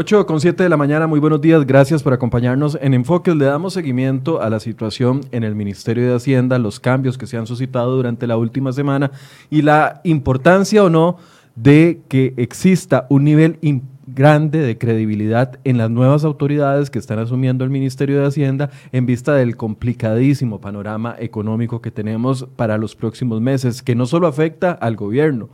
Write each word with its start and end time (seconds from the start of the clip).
8 0.00 0.26
con 0.26 0.40
7 0.40 0.62
de 0.62 0.68
la 0.68 0.76
mañana, 0.76 1.08
muy 1.08 1.18
buenos 1.18 1.40
días, 1.40 1.66
gracias 1.66 2.04
por 2.04 2.12
acompañarnos 2.12 2.78
en 2.80 2.94
Enfoque. 2.94 3.34
Le 3.34 3.46
damos 3.46 3.72
seguimiento 3.72 4.40
a 4.40 4.48
la 4.48 4.60
situación 4.60 5.22
en 5.32 5.42
el 5.42 5.56
Ministerio 5.56 6.08
de 6.08 6.14
Hacienda, 6.14 6.56
los 6.60 6.78
cambios 6.78 7.18
que 7.18 7.26
se 7.26 7.36
han 7.36 7.48
suscitado 7.48 7.96
durante 7.96 8.28
la 8.28 8.36
última 8.36 8.72
semana 8.72 9.10
y 9.50 9.62
la 9.62 10.00
importancia 10.04 10.84
o 10.84 10.88
no 10.88 11.16
de 11.56 12.02
que 12.06 12.32
exista 12.36 13.08
un 13.10 13.24
nivel 13.24 13.58
grande 14.06 14.60
de 14.60 14.78
credibilidad 14.78 15.58
en 15.64 15.78
las 15.78 15.90
nuevas 15.90 16.22
autoridades 16.22 16.90
que 16.90 17.00
están 17.00 17.18
asumiendo 17.18 17.64
el 17.64 17.70
Ministerio 17.70 18.20
de 18.20 18.26
Hacienda 18.26 18.70
en 18.92 19.04
vista 19.04 19.34
del 19.34 19.56
complicadísimo 19.56 20.60
panorama 20.60 21.16
económico 21.18 21.82
que 21.82 21.90
tenemos 21.90 22.46
para 22.54 22.78
los 22.78 22.94
próximos 22.94 23.40
meses, 23.40 23.82
que 23.82 23.96
no 23.96 24.06
solo 24.06 24.28
afecta 24.28 24.70
al 24.70 24.94
gobierno, 24.94 25.48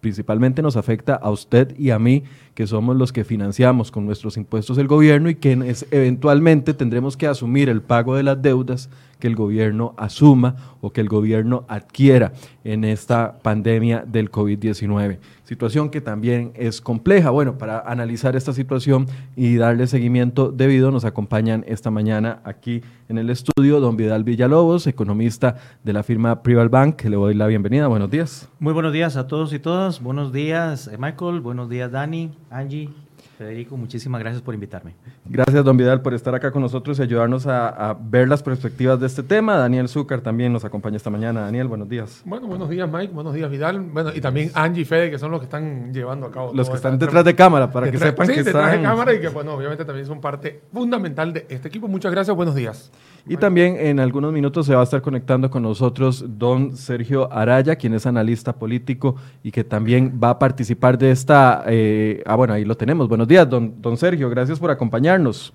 principalmente 0.00 0.62
nos 0.62 0.76
afecta 0.76 1.14
a 1.14 1.30
usted 1.30 1.74
y 1.78 1.90
a 1.90 1.98
mí, 1.98 2.24
que 2.54 2.66
somos 2.66 2.96
los 2.96 3.12
que 3.12 3.24
financiamos 3.24 3.90
con 3.90 4.06
nuestros 4.06 4.36
impuestos 4.36 4.78
el 4.78 4.88
gobierno 4.88 5.30
y 5.30 5.34
que 5.34 5.52
eventualmente 5.90 6.74
tendremos 6.74 7.16
que 7.16 7.26
asumir 7.26 7.68
el 7.68 7.82
pago 7.82 8.16
de 8.16 8.22
las 8.22 8.40
deudas 8.40 8.90
que 9.18 9.26
el 9.26 9.36
gobierno 9.36 9.94
asuma 9.96 10.56
o 10.80 10.90
que 10.92 11.00
el 11.00 11.08
gobierno 11.08 11.64
adquiera 11.68 12.32
en 12.64 12.84
esta 12.84 13.38
pandemia 13.42 14.04
del 14.06 14.30
COVID-19. 14.30 15.18
Situación 15.44 15.90
que 15.90 16.00
también 16.00 16.52
es 16.54 16.80
compleja. 16.80 17.30
Bueno, 17.30 17.56
para 17.56 17.80
analizar 17.80 18.36
esta 18.36 18.52
situación 18.52 19.06
y 19.34 19.56
darle 19.56 19.86
seguimiento 19.86 20.50
debido, 20.50 20.90
nos 20.90 21.04
acompañan 21.04 21.64
esta 21.66 21.90
mañana 21.90 22.40
aquí 22.44 22.82
en 23.08 23.18
el 23.18 23.30
estudio 23.30 23.80
don 23.80 23.96
Vidal 23.96 24.24
Villalobos, 24.24 24.86
economista 24.86 25.56
de 25.82 25.92
la 25.92 26.02
firma 26.02 26.42
Prival 26.42 26.68
Bank, 26.68 27.02
le 27.04 27.16
doy 27.16 27.34
la 27.34 27.46
bienvenida. 27.46 27.86
Buenos 27.86 28.10
días. 28.10 28.48
Muy 28.58 28.72
buenos 28.72 28.92
días 28.92 29.16
a 29.16 29.26
todos 29.26 29.52
y 29.52 29.58
todas. 29.58 30.02
Buenos 30.02 30.32
días, 30.32 30.88
eh, 30.88 30.98
Michael. 30.98 31.40
Buenos 31.40 31.68
días, 31.68 31.90
Dani, 31.90 32.30
Angie, 32.50 32.90
Federico, 33.38 33.76
muchísimas 33.76 34.20
gracias 34.20 34.42
por 34.42 34.52
invitarme. 34.52 34.96
Gracias, 35.24 35.64
don 35.64 35.76
Vidal, 35.76 36.02
por 36.02 36.12
estar 36.12 36.34
acá 36.34 36.50
con 36.50 36.60
nosotros 36.60 36.98
y 36.98 37.02
ayudarnos 37.02 37.46
a, 37.46 37.96
ver 38.00 38.28
las 38.28 38.42
perspectivas 38.42 38.98
de 38.98 39.06
este 39.06 39.22
tema. 39.22 39.56
Daniel 39.56 39.88
Zúcar 39.88 40.22
también 40.22 40.52
nos 40.52 40.64
acompaña 40.64 40.96
esta 40.96 41.08
mañana. 41.08 41.42
Daniel, 41.42 41.68
buenos 41.68 41.88
días. 41.88 42.20
Bueno, 42.24 42.48
buenos 42.48 42.68
días, 42.68 42.90
Mike. 42.90 43.12
Buenos 43.14 43.32
días, 43.34 43.48
Vidal. 43.48 43.80
Bueno, 43.80 44.10
y 44.12 44.20
también 44.20 44.50
Angie 44.54 44.82
y 44.82 44.84
Fede, 44.84 45.12
que 45.12 45.20
son 45.20 45.30
los 45.30 45.38
que 45.38 45.44
están 45.44 45.94
llevando 45.94 46.26
a 46.26 46.32
cabo. 46.32 46.52
Los 46.52 46.68
que 46.68 46.74
están 46.74 46.98
detrás 46.98 47.24
de 47.24 47.36
cámara, 47.36 47.70
para 47.70 47.88
que 47.88 47.98
sepan 47.98 48.26
sí, 48.26 48.34
que 48.34 48.42
detrás 48.42 48.72
de 48.72 48.82
cámara 48.82 49.14
y 49.14 49.20
que, 49.20 49.28
bueno, 49.28 49.54
obviamente 49.54 49.84
también 49.84 50.06
son 50.06 50.20
parte 50.20 50.62
fundamental 50.72 51.32
de 51.32 51.46
este 51.48 51.68
equipo. 51.68 51.86
Muchas 51.86 52.10
gracias, 52.10 52.36
buenos 52.36 52.56
días. 52.56 52.90
Y 53.28 53.36
también 53.36 53.76
en 53.78 54.00
algunos 54.00 54.32
minutos 54.32 54.66
se 54.66 54.74
va 54.74 54.80
a 54.80 54.84
estar 54.84 55.02
conectando 55.02 55.50
con 55.50 55.62
nosotros 55.62 56.24
don 56.26 56.76
Sergio 56.76 57.32
Araya, 57.32 57.76
quien 57.76 57.94
es 57.94 58.06
analista 58.06 58.54
político 58.54 59.16
y 59.42 59.52
que 59.52 59.62
también 59.62 60.18
va 60.22 60.30
a 60.30 60.38
participar 60.40 60.98
de 60.98 61.10
esta... 61.10 61.62
Eh, 61.66 62.22
ah, 62.26 62.34
bueno, 62.36 62.54
ahí 62.54 62.64
lo 62.64 62.76
tenemos. 62.76 63.06
Buenos 63.06 63.27
días, 63.28 63.48
don, 63.48 63.80
don 63.80 63.96
Sergio. 63.96 64.28
Gracias 64.30 64.58
por 64.58 64.70
acompañarnos. 64.70 65.52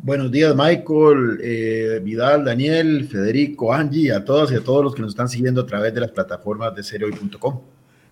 Buenos 0.00 0.30
días, 0.30 0.54
Michael, 0.54 1.40
eh, 1.42 2.00
Vidal, 2.04 2.44
Daniel, 2.44 3.08
Federico, 3.08 3.74
Angie, 3.74 4.12
a 4.12 4.24
todos 4.24 4.52
y 4.52 4.54
a 4.54 4.60
todos 4.62 4.84
los 4.84 4.94
que 4.94 5.02
nos 5.02 5.10
están 5.10 5.28
siguiendo 5.28 5.62
a 5.62 5.66
través 5.66 5.92
de 5.92 6.00
las 6.00 6.12
plataformas 6.12 6.72
de 6.74 6.84
cereoy.com. 6.84 7.60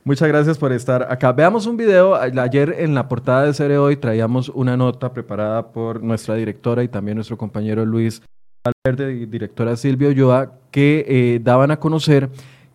Muchas 0.03 0.28
gracias 0.28 0.59
por 0.59 0.72
estar 0.72 1.10
acá. 1.10 1.32
Veamos 1.32 1.66
un 1.66 1.77
video. 1.77 2.15
Ayer 2.15 2.77
en 2.78 2.94
la 2.94 3.09
portada 3.09 3.44
de 3.44 3.54
Cereoy 3.54 3.97
traíamos 3.97 4.49
una 4.50 4.77
nota 4.77 5.12
preparada 5.12 5.72
por 5.72 6.03
nuestra 6.03 6.34
directora 6.37 6.84
y 6.84 6.88
también 6.88 7.16
nuestro 7.16 7.37
compañero 7.37 7.84
Luis 7.84 8.22
Valverde 8.65 9.15
y 9.15 9.27
directora 9.27 9.77
Silvia 9.77 10.09
Ulloa, 10.09 10.59
que 10.71 11.04
eh, 11.09 11.41
daban 11.43 11.72
a 11.72 11.78
conocer 11.78 12.31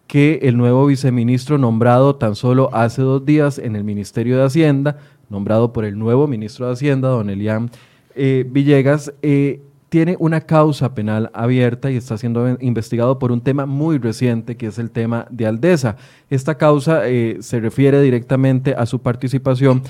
que 0.07 0.39
el 0.43 0.57
nuevo 0.57 0.85
viceministro 0.85 1.57
nombrado 1.57 2.17
tan 2.17 2.35
solo 2.35 2.69
hace 2.73 3.01
dos 3.01 3.25
días 3.25 3.57
en 3.57 3.77
el 3.77 3.85
Ministerio 3.85 4.37
de 4.37 4.43
Hacienda, 4.43 4.97
nombrado 5.31 5.73
por 5.73 5.85
el 5.85 5.97
nuevo 5.97 6.27
ministro 6.27 6.67
de 6.67 6.73
Hacienda, 6.73 7.09
don 7.09 7.29
Elian 7.29 7.71
eh, 8.13 8.45
Villegas, 8.47 9.13
eh, 9.23 9.61
tiene 9.89 10.15
una 10.19 10.41
causa 10.41 10.93
penal 10.93 11.31
abierta 11.33 11.89
y 11.89 11.97
está 11.97 12.17
siendo 12.17 12.57
investigado 12.61 13.17
por 13.17 13.31
un 13.31 13.41
tema 13.41 13.65
muy 13.65 13.97
reciente, 13.97 14.55
que 14.55 14.67
es 14.67 14.77
el 14.77 14.91
tema 14.91 15.25
de 15.31 15.47
Aldesa. 15.47 15.97
Esta 16.29 16.55
causa 16.55 17.01
se 17.39 17.59
refiere 17.59 18.01
directamente 18.01 18.73
a 18.73 18.85
su 18.85 19.01
participación 19.01 19.81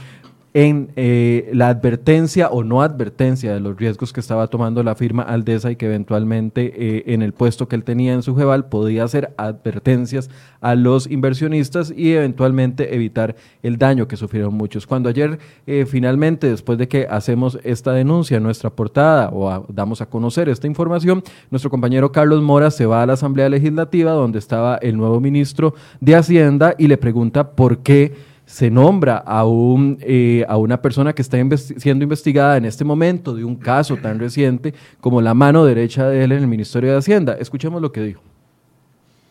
en 0.54 0.92
eh, 0.98 1.50
la 1.54 1.70
advertencia 1.70 2.50
o 2.50 2.64
no 2.64 2.82
advertencia 2.82 3.54
de 3.54 3.62
los 3.62 3.78
riesgos 3.78 4.12
que 4.12 4.20
estaba 4.20 4.48
tomando 4.48 4.84
la 4.84 4.96
firma 4.96 5.24
Aldesa 5.24 5.72
y 5.72 5.78
que 5.78 5.86
eventualmente 5.86 6.74
eh, 6.76 7.04
en 7.14 7.22
el 7.22 7.32
puesto 7.32 7.70
que 7.70 7.78
él 7.78 7.86
tenía 7.86 8.14
en 8.14 8.22
su 8.22 8.36
Jeval 8.36 8.66
podía 8.66 9.06
hacer 9.06 9.34
advertencias 9.38 10.30
a 10.60 10.76
los 10.76 11.10
inversionistas 11.10 11.94
y 11.96 12.12
eventualmente 12.14 12.94
evitar 12.94 13.36
el 13.64 13.78
daño 13.78 14.10
que 14.10 14.18
sufrieron 14.18 14.54
muchos. 14.54 14.86
Cuando 14.86 15.08
ayer 15.08 15.40
eh, 15.68 15.86
finalmente, 15.88 16.50
después 16.50 16.78
de 16.78 16.90
que 16.90 17.08
hacemos 17.10 17.58
esta 17.64 17.94
denuncia 17.94 18.38
en 18.38 18.44
nuestra 18.44 18.70
portada 18.70 19.30
o 19.32 19.66
damos 19.70 20.02
a 20.02 20.08
conocer 20.08 20.50
esta 20.50 20.68
información, 20.68 21.24
nuestro 21.50 21.70
compañero 21.70 22.12
Carlos 22.12 22.42
Mora 22.42 22.72
se 22.72 22.86
va 22.86 23.02
a 23.02 23.06
la 23.06 23.14
Asamblea 23.14 23.48
Legislativa 23.48 24.12
donde 24.12 24.40
estaba 24.40 24.76
el 24.78 24.98
nuevo 24.98 25.22
ministro 25.22 25.76
de 26.02 26.16
Hacienda 26.16 26.76
y 26.78 26.88
le 26.88 26.98
pregunta 26.98 27.52
por 27.52 27.80
qué 27.80 28.31
se 28.52 28.70
nombra 28.70 29.18
a, 29.18 29.46
un, 29.46 29.98
eh, 30.02 30.46
a 30.50 30.58
una 30.58 30.82
persona 30.82 31.14
que 31.14 31.22
está 31.22 31.38
siendo 31.78 32.04
investigada 32.04 32.58
en 32.58 32.66
este 32.66 32.84
momento 32.84 33.34
de 33.34 33.46
un 33.46 33.56
caso 33.56 33.96
tan 33.96 34.20
reciente 34.20 34.74
como 35.00 35.22
la 35.22 35.34
mano 35.34 35.64
derecha 35.64 36.10
de 36.10 36.26
él 36.26 36.34
en 36.34 36.40
el 36.40 36.48
Ministerio 36.48 36.92
de 36.92 36.98
Hacienda. 36.98 37.38
Escuchemos 37.40 37.82
lo 37.82 37.94
que 37.94 38.02
dijo. 38.02 38.22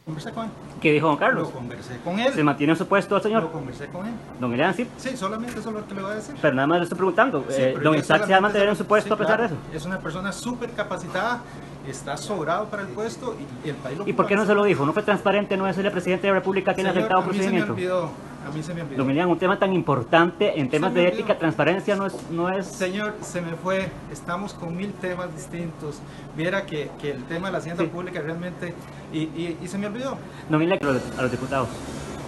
Conversé 0.06 0.30
con 0.32 0.46
él. 0.46 0.50
¿Qué 0.80 0.92
dijo 0.92 1.08
don 1.08 1.18
Carlos? 1.18 1.48
Lo 1.48 1.50
conversé 1.50 1.98
con 2.02 2.18
él. 2.18 2.32
¿Se 2.32 2.42
mantiene 2.42 2.72
en 2.72 2.78
su 2.78 2.86
puesto, 2.86 3.20
señor? 3.20 3.42
Lo 3.42 3.52
conversé 3.52 3.88
con 3.88 4.06
él. 4.06 4.14
¿Don 4.40 4.54
Elian 4.54 4.72
sí? 4.72 4.88
Sí, 4.96 5.14
solamente 5.14 5.60
eso 5.60 5.68
es 5.68 5.74
lo 5.74 5.86
que 5.86 5.94
le 5.94 6.00
voy 6.00 6.12
a 6.12 6.14
decir. 6.14 6.34
Pero 6.40 6.54
nada 6.54 6.66
más 6.66 6.78
le 6.78 6.84
estoy 6.84 6.96
preguntando. 6.96 7.44
Eh, 7.50 7.76
¿Don 7.82 7.94
Isaac 7.96 8.24
se 8.24 8.32
va 8.32 8.38
a 8.38 8.40
mantener 8.40 8.70
en 8.70 8.76
su 8.76 8.86
puesto 8.86 9.12
a 9.12 9.18
pesar 9.18 9.40
de 9.40 9.46
eso? 9.46 9.56
Es 9.74 9.84
una 9.84 9.98
persona 9.98 10.32
súper 10.32 10.70
capacitada, 10.70 11.42
está 11.86 12.16
sobrado 12.16 12.70
para 12.70 12.84
el 12.84 12.88
puesto 12.88 13.36
y, 13.64 13.68
el 13.68 13.76
país 13.76 13.98
lo 13.98 14.08
¿Y 14.08 14.14
por 14.14 14.26
qué 14.26 14.34
no 14.34 14.46
se 14.46 14.54
lo 14.54 14.64
dijo? 14.64 14.86
¿No 14.86 14.94
fue 14.94 15.02
transparente 15.02 15.58
no 15.58 15.66
decirle 15.66 15.88
al 15.88 15.92
presidente 15.92 16.26
de 16.26 16.32
la 16.32 16.38
República 16.38 16.70
que 16.70 16.76
tiene 16.76 16.88
afectado 16.88 17.22
procedimiento? 17.22 17.74
A 17.74 17.76
mí 17.76 17.82
se 17.82 17.86
me 17.86 17.92
olvidó. 17.92 18.29
A 18.46 18.50
mí 18.50 18.62
se 18.62 18.72
me 18.72 18.82
olvidó. 18.82 18.98
Don 18.98 19.10
Elian, 19.10 19.28
un 19.28 19.38
tema 19.38 19.58
tan 19.58 19.72
importante 19.72 20.58
en 20.58 20.70
temas 20.70 20.94
de 20.94 21.06
ética, 21.08 21.38
transparencia 21.38 21.94
no 21.94 22.06
es, 22.06 22.30
no 22.30 22.48
es... 22.48 22.66
Señor, 22.66 23.14
se 23.20 23.40
me 23.42 23.52
fue. 23.52 23.88
Estamos 24.10 24.54
con 24.54 24.76
mil 24.76 24.92
temas 24.94 25.34
distintos. 25.34 26.00
Viera 26.36 26.64
que, 26.64 26.90
que 27.00 27.10
el 27.10 27.22
tema 27.24 27.48
de 27.48 27.52
la 27.52 27.58
hacienda 27.58 27.84
pública 27.84 28.20
realmente... 28.20 28.74
Y, 29.12 29.18
y, 29.18 29.58
y, 29.62 29.68
se 29.68 29.76
me 29.76 29.86
olvidó. 29.86 30.16
No 30.48 30.58
mire 30.58 30.78
a 30.80 31.22
los 31.22 31.30
diputados. 31.30 31.68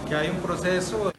Que 0.07 0.15
hay 0.15 0.29
un 0.29 0.37
proceso... 0.37 1.11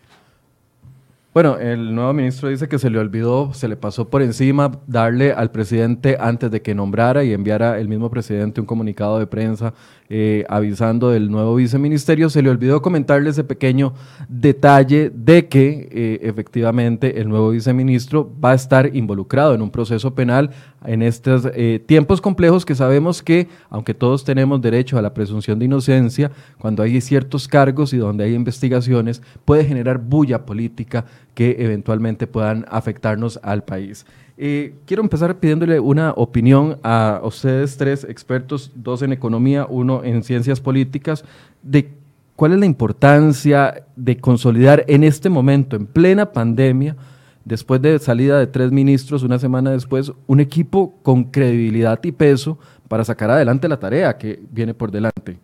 Bueno, 1.34 1.58
el 1.58 1.92
nuevo 1.92 2.12
ministro 2.12 2.48
dice 2.48 2.68
que 2.68 2.78
se 2.78 2.88
le 2.90 3.00
olvidó, 3.00 3.52
se 3.54 3.66
le 3.66 3.74
pasó 3.74 4.08
por 4.08 4.22
encima 4.22 4.70
darle 4.86 5.32
al 5.32 5.50
presidente 5.50 6.16
antes 6.20 6.48
de 6.48 6.62
que 6.62 6.76
nombrara 6.76 7.24
y 7.24 7.32
enviara 7.32 7.80
el 7.80 7.88
mismo 7.88 8.08
presidente 8.08 8.60
un 8.60 8.68
comunicado 8.68 9.18
de 9.18 9.26
prensa 9.26 9.74
eh, 10.16 10.44
avisando 10.48 11.10
del 11.10 11.28
nuevo 11.28 11.56
viceministerio. 11.56 12.30
Se 12.30 12.40
le 12.40 12.48
olvidó 12.48 12.80
comentarle 12.80 13.30
ese 13.30 13.42
pequeño 13.42 13.94
detalle 14.28 15.10
de 15.12 15.48
que 15.48 15.88
eh, 15.90 16.20
efectivamente 16.22 17.20
el 17.20 17.28
nuevo 17.28 17.50
viceministro 17.50 18.32
va 18.40 18.52
a 18.52 18.54
estar 18.54 18.94
involucrado 18.94 19.56
en 19.56 19.60
un 19.62 19.72
proceso 19.72 20.14
penal 20.14 20.50
en 20.84 21.02
estos 21.02 21.48
eh, 21.52 21.82
tiempos 21.84 22.20
complejos 22.20 22.64
que 22.64 22.76
sabemos 22.76 23.24
que, 23.24 23.48
aunque 23.70 23.92
todos 23.92 24.22
tenemos 24.22 24.62
derecho 24.62 24.96
a 24.98 25.02
la 25.02 25.14
presunción 25.14 25.58
de 25.58 25.64
inocencia, 25.64 26.30
cuando 26.58 26.84
hay 26.84 27.00
ciertos 27.00 27.48
cargos 27.48 27.92
y 27.92 27.96
donde 27.96 28.22
hay 28.22 28.34
investigaciones, 28.34 29.20
puede 29.44 29.64
generar 29.64 29.98
bulla 29.98 30.46
política 30.46 31.06
que 31.34 31.56
eventualmente 31.58 32.28
puedan 32.28 32.66
afectarnos 32.68 33.40
al 33.42 33.64
país. 33.64 34.06
Quiero 34.36 35.02
empezar 35.02 35.38
pidiéndole 35.38 35.78
una 35.78 36.12
opinión 36.12 36.78
a 36.82 37.20
ustedes 37.22 37.76
tres 37.76 38.04
expertos, 38.04 38.72
dos 38.74 39.02
en 39.02 39.12
economía, 39.12 39.66
uno 39.68 40.02
en 40.02 40.24
ciencias 40.24 40.60
políticas, 40.60 41.24
de 41.62 41.90
cuál 42.34 42.52
es 42.52 42.58
la 42.58 42.66
importancia 42.66 43.84
de 43.94 44.16
consolidar 44.16 44.84
en 44.88 45.04
este 45.04 45.30
momento, 45.30 45.76
en 45.76 45.86
plena 45.86 46.32
pandemia, 46.32 46.96
después 47.44 47.80
de 47.80 47.98
salida 48.00 48.38
de 48.38 48.48
tres 48.48 48.72
ministros, 48.72 49.22
una 49.22 49.38
semana 49.38 49.70
después, 49.70 50.12
un 50.26 50.40
equipo 50.40 50.98
con 51.02 51.24
credibilidad 51.24 52.00
y 52.02 52.10
peso 52.10 52.58
para 52.88 53.04
sacar 53.04 53.30
adelante 53.30 53.68
la 53.68 53.78
tarea 53.78 54.18
que 54.18 54.40
viene 54.50 54.74
por 54.74 54.90
delante. 54.90 55.38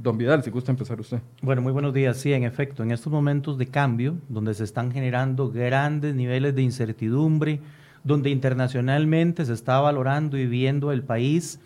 Don 0.00 0.18
Vidal, 0.18 0.42
si 0.44 0.50
gusta 0.50 0.70
empezar 0.70 1.00
usted. 1.00 1.18
Bueno, 1.42 1.62
muy 1.62 1.72
buenos 1.72 1.94
días. 1.94 2.18
Sí, 2.18 2.32
en 2.32 2.44
efecto, 2.44 2.82
en 2.82 2.92
estos 2.92 3.10
momentos 3.12 3.58
de 3.58 3.66
cambio, 3.66 4.16
donde 4.28 4.52
se 4.54 4.62
están 4.62 4.92
generando 4.92 5.50
grandes 5.50 6.14
niveles 6.14 6.54
de 6.54 6.62
incertidumbre, 6.62 7.60
donde 8.06 8.30
internacionalmente 8.30 9.44
se 9.44 9.52
está 9.52 9.80
valorando 9.80 10.38
y 10.38 10.46
viendo 10.46 10.92
el 10.92 11.02
país, 11.02 11.58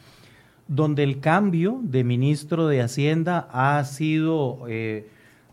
donde 0.69 1.03
el 1.03 1.21
cambio 1.21 1.81
de 1.83 2.03
ministro 2.03 2.67
de 2.67 2.81
Hacienda 2.81 3.49
ha 3.53 3.85
sido... 3.85 4.65
Eh, 4.67 5.09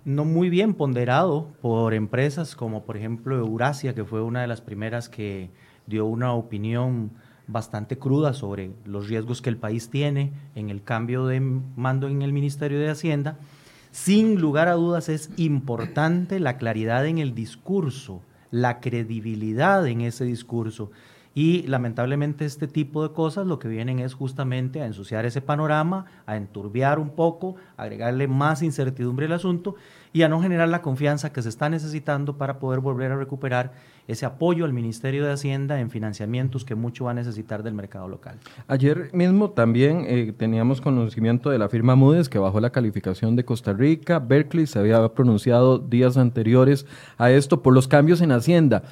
no 0.05 0.23
muy 0.23 0.49
bien 0.49 0.73
ponderado 0.73 1.49
por 1.61 1.93
empresas 1.93 2.55
como 2.55 2.85
por 2.85 2.95
ejemplo 2.95 3.35
Eurasia, 3.35 3.93
que 3.93 4.05
fue 4.05 4.21
una 4.21 4.39
de 4.39 4.47
las 4.47 4.61
primeras 4.61 5.09
que 5.09 5.49
dio 5.85 6.05
una 6.05 6.31
opinión 6.31 7.11
bastante 7.45 7.97
cruda 7.97 8.31
sobre 8.31 8.71
los 8.85 9.09
riesgos 9.09 9.41
que 9.41 9.49
el 9.49 9.57
país 9.57 9.89
tiene 9.89 10.31
en 10.55 10.69
el 10.69 10.81
cambio 10.81 11.25
de 11.25 11.41
mando 11.41 12.07
en 12.07 12.21
el 12.21 12.31
Ministerio 12.31 12.79
de 12.79 12.89
Hacienda. 12.89 13.37
Sin 13.91 14.39
lugar 14.39 14.69
a 14.69 14.75
dudas 14.75 15.09
es 15.09 15.29
importante 15.35 16.39
la 16.39 16.55
claridad 16.55 17.05
en 17.05 17.17
el 17.17 17.35
discurso 17.35 18.21
la 18.51 18.79
credibilidad 18.79 19.85
en 19.87 20.01
ese 20.01 20.25
discurso. 20.25 20.91
Y 21.37 21.67
lamentablemente 21.67 22.45
este 22.45 22.67
tipo 22.67 23.07
de 23.07 23.13
cosas 23.13 23.45
lo 23.45 23.59
que 23.59 23.67
vienen 23.67 23.99
es 23.99 24.15
justamente 24.15 24.81
a 24.81 24.87
ensuciar 24.87 25.23
ese 25.27 25.39
panorama, 25.39 26.05
a 26.25 26.35
enturbiar 26.35 26.97
un 26.97 27.11
poco, 27.11 27.57
agregarle 27.77 28.27
más 28.27 28.63
incertidumbre 28.63 29.27
al 29.27 29.33
asunto 29.33 29.75
y 30.13 30.23
a 30.23 30.29
no 30.29 30.41
generar 30.41 30.67
la 30.69 30.81
confianza 30.81 31.31
que 31.31 31.43
se 31.43 31.49
está 31.49 31.69
necesitando 31.69 32.39
para 32.39 32.57
poder 32.57 32.79
volver 32.79 33.11
a 33.11 33.17
recuperar 33.17 33.73
ese 34.07 34.25
apoyo 34.25 34.65
al 34.65 34.73
Ministerio 34.73 35.25
de 35.25 35.31
Hacienda 35.31 35.79
en 35.79 35.89
financiamientos 35.89 36.65
que 36.65 36.75
mucho 36.75 37.05
va 37.05 37.11
a 37.11 37.13
necesitar 37.13 37.63
del 37.63 37.73
mercado 37.73 38.07
local. 38.07 38.37
Ayer 38.67 39.09
mismo 39.13 39.49
también 39.49 40.05
eh, 40.07 40.33
teníamos 40.37 40.81
conocimiento 40.81 41.49
de 41.49 41.59
la 41.59 41.69
firma 41.69 41.95
Moody's 41.95 42.29
que 42.29 42.39
bajó 42.39 42.59
la 42.59 42.69
calificación 42.69 43.35
de 43.35 43.45
Costa 43.45 43.73
Rica. 43.73 44.19
Berkeley 44.19 44.67
se 44.67 44.79
había 44.79 45.07
pronunciado 45.09 45.77
días 45.77 46.17
anteriores 46.17 46.85
a 47.17 47.31
esto 47.31 47.61
por 47.61 47.73
los 47.73 47.87
cambios 47.87 48.21
en 48.21 48.31
Hacienda. 48.31 48.83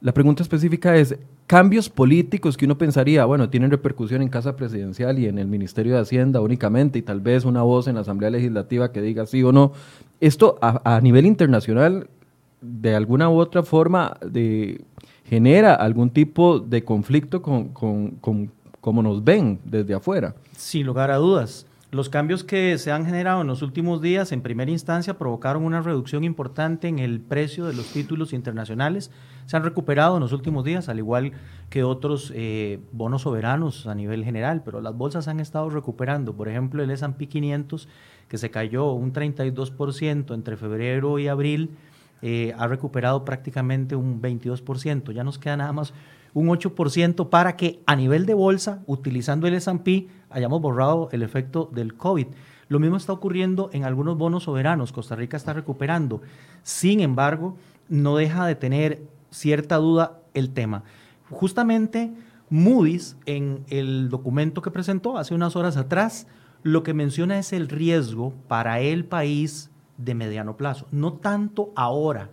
La 0.00 0.12
pregunta 0.12 0.42
específica 0.42 0.96
es, 0.96 1.16
cambios 1.46 1.88
políticos 1.88 2.58
que 2.58 2.66
uno 2.66 2.76
pensaría, 2.76 3.24
bueno, 3.24 3.48
tienen 3.48 3.70
repercusión 3.70 4.20
en 4.20 4.28
Casa 4.28 4.54
Presidencial 4.54 5.18
y 5.18 5.26
en 5.28 5.38
el 5.38 5.46
Ministerio 5.46 5.94
de 5.94 6.00
Hacienda 6.00 6.42
únicamente, 6.42 6.98
y 6.98 7.02
tal 7.02 7.20
vez 7.20 7.46
una 7.46 7.62
voz 7.62 7.88
en 7.88 7.94
la 7.94 8.02
Asamblea 8.02 8.28
Legislativa 8.30 8.92
que 8.92 9.00
diga 9.00 9.24
sí 9.24 9.42
o 9.42 9.50
no. 9.50 9.72
Esto 10.20 10.58
a, 10.60 11.00
nivel 11.00 11.24
internacional, 11.24 12.08
de 12.64 12.94
alguna 12.94 13.28
u 13.28 13.38
otra 13.38 13.62
forma, 13.62 14.16
de, 14.24 14.82
genera 15.24 15.74
algún 15.74 16.10
tipo 16.10 16.58
de 16.58 16.84
conflicto 16.84 17.42
con, 17.42 17.68
con, 17.68 18.12
con 18.12 18.50
cómo 18.80 19.02
nos 19.02 19.22
ven 19.22 19.60
desde 19.64 19.94
afuera. 19.94 20.34
Sin 20.56 20.86
lugar 20.86 21.10
a 21.10 21.16
dudas. 21.16 21.66
Los 21.94 22.08
cambios 22.08 22.42
que 22.42 22.76
se 22.78 22.90
han 22.90 23.06
generado 23.06 23.42
en 23.42 23.46
los 23.46 23.62
últimos 23.62 24.02
días, 24.02 24.32
en 24.32 24.42
primera 24.42 24.68
instancia, 24.68 25.16
provocaron 25.16 25.64
una 25.64 25.80
reducción 25.80 26.24
importante 26.24 26.88
en 26.88 26.98
el 26.98 27.20
precio 27.20 27.66
de 27.66 27.72
los 27.72 27.86
títulos 27.92 28.32
internacionales. 28.32 29.12
Se 29.46 29.56
han 29.56 29.62
recuperado 29.62 30.16
en 30.16 30.20
los 30.20 30.32
últimos 30.32 30.64
días, 30.64 30.88
al 30.88 30.98
igual 30.98 31.32
que 31.70 31.84
otros 31.84 32.32
eh, 32.34 32.80
bonos 32.90 33.22
soberanos 33.22 33.86
a 33.86 33.94
nivel 33.94 34.24
general, 34.24 34.62
pero 34.64 34.80
las 34.80 34.96
bolsas 34.96 35.28
han 35.28 35.38
estado 35.38 35.70
recuperando. 35.70 36.34
Por 36.34 36.48
ejemplo, 36.48 36.82
el 36.82 36.90
S&P 36.90 37.28
500, 37.28 37.88
que 38.26 38.38
se 38.38 38.50
cayó 38.50 38.90
un 38.90 39.12
32% 39.12 40.34
entre 40.34 40.56
febrero 40.56 41.20
y 41.20 41.28
abril, 41.28 41.70
eh, 42.26 42.54
ha 42.56 42.66
recuperado 42.66 43.22
prácticamente 43.22 43.96
un 43.96 44.22
22%. 44.22 45.12
Ya 45.12 45.24
nos 45.24 45.38
queda 45.38 45.58
nada 45.58 45.72
más 45.74 45.92
un 46.32 46.48
8% 46.48 47.28
para 47.28 47.54
que 47.54 47.82
a 47.84 47.94
nivel 47.96 48.24
de 48.24 48.32
bolsa, 48.32 48.82
utilizando 48.86 49.46
el 49.46 49.52
S&P, 49.52 50.08
hayamos 50.30 50.62
borrado 50.62 51.10
el 51.12 51.22
efecto 51.22 51.68
del 51.70 51.98
COVID. 51.98 52.28
Lo 52.68 52.80
mismo 52.80 52.96
está 52.96 53.12
ocurriendo 53.12 53.68
en 53.74 53.84
algunos 53.84 54.16
bonos 54.16 54.44
soberanos. 54.44 54.90
Costa 54.90 55.16
Rica 55.16 55.36
está 55.36 55.52
recuperando. 55.52 56.22
Sin 56.62 57.00
embargo, 57.00 57.58
no 57.90 58.16
deja 58.16 58.46
de 58.46 58.54
tener 58.54 59.02
cierta 59.30 59.76
duda 59.76 60.22
el 60.32 60.54
tema. 60.54 60.82
Justamente 61.28 62.14
Moody's, 62.48 63.18
en 63.26 63.66
el 63.68 64.08
documento 64.08 64.62
que 64.62 64.70
presentó 64.70 65.18
hace 65.18 65.34
unas 65.34 65.56
horas 65.56 65.76
atrás, 65.76 66.26
lo 66.62 66.84
que 66.84 66.94
menciona 66.94 67.38
es 67.38 67.52
el 67.52 67.68
riesgo 67.68 68.32
para 68.48 68.80
el 68.80 69.04
país 69.04 69.70
de 69.96 70.14
mediano 70.14 70.56
plazo. 70.56 70.86
No 70.90 71.14
tanto 71.14 71.72
ahora, 71.76 72.30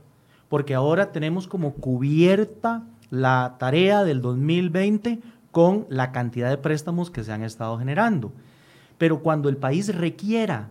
porque 0.50 0.74
ahora 0.74 1.12
tenemos 1.12 1.48
como 1.48 1.74
cubierta 1.74 2.84
la 3.10 3.56
tarea 3.60 4.04
del 4.04 4.22
2020 4.22 5.19
con 5.52 5.86
la 5.90 6.12
cantidad 6.12 6.50
de 6.50 6.58
préstamos 6.58 7.12
que 7.12 7.24
se 7.24 7.31
han 7.31 7.44
estado 7.44 7.78
generando. 7.78 8.31
Pero 8.98 9.19
cuando 9.19 9.50
el 9.50 9.58
país 9.58 9.94
requiera 9.94 10.69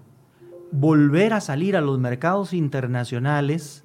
volver 0.72 1.32
a 1.32 1.40
salir 1.40 1.76
a 1.76 1.81
los 1.81 1.98
mercados 1.98 2.52
internacionales 2.52 3.84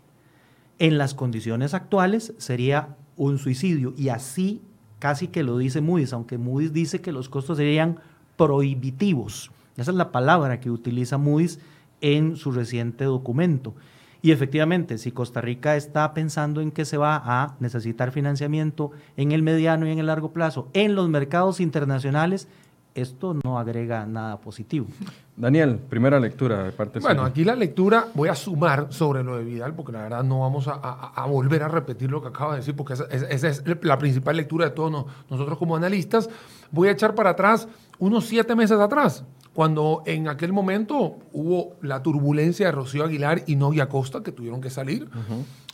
en 0.80 0.98
las 0.98 1.13
condiciones 1.13 1.74
actuales 1.74 2.34
sería 2.38 2.96
un 3.18 3.38
suicidio. 3.38 3.94
Y 3.98 4.10
así 4.10 4.62
casi 5.00 5.28
que 5.28 5.44
lo 5.44 5.57
dice 5.57 5.81
Moody's, 5.81 6.13
aunque 6.13 6.38
Moody's 6.38 6.74
dice 6.74 7.02
que 7.02 7.12
los 7.12 7.30
costos 7.30 7.57
serían 7.57 8.00
prohibitivos. 8.38 9.52
Esa 9.78 9.92
es 9.92 9.98
la 9.98 10.12
palabra 10.12 10.60
que 10.60 10.72
utiliza 10.72 11.18
Moody's 11.18 11.60
en 12.01 12.36
su 12.36 12.51
reciente 12.51 13.06
documento. 13.06 13.74
Y 14.21 14.31
efectivamente, 14.31 14.97
si 14.97 15.12
Costa 15.12 15.39
Rica 15.39 15.75
está 15.75 16.13
pensando 16.15 16.59
en 16.62 16.71
que 16.71 16.86
se 16.86 16.97
va 16.97 17.21
a 17.24 17.56
necesitar 17.59 18.12
financiamiento 18.12 18.92
en 19.18 19.31
el 19.31 19.44
mediano 19.44 19.88
y 19.88 19.92
en 19.92 20.00
el 20.00 20.07
largo 20.07 20.33
plazo 20.33 20.68
en 20.74 20.95
los 20.95 21.07
mercados 21.09 21.59
internacionales, 21.59 22.47
esto 22.95 23.36
no 23.44 23.59
agrega 23.59 24.06
nada 24.06 24.39
positivo. 24.39 24.88
Daniel, 25.36 25.77
primera 25.77 26.18
lectura 26.19 26.63
de 26.63 26.71
parte 26.71 27.01
Bueno, 27.01 27.24
aquí 27.24 27.44
la 27.44 27.56
lectura 27.56 28.07
voy 28.13 28.30
a 28.30 28.36
sumar 28.36 28.88
sobre 28.89 29.21
lo 29.21 29.38
de 29.38 29.44
Vidal, 29.44 29.75
porque 29.75 29.92
la 29.92 30.01
verdad 30.01 30.24
no 30.24 30.39
vamos 30.39 30.69
a, 30.69 31.25
volver 31.27 31.62
a 31.62 31.68
repetir 31.68 32.09
lo 32.09 32.21
que 32.21 32.30
acaba 32.30 32.53
de 32.53 32.59
decir, 32.62 32.74
porque 32.75 32.94
esa, 32.94 33.06
es 33.12 33.63
la 33.83 33.97
principal 33.97 34.38
lectura 34.38 34.65
de 34.65 34.71
todos 34.71 35.06
nosotros 35.30 35.57
como 35.57 35.75
analistas. 35.75 36.30
Voy 36.71 36.88
a 36.88 36.92
echar 36.92 37.13
para 37.15 37.31
atrás 37.31 37.68
unos 38.00 38.25
siete 38.25 38.56
meses 38.56 38.80
atrás 38.80 39.25
cuando 39.56 40.04
en 40.06 40.28
aquel 40.28 40.52
momento 40.52 41.16
hubo 41.31 41.78
la 41.81 42.04
turbulencia 42.04 42.66
de 42.66 42.74
Rocío 42.74 43.06
Aguilar 43.06 43.44
y 43.47 43.56
Novia 43.56 43.88
Costa, 43.88 44.21
que 44.21 44.33
tuvieron 44.33 44.59
que 44.59 44.69
salir, 44.69 45.07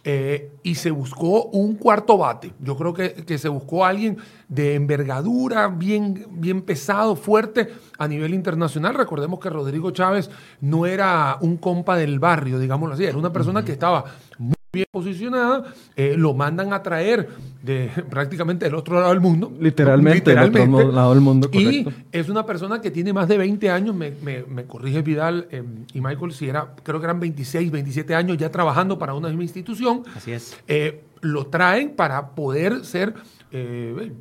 eh, 0.04 0.52
y 0.62 0.76
se 0.76 0.92
buscó 0.92 1.46
un 1.46 1.78
cuarto 1.78 2.16
bate. 2.16 2.54
Yo 2.60 2.78
creo 2.78 2.94
que, 2.94 3.38
se 3.40 3.50
buscó 3.50 3.84
alguien 3.84 4.18
de 4.48 4.76
envergadura, 4.76 5.68
bien, 5.68 6.28
bien 6.30 6.62
pesado, 6.62 7.16
fuerte 7.16 7.70
a 7.98 8.08
nivel 8.08 8.36
internacional. 8.36 8.94
Recordemos 8.94 9.40
que 9.40 9.50
Rodrigo 9.50 9.90
Chávez 9.90 10.30
no 10.60 10.86
era 10.86 11.40
un 11.42 11.58
compa 11.58 11.98
del 11.98 12.20
barrio, 12.20 12.60
digámoslo 12.60 12.94
así, 12.94 13.06
era 13.06 13.18
una 13.18 13.34
persona 13.34 13.66
que 13.66 13.72
estaba 13.72 14.06
muy 14.38 14.54
bien 14.72 14.88
posicionada, 14.90 15.74
eh, 15.98 16.16
lo 16.18 16.34
mandan 16.34 16.72
a 16.72 16.82
traer 16.82 17.28
de 17.62 17.92
prácticamente 18.10 18.66
del 18.66 18.76
otro 18.76 18.96
lado 18.96 19.10
del 19.10 19.20
mundo. 19.20 19.52
Literalmente, 19.60 20.34
del 20.34 20.56
otro 20.56 20.92
lado 20.92 21.14
del 21.14 21.20
mundo. 21.20 21.50
Y 21.52 21.86
es 22.12 22.30
una 22.30 22.46
persona 22.46 22.80
que 22.80 22.90
tiene 22.90 23.12
más 23.12 23.28
de 23.28 23.38
20 23.38 23.70
años, 23.70 23.94
me, 23.94 24.14
me, 24.22 24.64
corrige 24.66 25.02
Vidal 25.02 25.48
eh, 25.52 25.64
y 25.94 26.00
Michael, 26.00 26.32
si 26.32 26.48
era, 26.48 26.74
creo 26.84 27.00
que 27.00 27.06
eran 27.06 27.20
26, 27.20 27.70
27 27.70 28.16
años 28.16 28.38
ya 28.38 28.50
trabajando 28.50 28.98
para 28.98 29.14
una 29.14 29.28
misma 29.28 29.44
institución. 29.44 30.04
Así 30.16 30.32
es. 30.32 30.58
Eh, 30.68 31.04
lo 31.20 31.48
traen 31.48 31.92
para 31.92 32.30
poder 32.30 32.86
ser, 32.86 33.14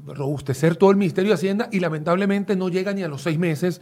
robustecer 0.06 0.76
todo 0.76 0.90
el 0.90 0.96
Ministerio 0.96 1.30
de 1.30 1.34
Hacienda 1.34 1.68
y 1.72 1.80
lamentablemente 1.80 2.56
no 2.56 2.68
llega 2.68 2.92
ni 2.92 3.02
a 3.02 3.08
los 3.08 3.22
seis 3.22 3.38
meses 3.38 3.80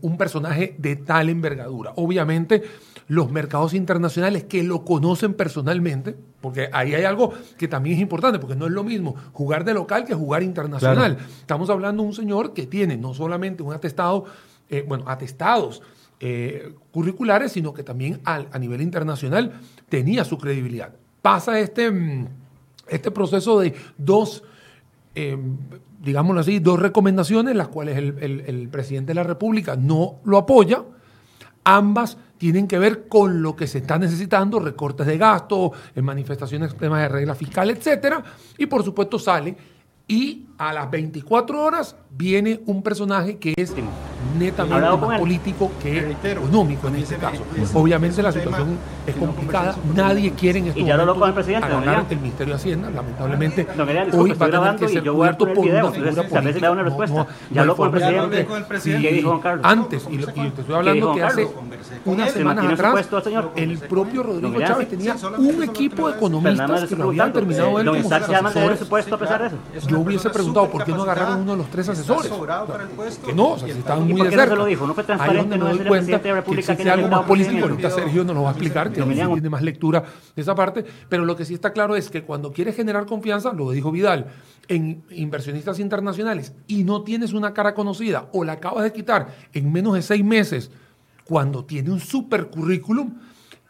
un 0.00 0.16
personaje 0.18 0.74
de 0.78 0.96
tal 0.96 1.28
envergadura. 1.28 1.92
Obviamente 1.94 2.64
los 3.08 3.32
mercados 3.32 3.72
internacionales 3.72 4.44
que 4.44 4.62
lo 4.62 4.84
conocen 4.84 5.32
personalmente, 5.32 6.14
porque 6.42 6.68
ahí 6.72 6.94
hay 6.94 7.04
algo 7.04 7.32
que 7.56 7.66
también 7.66 7.96
es 7.96 8.02
importante, 8.02 8.38
porque 8.38 8.54
no 8.54 8.66
es 8.66 8.72
lo 8.72 8.84
mismo 8.84 9.16
jugar 9.32 9.64
de 9.64 9.74
local 9.74 10.04
que 10.04 10.14
jugar 10.14 10.42
internacional. 10.42 11.16
Estamos 11.40 11.70
hablando 11.70 12.02
de 12.02 12.08
un 12.10 12.14
señor 12.14 12.52
que 12.52 12.66
tiene 12.66 12.98
no 12.98 13.14
solamente 13.14 13.62
un 13.62 13.72
atestado, 13.72 14.26
eh, 14.68 14.84
bueno, 14.86 15.04
atestados 15.06 15.82
eh, 16.20 16.74
curriculares, 16.92 17.52
sino 17.52 17.72
que 17.72 17.82
también 17.82 18.20
a 18.24 18.58
nivel 18.58 18.82
internacional 18.82 19.58
tenía 19.88 20.24
su 20.24 20.36
credibilidad. 20.36 20.92
Pasa 21.22 21.58
este, 21.58 21.90
mm, 21.90 22.28
este 22.88 23.10
proceso 23.10 23.58
de 23.58 23.74
dos, 23.96 24.44
eh, 25.14 25.38
digámoslo 26.02 26.42
así, 26.42 26.58
dos 26.58 26.78
recomendaciones, 26.78 27.56
las 27.56 27.68
cuales 27.68 27.96
el 27.96 28.68
presidente 28.70 29.10
de 29.10 29.14
la 29.14 29.22
República 29.22 29.76
no 29.76 30.16
lo 30.24 30.36
apoya. 30.36 30.84
Ambas 31.70 32.16
tienen 32.38 32.66
que 32.66 32.78
ver 32.78 33.08
con 33.08 33.42
lo 33.42 33.54
que 33.54 33.66
se 33.66 33.76
está 33.76 33.98
necesitando, 33.98 34.58
recortes 34.58 35.06
de 35.06 35.18
gasto, 35.18 35.72
en 35.94 36.02
manifestaciones, 36.02 36.74
temas 36.74 37.02
de 37.02 37.08
regla 37.08 37.34
fiscal, 37.34 37.68
etcétera, 37.68 38.24
y 38.56 38.64
por 38.64 38.82
supuesto 38.82 39.18
sale 39.18 39.54
y 40.06 40.46
a 40.56 40.72
las 40.72 40.90
24 40.90 41.62
horas 41.62 41.94
viene 42.08 42.62
un 42.64 42.82
personaje 42.82 43.36
que 43.36 43.52
es 43.54 43.74
netamente 44.38 45.06
más 45.06 45.20
político 45.20 45.70
que 45.82 46.16
económico 46.22 46.88
en 46.88 46.96
este 46.96 47.16
caso. 47.16 47.42
Obviamente 47.74 48.22
la 48.22 48.32
situación 48.32 48.78
es 49.06 49.14
complicada, 49.16 49.76
nadie 49.94 50.32
quiere 50.32 50.58
en 50.60 50.68
este 50.68 50.82
momento 50.82 51.26
el 51.26 51.34
presidente, 51.34 51.66
agarrar 51.66 52.06
el 52.08 52.18
Ministerio 52.18 52.54
de 52.54 52.56
Hacienda, 52.56 52.90
lamentablemente 52.90 53.66
hoy 54.12 54.32
va 54.32 54.46
a 54.46 54.50
tener 54.50 54.76
que 54.76 54.88
ser 54.88 55.04
cubierto 55.04 55.52
por 55.52 55.58
una 55.58 55.90
figura 55.90 56.22
política. 56.28 56.70
Una 56.70 56.82
respuesta. 56.82 57.26
ya 57.50 57.60
habló 57.62 57.76
con 57.76 57.94
el 57.94 58.64
presidente. 58.66 59.12
dijo 59.12 59.40
Carlos? 59.40 59.66
Antes, 59.66 60.06
y, 60.10 60.18
te 60.18 60.60
estoy 60.60 60.74
hablando 60.74 61.14
que 61.14 61.22
hace 61.22 61.48
unas 62.04 62.30
semanas 62.32 62.72
atrás, 62.72 63.08
el 63.56 63.78
propio 63.78 64.22
Rodrigo 64.22 64.60
Chávez 64.60 64.88
tenía 64.88 65.16
un 65.38 65.62
equipo 65.62 66.08
de 66.08 66.16
economistas 66.16 66.84
que 66.84 66.96
lo 66.96 67.08
habían 67.08 67.32
terminado 67.32 67.80
él 67.80 67.86
como 67.86 68.76
sus 68.76 68.88
yo 69.88 70.00
hubiese 70.00 70.30
preguntado 70.30 70.68
por 70.68 70.84
qué 70.84 70.92
no 70.92 71.02
agarraron 71.02 71.40
uno 71.40 71.52
de 71.52 71.58
los 71.58 71.70
tres 71.70 71.88
asesores. 71.88 72.32
Que 73.24 73.32
no, 73.32 73.52
o 73.52 73.58
sea, 73.58 73.68
si 73.68 73.78
estaban 73.78 74.07
muy 74.08 74.22
de 74.22 74.30
cerca. 74.30 74.46
No 74.46 74.56
lo 74.56 74.64
dijo? 74.66 74.86
¿No 74.86 74.94
fue 74.94 75.04
Ahí 75.18 75.36
donde 75.36 75.58
me 75.58 75.64
doy 75.64 75.78
cuenta 75.86 76.20
que 76.20 76.30
existe 76.58 76.90
algo 76.90 77.08
más 77.08 77.24
político. 77.24 77.66
Ahorita 77.66 77.90
Sergio 77.90 78.24
nos 78.24 78.34
lo 78.34 78.42
va 78.42 78.48
a 78.50 78.52
explicar, 78.52 78.92
que 78.92 79.02
tiene 79.02 79.50
más 79.50 79.62
lectura 79.62 80.04
de 80.34 80.42
esa 80.42 80.54
parte. 80.54 80.84
Pero 81.08 81.24
lo 81.24 81.36
que 81.36 81.44
sí 81.44 81.54
está 81.54 81.72
claro 81.72 81.96
es 81.96 82.10
que 82.10 82.22
cuando 82.22 82.52
quieres 82.52 82.76
generar 82.76 83.06
confianza, 83.06 83.52
lo 83.52 83.70
dijo 83.70 83.90
Vidal, 83.92 84.26
en 84.68 85.02
inversionistas 85.10 85.78
internacionales 85.78 86.52
y 86.66 86.84
no 86.84 87.02
tienes 87.02 87.32
una 87.32 87.54
cara 87.54 87.74
conocida 87.74 88.28
o 88.32 88.44
la 88.44 88.52
acabas 88.52 88.84
de 88.84 88.92
quitar 88.92 89.28
en 89.52 89.72
menos 89.72 89.94
de 89.94 90.02
seis 90.02 90.24
meses, 90.24 90.70
cuando 91.24 91.64
tiene 91.64 91.90
un 91.90 92.00
super 92.00 92.48
currículum, 92.48 93.14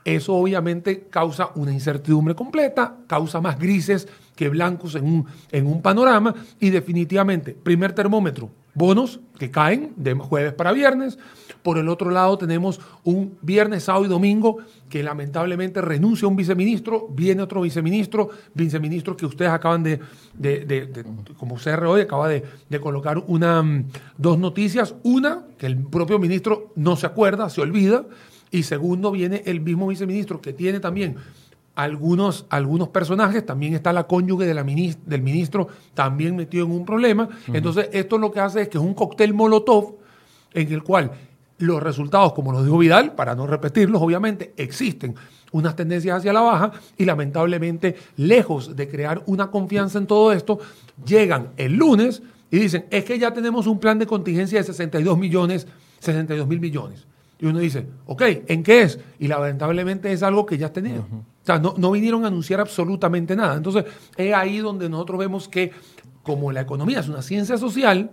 Eso 0.04 0.34
obviamente 0.34 1.08
causa 1.10 1.50
una 1.54 1.70
incertidumbre 1.70 2.34
completa, 2.34 2.96
causa 3.06 3.42
más 3.42 3.58
grises 3.58 4.08
que 4.34 4.48
blancos 4.48 4.94
en 4.94 5.04
un, 5.04 5.26
en 5.52 5.66
un 5.66 5.82
panorama 5.82 6.34
y 6.58 6.70
definitivamente, 6.70 7.52
primer 7.52 7.92
termómetro, 7.92 8.48
bonos 8.74 9.20
que 9.38 9.50
caen 9.50 9.92
de 9.96 10.14
jueves 10.14 10.52
para 10.52 10.72
viernes. 10.72 11.18
Por 11.62 11.78
el 11.78 11.88
otro 11.88 12.10
lado 12.10 12.38
tenemos 12.38 12.80
un 13.04 13.36
viernes, 13.42 13.84
sábado 13.84 14.04
y 14.04 14.08
domingo 14.08 14.58
que 14.88 15.02
lamentablemente 15.02 15.80
renuncia 15.80 16.28
un 16.28 16.36
viceministro, 16.36 17.08
viene 17.10 17.42
otro 17.42 17.60
viceministro, 17.60 18.30
viceministro 18.54 19.16
que 19.16 19.26
ustedes 19.26 19.50
acaban 19.50 19.82
de, 19.82 20.00
de, 20.34 20.64
de, 20.64 20.86
de 20.86 21.04
como 21.36 21.56
CR 21.56 21.84
hoy, 21.84 22.02
acaba 22.02 22.28
de, 22.28 22.42
colocar 22.80 23.22
una, 23.26 23.62
mm, 23.62 23.84
dos 24.16 24.38
noticias. 24.38 24.94
Una, 25.02 25.44
que 25.58 25.66
el 25.66 25.76
propio 25.76 26.18
ministro 26.18 26.72
no 26.76 26.96
se 26.96 27.06
acuerda, 27.06 27.50
se 27.50 27.60
olvida. 27.60 28.06
Y 28.50 28.62
segundo, 28.62 29.10
viene 29.10 29.42
el 29.44 29.60
mismo 29.60 29.88
viceministro 29.88 30.40
que 30.40 30.54
tiene 30.54 30.80
también 30.80 31.16
algunos, 31.78 32.44
algunos 32.50 32.88
personajes, 32.88 33.46
también 33.46 33.72
está 33.72 33.92
la 33.92 34.08
cónyuge 34.08 34.46
de 34.46 34.52
la 34.52 34.64
del 34.64 35.22
ministro, 35.22 35.68
también 35.94 36.34
metido 36.34 36.66
en 36.66 36.72
un 36.72 36.84
problema. 36.84 37.28
Entonces, 37.52 37.88
esto 37.92 38.18
lo 38.18 38.32
que 38.32 38.40
hace 38.40 38.62
es 38.62 38.68
que 38.68 38.78
es 38.78 38.82
un 38.82 38.94
cóctel 38.94 39.32
molotov 39.32 39.94
en 40.54 40.72
el 40.72 40.82
cual 40.82 41.12
los 41.58 41.80
resultados, 41.80 42.32
como 42.32 42.50
lo 42.50 42.64
dijo 42.64 42.78
Vidal, 42.78 43.14
para 43.14 43.36
no 43.36 43.46
repetirlos, 43.46 44.02
obviamente, 44.02 44.54
existen 44.56 45.14
unas 45.52 45.76
tendencias 45.76 46.18
hacia 46.18 46.32
la 46.32 46.40
baja 46.40 46.72
y 46.96 47.04
lamentablemente, 47.04 47.94
lejos 48.16 48.74
de 48.74 48.88
crear 48.88 49.22
una 49.26 49.52
confianza 49.52 49.98
en 49.98 50.08
todo 50.08 50.32
esto, 50.32 50.58
llegan 51.06 51.50
el 51.56 51.74
lunes 51.74 52.22
y 52.50 52.58
dicen, 52.58 52.86
es 52.90 53.04
que 53.04 53.20
ya 53.20 53.32
tenemos 53.32 53.68
un 53.68 53.78
plan 53.78 54.00
de 54.00 54.06
contingencia 54.06 54.58
de 54.58 54.64
62 54.64 55.16
millones, 55.16 55.68
62 56.00 56.48
mil 56.48 56.58
millones. 56.58 57.06
Y 57.40 57.46
uno 57.46 57.60
dice, 57.60 57.86
ok, 58.06 58.22
¿en 58.48 58.64
qué 58.64 58.82
es? 58.82 58.98
Y 59.20 59.28
lamentablemente 59.28 60.12
es 60.12 60.24
algo 60.24 60.44
que 60.44 60.58
ya 60.58 60.72
tenían. 60.72 61.04
O 61.37 61.37
sea, 61.52 61.58
no, 61.58 61.74
no, 61.76 61.90
vinieron 61.90 62.24
a 62.24 62.28
anunciar 62.28 62.60
absolutamente 62.60 63.34
nada. 63.34 63.56
Entonces, 63.56 63.84
es 64.16 64.34
ahí 64.34 64.58
donde 64.58 64.88
nosotros 64.88 65.18
vemos 65.18 65.48
que, 65.48 65.72
como 66.22 66.52
la 66.52 66.60
economía 66.60 67.00
es 67.00 67.08
una 67.08 67.22
ciencia 67.22 67.58
social, 67.58 68.10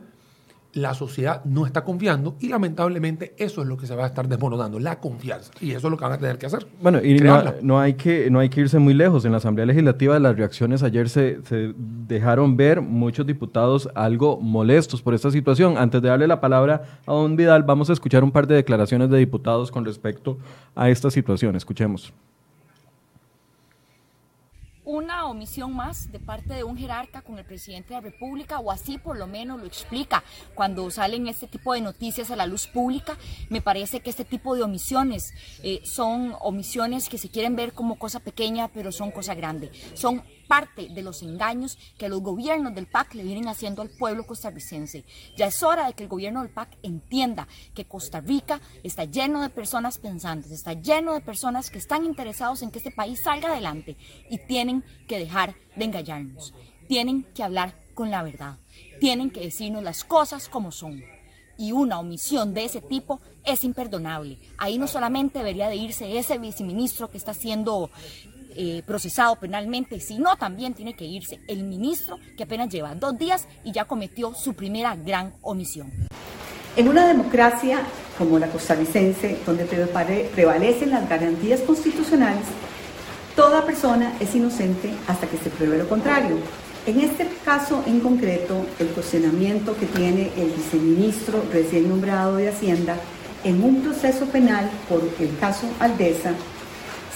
la 0.75 0.94
sociedad 0.94 1.44
no 1.46 1.65
está 1.65 1.86
confiando 1.86 2.36
y 2.42 2.50
lamentablemente 2.50 3.34
eso 3.38 3.62
es 3.62 3.68
lo 3.68 3.77
que 3.77 3.88
se 3.88 3.96
va 3.96 4.04
a 4.04 4.08
estar 4.08 4.27
desmoronando, 4.27 4.77
la 4.77 5.00
confianza. 5.00 5.51
Y 5.62 5.72
eso 5.72 5.88
es 5.88 5.92
lo 5.92 5.98
que 5.98 6.04
van 6.04 6.13
a 6.13 6.18
tener 6.18 6.38
que 6.38 6.48
hacer. 6.48 6.68
Bueno, 6.82 7.01
y 7.01 7.18
no, 7.62 7.80
hay 7.80 7.94
que, 7.94 8.30
no 8.30 8.39
hay 8.39 8.50
que 8.50 8.60
irse 8.60 8.77
muy 8.77 8.94
lejos. 8.94 9.24
En 9.24 9.32
la 9.32 9.38
Asamblea 9.38 9.65
Legislativa 9.65 10.20
las 10.20 10.36
reacciones 10.36 10.84
ayer 10.84 11.08
se, 11.08 11.42
se, 11.46 11.74
dejaron 11.77 12.58
ver 12.58 12.82
muchos 12.82 13.25
diputados 13.25 13.89
algo 13.96 14.38
molestos 14.42 15.01
por 15.01 15.13
esta 15.13 15.32
situación. 15.32 15.77
Antes 15.77 16.01
de 16.01 16.10
darle 16.10 16.27
la 16.27 16.42
palabra 16.42 16.84
a 17.08 17.13
don 17.13 17.38
Vidal, 17.38 17.63
vamos 17.63 17.89
a 17.89 17.94
escuchar 17.94 18.25
un 18.25 18.32
par 18.32 18.46
de 18.46 18.56
declaraciones 18.56 19.10
de 19.10 19.18
diputados 19.18 19.72
con 19.72 19.86
respecto 19.86 20.38
a 20.75 20.89
esta 20.89 21.10
situación. 21.10 21.56
Escuchemos 21.56 22.13
una 24.86 25.25
omisión 25.36 25.74
más 25.75 26.12
de 26.12 26.20
parte 26.20 26.54
de 26.54 26.63
un 26.63 26.77
jerarca 26.77 27.22
con 27.22 27.38
el 27.38 27.46
presidente 27.46 27.89
de 27.89 27.96
la 27.96 28.01
República, 28.01 28.60
o 28.60 28.72
así 28.72 28.98
por 28.98 29.18
lo 29.18 29.27
menos 29.27 29.60
lo 29.60 29.65
explica 29.65 30.24
cuando 30.56 30.89
salen 30.89 31.27
este 31.27 31.48
tipo 31.48 31.74
de 31.74 31.82
noticias 31.82 32.32
a 32.32 32.36
la 32.36 32.46
luz 32.48 32.68
pública. 32.68 33.18
Me 33.50 33.62
parece 33.62 34.00
que 34.00 34.10
este 34.10 34.25
tipo 34.25 34.56
de 34.56 34.63
omisiones 34.63 35.34
eh, 35.63 35.82
son 35.86 36.36
omisiones 36.42 37.10
que 37.10 37.18
se 37.18 37.30
quieren 37.30 37.56
ver 37.56 37.74
como 37.74 38.00
cosa 38.00 38.20
pequeña, 38.20 38.70
pero 38.70 38.92
son 38.92 39.12
cosa 39.12 39.36
grande. 39.36 39.72
Son 39.94 40.24
parte 40.48 40.89
de 40.89 41.01
los 41.01 41.22
engaños 41.22 41.77
que 41.98 42.10
los 42.10 42.22
gobiernos 42.22 42.74
del 42.75 42.88
PAC 42.88 43.15
le 43.15 43.24
vienen 43.24 43.48
haciendo 43.48 43.82
al 43.82 43.89
pueblo 43.89 44.25
costarricense. 44.25 45.04
Ya 45.36 45.48
es 45.48 45.62
hora 45.63 45.88
de 45.88 45.94
que 45.94 46.04
el 46.04 46.10
gobierno 46.10 46.42
del 46.42 46.51
PAC 46.51 46.77
entienda 46.84 47.48
que 47.74 47.86
Costa 47.86 48.22
Rica 48.22 48.62
está 48.84 49.06
lleno 49.06 49.42
de 49.42 49.50
personas 49.50 49.98
pensantes, 49.98 50.51
está 50.51 50.74
lleno 50.74 51.13
de 51.13 51.22
personas 51.22 51.70
que 51.70 51.77
están 51.77 52.06
interesados 52.06 52.62
en 52.62 52.72
que 52.72 52.77
este 52.77 52.92
país 52.92 53.22
salga 53.24 53.51
adelante 53.51 53.98
y 54.30 54.38
tienen 54.38 54.84
que 55.08 55.20
dejar 55.25 55.55
de 55.75 55.86
engañarnos. 55.86 56.53
Tienen 56.88 57.24
que 57.36 57.44
hablar 57.44 57.75
con 57.94 58.12
la 58.12 58.24
verdad. 58.24 58.58
Tienen 59.00 59.32
que 59.32 59.41
decirnos 59.41 59.84
las 59.84 60.03
cosas 60.03 60.50
como 60.50 60.72
son. 60.72 61.03
Y 61.58 61.72
una 61.72 62.00
omisión 62.00 62.53
de 62.53 62.65
ese 62.65 62.82
tipo 62.82 63.22
es 63.44 63.63
imperdonable. 63.63 64.38
Ahí 64.58 64.77
no 64.77 64.88
solamente 64.88 65.39
debería 65.39 65.70
de 65.70 65.77
irse 65.77 66.17
ese 66.17 66.38
viceministro 66.38 67.10
que 67.10 67.17
está 67.17 67.34
siendo 67.34 67.89
eh, 68.55 68.84
procesado 68.86 69.36
penalmente, 69.38 70.00
sino 70.00 70.36
también 70.38 70.74
tiene 70.74 70.96
que 70.96 71.05
irse 71.05 71.39
el 71.48 71.63
ministro 71.63 72.20
que 72.38 72.44
apenas 72.44 72.70
lleva 72.70 72.96
dos 72.96 73.17
días 73.17 73.48
y 73.63 73.72
ya 73.72 73.86
cometió 73.86 74.34
su 74.34 74.53
primera 74.53 74.96
gran 74.96 75.34
omisión. 75.41 75.91
En 76.75 76.88
una 76.88 77.08
democracia 77.08 77.79
como 78.17 78.39
la 78.39 78.48
costarricense, 78.48 79.39
donde 79.46 79.65
prevalecen 79.65 80.91
las 80.91 81.08
garantías 81.10 81.62
constitucionales, 81.62 82.46
toda 83.36 83.65
persona 83.65 84.13
es 84.20 84.34
inocente 84.34 84.94
hasta 85.08 85.27
que 85.27 85.38
se 85.38 85.50
pruebe 85.50 85.77
lo 85.77 85.89
contrario. 85.89 86.38
En 86.86 87.01
este 87.01 87.27
caso 87.44 87.84
en 87.86 88.00
concreto, 88.00 88.65
el 88.80 88.88
cuestionamiento 88.89 89.75
que 89.75 89.88
tiene 89.88 90.32
el 90.38 90.51
viceministro 90.51 91.44
recién 91.51 91.89
nombrado 91.89 92.38
de 92.38 92.50
Hacienda 92.50 92.98
en 93.44 93.63
un 93.63 93.82
proceso 93.82 94.25
penal 94.27 94.70
por 94.88 95.01
el 95.20 95.38
caso 95.39 95.68
Aldesa, 95.80 96.32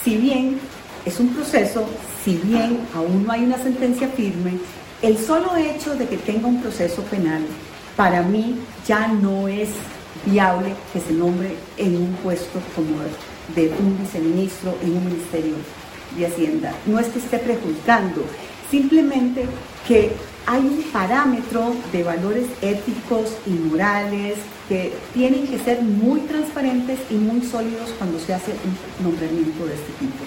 si 0.04 0.18
bien 0.18 0.60
es 1.06 1.20
un 1.20 1.30
proceso, 1.30 1.86
si 2.24 2.36
bien 2.38 2.80
aún 2.94 3.26
no 3.26 3.32
hay 3.32 3.44
una 3.44 3.58
sentencia 3.58 4.08
firme, 4.10 4.60
el 5.02 5.18
solo 5.18 5.56
hecho 5.56 5.96
de 5.96 6.08
que 6.08 6.18
tenga 6.18 6.48
un 6.48 6.62
proceso 6.62 7.02
penal, 7.04 7.42
para 7.96 8.22
mí 8.22 8.56
ya 8.86 9.08
no 9.08 9.48
es 9.48 9.70
viable 10.26 10.74
que 10.92 11.00
se 11.00 11.14
nombre 11.14 11.56
en 11.78 11.96
un 11.96 12.14
puesto 12.24 12.60
como 12.76 12.98
de 13.56 13.74
un 13.80 13.98
viceministro 13.98 14.78
en 14.84 14.98
un 14.98 15.06
ministerio 15.06 15.56
de 16.18 16.26
Hacienda. 16.26 16.74
No 16.86 17.00
es 17.00 17.08
que 17.08 17.20
esté 17.20 17.40
prejuzgando, 17.40 18.24
simplemente 18.70 19.46
que 19.88 20.12
hay 20.46 20.62
un 20.62 20.82
parámetro 20.92 21.76
de 21.92 22.04
valores 22.04 22.48
éticos 22.62 23.34
y 23.46 23.52
morales 23.52 24.38
que 24.68 24.94
tienen 25.14 25.48
que 25.48 25.60
ser 25.60 25.82
muy 25.82 26.22
transparentes 26.22 27.00
y 27.10 27.16
muy 27.16 27.42
sólidos 27.46 27.90
cuando 27.98 28.20
se 28.20 28.34
hace 28.34 28.52
un 28.52 29.06
nombramiento 29.06 29.66
de 29.66 29.74
este 29.74 29.92
tipo. 30.00 30.24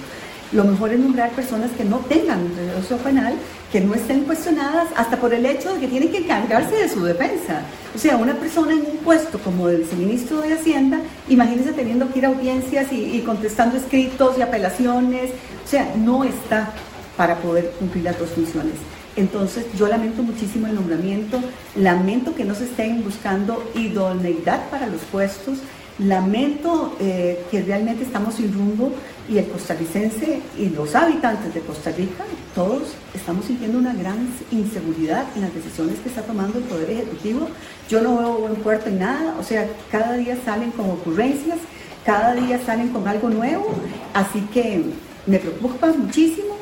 Lo 0.52 0.64
mejor 0.64 0.92
es 0.92 1.00
nombrar 1.00 1.30
personas 1.30 1.71
que 1.71 1.85
no 1.85 1.99
tengan 2.00 2.47
proceso 2.73 2.99
penal, 2.99 3.35
que 3.71 3.80
no 3.80 3.94
estén 3.94 4.25
cuestionadas 4.25 4.88
hasta 4.97 5.16
por 5.16 5.32
el 5.32 5.47
hecho 5.47 5.73
de 5.73 5.80
que 5.80 5.88
tienen 5.88 6.11
que 6.11 6.18
encargarse 6.18 6.76
de 6.76 6.88
su 6.88 7.02
defensa. 7.04 7.62
O 7.94 7.99
sea, 7.99 8.18
una 8.18 8.35
persona 8.35 8.73
en 8.73 8.80
un 8.80 8.99
puesto 8.99 9.38
como 9.38 9.68
el 9.68 9.78
viceministro 9.78 10.42
de 10.42 10.52
Hacienda, 10.52 11.00
imagínense 11.28 11.73
teniendo 11.73 12.12
que 12.12 12.18
ir 12.18 12.26
a 12.26 12.28
audiencias 12.28 12.92
y, 12.92 13.16
y 13.16 13.21
contestando 13.21 13.78
escritos 13.78 14.37
y 14.37 14.42
apelaciones. 14.42 15.30
O 15.64 15.68
sea, 15.68 15.94
no 15.97 16.23
está 16.25 16.71
para 17.16 17.37
poder 17.37 17.71
cumplir 17.78 18.04
las 18.04 18.18
dos 18.18 18.30
funciones. 18.30 18.75
Entonces 19.16 19.66
yo 19.78 19.88
lamento 19.88 20.23
muchísimo 20.23 20.66
el 20.66 20.75
nombramiento, 20.75 21.40
lamento 21.76 22.35
que 22.35 22.44
no 22.44 22.54
se 22.54 22.64
estén 22.64 23.04
buscando 23.04 23.71
idoneidad 23.75 24.71
para 24.71 24.87
los 24.87 25.02
puestos, 25.02 25.59
lamento 25.99 26.96
eh, 27.00 27.44
que 27.50 27.62
realmente 27.62 28.04
estamos 28.04 28.34
sin 28.34 28.52
rumbo 28.52 28.92
y 29.28 29.38
el 29.38 29.46
costarricense 29.49 30.40
y 30.58 30.70
los 30.70 30.94
habitantes 30.94 31.52
de 31.54 31.61
Costa 31.61 31.90
Rica, 31.90 32.25
todos 32.54 32.94
estamos 33.14 33.44
sintiendo 33.44 33.78
una 33.78 33.94
gran 33.94 34.28
inseguridad 34.50 35.26
en 35.37 35.42
las 35.42 35.54
decisiones 35.54 35.99
que 36.00 36.08
está 36.08 36.22
tomando 36.22 36.58
el 36.58 36.64
Poder 36.64 36.90
Ejecutivo. 36.90 37.49
Yo 37.88 38.00
no 38.00 38.18
veo 38.18 38.34
buen 38.34 38.56
puerto 38.56 38.88
en 38.88 38.99
nada, 38.99 39.37
o 39.38 39.42
sea, 39.42 39.68
cada 39.90 40.14
día 40.14 40.37
salen 40.44 40.70
con 40.72 40.90
ocurrencias, 40.90 41.58
cada 42.04 42.34
día 42.34 42.61
salen 42.64 42.88
con 42.88 43.06
algo 43.06 43.28
nuevo, 43.28 43.68
así 44.14 44.40
que 44.52 44.82
me 45.26 45.38
preocupa 45.38 45.92
muchísimo, 45.92 46.56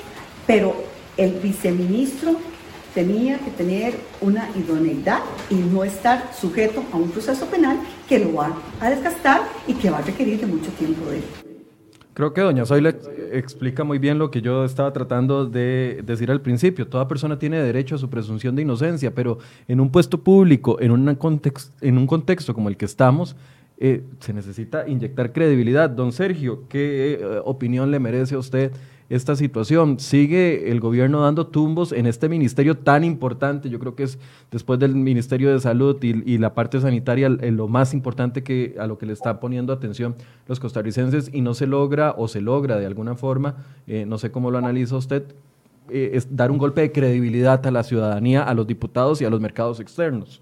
pero 0.47 0.75
el 1.17 1.33
viceministro 1.35 2.37
tenía 2.95 3.39
que 3.39 3.51
tener 3.51 3.95
una 4.21 4.49
idoneidad 4.57 5.21
y 5.49 5.55
no 5.55 5.85
estar 5.85 6.33
sujeto 6.35 6.83
a 6.93 6.97
un 6.97 7.11
proceso 7.11 7.47
penal 7.47 7.79
que 8.09 8.19
lo 8.19 8.35
va 8.35 8.57
a 8.81 8.91
desgastar 8.91 9.43
y 9.67 9.75
que 9.75 9.91
va 9.91 9.99
a 9.99 10.03
requerir 10.03 10.41
de 10.41 10.47
mucho 10.47 10.71
tiempo 10.73 11.11
de 11.11 11.19
él. 11.19 11.25
Creo 12.13 12.35
que 12.35 12.41
doña 12.41 12.67
Zoila 12.67 12.95
explica 13.33 13.85
muy 13.85 13.99
bien 13.99 14.19
lo 14.19 14.31
que 14.31 14.43
yo 14.43 14.65
estaba 14.65 14.93
tratando 14.93 15.47
de 15.47 16.03
decir 16.05 16.31
al 16.31 16.43
principio. 16.43 16.89
Toda 16.89 17.07
persona 17.09 17.39
tiene 17.39 17.63
derecho 17.63 17.95
a 17.95 17.99
su 17.99 18.11
presunción 18.11 18.57
de 18.57 18.63
inocencia, 18.63 19.15
pero 19.15 19.39
en 19.69 19.81
un 19.81 19.91
puesto 19.91 20.19
público, 20.19 20.79
en, 20.81 20.91
una 20.91 21.17
en 21.81 21.99
un 21.99 22.07
contexto 22.07 22.53
como 22.53 22.69
el 22.69 22.77
que 22.77 22.85
estamos, 22.85 23.37
eh, 23.79 24.03
se 24.19 24.35
necesita 24.35 24.87
inyectar 24.87 25.33
credibilidad. 25.33 25.89
Don 25.89 26.13
Sergio, 26.13 26.65
¿qué 26.69 27.15
eh, 27.15 27.41
opinión 27.45 27.91
le 27.91 28.01
merece 28.01 28.35
a 28.35 28.39
usted 28.39 28.73
esta 29.11 29.37
situación. 29.37 29.99
Sigue 29.99 30.71
el 30.71 30.81
gobierno 30.81 31.21
dando 31.21 31.49
tumbos 31.49 31.93
en 31.93 32.07
este 32.07 32.29
ministerio 32.29 32.79
tan 32.79 33.05
importante, 33.05 33.69
yo 33.69 33.79
creo 33.79 33.95
que 33.95 34.05
es 34.05 34.19
después 34.51 34.79
del 34.79 34.95
Ministerio 34.95 35.53
de 35.53 35.61
Salud 35.61 36.03
y, 36.03 36.39
la 36.39 36.55
parte 36.55 36.81
sanitaria 36.81 37.29
lo 37.29 37.69
más 37.69 37.93
importante 37.93 38.43
que 38.43 38.77
a 38.79 38.87
lo 38.87 38.97
que 38.97 39.05
le 39.05 39.13
está 39.13 39.41
poniendo 39.41 39.73
atención 39.73 40.15
los 40.47 40.59
costarricenses 40.59 41.29
y 41.35 41.43
no 41.43 41.53
se 41.53 41.67
logra 41.67 42.15
o 42.17 42.29
se 42.29 42.41
logra 42.41 42.79
de 42.79 42.87
alguna 42.87 43.15
forma, 43.15 43.57
eh, 43.87 44.07
no 44.07 44.17
sé 44.17 44.31
cómo 44.31 44.51
lo 44.51 44.57
analiza 44.57 44.97
usted, 44.97 45.25
eh, 45.91 46.13
es 46.15 46.35
dar 46.35 46.51
un 46.51 46.59
golpe 46.59 46.81
de 46.81 46.93
credibilidad 46.93 47.67
a 47.67 47.71
la 47.71 47.83
ciudadanía, 47.83 48.45
a 48.45 48.55
los 48.55 48.67
diputados 48.67 49.21
y 49.21 49.25
a 49.25 49.31
los 49.31 49.41
mercados 49.41 49.81
externos. 49.81 50.41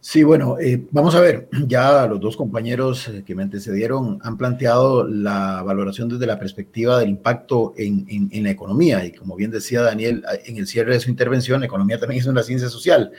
Sí, 0.00 0.22
bueno, 0.22 0.56
eh, 0.60 0.86
vamos 0.92 1.16
a 1.16 1.20
ver, 1.20 1.48
ya 1.66 2.06
los 2.06 2.20
dos 2.20 2.36
compañeros 2.36 3.08
eh, 3.08 3.24
que 3.26 3.34
me 3.34 3.42
antecedieron 3.42 4.18
han 4.22 4.36
planteado 4.36 5.06
la 5.06 5.62
valoración 5.62 6.08
desde 6.08 6.26
la 6.26 6.38
perspectiva 6.38 6.98
del 7.00 7.08
impacto 7.10 7.74
en, 7.76 8.06
la 8.44 8.50
economía 8.50 9.04
y 9.04 9.12
como 9.12 9.34
bien 9.34 9.50
decía 9.50 9.82
Daniel 9.82 10.24
en 10.44 10.56
el 10.56 10.68
cierre 10.68 10.94
de 10.94 11.00
su 11.00 11.10
intervención, 11.10 11.60
la 11.60 11.66
economía 11.66 11.98
también 11.98 12.20
es 12.20 12.26
una 12.26 12.44
ciencia 12.44 12.68
social 12.68 13.10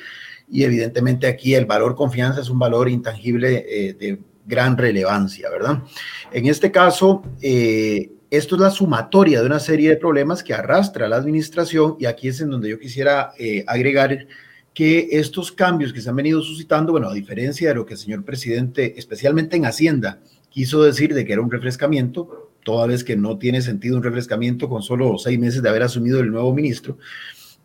y 0.50 0.64
evidentemente 0.64 1.28
aquí 1.28 1.54
el 1.54 1.66
valor 1.66 1.96
confianza 1.96 2.40
es 2.42 2.50
un 2.50 2.60
valor 2.60 2.90
intangible 2.90 3.66
eh, 3.68 3.94
de 3.94 4.20
gran 4.46 4.78
relevancia, 4.78 5.50
¿verdad? 5.50 5.84
En 6.32 6.48
este 6.48 6.72
caso, 6.72 7.22
esto 7.40 8.56
es 8.56 8.62
la 8.62 8.72
sumatoria 8.72 9.42
de 9.42 9.46
una 9.46 9.60
serie 9.60 9.90
de 9.90 9.98
problemas 9.98 10.42
que 10.42 10.56
arrastra 10.56 11.08
la 11.08 11.18
administración 11.18 11.98
y 12.00 12.06
aquí 12.06 12.30
es 12.30 12.42
en 12.42 12.50
donde 12.50 12.70
yo 12.70 12.80
quisiera 12.80 13.32
agregar 13.68 14.26
que 14.74 15.10
estos 15.12 15.52
cambios 15.52 15.94
que 15.94 16.02
se 16.02 16.10
han 16.10 16.16
venido 16.16 16.42
suscitando, 16.42 16.92
bueno, 16.92 17.10
a 17.10 17.14
diferencia 17.14 17.70
de 17.70 17.76
lo 17.76 17.86
que 17.86 17.94
el 17.94 18.00
señor 18.00 18.24
presidente, 18.24 18.94
especialmente 18.98 19.58
en 19.58 19.66
Hacienda, 19.66 20.20
quiso 20.50 20.84
decir 20.84 21.14
de 21.14 21.26
que 21.26 21.34
era 21.34 21.42
un 21.42 21.52
refrescamiento, 21.52 22.52
toda 22.64 22.88
vez 22.88 23.04
que 23.04 23.16
no 23.16 23.38
tiene 23.38 23.62
sentido 23.62 23.98
un 23.98 24.04
refrescamiento 24.04 24.70
con 24.70 24.82
solo 24.82 25.18
seis 25.18 25.40
meses 25.40 25.62
de 25.62 25.70
haber 25.70 25.84
asumido 25.84 26.20
el 26.20 26.32
nuevo 26.32 26.54
ministro, 26.54 26.98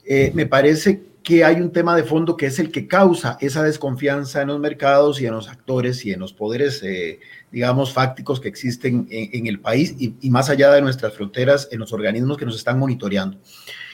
eh, 0.05 0.33
me 0.35 0.47
parece 0.47 1.03
que 1.23 1.43
hay 1.43 1.57
un 1.57 1.73
tema 1.73 1.97
de 1.97 2.05
fondo 2.05 2.37
que 2.37 2.47
es 2.47 2.59
el 2.59 2.71
que 2.71 2.87
causa 2.87 3.39
esa 3.41 3.63
desconfianza 3.63 4.43
en 4.43 4.49
los 4.49 4.61
mercados 4.61 5.21
y 5.21 5.27
en 5.27 5.33
los 5.33 5.49
actores 5.49 6.05
y 6.05 6.13
en 6.13 6.21
los 6.21 6.35
poderes, 6.35 6.83
eh, 6.83 7.19
digamos, 7.51 7.95
fácticos 7.95 8.41
que 8.41 8.49
existen 8.49 9.07
en, 9.11 9.47
el 9.47 9.59
país 9.59 9.95
y, 9.99 10.15
y, 10.21 10.29
más 10.29 10.51
allá 10.51 10.71
de 10.73 10.83
nuestras 10.83 11.15
fronteras, 11.15 11.69
en 11.73 11.79
los 11.79 11.95
organismos 11.95 12.37
que 12.37 12.45
nos 12.45 12.57
están 12.57 12.79
monitoreando. 12.79 13.39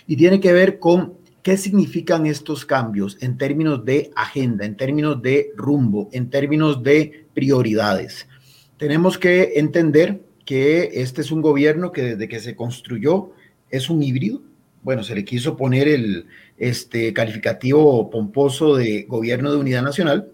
Y 0.08 0.16
tiene 0.16 0.40
que 0.40 0.52
ver 0.52 0.80
con 0.80 1.19
¿Qué 1.42 1.56
significan 1.56 2.26
estos 2.26 2.66
cambios 2.66 3.16
en 3.22 3.38
términos 3.38 3.82
de 3.84 4.10
agenda, 4.14 4.66
en 4.66 4.76
términos 4.76 5.22
de 5.22 5.52
rumbo, 5.56 6.10
en 6.12 6.28
términos 6.28 6.82
de 6.82 7.26
prioridades? 7.32 8.28
Tenemos 8.76 9.16
que 9.16 9.52
entender 9.56 10.20
que 10.44 10.90
este 10.94 11.22
es 11.22 11.30
un 11.30 11.40
gobierno 11.40 11.92
que 11.92 12.02
desde 12.02 12.28
que 12.28 12.40
se 12.40 12.54
construyó 12.54 13.32
es 13.70 13.88
un 13.88 14.02
híbrido. 14.02 14.42
Bueno, 14.82 15.02
se 15.02 15.14
le 15.14 15.24
quiso 15.24 15.56
poner 15.56 15.88
el 15.88 16.26
este, 16.58 17.14
calificativo 17.14 18.10
pomposo 18.10 18.76
de 18.76 19.04
gobierno 19.04 19.50
de 19.50 19.58
unidad 19.58 19.82
nacional, 19.82 20.28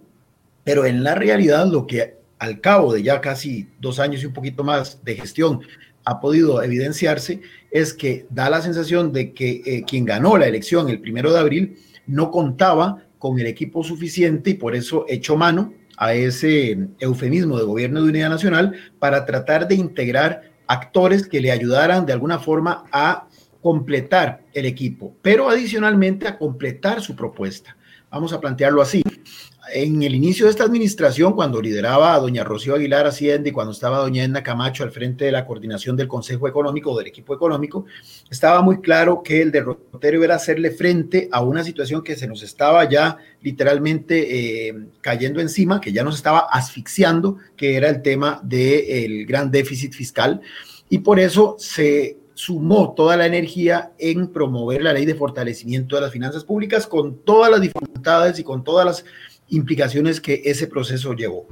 pero 0.64 0.86
en 0.86 1.04
la 1.04 1.14
realidad 1.14 1.70
lo 1.70 1.86
que 1.86 2.16
al 2.38 2.60
cabo 2.60 2.92
de 2.92 3.04
ya 3.04 3.20
casi 3.20 3.68
dos 3.80 4.00
años 4.00 4.22
y 4.22 4.26
un 4.26 4.32
poquito 4.32 4.64
más 4.64 5.04
de 5.04 5.14
gestión 5.14 5.60
ha 6.07 6.21
podido 6.21 6.62
evidenciarse 6.62 7.42
es 7.71 7.92
que 7.92 8.27
da 8.31 8.49
la 8.49 8.62
sensación 8.62 9.12
de 9.12 9.35
que 9.35 9.61
eh, 9.66 9.85
quien 9.87 10.05
ganó 10.05 10.38
la 10.38 10.47
elección 10.47 10.88
el 10.88 11.01
primero 11.01 11.33
de 11.33 11.40
abril 11.40 11.79
no 12.07 12.31
contaba 12.31 13.03
con 13.19 13.38
el 13.40 13.47
equipo 13.47 13.83
suficiente 13.83 14.51
y 14.51 14.55
por 14.55 14.77
eso 14.77 15.05
echó 15.09 15.37
mano 15.37 15.75
a 15.99 16.14
ese 16.14 16.79
eufemismo 17.01 17.59
de 17.59 17.64
gobierno 17.64 18.03
de 18.03 18.09
unidad 18.09 18.31
nacional 18.31 18.75
para 19.01 19.27
tratar 19.27 19.66
de 19.66 19.75
integrar 19.75 20.53
actores 20.69 21.27
que 21.27 21.40
le 21.40 21.51
ayudaran 21.51 22.07
de 22.07 22.12
alguna 22.12 22.38
forma 22.38 22.85
a 22.92 23.27
completar 23.61 24.45
el 24.53 24.66
equipo, 24.66 25.12
pero 25.23 25.49
adicionalmente 25.49 26.29
a 26.29 26.38
completar 26.38 27.01
su 27.01 27.16
propuesta. 27.16 27.77
Vamos 28.11 28.33
a 28.33 28.40
plantearlo 28.40 28.81
así 28.81 29.03
en 29.72 30.02
el 30.02 30.14
inicio 30.14 30.46
de 30.46 30.50
esta 30.50 30.64
administración, 30.64 31.33
cuando 31.33 31.61
lideraba 31.61 32.14
a 32.14 32.18
doña 32.18 32.44
Rocío 32.44 32.74
Aguilar 32.74 33.07
Hacienda 33.07 33.48
y 33.48 33.52
cuando 33.52 33.72
estaba 33.72 33.98
doña 33.98 34.24
Edna 34.24 34.42
Camacho 34.42 34.85
al 34.85 34.90
frente 34.90 35.24
de 35.24 35.33
la 35.33 35.46
coordinación 35.46 35.96
del 35.96 36.09
Consejo 36.09 36.48
Económico 36.48 36.92
o 36.92 36.98
del 36.98 37.09
equipo 37.09 37.35
económico, 37.35 37.85
estaba 38.31 38.62
muy 38.62 38.81
claro 38.81 39.22
que 39.22 39.42
el 39.42 39.50
derrotero 39.50 40.22
era 40.22 40.37
hacerle 40.37 40.70
frente 40.70 41.29
a 41.33 41.42
una 41.42 41.64
situación 41.64 42.02
que 42.02 42.16
se 42.16 42.26
nos 42.26 42.42
estaba 42.42 42.88
ya 42.88 43.18
literalmente 43.42 44.68
eh, 44.68 44.74
cayendo 45.00 45.40
encima, 45.40 45.81
que 45.81 45.92
ya 45.92 46.05
nos 46.05 46.16
estaba 46.16 46.46
asfixiando, 46.50 47.38
que 47.57 47.76
era 47.76 47.88
el 47.88 48.02
tema 48.02 48.40
del 48.42 49.26
gran 49.26 49.50
déficit 49.50 49.92
fiscal. 49.92 50.40
Y 50.88 50.98
por 50.98 51.18
eso 51.18 51.57
se 51.59 52.18
sumó 52.35 52.92
toda 52.92 53.16
la 53.16 53.26
energía 53.26 53.92
en 53.98 54.29
promover 54.29 54.83
la 54.83 54.92
ley 54.92 55.07
de 55.07 55.14
fortalecimiento 55.14 55.96
de 55.96 56.02
las 56.02 56.12
finanzas 56.12 56.44
públicas 56.44 56.87
con 56.87 57.18
todas 57.24 57.50
las 57.50 57.62
dificultades 57.62 58.38
y 58.38 58.44
con 58.44 58.62
todas 58.62 58.85
las 58.85 59.05
implicaciones 59.48 60.20
que 60.20 60.42
ese 60.44 60.66
proceso 60.66 61.14
llevó. 61.14 61.46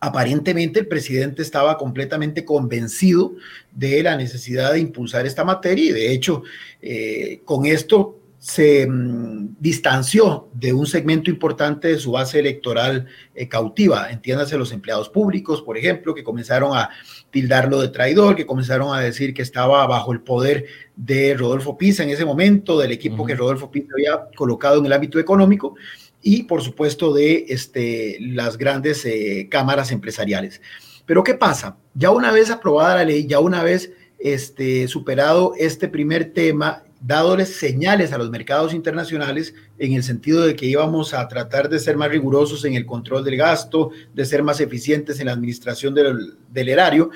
Aparentemente 0.00 0.80
el 0.80 0.88
presidente 0.88 1.42
estaba 1.42 1.78
completamente 1.78 2.44
convencido 2.44 3.34
de 3.70 4.02
la 4.02 4.16
necesidad 4.16 4.72
de 4.72 4.80
impulsar 4.80 5.26
esta 5.26 5.44
materia 5.44 5.90
y 5.90 5.92
de 5.92 6.12
hecho 6.12 6.42
eh, 6.80 7.40
con 7.44 7.66
esto 7.66 8.18
se 8.42 8.88
mm, 8.88 9.54
distanció 9.60 10.48
de 10.52 10.72
un 10.72 10.84
segmento 10.88 11.30
importante 11.30 11.86
de 11.86 11.98
su 11.98 12.10
base 12.10 12.40
electoral 12.40 13.06
eh, 13.36 13.46
cautiva, 13.46 14.10
entiéndase 14.10 14.58
los 14.58 14.72
empleados 14.72 15.08
públicos, 15.08 15.62
por 15.62 15.78
ejemplo, 15.78 16.12
que 16.12 16.24
comenzaron 16.24 16.76
a 16.76 16.90
tildarlo 17.30 17.80
de 17.80 17.90
traidor, 17.90 18.34
que 18.34 18.44
comenzaron 18.44 18.92
a 18.92 18.98
decir 18.98 19.32
que 19.32 19.42
estaba 19.42 19.86
bajo 19.86 20.12
el 20.12 20.22
poder 20.22 20.64
de 20.96 21.34
Rodolfo 21.34 21.78
Pisa 21.78 22.02
en 22.02 22.10
ese 22.10 22.24
momento, 22.24 22.80
del 22.80 22.90
equipo 22.90 23.24
que 23.24 23.36
Rodolfo 23.36 23.70
Pisa 23.70 23.92
había 23.94 24.26
colocado 24.34 24.80
en 24.80 24.86
el 24.86 24.92
ámbito 24.92 25.20
económico, 25.20 25.76
y 26.22 26.44
por 26.44 26.62
supuesto 26.62 27.12
de 27.12 27.46
este, 27.48 28.16
las 28.20 28.56
grandes 28.56 29.04
eh, 29.04 29.48
cámaras 29.50 29.90
empresariales. 29.90 30.60
Pero 31.04 31.24
¿qué 31.24 31.34
pasa? 31.34 31.76
Ya 31.94 32.10
una 32.10 32.30
vez 32.30 32.50
aprobada 32.50 32.96
la 32.96 33.04
ley, 33.04 33.26
ya 33.26 33.40
una 33.40 33.62
vez 33.62 33.92
este, 34.18 34.86
superado 34.86 35.52
este 35.58 35.88
primer 35.88 36.32
tema, 36.32 36.84
dádoles 37.00 37.56
señales 37.56 38.12
a 38.12 38.18
los 38.18 38.30
mercados 38.30 38.72
internacionales 38.72 39.54
en 39.78 39.94
el 39.94 40.04
sentido 40.04 40.46
de 40.46 40.54
que 40.54 40.66
íbamos 40.66 41.12
a 41.12 41.26
tratar 41.26 41.68
de 41.68 41.80
ser 41.80 41.96
más 41.96 42.08
rigurosos 42.08 42.64
en 42.64 42.74
el 42.74 42.86
control 42.86 43.24
del 43.24 43.36
gasto, 43.36 43.90
de 44.14 44.24
ser 44.24 44.44
más 44.44 44.60
eficientes 44.60 45.18
en 45.18 45.26
la 45.26 45.32
administración 45.32 45.94
del, 45.94 46.68
erario, 46.68 47.10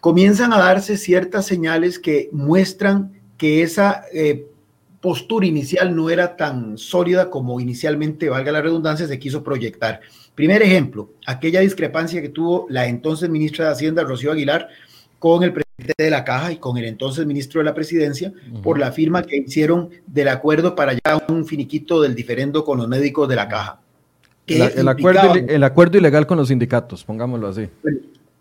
comienzan 0.00 0.52
a 0.52 0.58
darse 0.58 0.96
ciertas 0.96 1.46
señales 1.46 1.98
que 1.98 2.28
muestran 2.30 3.20
que 3.36 3.62
esa 3.62 4.04
eh, 4.12 4.46
postura 5.00 5.46
inicial 5.46 5.94
no 5.94 6.10
era 6.10 6.36
tan 6.36 6.78
sólida 6.78 7.30
como 7.30 7.60
inicialmente, 7.60 8.28
valga 8.28 8.52
la 8.52 8.62
redundancia, 8.62 9.06
se 9.06 9.18
quiso 9.18 9.42
proyectar. 9.42 10.00
Primer 10.34 10.62
ejemplo, 10.62 11.10
aquella 11.26 11.60
discrepancia 11.60 12.20
que 12.20 12.28
tuvo 12.28 12.66
la 12.68 12.86
entonces 12.86 13.28
ministra 13.28 13.66
de 13.66 13.72
Hacienda, 13.72 14.04
Rocío 14.04 14.32
Aguilar, 14.32 14.68
con 15.18 15.42
el 15.42 15.52
presidente 15.52 15.94
de 15.96 16.10
la 16.10 16.24
Caja 16.24 16.52
y 16.52 16.56
con 16.56 16.76
el 16.76 16.84
entonces 16.84 17.26
ministro 17.26 17.60
de 17.60 17.64
la 17.64 17.74
Presidencia 17.74 18.32
por 18.62 18.78
la 18.78 18.92
firma 18.92 19.22
que 19.22 19.38
hicieron 19.38 19.90
del 20.06 20.28
acuerdo 20.28 20.74
para 20.74 20.92
ya 20.92 21.22
un 21.28 21.46
finiquito 21.46 22.02
del 22.02 22.14
diferendo 22.14 22.64
con 22.64 22.78
los 22.78 22.88
médicos 22.88 23.28
de 23.28 23.36
la 23.36 23.48
Caja. 23.48 23.80
el, 24.46 24.88
acuerdo, 24.88 25.34
el 25.34 25.64
acuerdo 25.64 25.98
ilegal 25.98 26.26
con 26.26 26.38
los 26.38 26.48
sindicatos, 26.48 27.04
pongámoslo 27.04 27.48
así. 27.48 27.68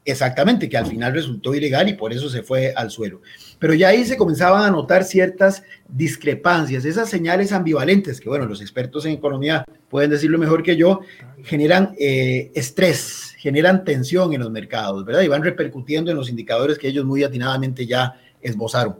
Exactamente, 0.07 0.69
que 0.69 0.77
al 0.77 0.85
final 0.85 1.13
resultó 1.13 1.55
ilegal 1.55 1.89
y 1.89 1.93
por 1.93 2.13
eso 2.13 2.29
se 2.29 2.43
fue 2.43 2.71
al 2.75 2.91
suelo. 2.91 3.21
Pero 3.57 3.73
ya 3.73 3.87
ahí 3.87 4.05
se 4.05 4.17
comenzaban 4.17 4.63
a 4.63 4.69
notar 4.69 5.03
ciertas 5.03 5.63
discrepancias, 5.89 6.85
esas 6.85 7.09
señales 7.09 7.51
ambivalentes, 7.51 8.21
que 8.21 8.29
bueno, 8.29 8.45
los 8.45 8.61
expertos 8.61 9.07
en 9.07 9.13
economía 9.13 9.65
pueden 9.89 10.11
decirlo 10.11 10.37
mejor 10.37 10.61
que 10.61 10.77
yo, 10.77 10.99
generan 11.43 11.95
eh, 11.99 12.51
estrés, 12.53 13.33
generan 13.39 13.83
tensión 13.83 14.31
en 14.33 14.41
los 14.41 14.51
mercados, 14.51 15.03
¿verdad? 15.05 15.21
Y 15.21 15.27
van 15.27 15.43
repercutiendo 15.43 16.11
en 16.11 16.17
los 16.17 16.29
indicadores 16.29 16.77
que 16.77 16.87
ellos 16.87 17.03
muy 17.03 17.23
atinadamente 17.23 17.87
ya 17.87 18.13
esbozaron. 18.41 18.97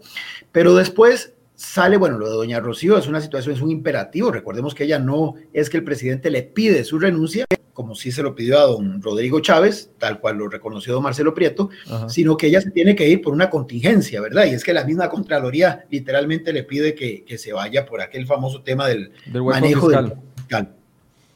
Pero 0.52 0.74
después 0.74 1.34
sale, 1.54 1.98
bueno, 1.98 2.18
lo 2.18 2.30
de 2.30 2.36
doña 2.36 2.60
Rocío 2.60 2.98
es 2.98 3.08
una 3.08 3.22
situación, 3.22 3.54
es 3.56 3.62
un 3.62 3.70
imperativo. 3.70 4.32
Recordemos 4.32 4.74
que 4.74 4.86
ella 4.86 4.98
no 4.98 5.36
es 5.54 5.70
que 5.70 5.78
el 5.78 5.84
presidente 5.84 6.32
le 6.32 6.42
pide 6.42 6.84
su 6.84 6.98
renuncia, 6.98 7.46
como 7.76 7.94
sí 7.94 8.10
se 8.10 8.24
lo 8.24 8.34
pidió 8.34 8.58
a 8.58 8.64
don 8.64 9.02
Rodrigo 9.02 9.42
Chávez, 9.42 9.92
tal 10.00 10.22
cual 10.22 10.38
lo 10.38 10.48
reconoció 10.48 10.94
don 10.94 11.04
Marcelo 11.04 11.34
Prieto, 11.34 11.70
sino 12.08 12.38
que 12.38 12.48
ella 12.48 12.62
se 12.62 12.72
tiene 12.72 12.96
que 12.96 13.08
ir 13.08 13.22
por 13.22 13.34
una 13.34 13.50
contingencia, 13.50 14.22
¿verdad? 14.22 14.46
Y 14.46 14.52
es 14.52 14.64
que 14.64 14.74
la 14.74 14.86
misma 14.86 15.10
Contraloría 15.10 15.86
literalmente 15.90 16.54
le 16.54 16.64
pide 16.64 16.96
que, 16.96 17.26
se 17.38 17.52
vaya 17.52 17.86
por 17.86 18.02
aquel 18.02 18.26
famoso 18.26 18.62
tema 18.62 18.88
del, 18.88 19.12
manejo 19.28 19.90
del 19.90 20.14
fiscal. 20.38 20.74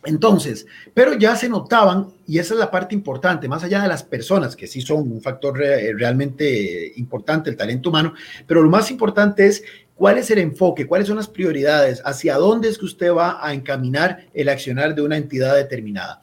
Entonces, 0.06 0.66
pero 0.94 1.14
ya 1.16 1.36
se 1.36 1.50
notaban, 1.50 2.08
y 2.26 2.40
esa 2.40 2.54
es 2.54 2.60
la 2.60 2.72
parte 2.72 2.96
importante, 2.96 3.50
más 3.50 3.66
allá 3.66 3.82
de 3.82 3.90
las 3.90 4.04
personas, 4.04 4.56
que 4.56 4.66
sí 4.66 4.80
son 4.80 5.12
un 5.12 5.22
factor 5.22 5.58
realmente 5.58 6.94
importante, 6.96 7.50
el 7.50 7.58
talento 7.58 7.90
humano, 7.90 8.14
pero 8.48 8.64
lo 8.64 8.70
más 8.70 8.92
importante 8.92 9.46
es 9.46 9.62
¿Cuál 10.00 10.18
es 10.18 10.32
el 10.32 10.38
enfoque? 10.38 10.88
¿Cuáles 10.88 11.08
son 11.10 11.18
las 11.18 11.28
prioridades? 11.28 12.02
¿Hacia 12.06 12.38
dónde 12.38 12.70
es 12.70 12.78
que 12.78 12.86
usted 12.86 13.12
va 13.12 13.46
a 13.46 13.54
encaminar 13.54 14.28
el 14.34 14.48
accionar 14.48 14.96
de 14.96 15.02
una 15.02 15.18
entidad 15.18 15.58
determinada? 15.58 16.22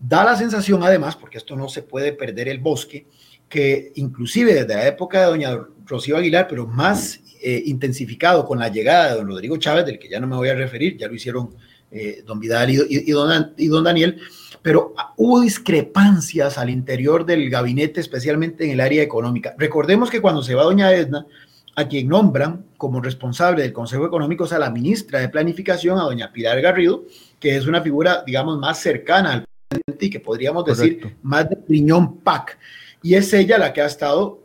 Da 0.00 0.24
la 0.24 0.34
sensación, 0.34 0.82
además, 0.82 1.14
porque 1.14 1.36
esto 1.36 1.54
no 1.54 1.68
se 1.68 1.82
puede 1.82 2.14
perder 2.14 2.48
el 2.48 2.58
bosque, 2.58 3.06
que 3.50 3.92
inclusive 3.96 4.54
desde 4.54 4.74
la 4.74 4.86
época 4.86 5.20
de 5.20 5.26
doña 5.26 5.60
Rocío 5.84 6.16
Aguilar, 6.16 6.46
pero 6.48 6.66
más 6.66 7.20
eh, 7.42 7.62
intensificado 7.66 8.46
con 8.46 8.58
la 8.58 8.70
llegada 8.70 9.10
de 9.10 9.16
don 9.16 9.28
Rodrigo 9.28 9.58
Chávez, 9.58 9.84
del 9.84 9.98
que 9.98 10.08
ya 10.08 10.18
no 10.18 10.26
me 10.26 10.36
voy 10.36 10.48
a 10.48 10.54
referir, 10.54 10.96
ya 10.96 11.06
lo 11.06 11.14
hicieron 11.14 11.50
eh, 11.90 12.22
don 12.24 12.40
Vidal 12.40 12.70
y, 12.70 13.10
don, 13.10 13.52
y 13.58 13.66
don 13.66 13.84
Daniel, 13.84 14.18
pero 14.62 14.94
hubo 15.18 15.42
discrepancias 15.42 16.56
al 16.56 16.70
interior 16.70 17.26
del 17.26 17.50
gabinete, 17.50 18.00
especialmente 18.00 18.64
en 18.64 18.70
el 18.70 18.80
área 18.80 19.02
económica. 19.02 19.54
Recordemos 19.58 20.08
que 20.08 20.22
cuando 20.22 20.42
se 20.42 20.54
va 20.54 20.62
doña 20.62 20.94
Edna, 20.94 21.26
a 21.74 21.88
quien 21.88 22.08
nombran 22.08 22.66
como 22.76 23.00
responsable 23.00 23.62
del 23.62 23.72
Consejo 23.72 24.06
Económico 24.06 24.44
es 24.44 24.52
a 24.52 24.58
la 24.58 24.70
ministra 24.70 25.20
de 25.20 25.28
Planificación, 25.28 25.98
a 25.98 26.02
doña 26.02 26.32
Pilar 26.32 26.60
Garrido, 26.60 27.04
que 27.40 27.56
es 27.56 27.66
una 27.66 27.80
figura, 27.80 28.22
digamos, 28.26 28.58
más 28.58 28.78
cercana 28.78 29.32
al 29.32 29.44
presidente 29.68 30.06
y 30.06 30.10
que 30.10 30.20
podríamos 30.20 30.64
decir 30.64 31.16
más 31.22 31.48
de 31.48 31.56
piñón 31.56 32.18
PAC. 32.18 32.58
Y 33.02 33.14
es 33.14 33.32
ella 33.32 33.58
la 33.58 33.72
que 33.72 33.80
ha 33.80 33.86
estado 33.86 34.40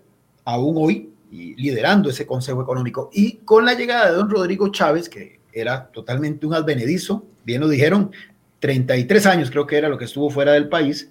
aún 0.46 0.76
hoy 0.78 1.10
liderando 1.30 2.10
ese 2.10 2.26
Consejo 2.26 2.62
Económico. 2.62 3.10
Y 3.14 3.38
con 3.38 3.66
la 3.66 3.74
llegada 3.74 4.10
de 4.10 4.16
don 4.16 4.30
Rodrigo 4.30 4.70
Chávez, 4.70 5.10
que 5.10 5.42
era 5.52 5.88
totalmente 5.88 6.46
un 6.46 6.54
advenedizo, 6.54 7.26
bien 7.44 7.62
lo 7.62 7.68
dijeron, 7.68 8.12
33 8.60 9.26
años 9.26 9.52
creo 9.52 9.68
que 9.68 9.78
era 9.78 9.90
lo 9.90 9.98
que 9.98 10.06
estuvo 10.06 10.30
fuera 10.30 10.54
del 10.54 10.70
país, 10.70 11.10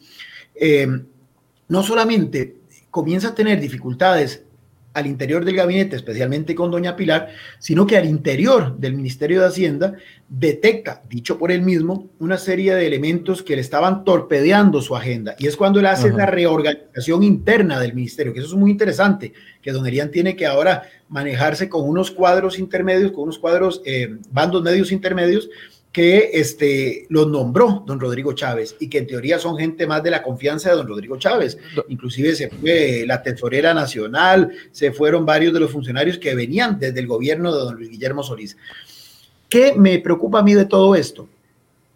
eh, 0.54 0.88
no 1.68 1.82
solamente 1.82 2.56
comienza 2.90 3.28
a 3.28 3.34
tener 3.34 3.60
dificultades 3.60 4.45
al 4.96 5.06
interior 5.06 5.44
del 5.44 5.56
gabinete, 5.56 5.94
especialmente 5.94 6.54
con 6.54 6.70
doña 6.70 6.96
Pilar, 6.96 7.28
sino 7.58 7.86
que 7.86 7.98
al 7.98 8.06
interior 8.06 8.78
del 8.78 8.94
Ministerio 8.94 9.42
de 9.42 9.48
Hacienda 9.48 9.94
detecta, 10.26 11.02
dicho 11.06 11.38
por 11.38 11.52
él 11.52 11.60
mismo, 11.60 12.08
una 12.18 12.38
serie 12.38 12.74
de 12.74 12.86
elementos 12.86 13.42
que 13.42 13.56
le 13.56 13.60
estaban 13.60 14.04
torpedeando 14.04 14.80
su 14.80 14.96
agenda. 14.96 15.36
Y 15.38 15.48
es 15.48 15.56
cuando 15.58 15.80
él 15.80 15.86
hace 15.86 16.10
la 16.12 16.24
reorganización 16.24 17.22
interna 17.24 17.78
del 17.78 17.92
ministerio, 17.92 18.32
que 18.32 18.38
eso 18.38 18.48
es 18.48 18.54
muy 18.54 18.70
interesante, 18.70 19.34
que 19.60 19.70
don 19.70 19.86
Erian 19.86 20.10
tiene 20.10 20.34
que 20.34 20.46
ahora 20.46 20.84
manejarse 21.10 21.68
con 21.68 21.86
unos 21.86 22.10
cuadros 22.10 22.58
intermedios, 22.58 23.12
con 23.12 23.24
unos 23.24 23.38
cuadros, 23.38 23.82
eh, 23.84 24.16
bandos 24.30 24.62
medios 24.62 24.92
intermedios, 24.92 25.50
que 25.96 26.32
este, 26.34 27.06
los 27.08 27.26
nombró 27.26 27.82
don 27.86 27.98
Rodrigo 27.98 28.34
Chávez 28.34 28.76
y 28.78 28.90
que 28.90 28.98
en 28.98 29.06
teoría 29.06 29.38
son 29.38 29.56
gente 29.56 29.86
más 29.86 30.02
de 30.02 30.10
la 30.10 30.22
confianza 30.22 30.68
de 30.68 30.76
don 30.76 30.86
Rodrigo 30.86 31.16
Chávez. 31.16 31.56
Inclusive 31.88 32.34
se 32.34 32.50
fue 32.50 33.04
la 33.06 33.22
tesorera 33.22 33.72
nacional, 33.72 34.52
se 34.72 34.92
fueron 34.92 35.24
varios 35.24 35.54
de 35.54 35.60
los 35.60 35.70
funcionarios 35.70 36.18
que 36.18 36.34
venían 36.34 36.78
desde 36.78 37.00
el 37.00 37.06
gobierno 37.06 37.50
de 37.50 37.60
don 37.60 37.76
Luis 37.76 37.88
Guillermo 37.88 38.22
Solís. 38.22 38.58
¿Qué 39.48 39.72
me 39.74 39.98
preocupa 39.98 40.40
a 40.40 40.42
mí 40.42 40.52
de 40.52 40.66
todo 40.66 40.94
esto? 40.94 41.30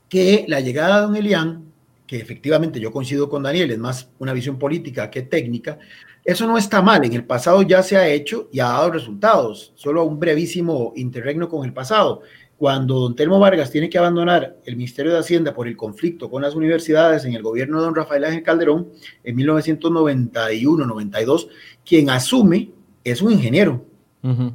Que 0.09 0.47
la 0.49 0.61
llegada 0.61 0.97
de 0.97 1.03
don 1.03 1.17
Elián, 1.17 1.65
que 2.07 2.17
efectivamente 2.17 2.81
yo 2.81 2.93
coincido 2.93 3.29
con 3.29 3.43
Daniel, 3.43 3.71
es 3.71 3.79
más 3.79 4.09
una 4.19 4.33
visión 4.33 4.59
política 4.59 5.11
que 5.11 5.21
técnica, 5.21 5.79
eso 6.25 6.47
no 6.47 6.57
está 6.57 6.81
mal, 6.81 7.05
en 7.05 7.13
el 7.13 7.25
pasado 7.25 7.61
ya 7.61 7.83
se 7.83 7.99
ha 7.99 8.09
hecho 8.09 8.49
y 8.51 8.61
ha 8.61 8.69
dado 8.69 8.93
resultados, 8.93 9.73
solo 9.75 10.05
un 10.05 10.19
brevísimo 10.19 10.95
interregno 10.97 11.51
con 11.51 11.67
el 11.67 11.75
pasado 11.75 12.23
cuando 12.61 13.01
don 13.01 13.16
Telmo 13.16 13.38
Vargas 13.38 13.70
tiene 13.70 13.88
que 13.88 13.96
abandonar 13.96 14.59
el 14.66 14.77
Ministerio 14.77 15.14
de 15.14 15.20
Hacienda 15.20 15.55
por 15.55 15.66
el 15.66 15.79
conflicto 15.79 16.29
con 16.29 16.42
las 16.42 16.55
universidades 16.55 17.25
en 17.25 17.33
el 17.33 17.42
gobierno 17.42 17.79
de 17.79 17.87
don 17.87 17.94
Rafael 17.94 18.23
Ángel 18.23 18.42
Calderón 18.42 18.90
en 19.25 19.35
1991-92, 19.38 21.49
quien 21.87 22.11
asume 22.11 22.70
es 23.03 23.23
un 23.23 23.33
ingeniero, 23.33 23.83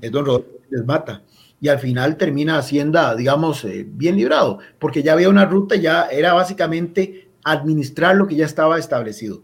es 0.01 0.11
don 0.11 0.23
Rodríguez 0.23 0.85
Mata. 0.85 1.23
Y 1.59 1.67
al 1.67 1.79
final 1.79 2.15
termina 2.15 2.59
Hacienda, 2.59 3.15
digamos, 3.15 3.65
eh, 3.65 3.87
bien 3.89 4.17
librado, 4.17 4.59
porque 4.77 5.01
ya 5.01 5.13
había 5.13 5.29
una 5.29 5.45
ruta, 5.45 5.75
ya 5.75 6.03
era 6.03 6.33
básicamente 6.33 7.29
administrar 7.43 8.15
lo 8.15 8.27
que 8.27 8.35
ya 8.35 8.45
estaba 8.45 8.77
establecido. 8.77 9.41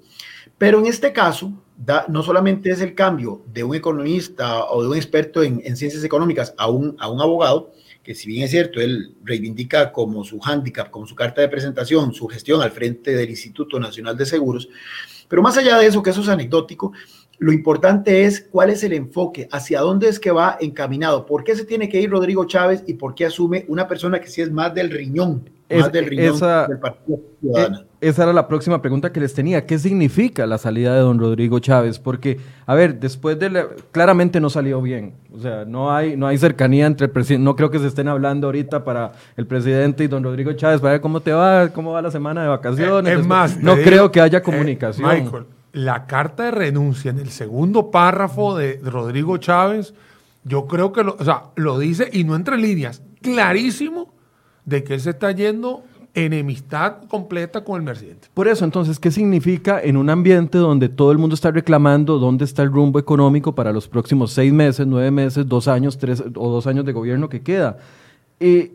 Pero 0.60 0.78
en 0.78 0.86
este 0.86 1.13
caso, 1.13 1.52
no 2.08 2.24
solamente 2.24 2.70
es 2.70 2.82
el 2.82 2.96
cambio 2.96 3.41
de 3.52 3.63
un 3.63 3.76
economista 3.76 4.65
o 4.65 4.84
de 4.84 4.89
un 4.89 4.96
experto 4.96 5.41
en, 5.44 5.62
ciencias 5.76 6.04
económicas 6.04 6.54
a 6.58 6.70
un, 6.70 6.96
a 7.00 7.10
un 7.10 7.22
abogado, 7.22 7.72
que 8.04 8.15
si 8.15 8.28
bien 8.28 8.44
es 8.44 8.52
cierto, 8.52 8.80
él 8.80 9.15
reivindica 9.24 9.91
como 9.91 10.24
su 10.24 10.39
hándicap, 10.39 10.89
como 10.89 11.08
su 11.08 11.15
carta 11.15 11.41
de 11.41 11.50
presentación, 11.50 12.13
su 12.13 12.28
gestión 12.28 12.62
al 12.62 12.72
frente 12.72 13.15
del 13.15 13.30
Instituto 13.30 13.80
Nacional 13.80 14.17
de 14.17 14.26
Seguros, 14.26 14.70
pero 15.28 15.41
más 15.41 15.58
allá 15.58 15.78
de 15.78 15.88
eso, 15.88 16.04
que 16.04 16.10
eso 16.10 16.22
es 16.22 16.28
anecdótico, 16.28 16.91
lo 17.41 17.51
importante 17.51 18.23
es 18.25 18.39
cuál 18.39 18.69
es 18.69 18.84
el 18.84 18.93
enfoque, 18.93 19.49
hacia 19.51 19.82
dónde 19.82 20.08
es 20.08 20.19
que 20.19 20.30
va 20.30 20.58
encaminado, 20.62 21.25
por 21.25 21.43
qué 21.43 21.56
se 21.56 21.65
tiene 21.65 21.89
que 21.89 21.99
ir 21.99 22.12
Rodrigo 22.12 22.45
Chávez 22.45 22.84
y 22.86 22.93
por 22.93 23.15
qué 23.15 23.25
asume 23.25 23.65
una 23.67 23.88
persona 23.88 24.21
que 24.21 24.27
sí 24.27 24.41
es 24.41 24.51
más 24.51 24.75
del 24.75 24.91
riñón, 24.91 25.49
más 25.75 25.91
del 25.91 26.06
riñón 26.06 26.39
del 26.39 26.77
Partido 26.77 27.19
Ciudadano. 27.39 27.80
Eh, 27.80 27.86
esa 28.01 28.23
era 28.23 28.34
la 28.34 28.47
próxima 28.47 28.80
pregunta 28.80 29.12
que 29.12 29.19
les 29.19 29.34
tenía. 29.34 29.65
¿Qué 29.65 29.80
significa 29.80 30.45
la 30.45 30.60
salida 30.60 30.93
de 30.93 30.99
don 30.99 31.17
Rodrigo 31.17 31.58
Chávez? 31.58 31.97
Porque, 31.97 32.38
a 32.67 32.75
ver, 32.75 32.99
después 32.99 33.39
de 33.39 33.49
la, 33.49 33.67
claramente 33.91 34.39
no 34.39 34.51
salió 34.51 34.80
bien. 34.80 35.15
O 35.34 35.39
sea, 35.39 35.65
no 35.65 35.91
hay, 35.91 36.15
no 36.15 36.27
hay 36.27 36.38
cercanía 36.38 36.86
entre 36.86 37.06
el 37.06 37.12
presidente. 37.12 37.43
No 37.43 37.56
creo 37.56 37.71
que 37.71 37.80
se 37.80 37.88
estén 37.88 38.08
hablando 38.08 38.47
ahorita 38.47 38.84
para 38.84 39.13
el 39.36 39.47
presidente 39.47 40.04
y 40.04 40.08
don 40.08 40.23
Rodrigo 40.23 40.54
Chávez 40.54 40.80
para 40.80 40.91
ver 40.91 41.01
cómo 41.01 41.21
te 41.21 41.32
va, 41.32 41.69
cómo 41.69 41.93
va 41.93 42.04
la 42.04 42.12
semana 42.12 42.43
de 42.43 42.49
vacaciones. 42.49 43.19
Es 43.19 43.25
más, 43.25 43.58
no 43.58 43.77
creo 43.77 44.12
que 44.12 44.21
haya 44.21 44.39
eh, 44.39 44.43
comunicación. 44.43 45.10
Michael, 45.10 45.45
la 45.73 46.05
carta 46.05 46.43
de 46.43 46.51
renuncia 46.51 47.12
en 47.12 47.19
el 47.19 47.29
segundo 47.29 47.91
párrafo 47.91 48.55
de 48.55 48.79
Rodrigo 48.84 49.38
Chávez, 49.38 49.93
yo 50.43 50.67
creo 50.67 50.91
que 50.91 51.03
lo, 51.03 51.15
o 51.19 51.23
sea, 51.23 51.43
lo 51.55 51.79
dice 51.79 52.10
y 52.12 52.23
no 52.23 52.36
entre 52.36 52.57
líneas, 52.57 53.01
clarísimo 53.21 54.13
de 54.65 54.84
que 54.84 54.95
él 54.95 55.01
se 55.01 55.12
está 55.12 55.31
yendo 55.31 55.84
enemistad 56.13 57.03
completa 57.07 57.63
con 57.63 57.79
el 57.79 57.86
presidente. 57.86 58.27
Por 58.34 58.47
eso, 58.47 58.65
entonces, 58.65 58.99
¿qué 58.99 59.12
significa 59.12 59.81
en 59.81 59.95
un 59.95 60.10
ambiente 60.10 60.57
donde 60.57 60.89
todo 60.89 61.12
el 61.12 61.17
mundo 61.17 61.36
está 61.36 61.51
reclamando 61.51 62.19
dónde 62.19 62.43
está 62.43 62.63
el 62.63 62.71
rumbo 62.71 62.99
económico 62.99 63.55
para 63.55 63.71
los 63.71 63.88
próximos 63.88 64.34
seis 64.34 64.51
meses, 64.51 64.86
nueve 64.86 65.10
meses, 65.10 65.47
dos 65.47 65.67
años, 65.67 65.97
tres 65.97 66.21
o 66.21 66.49
dos 66.49 66.67
años 66.67 66.86
de 66.86 66.91
gobierno 66.91 67.29
que 67.29 67.41
queda? 67.41 67.77
Eh, 68.39 68.73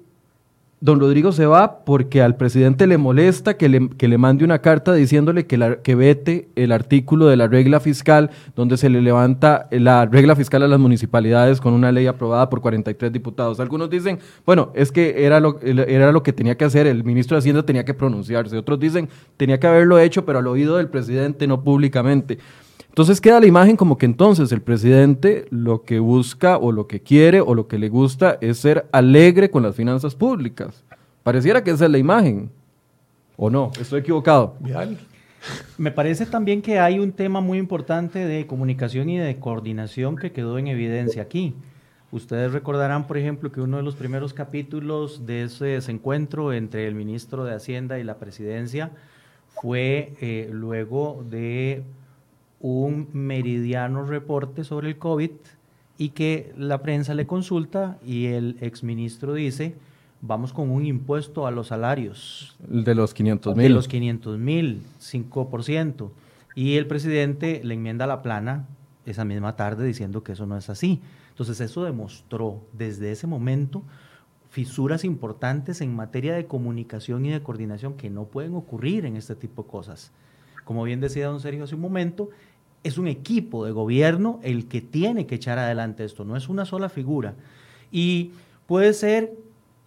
Don 0.80 1.00
Rodrigo 1.00 1.32
se 1.32 1.46
va 1.46 1.84
porque 1.86 2.20
al 2.20 2.36
presidente 2.36 2.86
le 2.86 2.98
molesta 2.98 3.56
que 3.56 3.70
le, 3.70 3.88
que 3.88 4.08
le 4.08 4.18
mande 4.18 4.44
una 4.44 4.58
carta 4.58 4.92
diciéndole 4.92 5.46
que, 5.46 5.78
que 5.82 5.94
vete 5.94 6.48
el 6.54 6.70
artículo 6.70 7.26
de 7.28 7.36
la 7.36 7.48
regla 7.48 7.80
fiscal 7.80 8.30
donde 8.54 8.76
se 8.76 8.90
le 8.90 9.00
levanta 9.00 9.68
la 9.70 10.04
regla 10.04 10.36
fiscal 10.36 10.62
a 10.62 10.68
las 10.68 10.78
municipalidades 10.78 11.62
con 11.62 11.72
una 11.72 11.92
ley 11.92 12.06
aprobada 12.06 12.50
por 12.50 12.60
43 12.60 13.10
diputados. 13.10 13.58
Algunos 13.58 13.88
dicen, 13.88 14.18
bueno, 14.44 14.70
es 14.74 14.92
que 14.92 15.24
era 15.24 15.40
lo, 15.40 15.58
era 15.62 16.12
lo 16.12 16.22
que 16.22 16.34
tenía 16.34 16.58
que 16.58 16.66
hacer, 16.66 16.86
el 16.86 17.04
ministro 17.04 17.36
de 17.36 17.38
Hacienda 17.38 17.64
tenía 17.64 17.86
que 17.86 17.94
pronunciarse. 17.94 18.58
Otros 18.58 18.78
dicen, 18.78 19.08
tenía 19.38 19.58
que 19.58 19.66
haberlo 19.66 19.98
hecho, 19.98 20.26
pero 20.26 20.40
al 20.40 20.46
oído 20.46 20.76
del 20.76 20.88
presidente, 20.88 21.46
no 21.46 21.64
públicamente. 21.64 22.38
Entonces 22.96 23.20
queda 23.20 23.40
la 23.40 23.46
imagen 23.46 23.76
como 23.76 23.98
que 23.98 24.06
entonces 24.06 24.50
el 24.52 24.62
presidente 24.62 25.44
lo 25.50 25.82
que 25.82 25.98
busca 25.98 26.56
o 26.56 26.72
lo 26.72 26.86
que 26.86 27.00
quiere 27.02 27.42
o 27.42 27.54
lo 27.54 27.68
que 27.68 27.78
le 27.78 27.90
gusta 27.90 28.38
es 28.40 28.56
ser 28.56 28.86
alegre 28.90 29.50
con 29.50 29.62
las 29.62 29.76
finanzas 29.76 30.14
públicas. 30.14 30.82
Pareciera 31.22 31.62
que 31.62 31.72
esa 31.72 31.84
es 31.84 31.90
la 31.90 31.98
imagen. 31.98 32.50
¿O 33.36 33.50
no? 33.50 33.70
Estoy 33.78 34.00
equivocado. 34.00 34.56
Me 35.76 35.90
parece 35.90 36.24
también 36.24 36.62
que 36.62 36.78
hay 36.78 36.98
un 36.98 37.12
tema 37.12 37.42
muy 37.42 37.58
importante 37.58 38.20
de 38.20 38.46
comunicación 38.46 39.10
y 39.10 39.18
de 39.18 39.38
coordinación 39.38 40.16
que 40.16 40.32
quedó 40.32 40.56
en 40.56 40.68
evidencia 40.68 41.20
aquí. 41.20 41.54
Ustedes 42.12 42.52
recordarán, 42.52 43.06
por 43.06 43.18
ejemplo, 43.18 43.52
que 43.52 43.60
uno 43.60 43.76
de 43.76 43.82
los 43.82 43.94
primeros 43.94 44.32
capítulos 44.32 45.26
de 45.26 45.42
ese 45.42 45.66
desencuentro 45.66 46.54
entre 46.54 46.88
el 46.88 46.94
ministro 46.94 47.44
de 47.44 47.56
Hacienda 47.56 47.98
y 47.98 48.04
la 48.04 48.16
presidencia 48.16 48.92
fue 49.48 50.14
eh, 50.22 50.48
luego 50.50 51.22
de 51.28 51.84
un 52.60 53.08
meridiano 53.12 54.04
reporte 54.04 54.64
sobre 54.64 54.88
el 54.88 54.98
COVID 54.98 55.30
y 55.98 56.10
que 56.10 56.52
la 56.56 56.82
prensa 56.82 57.14
le 57.14 57.26
consulta 57.26 57.98
y 58.04 58.26
el 58.26 58.56
exministro 58.60 59.34
dice, 59.34 59.74
vamos 60.20 60.52
con 60.52 60.70
un 60.70 60.84
impuesto 60.84 61.46
a 61.46 61.50
los 61.50 61.68
salarios. 61.68 62.56
De 62.68 62.94
los 62.94 63.14
500 63.14 63.56
mil. 63.56 63.62
De 63.62 63.70
los 63.70 63.88
500 63.88 64.38
mil, 64.38 64.82
5%. 65.00 66.10
Y 66.54 66.76
el 66.76 66.86
presidente 66.86 67.60
le 67.64 67.74
enmienda 67.74 68.06
la 68.06 68.22
plana 68.22 68.66
esa 69.04 69.24
misma 69.24 69.56
tarde 69.56 69.86
diciendo 69.86 70.22
que 70.22 70.32
eso 70.32 70.46
no 70.46 70.56
es 70.56 70.68
así. 70.68 71.00
Entonces 71.30 71.60
eso 71.60 71.84
demostró 71.84 72.62
desde 72.72 73.12
ese 73.12 73.26
momento 73.26 73.82
fisuras 74.50 75.04
importantes 75.04 75.80
en 75.80 75.94
materia 75.94 76.34
de 76.34 76.46
comunicación 76.46 77.26
y 77.26 77.30
de 77.30 77.42
coordinación 77.42 77.94
que 77.94 78.08
no 78.08 78.24
pueden 78.24 78.54
ocurrir 78.54 79.04
en 79.04 79.16
este 79.16 79.34
tipo 79.34 79.62
de 79.62 79.68
cosas. 79.68 80.12
Como 80.66 80.82
bien 80.82 81.00
decía 81.00 81.28
don 81.28 81.38
Sergio 81.38 81.62
hace 81.62 81.76
un 81.76 81.80
momento, 81.80 82.28
es 82.82 82.98
un 82.98 83.06
equipo 83.06 83.64
de 83.64 83.70
gobierno 83.70 84.40
el 84.42 84.66
que 84.66 84.80
tiene 84.80 85.24
que 85.24 85.36
echar 85.36 85.60
adelante 85.60 86.04
esto, 86.04 86.24
no 86.24 86.36
es 86.36 86.48
una 86.48 86.64
sola 86.64 86.88
figura. 86.88 87.34
Y 87.92 88.32
puede 88.66 88.92
ser, 88.92 89.32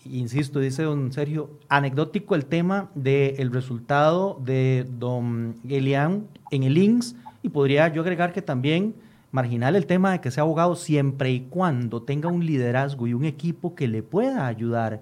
insisto, 0.06 0.62
dice 0.62 0.84
don 0.84 1.12
Sergio, 1.12 1.50
anecdótico 1.68 2.34
el 2.34 2.46
tema 2.46 2.90
del 2.96 3.52
resultado 3.52 4.40
de 4.42 4.88
don 4.98 5.56
Elian 5.68 6.28
en 6.50 6.64
el 6.64 6.78
INSS 6.78 7.18
y 7.44 7.50
podría 7.50 7.90
yo 7.90 8.02
agregar 8.02 8.32
que 8.32 8.42
también 8.42 8.96
marginal 9.32 9.76
el 9.76 9.86
tema 9.86 10.14
de 10.14 10.22
que 10.22 10.32
sea 10.32 10.44
abogado 10.44 10.78
siempre 10.78 11.30
y 11.30 11.42
cuando 11.42 12.04
tenga 12.04 12.30
un 12.30 12.46
liderazgo 12.46 13.06
y 13.06 13.14
un 13.14 13.26
equipo 13.26 13.76
que 13.76 13.90
le 13.90 14.02
pueda 14.02 14.48
ayudar. 14.48 15.02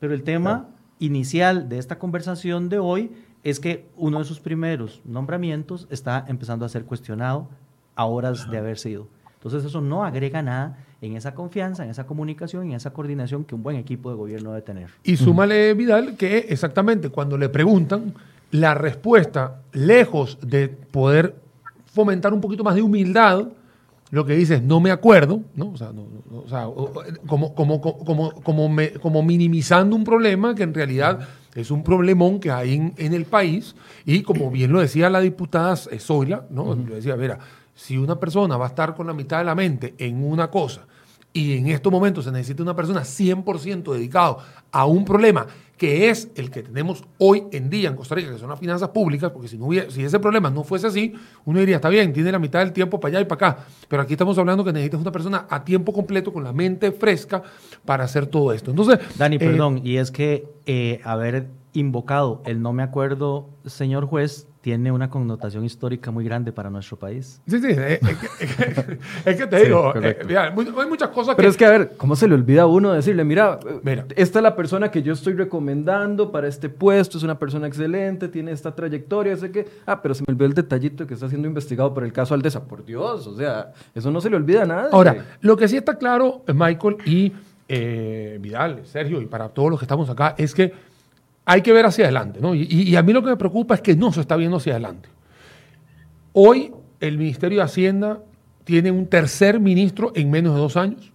Pero 0.00 0.14
el 0.14 0.24
tema 0.24 0.68
inicial 0.98 1.68
de 1.68 1.78
esta 1.78 2.00
conversación 2.00 2.68
de 2.68 2.80
hoy 2.80 3.12
es 3.44 3.58
que 3.60 3.86
uno 3.96 4.18
de 4.18 4.24
sus 4.24 4.40
primeros 4.40 5.00
nombramientos 5.04 5.86
está 5.90 6.24
empezando 6.28 6.64
a 6.64 6.68
ser 6.68 6.84
cuestionado 6.84 7.48
a 7.96 8.04
horas 8.04 8.50
de 8.50 8.58
haber 8.58 8.78
sido. 8.78 9.08
Entonces 9.34 9.64
eso 9.64 9.80
no 9.80 10.04
agrega 10.04 10.40
nada 10.42 10.78
en 11.00 11.16
esa 11.16 11.34
confianza, 11.34 11.82
en 11.84 11.90
esa 11.90 12.06
comunicación, 12.06 12.66
en 12.66 12.72
esa 12.74 12.92
coordinación 12.92 13.44
que 13.44 13.56
un 13.56 13.62
buen 13.64 13.76
equipo 13.76 14.10
de 14.10 14.16
gobierno 14.16 14.50
debe 14.50 14.62
tener. 14.62 14.88
Y 15.02 15.16
súmale, 15.16 15.74
Vidal, 15.74 16.16
que 16.16 16.38
exactamente 16.48 17.08
cuando 17.08 17.36
le 17.36 17.48
preguntan, 17.48 18.14
la 18.52 18.74
respuesta, 18.74 19.62
lejos 19.72 20.38
de 20.42 20.68
poder 20.68 21.34
fomentar 21.86 22.32
un 22.32 22.40
poquito 22.40 22.62
más 22.62 22.74
de 22.76 22.82
humildad, 22.82 23.48
lo 24.10 24.24
que 24.24 24.34
dice 24.36 24.56
es 24.56 24.62
no 24.62 24.78
me 24.78 24.90
acuerdo, 24.92 25.40
¿no? 25.56 25.70
O 25.70 25.76
sea, 25.76 25.88
no- 25.92 26.06
no- 26.30 26.38
o 26.40 26.48
sea, 26.48 26.66
como, 27.26 27.54
como, 27.54 27.80
como, 27.80 28.30
como, 28.42 28.68
me- 28.68 28.92
como 28.92 29.22
minimizando 29.22 29.96
un 29.96 30.04
problema 30.04 30.54
que 30.54 30.62
en 30.62 30.74
realidad 30.74 31.26
es 31.54 31.70
un 31.70 31.82
problemón 31.82 32.40
que 32.40 32.50
hay 32.50 32.74
en, 32.74 32.94
en 32.96 33.12
el 33.14 33.24
país 33.24 33.74
y 34.04 34.22
como 34.22 34.50
bien 34.50 34.72
lo 34.72 34.80
decía 34.80 35.10
la 35.10 35.20
diputada 35.20 35.76
Zoila, 35.76 36.46
¿no? 36.50 36.74
Lo 36.74 36.94
decía, 36.94 37.16
mira, 37.16 37.38
si 37.74 37.96
una 37.96 38.18
persona 38.18 38.56
va 38.56 38.66
a 38.66 38.68
estar 38.68 38.94
con 38.94 39.06
la 39.06 39.12
mitad 39.12 39.38
de 39.38 39.44
la 39.44 39.54
mente 39.54 39.94
en 39.98 40.24
una 40.24 40.50
cosa 40.50 40.86
y 41.32 41.56
en 41.56 41.68
estos 41.68 41.92
momentos 41.92 42.24
se 42.24 42.32
necesita 42.32 42.62
una 42.62 42.76
persona 42.76 43.02
100% 43.02 43.92
dedicado 43.92 44.38
a 44.70 44.86
un 44.86 45.04
problema 45.04 45.46
que 45.82 46.10
es 46.10 46.30
el 46.36 46.48
que 46.52 46.62
tenemos 46.62 47.02
hoy 47.18 47.42
en 47.50 47.68
día 47.68 47.88
en 47.88 47.96
Costa 47.96 48.14
Rica, 48.14 48.30
que 48.30 48.38
son 48.38 48.48
las 48.48 48.60
finanzas 48.60 48.90
públicas, 48.90 49.32
porque 49.32 49.48
si, 49.48 49.58
no 49.58 49.66
hubiera- 49.66 49.90
si 49.90 50.04
ese 50.04 50.20
problema 50.20 50.48
no 50.48 50.62
fuese 50.62 50.86
así, 50.86 51.12
uno 51.44 51.58
diría, 51.58 51.74
está 51.74 51.88
bien, 51.88 52.12
tiene 52.12 52.30
la 52.30 52.38
mitad 52.38 52.60
del 52.60 52.72
tiempo 52.72 53.00
para 53.00 53.16
allá 53.16 53.20
y 53.22 53.24
para 53.24 53.48
acá, 53.50 53.64
pero 53.88 54.00
aquí 54.02 54.12
estamos 54.14 54.38
hablando 54.38 54.62
que 54.64 54.72
necesitas 54.72 55.00
una 55.00 55.10
persona 55.10 55.44
a 55.50 55.64
tiempo 55.64 55.92
completo, 55.92 56.32
con 56.32 56.44
la 56.44 56.52
mente 56.52 56.92
fresca, 56.92 57.42
para 57.84 58.04
hacer 58.04 58.28
todo 58.28 58.52
esto. 58.52 58.70
Entonces, 58.70 59.00
Dani, 59.18 59.34
eh, 59.34 59.38
perdón, 59.40 59.80
y 59.82 59.96
es 59.96 60.12
que 60.12 60.46
eh, 60.66 61.00
haber 61.02 61.48
invocado 61.72 62.42
el 62.46 62.62
no 62.62 62.72
me 62.72 62.84
acuerdo, 62.84 63.48
señor 63.66 64.06
juez, 64.06 64.46
tiene 64.62 64.92
una 64.92 65.10
connotación 65.10 65.64
histórica 65.64 66.12
muy 66.12 66.24
grande 66.24 66.52
para 66.52 66.70
nuestro 66.70 66.96
país. 66.96 67.42
Sí, 67.48 67.58
sí, 67.58 67.66
eh, 67.70 67.98
es, 68.00 68.16
que, 68.18 68.98
es 69.30 69.36
que- 69.36 69.46
te 69.48 69.58
Sí, 69.58 69.64
digo, 69.66 69.92
eh, 69.96 70.18
mira, 70.24 70.44
hay 70.54 70.88
muchas 70.88 71.08
cosas 71.10 71.34
Pero 71.34 71.46
que... 71.46 71.50
es 71.50 71.56
que, 71.56 71.64
a 71.66 71.70
ver, 71.70 71.92
¿cómo 71.96 72.14
se 72.14 72.28
le 72.28 72.34
olvida 72.36 72.62
a 72.62 72.66
uno 72.66 72.92
decirle, 72.92 73.24
mira, 73.24 73.58
eh, 73.68 73.80
Mira. 73.82 74.06
esta 74.14 74.38
es 74.38 74.42
la 74.42 74.54
persona 74.54 74.88
que 74.92 75.02
yo 75.02 75.12
estoy 75.12 75.34
recomendando 75.34 76.30
para 76.30 76.46
este 76.46 76.68
puesto, 76.68 77.18
es 77.18 77.24
una 77.24 77.38
persona 77.40 77.66
excelente, 77.66 78.28
tiene 78.28 78.52
esta 78.52 78.72
trayectoria, 78.74 79.36
sé 79.36 79.50
que, 79.50 79.66
ah, 79.84 80.00
pero 80.00 80.14
se 80.14 80.22
me 80.26 80.32
olvidó 80.32 80.46
el 80.46 80.54
detallito 80.54 81.02
de 81.04 81.08
que 81.08 81.14
está 81.14 81.28
siendo 81.28 81.48
investigado 81.48 81.92
por 81.92 82.04
el 82.04 82.12
caso 82.12 82.32
Aldesa, 82.32 82.62
por 82.64 82.84
Dios, 82.84 83.26
o 83.26 83.36
sea, 83.36 83.72
eso 83.96 84.12
no 84.12 84.20
se 84.20 84.30
le 84.30 84.36
olvida 84.36 84.62
a 84.62 84.66
nadie. 84.66 84.88
Ahora, 84.92 85.16
lo 85.40 85.56
que 85.56 85.66
sí 85.66 85.76
está 85.76 85.96
claro, 85.98 86.44
eh, 86.46 86.52
Michael 86.54 86.98
y 87.04 87.32
eh, 87.68 88.38
Vidal, 88.40 88.82
Sergio, 88.84 89.20
y 89.20 89.26
para 89.26 89.48
todos 89.48 89.70
los 89.70 89.80
que 89.80 89.84
estamos 89.86 90.08
acá, 90.08 90.36
es 90.38 90.54
que 90.54 90.72
hay 91.44 91.62
que 91.62 91.72
ver 91.72 91.86
hacia 91.86 92.04
adelante, 92.04 92.40
¿no? 92.40 92.54
Y, 92.54 92.94
a 92.96 93.02
mí 93.02 93.12
lo 93.12 93.22
que 93.22 93.30
me 93.30 93.36
preocupa 93.36 93.74
es 93.74 93.80
que 93.80 93.96
no 93.96 94.12
se 94.12 94.20
está 94.20 94.36
viendo 94.36 94.58
hacia 94.58 94.72
adelante. 94.74 95.08
Hoy 96.32 96.72
el 97.00 97.18
Ministerio 97.18 97.58
de 97.58 97.64
Hacienda 97.64 98.20
tiene 98.64 98.90
un 98.90 99.06
tercer 99.06 99.60
ministro 99.60 100.12
en 100.14 100.30
menos 100.30 100.54
de 100.54 100.60
dos 100.60 100.76
años. 100.76 101.12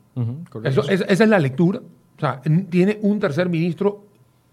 Eso- 0.64 0.90
es- 0.90 1.06
esa 1.08 1.24
es 1.24 1.30
la 1.30 1.40
lectura. 1.40 1.80
O 1.80 2.20
sea, 2.20 2.42
tiene 2.70 2.98
un 3.02 3.20
tercer 3.20 3.48
ministro 3.50 4.06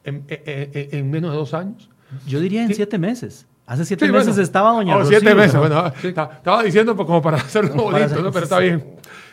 en, 0.05 0.25
en- 0.29 0.71
en- 0.75 0.89
en 0.93 1.11
menos 1.11 1.31
de 1.33 1.37
dos 1.39 1.55
años. 1.55 1.89
Yo 2.27 2.39
diría 2.41 2.63
en 2.63 2.69
Sí. 2.69 2.75
siete 2.75 2.99
meses. 2.99 3.47
Hace 3.67 3.85
siete 3.87 4.05
Sí, 4.07 4.13
meses 4.13 4.29
bueno. 4.29 4.43
estaba 4.43 4.73
doña 4.73 4.95
Oh, 4.95 4.99
Rocío. 5.01 5.19
siete 5.19 5.35
meses, 5.35 5.55
¿no? 5.55 5.61
bueno, 5.61 5.87
estaba 6.03 6.63
diciendo 6.63 6.95
pues, 6.95 7.07
como 7.07 7.23
para 7.23 7.39
hacerlo 7.39 7.75
bonito, 7.85 8.05
hacer- 8.05 8.23
¿no? 8.23 8.31
pero 8.31 8.45
está 8.45 8.59
bien. 8.59 8.85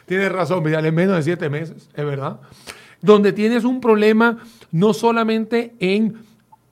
Tienes 0.06 0.32
razón, 0.32 0.64
Vidal, 0.64 0.86
en 0.86 0.96
menos 0.96 1.18
de 1.18 1.24
siete 1.24 1.50
meses, 1.50 1.90
es 1.94 2.06
verdad. 2.06 2.40
Donde 3.02 3.34
tienes 3.34 3.66
un 3.66 3.82
problema 3.82 4.38
no 4.72 4.94
solamente 4.94 5.76
en 5.80 6.16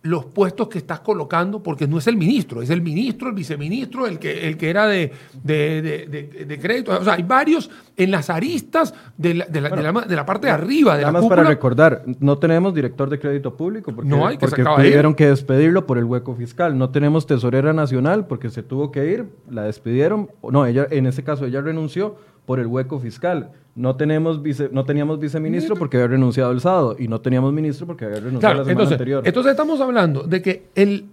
los 0.01 0.25
puestos 0.27 0.69
que 0.69 0.77
estás 0.77 1.01
colocando, 1.01 1.61
porque 1.61 1.85
no 1.85 1.97
es 1.97 2.07
el 2.07 2.15
ministro, 2.15 2.61
es 2.61 2.69
el 2.69 2.81
ministro, 2.81 3.27
el 3.27 3.35
viceministro, 3.35 4.07
el 4.07 4.17
que, 4.17 4.47
el 4.47 4.55
que 4.55 4.69
era 4.69 4.87
de, 4.87 5.11
de, 5.43 5.81
de- 5.81 6.45
de- 6.45 6.59
crédito. 6.59 6.97
O 6.97 7.03
sea, 7.03 7.13
hay 7.15 7.23
varios 7.23 7.69
en 7.97 8.09
las 8.11 8.29
aristas 8.29 8.93
de 9.17 9.33
la, 9.33 9.45
de 9.45 9.59
la- 9.59 9.69
de 9.69 9.83
la- 9.83 10.01
de 10.01 10.15
la 10.15 10.25
parte 10.25 10.47
de 10.47 10.53
arriba 10.53 10.93
de 10.95 11.01
Nada 11.01 11.11
la 11.11 11.19
más 11.19 11.27
para 11.29 11.43
recordar, 11.43 12.03
no 12.21 12.37
tenemos 12.37 12.73
director 12.73 13.09
de 13.09 13.19
crédito 13.19 13.57
público 13.57 13.93
porque, 13.93 14.09
No 14.09 14.25
hay, 14.25 14.37
que 14.37 14.47
porque 14.47 14.63
tuvieron 14.63 15.15
que 15.15 15.27
despedirlo 15.27 15.85
por 15.85 15.97
el 15.97 16.05
hueco 16.05 16.33
fiscal. 16.33 16.77
No 16.77 16.91
tenemos 16.91 17.27
tesorera 17.27 17.73
nacional 17.73 18.25
porque 18.25 18.49
se 18.49 18.63
tuvo 18.63 18.91
que 18.93 19.05
ir, 19.11 19.25
la 19.49 19.63
despidieron. 19.63 20.29
No, 20.49 20.65
ella 20.65 20.87
en 20.91 21.07
ese 21.07 21.23
caso 21.25 21.45
ella 21.45 21.59
renunció 21.59 22.15
por 22.49 22.59
el 22.59 22.65
hueco 22.65 22.99
fiscal. 22.99 23.51
No 23.75 23.95
tenemos 23.95 24.41
vice- 24.41 24.71
no 24.73 24.83
teníamos 24.83 25.19
viceministro 25.19 25.75
porque 25.75 25.97
había 25.97 26.07
renunciado 26.07 26.51
el 26.51 26.59
sábado 26.61 26.95
y 26.97 27.07
no 27.07 27.21
teníamos 27.21 27.53
ministro 27.53 27.85
porque 27.85 28.05
había 28.05 28.19
renunciado 28.19 28.39
Claro, 28.39 28.57
la 28.57 28.63
semana 28.63 28.71
entonces, 28.71 28.93
anterior. 28.95 29.21
entonces 29.23 29.51
estamos 29.51 29.79
hablando 29.79 30.23
de 30.23 30.41
que 30.41 30.63
el, 30.73 31.05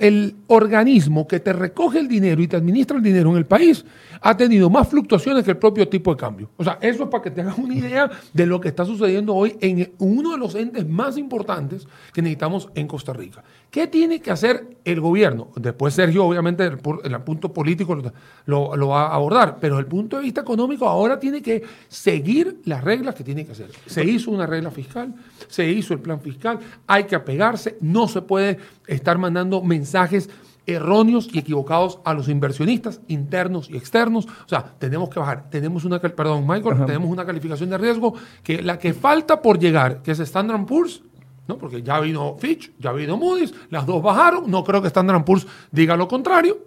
el 0.00 0.36
organismo 0.46 1.26
que 1.26 1.40
te 1.40 1.52
recoge 1.52 1.98
el 1.98 2.06
dinero 2.06 2.40
y 2.40 2.46
te 2.46 2.54
administra 2.56 2.96
el 2.98 3.02
dinero 3.02 3.30
en 3.32 3.36
el 3.38 3.46
país 3.46 3.84
ha 4.20 4.36
tenido 4.36 4.70
más 4.70 4.86
fluctuaciones 4.88 5.42
que 5.44 5.50
el 5.50 5.56
propio 5.56 5.88
tipo 5.88 6.12
de 6.14 6.16
cambio. 6.20 6.50
O 6.56 6.62
sea, 6.62 6.78
eso 6.80 7.02
es 7.02 7.08
para 7.10 7.22
que 7.24 7.32
te 7.32 7.40
hagas 7.40 7.58
una 7.58 7.74
idea 7.74 8.08
de 8.32 8.46
lo 8.46 8.60
que 8.60 8.68
está 8.68 8.84
sucediendo 8.84 9.34
hoy 9.34 9.56
en 9.60 9.90
uno 9.98 10.30
de 10.32 10.38
los 10.38 10.54
entes 10.54 10.88
más 10.88 11.18
importantes 11.18 11.86
que 12.14 12.22
necesitamos 12.22 12.68
en 12.76 12.86
Costa 12.86 13.12
Rica. 13.12 13.42
¿Qué 13.70 13.86
tiene 13.88 14.20
que 14.20 14.30
hacer 14.30 14.78
el 14.84 15.00
gobierno? 15.00 15.48
Después 15.56 15.92
Sergio, 15.92 16.24
obviamente, 16.24 16.64
el, 16.64 16.80
pu- 16.80 17.00
el 17.04 17.20
punto 17.22 17.52
político 17.52 17.94
lo, 17.94 18.12
lo- 18.46 18.76
lo 18.76 18.88
va 18.88 19.08
a 19.08 19.14
abordar, 19.14 19.58
pero 19.60 19.74
desde 19.76 19.84
el 19.86 19.90
punto 19.90 20.16
de 20.16 20.22
vista 20.22 20.40
económico 20.40 20.86
ahora 20.88 21.18
tiene 21.18 21.42
que 21.42 21.62
seguir 21.88 22.60
las 22.64 22.82
reglas 22.82 23.14
que 23.14 23.24
tiene 23.24 23.44
que 23.44 23.52
hacer. 23.52 23.70
Se 23.86 24.02
hizo 24.04 24.30
una 24.30 24.46
regla 24.46 24.70
fiscal, 24.70 25.14
se 25.48 25.68
hizo 25.68 25.92
el 25.92 26.00
plan 26.00 26.20
fiscal, 26.20 26.58
hay 26.86 27.04
que 27.04 27.16
apegarse, 27.16 27.76
no 27.80 28.08
se 28.08 28.22
puede 28.22 28.58
estar 28.86 29.18
mandando 29.18 29.60
mensajes 29.62 30.30
erróneos 30.68 31.28
y 31.32 31.38
equivocados 31.38 32.00
a 32.04 32.12
los 32.12 32.28
inversionistas 32.28 33.00
internos 33.06 33.70
y 33.70 33.76
externos. 33.76 34.26
O 34.26 34.48
sea, 34.48 34.64
tenemos 34.78 35.08
que 35.10 35.20
bajar. 35.20 35.48
Tenemos 35.48 35.84
una, 35.84 36.00
perdón, 36.00 36.44
Michael, 36.46 36.84
tenemos 36.86 37.08
una 37.08 37.24
calificación 37.24 37.70
de 37.70 37.78
riesgo 37.78 38.14
que 38.42 38.62
la 38.62 38.76
que 38.78 38.92
falta 38.92 39.40
por 39.40 39.60
llegar, 39.60 40.02
que 40.02 40.10
es 40.10 40.18
Standard 40.18 40.64
Poor's, 40.66 41.02
¿no? 41.48 41.58
Porque 41.58 41.82
ya 41.82 42.00
vino 42.00 42.36
Fitch, 42.38 42.72
ya 42.78 42.92
vino 42.92 43.16
Moody's, 43.16 43.54
las 43.70 43.86
dos 43.86 44.02
bajaron, 44.02 44.50
no 44.50 44.64
creo 44.64 44.80
que 44.82 44.88
Standard 44.88 45.24
Poor's 45.24 45.46
diga 45.70 45.96
lo 45.96 46.08
contrario. 46.08 46.58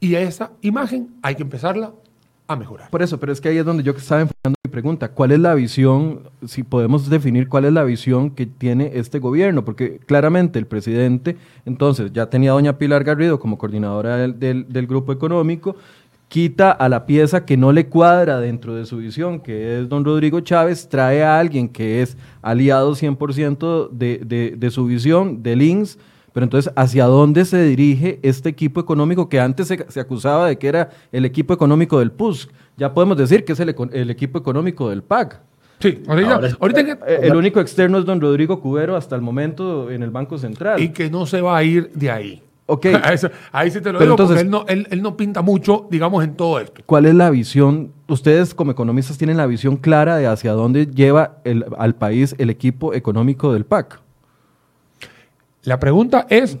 Y 0.00 0.14
esa 0.16 0.50
imagen 0.62 1.08
hay 1.22 1.34
que 1.36 1.42
empezarla 1.42 1.92
a 2.48 2.56
mejorar. 2.56 2.90
Por 2.90 3.02
eso, 3.02 3.20
pero 3.20 3.32
es 3.32 3.40
que 3.40 3.48
ahí 3.50 3.58
es 3.58 3.64
donde 3.64 3.84
yo 3.84 3.92
estaba 3.92 4.22
enfocando 4.22 4.56
mi 4.64 4.70
pregunta. 4.70 5.12
¿Cuál 5.12 5.30
es 5.30 5.38
la 5.38 5.54
visión, 5.54 6.28
si 6.44 6.64
podemos 6.64 7.08
definir 7.08 7.48
cuál 7.48 7.66
es 7.66 7.72
la 7.72 7.84
visión 7.84 8.30
que 8.32 8.46
tiene 8.46 8.90
este 8.94 9.20
gobierno? 9.20 9.64
Porque 9.64 10.00
claramente 10.04 10.58
el 10.58 10.66
presidente, 10.66 11.36
entonces, 11.64 12.12
ya 12.12 12.26
tenía 12.28 12.50
a 12.50 12.54
doña 12.54 12.78
Pilar 12.78 13.04
Garrido 13.04 13.38
como 13.38 13.58
coordinadora 13.58 14.16
del, 14.16 14.38
del- 14.40 14.66
del 14.68 14.86
grupo 14.88 15.12
económico, 15.12 15.76
quita 16.32 16.70
a 16.70 16.88
la 16.88 17.04
pieza 17.04 17.44
que 17.44 17.58
no 17.58 17.72
le 17.72 17.88
cuadra 17.90 18.40
dentro 18.40 18.74
de 18.74 18.86
su 18.86 18.96
visión, 18.96 19.38
que 19.40 19.78
es 19.80 19.88
don 19.90 20.02
Rodrigo 20.02 20.40
Chávez, 20.40 20.88
trae 20.88 21.22
a 21.22 21.38
alguien 21.38 21.68
que 21.68 22.00
es 22.00 22.16
aliado 22.40 22.92
100% 22.94 23.90
de, 23.90 24.18
de, 24.24 24.54
de 24.56 24.70
su 24.70 24.86
visión, 24.86 25.42
del 25.42 25.60
INS, 25.60 25.98
pero 26.32 26.44
entonces, 26.44 26.72
¿hacia 26.74 27.04
dónde 27.04 27.44
se 27.44 27.62
dirige 27.62 28.18
este 28.22 28.48
equipo 28.48 28.80
económico 28.80 29.28
que 29.28 29.40
antes 29.40 29.68
se, 29.68 29.84
se 29.90 30.00
acusaba 30.00 30.46
de 30.48 30.56
que 30.56 30.68
era 30.68 30.88
el 31.12 31.26
equipo 31.26 31.52
económico 31.52 31.98
del 31.98 32.12
PUSC? 32.12 32.50
Ya 32.78 32.94
podemos 32.94 33.18
decir 33.18 33.44
que 33.44 33.52
es 33.52 33.60
el, 33.60 33.68
equipo 34.08 34.38
económico 34.38 34.88
del 34.88 35.02
PAC. 35.02 35.38
Sí, 35.80 36.00
ahorita, 36.08 36.34
Ahora 36.36 36.46
es- 36.48 36.56
ahorita 36.58 36.80
en 36.80 36.86
que- 36.86 36.92
Eh, 37.08 37.18
El 37.24 37.36
único 37.36 37.60
externo 37.60 37.98
es 37.98 38.06
don 38.06 38.22
Rodrigo 38.22 38.58
Cubero 38.62 38.96
hasta 38.96 39.14
el 39.16 39.20
momento 39.20 39.90
en 39.90 40.02
el 40.02 40.08
Banco 40.10 40.38
Central. 40.38 40.80
y 40.80 40.88
que 40.94 41.10
no 41.10 41.26
se 41.26 41.42
va 41.42 41.58
a 41.58 41.62
ir 41.62 41.90
de 41.92 42.10
ahí. 42.10 42.42
Ok. 42.72 42.86
Eso- 43.12 43.30
ahí 43.52 43.70
sí 43.70 43.80
te 43.80 43.92
lo 43.92 43.98
Pero 43.98 44.12
digo, 44.12 44.16
porque 44.16 44.40
entonces- 44.40 44.44
él 44.44 44.50
no, 44.50 44.64
él, 44.66 44.86
él 44.90 45.02
no 45.02 45.16
pinta 45.16 45.42
mucho, 45.42 45.86
digamos, 45.90 46.24
en 46.24 46.34
todo 46.34 46.58
esto. 46.60 46.82
¿Cuál 46.86 47.06
es 47.06 47.14
la 47.14 47.30
visión? 47.30 47.92
Ustedes 48.08 48.54
como 48.54 48.70
economistas 48.72 49.18
tienen 49.18 49.36
la 49.36 49.46
visión 49.46 49.76
clara 49.76 50.16
de 50.16 50.26
hacia 50.26 50.52
dónde 50.52 50.86
lleva 50.86 51.38
el- 51.44 51.66
al 51.78 51.94
país 51.94 52.34
el 52.38 52.50
equipo 52.50 52.94
económico 52.94 53.52
del 53.52 53.64
PAC. 53.64 54.00
La 55.64 55.78
pregunta 55.78 56.26
es, 56.28 56.58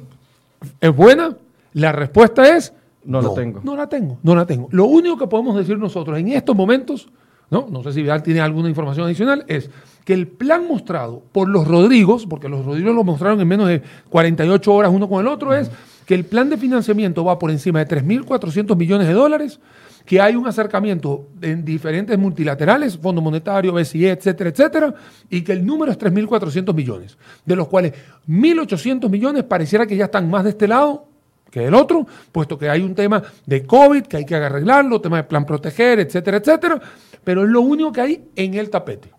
¿es 0.80 0.94
buena? 0.96 1.36
La 1.74 1.92
respuesta 1.92 2.56
es... 2.56 2.72
No 3.04 3.20
la 3.20 3.34
tengo. 3.34 3.60
No 3.64 3.74
la 3.74 3.88
tengo, 3.88 4.18
no 4.22 4.36
la 4.36 4.46
tengo. 4.46 4.68
Lo 4.70 4.84
único 4.84 5.16
que 5.18 5.26
podemos 5.26 5.56
decir 5.56 5.76
nosotros 5.76 6.16
en 6.18 6.28
estos 6.28 6.54
momentos, 6.54 7.08
no, 7.50 7.66
no 7.68 7.82
sé 7.82 7.92
si 7.92 8.00
Vidal 8.02 8.22
tiene 8.22 8.40
alguna 8.40 8.68
información 8.68 9.04
adicional, 9.06 9.44
es 9.48 9.70
que 10.04 10.12
el 10.14 10.28
plan 10.28 10.68
mostrado 10.68 11.20
por 11.32 11.48
los 11.48 11.66
Rodrigos, 11.66 12.26
porque 12.26 12.48
los 12.48 12.64
Rodrigos 12.64 12.94
lo 12.94 13.02
mostraron 13.02 13.40
en 13.40 13.48
menos 13.48 13.66
de 13.66 13.82
48 14.08 14.72
horas 14.72 14.92
uno 14.94 15.08
con 15.08 15.20
el 15.20 15.26
otro, 15.26 15.52
es 15.52 15.68
que 16.06 16.14
el 16.14 16.24
plan 16.24 16.50
de 16.50 16.56
financiamiento 16.56 17.24
va 17.24 17.38
por 17.38 17.50
encima 17.50 17.84
de 17.84 18.02
3.400 18.02 18.76
millones 18.76 19.06
de 19.06 19.14
dólares, 19.14 19.60
que 20.04 20.20
hay 20.20 20.34
un 20.34 20.46
acercamiento 20.46 21.28
en 21.40 21.64
diferentes 21.64 22.18
multilaterales, 22.18 22.98
Fondo 22.98 23.20
Monetario, 23.20 23.72
BCE, 23.72 24.10
etcétera, 24.10 24.50
etcétera, 24.50 24.94
y 25.30 25.42
que 25.42 25.52
el 25.52 25.64
número 25.64 25.92
es 25.92 25.98
3.400 25.98 26.74
millones, 26.74 27.16
de 27.44 27.56
los 27.56 27.68
cuales 27.68 27.92
1.800 28.28 29.08
millones 29.08 29.44
pareciera 29.44 29.86
que 29.86 29.96
ya 29.96 30.06
están 30.06 30.28
más 30.28 30.44
de 30.44 30.50
este 30.50 30.66
lado 30.66 31.06
que 31.50 31.60
del 31.60 31.74
otro, 31.74 32.06
puesto 32.32 32.58
que 32.58 32.70
hay 32.70 32.80
un 32.80 32.94
tema 32.94 33.22
de 33.44 33.64
COVID 33.64 34.04
que 34.04 34.16
hay 34.16 34.24
que 34.24 34.34
arreglarlo, 34.34 35.00
tema 35.02 35.18
de 35.18 35.24
plan 35.24 35.44
proteger, 35.44 36.00
etcétera, 36.00 36.38
etcétera, 36.38 36.80
pero 37.22 37.44
es 37.44 37.50
lo 37.50 37.60
único 37.60 37.92
que 37.92 38.00
hay 38.00 38.24
en 38.34 38.54
el 38.54 38.70
tapete. 38.70 39.10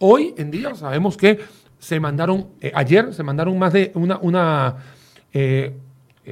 Hoy 0.00 0.34
en 0.36 0.50
día 0.50 0.74
sabemos 0.74 1.16
que 1.16 1.38
se 1.78 2.00
mandaron, 2.00 2.48
eh, 2.60 2.72
ayer 2.74 3.14
se 3.14 3.22
mandaron 3.22 3.56
más 3.58 3.72
de 3.72 3.92
una, 3.94 4.18
una 4.18 4.76
eh, 5.32 5.72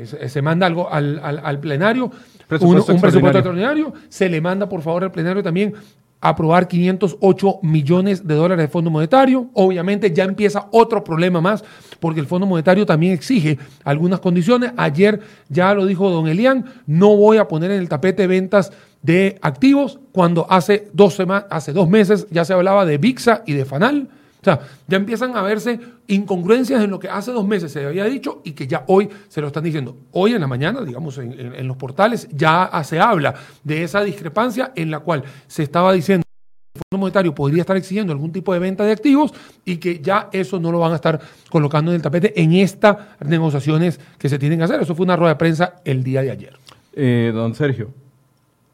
se, 0.04 0.28
se 0.28 0.42
manda 0.42 0.66
algo 0.66 0.92
al, 0.92 1.18
al- 1.22 1.40
al 1.42 1.60
plenario, 1.60 2.10
Presupuesto 2.48 2.92
un, 2.92 2.96
un 2.96 3.00
presupuesto 3.00 3.38
extraordinario. 3.38 3.86
extraordinario, 3.88 3.92
se 4.10 4.28
le 4.28 4.40
manda 4.40 4.68
por 4.68 4.82
favor 4.82 5.04
al 5.04 5.12
plenario 5.12 5.42
también 5.42 5.72
aprobar 6.20 6.66
508 6.66 7.58
millones 7.62 8.26
de 8.26 8.34
dólares 8.34 8.64
de 8.64 8.68
Fondo 8.68 8.90
Monetario. 8.90 9.48
Obviamente 9.52 10.12
ya 10.12 10.24
empieza 10.24 10.66
otro 10.72 11.04
problema 11.04 11.40
más, 11.40 11.62
porque 12.00 12.20
el 12.20 12.26
Fondo 12.26 12.46
Monetario 12.46 12.84
también 12.86 13.12
exige 13.12 13.58
algunas 13.84 14.20
condiciones. 14.20 14.72
Ayer 14.76 15.20
ya 15.48 15.72
lo 15.74 15.86
dijo 15.86 16.10
don 16.10 16.26
Elian, 16.26 16.64
no 16.86 17.14
voy 17.16 17.36
a 17.36 17.46
poner 17.46 17.70
en 17.70 17.80
el 17.80 17.88
tapete 17.88 18.26
ventas 18.26 18.72
de 19.02 19.38
activos, 19.42 20.00
cuando 20.10 20.46
hace 20.50 20.88
dos, 20.92 21.16
hace 21.50 21.72
dos 21.72 21.88
meses 21.88 22.26
ya 22.30 22.44
se 22.44 22.54
hablaba 22.54 22.84
de 22.86 22.98
VIXA 22.98 23.42
y 23.46 23.52
de 23.52 23.64
FANAL. 23.64 24.08
O 24.46 24.48
sea, 24.48 24.60
ya 24.86 24.96
empiezan 24.96 25.36
a 25.36 25.42
verse 25.42 25.80
incongruencias 26.06 26.80
en 26.84 26.88
lo 26.88 27.00
que 27.00 27.08
hace 27.08 27.32
dos 27.32 27.44
meses 27.44 27.72
se 27.72 27.84
había 27.84 28.04
dicho 28.04 28.42
y 28.44 28.52
que 28.52 28.68
ya 28.68 28.84
hoy 28.86 29.08
se 29.26 29.40
lo 29.40 29.48
están 29.48 29.64
diciendo. 29.64 29.96
Hoy 30.12 30.34
en 30.34 30.40
la 30.40 30.46
mañana, 30.46 30.82
digamos, 30.82 31.18
en, 31.18 31.32
en 31.32 31.66
los 31.66 31.76
portales 31.76 32.28
ya 32.30 32.70
se 32.84 33.00
habla 33.00 33.34
de 33.64 33.82
esa 33.82 34.04
discrepancia 34.04 34.70
en 34.76 34.92
la 34.92 35.00
cual 35.00 35.24
se 35.48 35.64
estaba 35.64 35.92
diciendo 35.92 36.22
que 36.22 36.78
el 36.78 36.82
Fondo 36.92 37.00
Monetario 37.00 37.34
podría 37.34 37.62
estar 37.62 37.76
exigiendo 37.76 38.12
algún 38.12 38.30
tipo 38.30 38.52
de 38.52 38.60
venta 38.60 38.84
de 38.84 38.92
activos 38.92 39.34
y 39.64 39.78
que 39.78 39.98
ya 39.98 40.28
eso 40.30 40.60
no 40.60 40.70
lo 40.70 40.78
van 40.78 40.92
a 40.92 40.94
estar 40.94 41.20
colocando 41.50 41.90
en 41.90 41.96
el 41.96 42.02
tapete 42.02 42.40
en 42.40 42.52
estas 42.52 42.98
negociaciones 43.26 43.98
que 44.16 44.28
se 44.28 44.38
tienen 44.38 44.58
que 44.58 44.64
hacer. 44.66 44.80
Eso 44.80 44.94
fue 44.94 45.02
una 45.02 45.16
rueda 45.16 45.32
de 45.32 45.38
prensa 45.38 45.74
el 45.84 46.04
día 46.04 46.22
de 46.22 46.30
ayer. 46.30 46.56
Eh, 46.92 47.32
don 47.34 47.52
Sergio. 47.56 47.90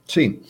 Sí. 0.04 0.42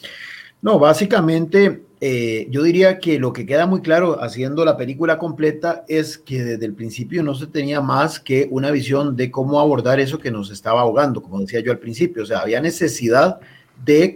No, 0.63 0.81
básicamente 0.81 1.92
eh, 2.05 2.49
yo 2.51 2.65
diría 2.65 2.99
que 2.99 3.21
lo 3.21 3.33
que 3.33 3.47
queda 3.47 3.65
muy 3.65 3.81
claro 3.81 4.21
haciendo 4.21 4.65
la 4.65 4.77
película 4.77 5.19
completa 5.19 5.85
es 5.87 6.19
que 6.19 6.43
desde 6.43 6.67
el 6.67 6.75
principio 6.75 7.23
no 7.23 7.33
se 7.37 7.47
tenía 7.47 7.81
más 7.81 8.19
que 8.19 8.49
una 8.51 8.73
visión 8.73 9.15
de 9.15 9.31
cómo 9.31 9.61
abordar 9.61 10.01
eso 10.01 10.19
que 10.19 10.33
nos 10.33 10.51
estaba 10.51 10.81
ahogando, 10.81 11.23
como 11.23 11.39
decía 11.39 11.61
yo 11.61 11.71
al 11.71 11.79
principio. 11.79 12.25
O 12.25 12.27
sea, 12.27 12.41
había 12.41 12.61
necesidad 12.61 13.39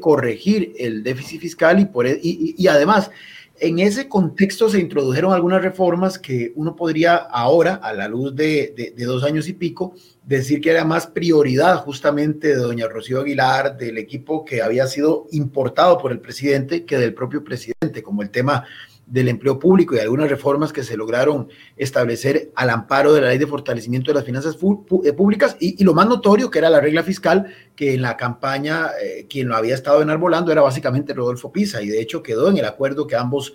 corregir 0.01 0.75
el 0.79 1.03
déficit 1.03 1.41
fiscal 1.41 1.81
y, 1.81 1.87
por, 1.87 2.07
e, 2.07 2.19
y, 2.23 2.55
y 2.57 2.69
además 2.69 3.11
en 3.59 3.79
ese 3.79 4.09
contexto 4.09 4.69
se 4.69 4.81
introdujeron 4.81 5.33
algunas 5.33 5.63
reformas 5.63 6.19
que 6.19 6.53
uno 6.57 6.77
podría 6.77 7.17
ahora, 7.17 7.75
a 7.77 7.93
la 7.93 8.09
luz 8.09 8.35
de, 8.35 8.75
de, 8.77 8.93
de, 8.95 9.05
dos 9.05 9.25
años 9.25 9.49
y 9.49 9.55
pico, 9.55 9.95
decir 10.25 10.61
que 10.61 10.71
era 10.71 10.85
más 10.85 11.07
prioridad 11.07 11.77
justamente 11.77 12.49
de 12.49 12.57
doña 12.57 12.89
Rocío 12.89 13.21
Aguilar, 13.21 13.77
del 13.79 13.99
equipo 13.99 14.45
que 14.45 14.61
había 14.61 14.87
sido 14.87 15.27
importado 15.33 15.99
por 15.99 16.13
el 16.13 16.21
presidente, 16.21 16.85
que 16.85 16.99
del 16.99 17.15
propio 17.15 17.43
presidente, 17.43 18.03
como 18.03 18.23
el 18.23 18.31
tema 18.31 18.65
del 19.07 19.29
empleo 19.29 19.59
público 19.59 19.95
y 19.95 20.01
algunas 20.01 20.29
reformas 20.29 20.73
que 20.73 20.83
se 20.83 20.97
lograron 20.97 21.49
establecer 21.77 22.51
al 22.57 22.71
amparo 22.71 23.15
de 23.15 23.21
la 23.21 23.29
ley 23.29 23.39
de 23.39 23.47
fortalecimiento 23.47 24.11
de 24.11 24.17
las 24.17 24.25
finanzas 24.25 24.57
eh, 24.57 25.13
públicas 25.13 25.57
y, 25.61 25.83
lo 25.85 25.95
más 25.95 26.09
notorio 26.09 26.51
que 26.51 26.59
era 26.59 26.69
la 26.69 26.81
regla 26.81 27.05
fiscal 27.05 27.47
que 27.77 27.95
en 27.95 28.03
la 28.03 28.17
campaña 28.17 28.89
eh, 29.01 29.27
quien 29.31 29.49
lo 29.49 29.57
había 29.57 29.75
estado 29.75 30.03
enarbolando 30.03 30.51
era 30.51 30.63
básicamente 30.63 31.15
Rodolfo 31.15 31.53
Pisa 31.53 31.81
y 31.83 31.89
de 31.89 32.01
hecho 32.01 32.23
quedó 32.23 32.49
en 32.49 32.59
el 32.59 32.65
acuerdo 32.65 33.07
que 33.07 33.15
ambos 33.15 33.55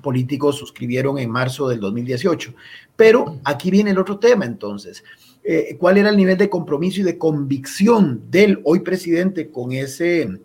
políticos 0.00 0.56
suscribieron 0.56 1.18
en 1.18 1.30
marzo 1.30 1.68
del 1.68 1.80
2018. 1.80 2.54
Pero 2.96 3.40
aquí 3.44 3.70
viene 3.70 3.90
el 3.90 3.98
otro 3.98 4.18
tema 4.18 4.44
entonces. 4.44 5.04
Eh, 5.44 5.76
¿Cuál 5.78 5.98
era 5.98 6.10
el 6.10 6.16
nivel 6.16 6.38
de 6.38 6.48
compromiso 6.48 7.00
y 7.00 7.04
de 7.04 7.18
convicción 7.18 8.22
del 8.30 8.60
hoy 8.64 8.80
presidente 8.80 9.50
con 9.50 9.72
ese 9.72 10.40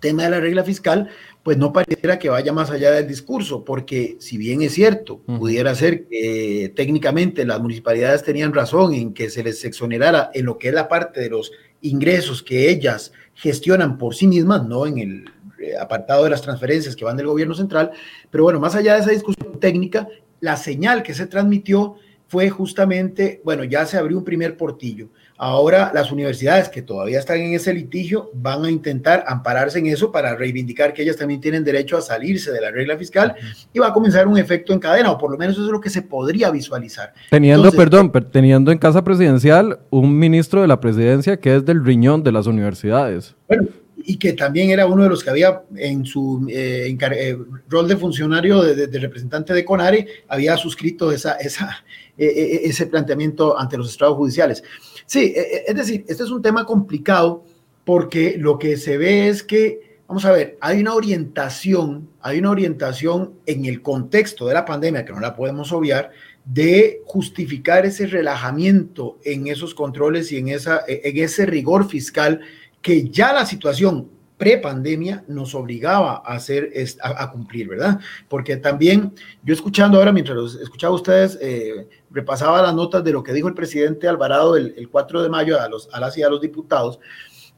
tema 0.00 0.24
de 0.24 0.30
la 0.30 0.40
regla 0.40 0.62
fiscal? 0.62 1.10
Pues 1.48 1.56
no 1.56 1.72
pareciera 1.72 2.18
que 2.18 2.28
vaya 2.28 2.52
más 2.52 2.70
allá 2.70 2.90
del 2.90 3.08
discurso, 3.08 3.64
porque 3.64 4.18
si 4.20 4.36
bien 4.36 4.60
es 4.60 4.74
cierto, 4.74 5.20
pudiera 5.20 5.74
ser 5.74 6.06
que 6.06 6.64
eh, 6.64 6.68
técnicamente 6.68 7.46
las 7.46 7.58
municipalidades 7.58 8.22
tenían 8.22 8.52
razón 8.52 8.92
en 8.92 9.14
que 9.14 9.30
se 9.30 9.42
les 9.42 9.64
exonerara 9.64 10.30
en 10.34 10.44
lo 10.44 10.58
que 10.58 10.68
es 10.68 10.74
la 10.74 10.88
parte 10.88 11.20
de 11.20 11.30
los 11.30 11.50
ingresos 11.80 12.42
que 12.42 12.68
ellas 12.68 13.12
gestionan 13.32 13.96
por 13.96 14.14
sí 14.14 14.26
mismas, 14.26 14.66
no 14.66 14.84
en 14.84 14.98
el 14.98 15.24
eh, 15.58 15.74
apartado 15.80 16.24
de 16.24 16.28
las 16.28 16.42
transferencias 16.42 16.94
que 16.94 17.06
van 17.06 17.16
del 17.16 17.28
gobierno 17.28 17.54
central, 17.54 17.92
pero 18.30 18.44
bueno, 18.44 18.60
más 18.60 18.74
allá 18.74 18.96
de 18.96 19.00
esa 19.00 19.10
discusión 19.12 19.58
técnica, 19.58 20.06
la 20.40 20.58
señal 20.58 21.02
que 21.02 21.14
se 21.14 21.28
transmitió 21.28 21.94
fue 22.26 22.50
justamente, 22.50 23.40
bueno, 23.42 23.64
ya 23.64 23.86
se 23.86 23.96
abrió 23.96 24.18
un 24.18 24.24
primer 24.24 24.58
portillo. 24.58 25.08
Ahora 25.40 25.92
las 25.94 26.10
universidades 26.10 26.68
que 26.68 26.82
todavía 26.82 27.20
están 27.20 27.38
en 27.38 27.54
ese 27.54 27.72
litigio 27.72 28.28
van 28.34 28.64
a 28.64 28.70
intentar 28.70 29.22
ampararse 29.28 29.78
en 29.78 29.86
eso 29.86 30.10
para 30.10 30.34
reivindicar 30.34 30.92
que 30.92 31.02
ellas 31.02 31.16
también 31.16 31.40
tienen 31.40 31.62
derecho 31.62 31.96
a 31.96 32.00
salirse 32.00 32.50
de 32.50 32.60
la 32.60 32.72
regla 32.72 32.98
fiscal 32.98 33.36
y 33.72 33.78
va 33.78 33.86
a 33.86 33.92
comenzar 33.92 34.26
un 34.26 34.36
efecto 34.36 34.72
en 34.72 34.80
cadena, 34.80 35.12
o 35.12 35.16
por 35.16 35.30
lo 35.30 35.38
menos 35.38 35.54
eso 35.54 35.66
es 35.66 35.70
lo 35.70 35.80
que 35.80 35.90
se 35.90 36.02
podría 36.02 36.50
visualizar. 36.50 37.14
Teniendo, 37.30 37.68
Entonces, 37.68 37.78
perdón, 37.78 38.12
teniendo 38.32 38.72
en 38.72 38.78
casa 38.78 39.04
presidencial 39.04 39.78
un 39.90 40.18
ministro 40.18 40.60
de 40.60 40.66
la 40.66 40.80
presidencia 40.80 41.38
que 41.38 41.54
es 41.54 41.64
del 41.64 41.84
riñón 41.84 42.24
de 42.24 42.32
las 42.32 42.48
universidades. 42.48 43.36
Bueno, 43.46 43.68
y 43.96 44.16
que 44.16 44.32
también 44.32 44.70
era 44.70 44.86
uno 44.86 45.04
de 45.04 45.08
los 45.08 45.22
que 45.22 45.30
había 45.30 45.62
en 45.76 46.04
su 46.04 46.46
eh, 46.48 46.86
en, 46.88 46.98
eh, 47.12 47.36
rol 47.68 47.86
de 47.86 47.96
funcionario, 47.96 48.62
de, 48.62 48.74
de, 48.74 48.86
de, 48.88 48.98
representante 48.98 49.52
de 49.52 49.64
CONARE, 49.64 50.06
había 50.28 50.56
suscrito 50.56 51.12
esa, 51.12 51.34
esa, 51.34 51.84
eh, 52.16 52.62
ese 52.64 52.86
planteamiento 52.86 53.56
ante 53.56 53.76
los 53.76 53.90
estados 53.90 54.16
judiciales. 54.16 54.64
Sí, 55.08 55.32
es 55.34 55.74
decir, 55.74 56.04
este 56.06 56.22
es 56.22 56.30
un 56.30 56.42
tema 56.42 56.66
complicado 56.66 57.42
porque 57.86 58.36
lo 58.36 58.58
que 58.58 58.76
se 58.76 58.98
ve 58.98 59.28
es 59.28 59.42
que, 59.42 60.00
vamos 60.06 60.26
a 60.26 60.32
ver, 60.32 60.58
hay 60.60 60.82
una 60.82 60.92
orientación, 60.92 62.10
hay 62.20 62.40
una 62.40 62.50
orientación 62.50 63.32
en 63.46 63.64
el 63.64 63.80
contexto 63.80 64.46
de 64.46 64.52
la 64.52 64.66
pandemia, 64.66 65.06
que 65.06 65.14
no 65.14 65.20
la 65.20 65.34
podemos 65.34 65.72
obviar, 65.72 66.10
de 66.44 67.00
justificar 67.06 67.86
ese 67.86 68.06
relajamiento 68.06 69.18
en 69.24 69.46
esos 69.46 69.74
controles 69.74 70.30
y 70.30 70.36
en, 70.36 70.48
esa, 70.48 70.82
en 70.86 71.16
ese 71.16 71.46
rigor 71.46 71.88
fiscal 71.88 72.40
que 72.82 73.08
ya 73.08 73.32
la 73.32 73.46
situación 73.46 74.10
prepandemia 74.38 75.24
nos 75.28 75.54
obligaba 75.54 76.22
a 76.24 76.34
hacer 76.34 76.72
a, 77.02 77.24
a, 77.24 77.30
cumplir, 77.30 77.68
¿verdad? 77.68 77.98
Porque 78.28 78.56
también 78.56 79.12
yo 79.42 79.52
escuchando 79.52 79.98
ahora, 79.98 80.12
mientras 80.12 80.36
los 80.36 80.54
escuchaba 80.54 80.94
ustedes, 80.94 81.38
eh, 81.42 81.88
repasaba 82.10 82.62
las 82.62 82.74
notas 82.74 83.04
de 83.04 83.12
lo 83.12 83.22
que 83.22 83.32
dijo 83.32 83.48
el 83.48 83.54
presidente 83.54 84.08
Alvarado 84.08 84.56
el, 84.56 84.74
el 84.76 84.88
4 84.88 85.22
de 85.22 85.28
mayo 85.28 85.60
a, 85.60 85.68
los, 85.68 85.88
a 85.92 86.00
las 86.00 86.16
y 86.16 86.22
a 86.22 86.30
los 86.30 86.40
diputados, 86.40 87.00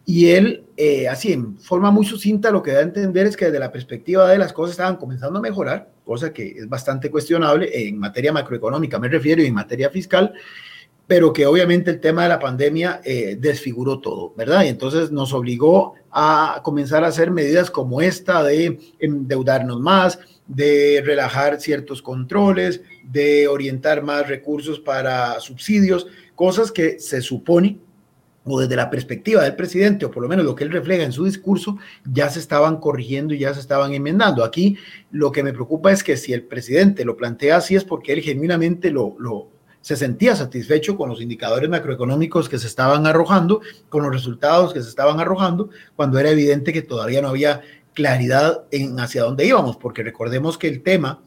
y 0.07 0.31
él, 0.31 0.65
eh, 0.77 1.07
así 1.09 1.33
en 1.33 1.59
forma 1.59 1.91
muy 1.91 2.05
sucinta, 2.05 2.51
lo 2.51 2.63
que 2.63 2.73
da 2.73 2.81
a 2.81 2.83
entender 2.83 3.27
es 3.27 3.37
que 3.37 3.45
desde 3.45 3.61
la 3.61 3.71
perspectiva 3.71 4.29
de 4.29 4.39
las 4.39 4.53
cosas 4.53 4.73
estaban 4.73 4.97
comenzando 4.97 5.39
a 5.39 5.43
mejorar, 5.43 5.93
cosa 6.05 6.33
que 6.33 6.49
es 6.49 6.69
bastante 6.69 7.11
cuestionable 7.11 7.71
en 7.87 7.99
materia 7.99 8.33
macroeconómica, 8.33 8.99
me 8.99 9.09
refiero, 9.09 9.43
y 9.43 9.47
en 9.47 9.55
materia 9.55 9.91
fiscal, 9.91 10.33
pero 11.11 11.33
que 11.33 11.45
obviamente 11.45 11.91
el 11.91 11.99
tema 11.99 12.23
de 12.23 12.29
la 12.29 12.39
pandemia 12.39 13.01
eh, 13.03 13.37
desfiguró 13.37 13.99
todo, 13.99 14.33
¿verdad? 14.37 14.63
Y 14.63 14.69
entonces 14.69 15.11
nos 15.11 15.33
obligó 15.33 15.95
a 16.09 16.61
comenzar 16.63 17.03
a 17.03 17.09
hacer 17.09 17.33
medidas 17.33 17.69
como 17.69 18.01
esta 18.01 18.45
de 18.45 18.79
endeudarnos 19.01 19.81
más, 19.81 20.21
de 20.47 21.03
relajar 21.05 21.61
ciertos 21.61 22.01
controles, 22.01 22.83
de 23.03 23.49
orientar 23.49 24.05
más 24.05 24.29
recursos 24.29 24.79
para 24.79 25.41
subsidios, 25.41 26.07
cosas 26.37 26.71
que 26.71 27.01
se 27.01 27.23
supone 27.23 27.81
o 28.45 28.61
desde 28.61 28.77
la 28.77 28.89
perspectiva 28.89 29.43
del 29.43 29.57
presidente, 29.57 30.05
o 30.05 30.13
por 30.13 30.23
lo 30.23 30.29
menos 30.29 30.45
lo 30.45 30.55
que 30.55 30.63
él 30.63 30.71
refleja 30.71 31.03
en 31.03 31.13
su 31.13 31.25
discurso, 31.25 31.77
ya 32.05 32.31
se 32.31 32.39
estaban 32.39 32.77
corrigiendo 32.77 33.35
y 33.35 33.41
ya 33.41 33.53
se 33.53 33.59
estaban 33.59 33.93
enmendando. 33.95 34.45
Aquí 34.45 34.77
lo 35.11 35.33
que 35.33 35.43
me 35.43 35.53
preocupa 35.53 35.91
es 35.91 36.05
que 36.05 36.17
si 36.17 36.33
el 36.33 36.45
presidente 36.45 37.05
lo 37.05 37.17
plantea 37.17 37.57
así 37.57 37.75
es 37.75 37.83
porque 37.83 38.13
él 38.13 38.21
genuinamente 38.21 38.93
lo, 38.93 39.17
lo 39.19 39.49
se 39.81 39.97
sentía 39.97 40.37
satisfecho 40.37 40.97
con 40.97 41.09
los 41.09 41.21
indicadores 41.21 41.69
macroeconómicos 41.69 42.49
que 42.49 42.59
se 42.59 42.67
estaban 42.67 43.07
arrojando, 43.07 43.61
con 43.89 44.03
los 44.03 44.13
resultados 44.13 44.73
que 44.73 44.83
se 44.83 44.89
estaban 44.89 45.21
arrojando, 45.21 45.71
cuando 45.97 46.19
era 46.19 46.31
evidente 46.31 46.73
que 46.73 46.83
todavía 46.83 47.23
no 47.23 47.29
había 47.29 47.63
claridad 47.95 48.65
en 48.71 48.99
hacia 49.01 49.23
dónde 49.23 49.47
íbamos, 49.47 49.77
porque 49.77 50.03
recordemos 50.03 50.59
que 50.59 50.69
el 50.69 50.83
tema, 50.83 51.23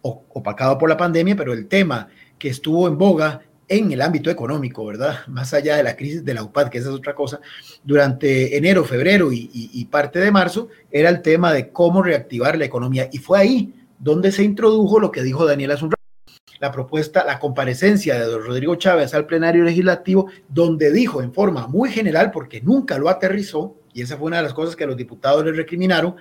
opacado 0.00 0.78
por 0.78 0.88
la 0.88 0.96
pandemia, 0.96 1.36
pero 1.36 1.52
el 1.52 1.66
tema 1.66 2.08
que 2.38 2.48
estuvo 2.48 2.86
en 2.86 2.96
boga 2.96 3.42
en 3.68 3.92
el 3.92 4.00
ámbito 4.00 4.30
económico, 4.30 4.86
¿verdad? 4.86 5.26
Más 5.26 5.52
allá 5.52 5.76
de 5.76 5.82
la 5.82 5.94
crisis 5.94 6.24
de 6.24 6.32
la 6.32 6.42
UPAD, 6.42 6.70
que 6.70 6.78
esa 6.78 6.88
es 6.88 6.94
otra 6.94 7.14
cosa, 7.14 7.40
durante 7.84 8.56
enero, 8.56 8.84
febrero 8.84 9.30
y, 9.30 9.50
y, 9.52 9.84
parte 9.86 10.20
de 10.20 10.30
marzo, 10.30 10.68
era 10.90 11.10
el 11.10 11.20
tema 11.20 11.52
de 11.52 11.68
cómo 11.68 12.02
reactivar 12.02 12.56
la 12.56 12.64
economía. 12.64 13.10
Y 13.12 13.18
fue 13.18 13.38
ahí 13.38 13.74
donde 13.98 14.32
se 14.32 14.42
introdujo 14.42 15.00
lo 15.00 15.10
que 15.10 15.22
dijo 15.22 15.44
Daniel 15.44 15.72
hace 15.72 15.84
la 16.60 16.72
propuesta, 16.72 17.24
la 17.24 17.38
comparecencia 17.38 18.18
de 18.18 18.38
Rodrigo 18.38 18.74
Chávez 18.76 19.14
al 19.14 19.26
plenario 19.26 19.64
legislativo, 19.64 20.28
donde 20.48 20.92
dijo 20.92 21.22
en 21.22 21.32
forma 21.32 21.66
muy 21.66 21.90
general, 21.90 22.30
porque 22.30 22.60
nunca 22.60 22.98
lo 22.98 23.08
aterrizó, 23.08 23.76
y 23.92 24.02
esa 24.02 24.16
fue 24.16 24.26
una 24.26 24.38
de 24.38 24.44
las 24.44 24.54
cosas 24.54 24.76
que 24.76 24.86
los 24.86 24.96
diputados 24.96 25.44
le 25.44 25.52
recriminaron, 25.52 26.16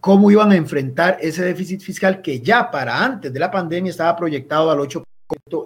cómo 0.00 0.30
iban 0.30 0.52
a 0.52 0.56
enfrentar 0.56 1.18
ese 1.20 1.44
déficit 1.44 1.80
fiscal 1.80 2.20
que 2.20 2.40
ya 2.40 2.70
para 2.70 3.02
antes 3.02 3.32
de 3.32 3.40
la 3.40 3.50
pandemia 3.50 3.90
estaba 3.90 4.14
proyectado 4.16 4.70
al 4.70 4.78
8% 4.78 5.04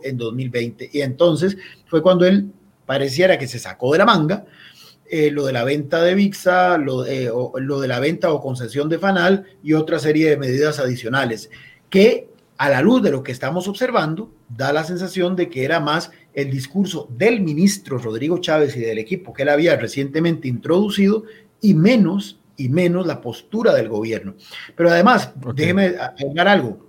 en 0.05 0.17
2020. 0.17 0.91
Y 0.93 1.01
entonces 1.01 1.57
fue 1.87 2.03
cuando 2.03 2.25
él 2.25 2.53
pareciera 2.87 3.37
que 3.37 3.49
se 3.49 3.59
sacó 3.59 3.93
de 3.93 3.99
la 3.99 4.05
manga 4.05 4.45
eh, 5.11 5.31
lo 5.31 5.47
de 5.47 5.55
la 5.55 5.65
venta 5.65 6.03
de 6.03 6.15
VIXA, 6.15 6.77
lo, 6.77 7.07
eh, 7.07 7.31
lo 7.55 7.81
de 7.81 7.89
la 7.89 7.99
venta 7.99 8.31
o 8.31 8.43
concesión 8.43 8.91
de 8.91 8.99
FANAL 8.99 9.47
y 9.63 9.73
otra 9.73 9.99
serie 9.99 10.29
de 10.29 10.37
medidas 10.37 10.79
adicionales 10.79 11.51
que 11.89 12.29
a 12.59 12.69
la 12.69 12.83
luz 12.83 13.03
de 13.03 13.13
lo 13.13 13.23
que 13.23 13.31
estamos 13.31 13.69
observando, 13.69 14.35
da 14.49 14.73
la 14.73 14.83
sensación 14.83 15.37
de 15.37 15.49
que 15.49 15.65
era 15.65 15.79
más 15.79 16.11
el 16.35 16.51
discurso 16.51 17.09
del 17.17 17.41
ministro 17.41 17.99
Rodrigo 17.99 18.39
Chávez 18.39 18.77
y 18.77 18.81
del 18.81 18.99
equipo 18.99 19.33
que 19.33 19.45
él 19.45 19.49
había 19.49 19.77
recientemente 19.77 20.49
introducido 20.49 21.23
y 21.61 21.75
menos 21.75 22.41
y 22.57 22.69
menos 22.69 23.07
la 23.07 23.21
postura 23.21 23.73
del 23.75 23.89
gobierno. 23.89 24.35
Pero 24.75 24.91
además, 24.91 25.33
déjeme 25.55 25.95
agregar 25.99 26.49
algo. 26.49 26.89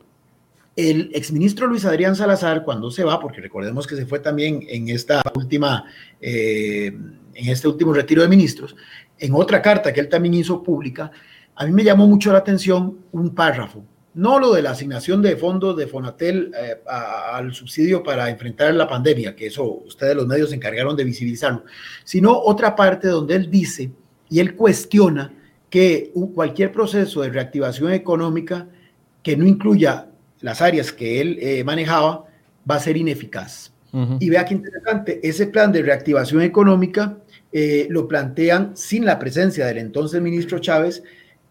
El 0.75 1.11
exministro 1.13 1.67
Luis 1.67 1.85
Adrián 1.85 2.15
Salazar, 2.15 2.63
cuando 2.63 2.89
se 2.89 3.03
va, 3.03 3.19
porque 3.19 3.41
recordemos 3.41 3.85
que 3.85 3.95
se 3.95 4.07
fue 4.07 4.19
también 4.19 4.65
en 4.67 4.89
esta 4.89 5.21
última, 5.35 5.85
eh, 6.19 6.87
en 6.87 7.49
este 7.49 7.67
último 7.67 7.93
retiro 7.93 8.23
de 8.23 8.27
ministros, 8.27 8.75
en 9.19 9.35
otra 9.35 9.61
carta 9.61 9.93
que 9.93 9.99
él 9.99 10.09
también 10.09 10.33
hizo 10.33 10.63
pública, 10.63 11.11
a 11.53 11.65
mí 11.65 11.71
me 11.71 11.83
llamó 11.83 12.07
mucho 12.07 12.31
la 12.31 12.39
atención 12.39 12.97
un 13.11 13.35
párrafo 13.35 13.83
no 14.19 14.37
lo 14.37 14.53
de 14.53 14.61
la 14.61 14.71
asignación 14.71 15.21
de 15.21 15.37
fondos 15.37 15.77
de 15.77 15.87
Fonatel 15.87 16.51
eh, 16.53 16.81
al 16.85 17.53
subsidio 17.53 18.03
para 18.03 18.29
enfrentar 18.29 18.73
la 18.73 18.87
pandemia, 18.87 19.33
que 19.33 19.47
eso 19.47 19.63
ustedes 19.63 20.13
los 20.13 20.27
medios 20.27 20.49
se 20.49 20.57
encargaron 20.57 20.95
de 20.95 21.05
visibilizarlo, 21.05 21.63
sino 22.03 22.37
otra 22.37 22.75
parte 22.75 23.07
donde 23.07 23.35
él 23.35 23.49
dice 23.49 23.91
y 24.29 24.39
él 24.41 24.55
cuestiona 24.55 25.33
que 25.69 26.11
cualquier 26.35 26.71
proceso 26.71 27.21
de 27.21 27.29
reactivación 27.29 27.93
económica 27.93 28.67
que 29.23 29.37
no 29.37 29.47
incluya 29.47 30.07
las 30.41 30.61
áreas 30.61 30.91
que 30.91 31.21
él 31.21 31.37
eh, 31.41 31.63
manejaba 31.63 32.25
va 32.69 32.75
a 32.75 32.79
ser 32.79 32.97
ineficaz. 32.97 33.73
Y 34.19 34.29
vea 34.29 34.45
qué 34.45 34.53
interesante, 34.53 35.19
ese 35.23 35.47
plan 35.47 35.71
de 35.71 35.81
reactivación 35.81 36.43
económica 36.43 37.17
eh, 37.51 37.87
lo 37.89 38.07
plantean 38.07 38.77
sin 38.77 39.03
la 39.03 39.17
presencia 39.17 39.65
del 39.65 39.79
entonces 39.79 40.21
ministro 40.21 40.59
Chávez, 40.59 41.01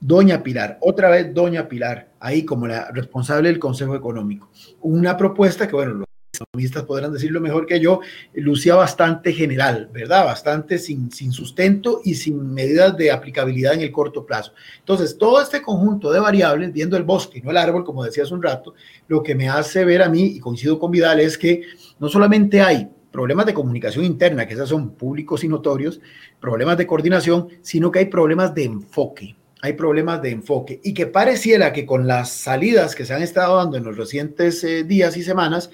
Doña 0.00 0.44
Pilar, 0.44 0.78
otra 0.80 1.10
vez 1.10 1.34
Doña 1.34 1.68
Pilar, 1.68 2.10
ahí 2.20 2.44
como 2.44 2.68
la 2.68 2.90
responsable 2.92 3.48
del 3.48 3.58
Consejo 3.58 3.96
Económico. 3.96 4.48
Una 4.80 5.16
propuesta 5.16 5.66
que, 5.66 5.74
bueno, 5.74 5.94
los 5.94 6.06
economistas 6.32 6.84
podrán 6.84 7.12
decirlo 7.12 7.40
mejor 7.40 7.66
que 7.66 7.80
yo, 7.80 8.00
lucía 8.34 8.76
bastante 8.76 9.32
general, 9.32 9.90
¿verdad? 9.92 10.24
Bastante 10.24 10.78
sin, 10.78 11.10
sin 11.10 11.32
sustento 11.32 12.00
y 12.04 12.14
sin 12.14 12.54
medidas 12.54 12.96
de 12.96 13.10
aplicabilidad 13.10 13.74
en 13.74 13.80
el 13.80 13.90
corto 13.90 14.24
plazo. 14.24 14.52
Entonces, 14.78 15.18
todo 15.18 15.42
este 15.42 15.62
conjunto 15.62 16.12
de 16.12 16.20
variables, 16.20 16.72
viendo 16.72 16.96
el 16.96 17.02
bosque 17.02 17.38
y 17.38 17.42
no 17.42 17.50
el 17.50 17.56
árbol, 17.56 17.84
como 17.84 18.04
decía 18.04 18.22
hace 18.22 18.34
un 18.34 18.42
rato, 18.42 18.74
lo 19.08 19.24
que 19.24 19.34
me 19.34 19.48
hace 19.48 19.84
ver 19.84 20.02
a 20.02 20.08
mí, 20.08 20.26
y 20.26 20.38
coincido 20.38 20.78
con 20.78 20.92
Vidal, 20.92 21.18
es 21.18 21.36
que 21.36 21.62
no 21.98 22.08
solamente 22.08 22.60
hay 22.60 22.88
problemas 23.10 23.46
de 23.46 23.54
comunicación 23.54 24.04
interna, 24.04 24.46
que 24.46 24.54
esos 24.54 24.68
son 24.68 24.90
públicos 24.90 25.42
y 25.42 25.48
notorios, 25.48 26.00
problemas 26.40 26.78
de 26.78 26.86
coordinación, 26.86 27.48
sino 27.62 27.90
que 27.90 27.98
hay 27.98 28.04
problemas 28.04 28.54
de 28.54 28.64
enfoque 28.64 29.34
hay 29.62 29.72
problemas 29.72 30.22
de 30.22 30.30
enfoque. 30.30 30.80
Y 30.82 30.94
que 30.94 31.06
pareciera 31.06 31.72
que 31.72 31.86
con 31.86 32.06
las 32.06 32.30
salidas 32.30 32.94
que 32.94 33.04
se 33.04 33.14
han 33.14 33.22
estado 33.22 33.56
dando 33.56 33.76
en 33.76 33.84
los 33.84 33.96
recientes 33.96 34.62
eh, 34.64 34.84
días 34.84 35.16
y 35.16 35.22
semanas, 35.22 35.70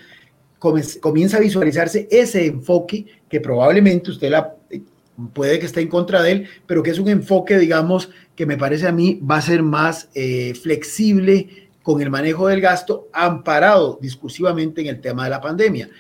comienza 0.59 1.37
a 1.37 1.41
visualizarse 1.41 2.09
ese 2.11 2.47
enfoque 2.47 3.05
que 3.29 3.41
probablemente 3.41 4.11
usted 4.11 4.31
la, 4.31 4.55
eh, 4.71 4.81
puede 5.33 5.59
que 5.59 5.67
esté 5.67 5.83
en 5.83 5.89
contra 5.89 6.23
de 6.23 6.33
él, 6.33 6.49
pero 6.67 6.83
que 6.83 6.91
es 6.91 6.99
un 6.99 7.09
enfoque, 7.09 7.59
digamos, 7.59 8.11
que 8.35 8.47
me 8.47 8.57
parece 8.57 8.89
a 8.89 8.93
mí 8.93 9.21
va 9.29 9.37
a 9.37 9.43
ser 9.43 9.63
más 9.63 10.09
eh, 10.15 10.55
flexible, 10.55 11.64
con 11.85 12.01
el 12.01 12.09
manejo 12.09 12.49
del 12.49 12.63
gasto 12.63 13.09
amparado 13.13 13.99
discursivamente 14.01 14.81
en 14.81 14.87
el 14.87 15.03
tema 15.03 15.25
de 15.25 15.31
la 15.31 15.41
pandemia. 15.43 15.91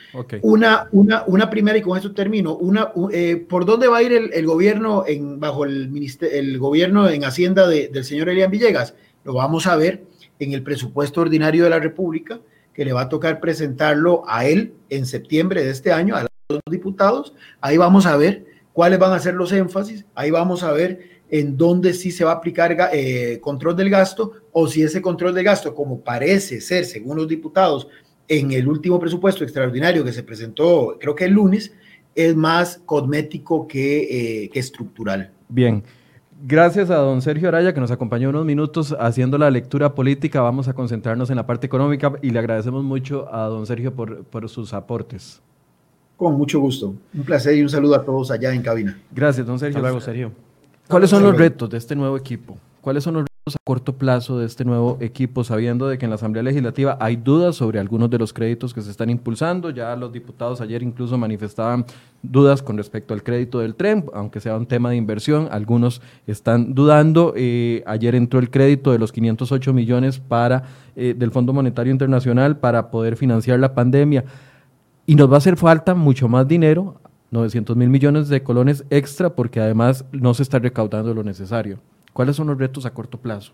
Una, 0.40 0.88
una, 0.92 1.24
una 1.26 1.50
primera, 1.50 1.76
y 1.76 1.82
con 1.82 1.98
esto 1.98 2.14
termino, 2.14 2.56
una, 2.56 2.90
eh, 3.12 3.36
¿por 3.36 3.66
dónde 3.66 3.86
va 3.86 3.98
a 3.98 4.02
ir 4.02 4.12
el, 4.32 4.46
gobierno 4.46 5.04
en, 5.06 5.38
bajo 5.38 5.66
el, 5.66 5.92
el 6.22 6.58
gobierno 6.58 7.06
en 7.10 7.24
Hacienda 7.24 7.68
del 7.68 8.02
señor 8.02 8.30
Elian 8.30 8.50
Villegas? 8.50 8.94
Lo 9.24 9.34
vamos 9.34 9.66
a 9.66 9.76
ver 9.76 10.04
en 10.38 10.52
el 10.52 10.62
presupuesto 10.62 11.20
ordinario 11.20 11.64
de 11.64 11.70
la 11.70 11.78
República, 11.80 12.40
que 12.72 12.86
le 12.86 12.94
va 12.94 13.02
a 13.02 13.08
tocar 13.10 13.38
presentarlo 13.38 14.22
a 14.26 14.46
él 14.46 14.72
en 14.88 15.04
septiembre 15.04 15.62
de 15.62 15.70
este 15.70 15.92
año, 15.92 16.16
a 16.16 16.26
los 16.48 16.60
diputados. 16.70 17.34
Ahí 17.60 17.76
vamos 17.76 18.06
a 18.06 18.16
ver 18.16 18.46
cuáles 18.72 18.98
van 18.98 19.12
a 19.12 19.18
ser 19.18 19.34
los 19.34 19.52
énfasis, 19.52 20.06
ahí 20.14 20.30
vamos 20.30 20.62
a 20.62 20.72
ver 20.72 21.13
en 21.30 21.56
dónde 21.56 21.94
sí 21.94 22.10
se 22.10 22.24
va 22.24 22.32
a 22.32 22.34
aplicar 22.34 22.76
eh, 22.92 23.38
control 23.40 23.76
del 23.76 23.90
gasto 23.90 24.32
o 24.52 24.66
si 24.66 24.82
ese 24.82 25.02
control 25.02 25.34
del 25.34 25.44
gasto, 25.44 25.74
como 25.74 26.00
parece 26.00 26.60
ser, 26.60 26.84
según 26.84 27.16
los 27.16 27.28
diputados, 27.28 27.88
en 28.28 28.52
el 28.52 28.68
último 28.68 28.98
presupuesto 28.98 29.44
extraordinario 29.44 30.04
que 30.04 30.12
se 30.12 30.22
presentó, 30.22 30.96
creo 31.00 31.14
que 31.14 31.24
el 31.24 31.32
lunes, 31.32 31.72
es 32.14 32.36
más 32.36 32.80
cosmético 32.86 33.66
que, 33.66 34.44
eh, 34.44 34.50
que 34.50 34.60
estructural. 34.60 35.30
Bien. 35.48 35.82
Gracias 36.46 36.90
a 36.90 36.96
don 36.96 37.22
Sergio 37.22 37.48
Araya 37.48 37.72
que 37.72 37.80
nos 37.80 37.90
acompañó 37.90 38.28
unos 38.28 38.44
minutos 38.44 38.94
haciendo 38.98 39.38
la 39.38 39.50
lectura 39.50 39.94
política. 39.94 40.42
Vamos 40.42 40.68
a 40.68 40.74
concentrarnos 40.74 41.30
en 41.30 41.36
la 41.36 41.46
parte 41.46 41.66
económica 41.66 42.12
y 42.22 42.30
le 42.30 42.38
agradecemos 42.38 42.84
mucho 42.84 43.32
a 43.32 43.46
don 43.46 43.66
Sergio 43.66 43.94
por, 43.94 44.24
por 44.24 44.48
sus 44.48 44.74
aportes. 44.74 45.40
Con 46.16 46.36
mucho 46.36 46.60
gusto. 46.60 46.94
Un 47.14 47.24
placer 47.24 47.56
y 47.56 47.62
un 47.62 47.68
saludo 47.68 47.94
a 47.94 48.04
todos 48.04 48.30
allá 48.30 48.52
en 48.52 48.62
cabina. 48.62 48.98
Gracias, 49.10 49.46
don 49.46 49.58
Sergio. 49.58 49.78
Hasta 49.78 49.88
luego, 49.88 50.00
Sergio. 50.00 50.32
¿Cuáles 50.88 51.10
son 51.10 51.22
los 51.22 51.36
retos 51.36 51.70
de 51.70 51.78
este 51.78 51.96
nuevo 51.96 52.16
equipo? 52.16 52.58
¿Cuáles 52.82 53.04
son 53.04 53.14
los 53.14 53.22
retos 53.22 53.56
a 53.56 53.64
corto 53.64 53.94
plazo 53.94 54.38
de 54.38 54.44
este 54.44 54.66
nuevo 54.66 54.98
equipo, 55.00 55.42
sabiendo 55.42 55.88
de 55.88 55.96
que 55.96 56.04
en 56.04 56.10
la 56.10 56.16
Asamblea 56.16 56.42
Legislativa 56.42 56.98
hay 57.00 57.16
dudas 57.16 57.56
sobre 57.56 57.80
algunos 57.80 58.10
de 58.10 58.18
los 58.18 58.34
créditos 58.34 58.74
que 58.74 58.82
se 58.82 58.90
están 58.90 59.08
impulsando? 59.08 59.70
Ya 59.70 59.96
los 59.96 60.12
diputados 60.12 60.60
ayer 60.60 60.82
incluso 60.82 61.16
manifestaban 61.16 61.86
dudas 62.22 62.62
con 62.62 62.76
respecto 62.76 63.14
al 63.14 63.22
crédito 63.22 63.60
del 63.60 63.74
tren, 63.74 64.04
aunque 64.12 64.40
sea 64.40 64.58
un 64.58 64.66
tema 64.66 64.90
de 64.90 64.96
inversión, 64.96 65.48
algunos 65.50 66.02
están 66.26 66.74
dudando. 66.74 67.32
Eh, 67.34 67.82
ayer 67.86 68.14
entró 68.14 68.38
el 68.38 68.50
crédito 68.50 68.92
de 68.92 68.98
los 68.98 69.10
508 69.10 69.72
millones 69.72 70.20
para, 70.20 70.64
eh, 70.96 71.14
del 71.16 71.30
Fondo 71.30 71.54
Monetario 71.54 71.92
Internacional 71.92 72.58
para 72.58 72.90
poder 72.90 73.16
financiar 73.16 73.58
la 73.58 73.74
pandemia. 73.74 74.24
Y 75.06 75.14
nos 75.14 75.30
va 75.30 75.36
a 75.36 75.38
hacer 75.38 75.56
falta 75.56 75.94
mucho 75.94 76.28
más 76.28 76.46
dinero 76.46 77.00
900 77.34 77.76
mil 77.76 77.90
millones 77.90 78.28
de 78.28 78.42
colones 78.42 78.84
extra 78.88 79.34
porque 79.34 79.60
además 79.60 80.06
no 80.12 80.32
se 80.32 80.42
está 80.42 80.58
recaudando 80.58 81.12
lo 81.12 81.22
necesario. 81.22 81.80
¿Cuáles 82.14 82.36
son 82.36 82.46
los 82.46 82.56
retos 82.56 82.86
a 82.86 82.94
corto 82.94 83.20
plazo? 83.20 83.52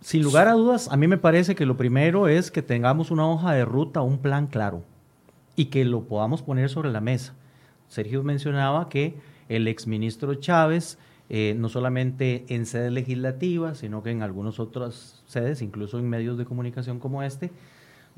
Sin 0.00 0.22
lugar 0.22 0.46
a 0.46 0.52
dudas, 0.52 0.88
a 0.90 0.96
mí 0.96 1.08
me 1.08 1.18
parece 1.18 1.56
que 1.56 1.66
lo 1.66 1.76
primero 1.76 2.28
es 2.28 2.50
que 2.52 2.62
tengamos 2.62 3.10
una 3.10 3.28
hoja 3.28 3.52
de 3.52 3.64
ruta, 3.64 4.00
un 4.00 4.18
plan 4.18 4.46
claro 4.46 4.84
y 5.56 5.66
que 5.66 5.84
lo 5.84 6.04
podamos 6.04 6.40
poner 6.40 6.70
sobre 6.70 6.92
la 6.92 7.00
mesa. 7.00 7.34
Sergio 7.88 8.22
mencionaba 8.22 8.88
que 8.88 9.16
el 9.48 9.66
exministro 9.66 10.34
Chávez, 10.36 10.98
eh, 11.28 11.56
no 11.58 11.68
solamente 11.68 12.46
en 12.48 12.64
sede 12.64 12.92
legislativa, 12.92 13.74
sino 13.74 14.04
que 14.04 14.12
en 14.12 14.22
algunas 14.22 14.60
otras 14.60 15.24
sedes, 15.26 15.60
incluso 15.60 15.98
en 15.98 16.08
medios 16.08 16.38
de 16.38 16.44
comunicación 16.44 17.00
como 17.00 17.24
este, 17.24 17.50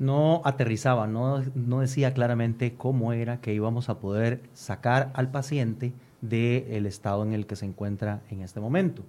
no 0.01 0.41
aterrizaba, 0.45 1.05
no, 1.05 1.43
no 1.53 1.81
decía 1.81 2.15
claramente 2.15 2.73
cómo 2.73 3.13
era 3.13 3.39
que 3.39 3.53
íbamos 3.53 3.87
a 3.87 3.99
poder 3.99 4.41
sacar 4.55 5.11
al 5.13 5.29
paciente 5.29 5.93
del 6.21 6.87
estado 6.87 7.21
en 7.21 7.33
el 7.33 7.45
que 7.45 7.55
se 7.55 7.67
encuentra 7.67 8.21
en 8.31 8.41
este 8.41 8.59
momento. 8.59 9.03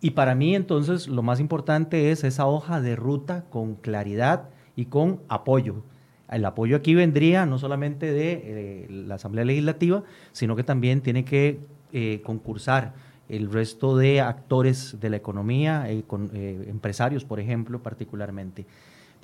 Y 0.00 0.12
para 0.12 0.34
mí 0.34 0.56
entonces 0.56 1.06
lo 1.06 1.22
más 1.22 1.38
importante 1.38 2.10
es 2.12 2.24
esa 2.24 2.46
hoja 2.46 2.80
de 2.80 2.96
ruta 2.96 3.44
con 3.50 3.74
claridad 3.74 4.48
y 4.74 4.86
con 4.86 5.20
apoyo. 5.28 5.82
El 6.30 6.46
apoyo 6.46 6.78
aquí 6.78 6.94
vendría 6.94 7.44
no 7.44 7.58
solamente 7.58 8.10
de 8.10 8.40
eh, 8.42 8.86
la 8.88 9.16
Asamblea 9.16 9.44
Legislativa, 9.44 10.02
sino 10.32 10.56
que 10.56 10.64
también 10.64 11.02
tiene 11.02 11.26
que 11.26 11.60
eh, 11.92 12.22
concursar 12.24 12.94
el 13.28 13.52
resto 13.52 13.98
de 13.98 14.22
actores 14.22 14.98
de 14.98 15.10
la 15.10 15.16
economía, 15.18 15.90
eh, 15.90 16.04
con, 16.06 16.30
empresarios, 16.34 17.26
por 17.26 17.38
ejemplo, 17.38 17.82
particularmente. 17.82 18.64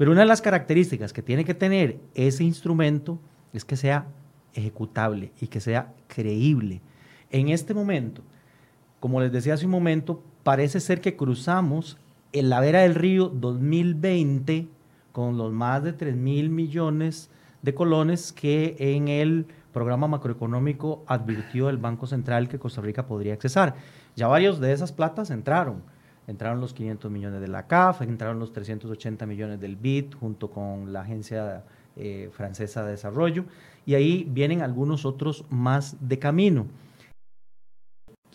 Pero 0.03 0.11
una 0.11 0.23
de 0.23 0.27
las 0.27 0.43
características 0.43 1.13
que 1.13 1.23
tiene 1.23 1.45
que 1.45 1.55
tener 1.55 2.01
ese 2.17 2.43
instrumento 2.43 3.21
es 3.53 3.65
que 3.65 3.77
sea 3.77 4.09
ejecutable 4.53 5.31
y 5.41 5.47
que 5.47 5.61
sea 5.61 5.95
creíble. 6.09 6.81
En 7.31 7.51
este 7.51 7.73
momento, 7.73 8.21
como 8.99 9.21
les 9.21 9.31
decía 9.31 9.55
hace 9.55 9.67
un 9.67 9.71
momento, 9.71 10.21
parece 10.43 10.81
ser 10.81 11.01
que 11.01 11.15
cruzamos 11.15 11.99
en 12.33 12.51
la 12.51 12.59
vera 12.59 12.81
del 12.81 12.97
río 12.97 13.29
2020 13.29 14.67
con 15.13 15.39
los 15.39 15.53
más 15.53 15.85
de 15.85 15.93
3 15.93 16.17
mil 16.17 16.51
millones 16.51 17.31
de 17.63 17.73
colones 17.73 18.33
que 18.33 18.75
en 18.81 19.07
el 19.07 19.47
programa 19.73 20.09
macroeconómico 20.09 21.05
advirtió 21.07 21.69
el 21.69 21.77
Banco 21.79 22.09
Central 22.09 22.49
que 22.49 22.59
Costa 22.59 22.81
Rica 22.81 23.07
podría 23.07 23.35
accesar. 23.35 23.77
Ya 24.17 24.27
varios 24.27 24.59
de 24.59 24.73
esas 24.73 24.91
platas 24.91 25.31
entraron. 25.31 25.85
Entraron 26.33 26.63
los 26.63 26.73
500 26.73 27.11
millones 27.11 27.43
de 27.43 27.49
la 27.49 27.67
CAF, 27.67 28.01
entraron 28.01 28.39
los 28.39 28.55
380 28.55 29.27
millones 29.27 29.61
del 29.61 29.77
BID 29.77 30.15
junto 30.19 30.51
con 30.51 30.91
la 30.91 31.03
Agencia 31.03 31.63
eh, 31.95 32.31
Francesa 32.33 32.83
de 32.83 32.93
Desarrollo 32.93 33.45
y 33.85 33.97
ahí 33.97 34.27
vienen 34.31 34.63
algunos 34.63 35.05
otros 35.05 35.45
más 35.51 35.95
de 36.01 36.19
camino. 36.19 36.69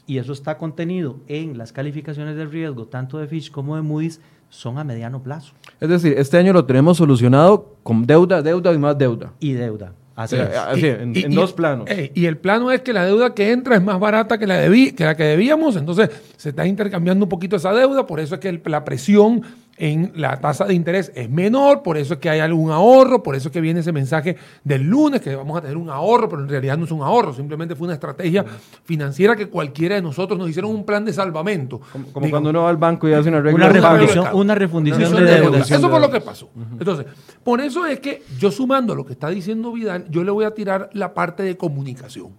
Y 0.06 0.20
eso 0.20 0.32
está 0.32 0.60
contenido 0.60 1.18
en 1.28 1.58
las 1.58 1.74
calificaciones 1.74 2.36
de 2.36 2.46
riesgo, 2.46 2.86
tanto 2.86 3.18
de 3.18 3.28
Fitch 3.28 3.50
como 3.50 3.76
de 3.76 3.82
Moody's, 3.82 4.22
son 4.50 4.78
a 4.78 4.84
mediano 4.84 5.24
plazo. 5.24 5.54
Es 5.80 5.90
decir, 5.90 6.14
este 6.20 6.38
año 6.38 6.54
lo 6.54 6.66
tenemos 6.66 6.98
solucionado 6.98 7.78
con 7.82 8.06
deuda, 8.06 8.44
deuda 8.44 8.74
y 8.74 8.78
más 8.78 8.96
deuda. 8.96 9.34
Y 9.40 9.54
deuda. 9.54 9.96
Así, 10.18 10.36
en, 10.36 11.14
dos 11.36 11.54
planos. 11.54 11.88
y 12.16 12.26
el 12.26 12.38
plano 12.38 12.72
es 12.72 12.82
que 12.82 12.92
la 12.92 13.06
deuda 13.06 13.36
que 13.36 13.52
entra 13.52 13.76
es 13.76 13.84
más 13.84 14.00
barata 14.00 14.40
que 14.40 14.48
la, 14.48 14.62
que 14.68 14.96
la 15.06 15.16
que 15.16 15.24
debíamos, 15.24 15.76
entonces 15.76 16.10
se 16.36 16.50
está 16.50 16.66
intercambiando 16.66 17.26
un 17.26 17.30
poquito 17.30 17.58
esa 17.58 17.72
deuda, 17.72 18.08
por 18.08 18.20
eso 18.20 18.34
es 18.34 18.42
que 18.42 18.60
la 18.66 18.84
presión 18.84 19.44
en 19.78 20.12
la 20.16 20.40
tasa 20.40 20.66
de 20.66 20.74
interés 20.74 21.12
es 21.16 21.30
menor, 21.30 21.84
por 21.84 21.98
eso 21.98 22.16
es 22.16 22.20
que 22.20 22.30
hay 22.30 22.40
algún 22.40 22.72
ahorro, 22.72 23.22
por 23.22 23.36
eso 23.36 23.50
es 23.50 23.54
que 23.54 23.62
viene 23.62 23.82
ese 23.82 23.92
mensaje 23.92 24.36
del 24.64 24.84
lunes, 24.84 25.22
que 25.22 25.36
vamos 25.36 25.58
a 25.58 25.62
tener 25.62 25.78
un 25.78 25.90
ahorro, 25.90 26.28
pero 26.28 26.42
en 26.42 26.50
realidad 26.50 26.78
no 26.78 26.86
es 26.86 26.92
un 26.92 27.02
ahorro, 27.02 27.34
simplemente 27.34 27.76
fue 27.76 27.86
una 27.86 27.94
estrategia 27.94 28.44
financiera 28.84 29.36
que 29.36 29.48
cualquiera 29.48 29.96
de 29.96 30.02
nosotros 30.02 30.40
nos 30.40 30.50
hicieron 30.50 30.72
un 30.72 30.84
plan 30.84 31.06
de 31.06 31.14
salvamento. 31.14 31.80
Como, 31.92 32.12
como 32.12 32.26
Digo, 32.26 32.34
cuando 32.34 32.50
uno 32.50 32.64
va 32.64 32.70
al 32.70 32.78
banco 32.78 33.08
y 33.08 33.14
hace 33.14 33.30
una 33.30 33.42
regla 33.42 33.68
Una 33.68 33.70
refundición, 33.70 34.28
una 34.34 34.56
refundición 34.56 35.04
eso 35.04 35.16
de 35.16 35.26
deuda. 35.26 35.60
Eso 35.60 35.90
fue 35.90 36.00
lo 36.00 36.10
que 36.10 36.22
pasó. 36.22 36.50
Entonces, 36.80 37.06
por 37.44 37.62
eso 37.62 37.86
es 37.86 38.00
que 38.00 38.24
yo 38.40 38.52
sumando 38.52 38.96
lo 38.96 39.06
que 39.06 39.14
está 39.14 39.30
diciendo 39.30 39.72
Vidal, 39.72 40.06
yo 40.10 40.24
le 40.24 40.32
voy 40.32 40.46
a 40.46 40.52
tirar 40.52 40.90
la 40.94 41.14
parte 41.14 41.44
de 41.44 41.56
comunicación. 41.56 42.32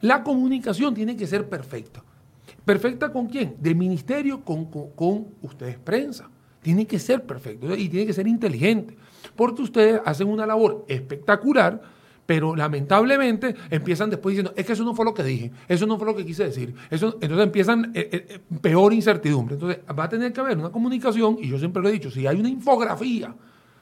La 0.00 0.24
comunicación 0.24 0.92
tiene 0.92 1.16
que 1.16 1.26
ser 1.26 1.48
perfecta. 1.48 2.02
¿Perfecta 2.64 3.12
con 3.12 3.26
quién? 3.26 3.54
De 3.60 3.74
ministerio 3.74 4.40
con, 4.40 4.64
con, 4.66 4.90
con 4.90 5.26
ustedes 5.42 5.78
prensa. 5.78 6.28
Tiene 6.64 6.86
que 6.86 6.98
ser 6.98 7.24
perfecto 7.24 7.76
y 7.76 7.90
tiene 7.90 8.06
que 8.06 8.14
ser 8.14 8.26
inteligente. 8.26 8.96
Porque 9.36 9.60
ustedes 9.60 10.00
hacen 10.02 10.28
una 10.28 10.46
labor 10.46 10.86
espectacular, 10.88 11.78
pero 12.24 12.56
lamentablemente 12.56 13.54
empiezan 13.68 14.08
después 14.08 14.32
diciendo, 14.32 14.54
es 14.56 14.64
que 14.64 14.72
eso 14.72 14.82
no 14.82 14.94
fue 14.94 15.04
lo 15.04 15.12
que 15.12 15.22
dije, 15.22 15.52
eso 15.68 15.86
no 15.86 15.98
fue 15.98 16.06
lo 16.06 16.16
que 16.16 16.24
quise 16.24 16.44
decir. 16.44 16.74
Eso, 16.90 17.18
entonces 17.20 17.44
empiezan 17.44 17.92
eh, 17.94 18.08
eh, 18.10 18.40
peor 18.62 18.94
incertidumbre. 18.94 19.56
Entonces 19.56 19.80
va 19.86 20.04
a 20.04 20.08
tener 20.08 20.32
que 20.32 20.40
haber 20.40 20.56
una 20.56 20.70
comunicación, 20.70 21.36
y 21.38 21.48
yo 21.48 21.58
siempre 21.58 21.82
lo 21.82 21.90
he 21.90 21.92
dicho, 21.92 22.10
si 22.10 22.26
hay 22.26 22.40
una 22.40 22.48
infografía 22.48 23.34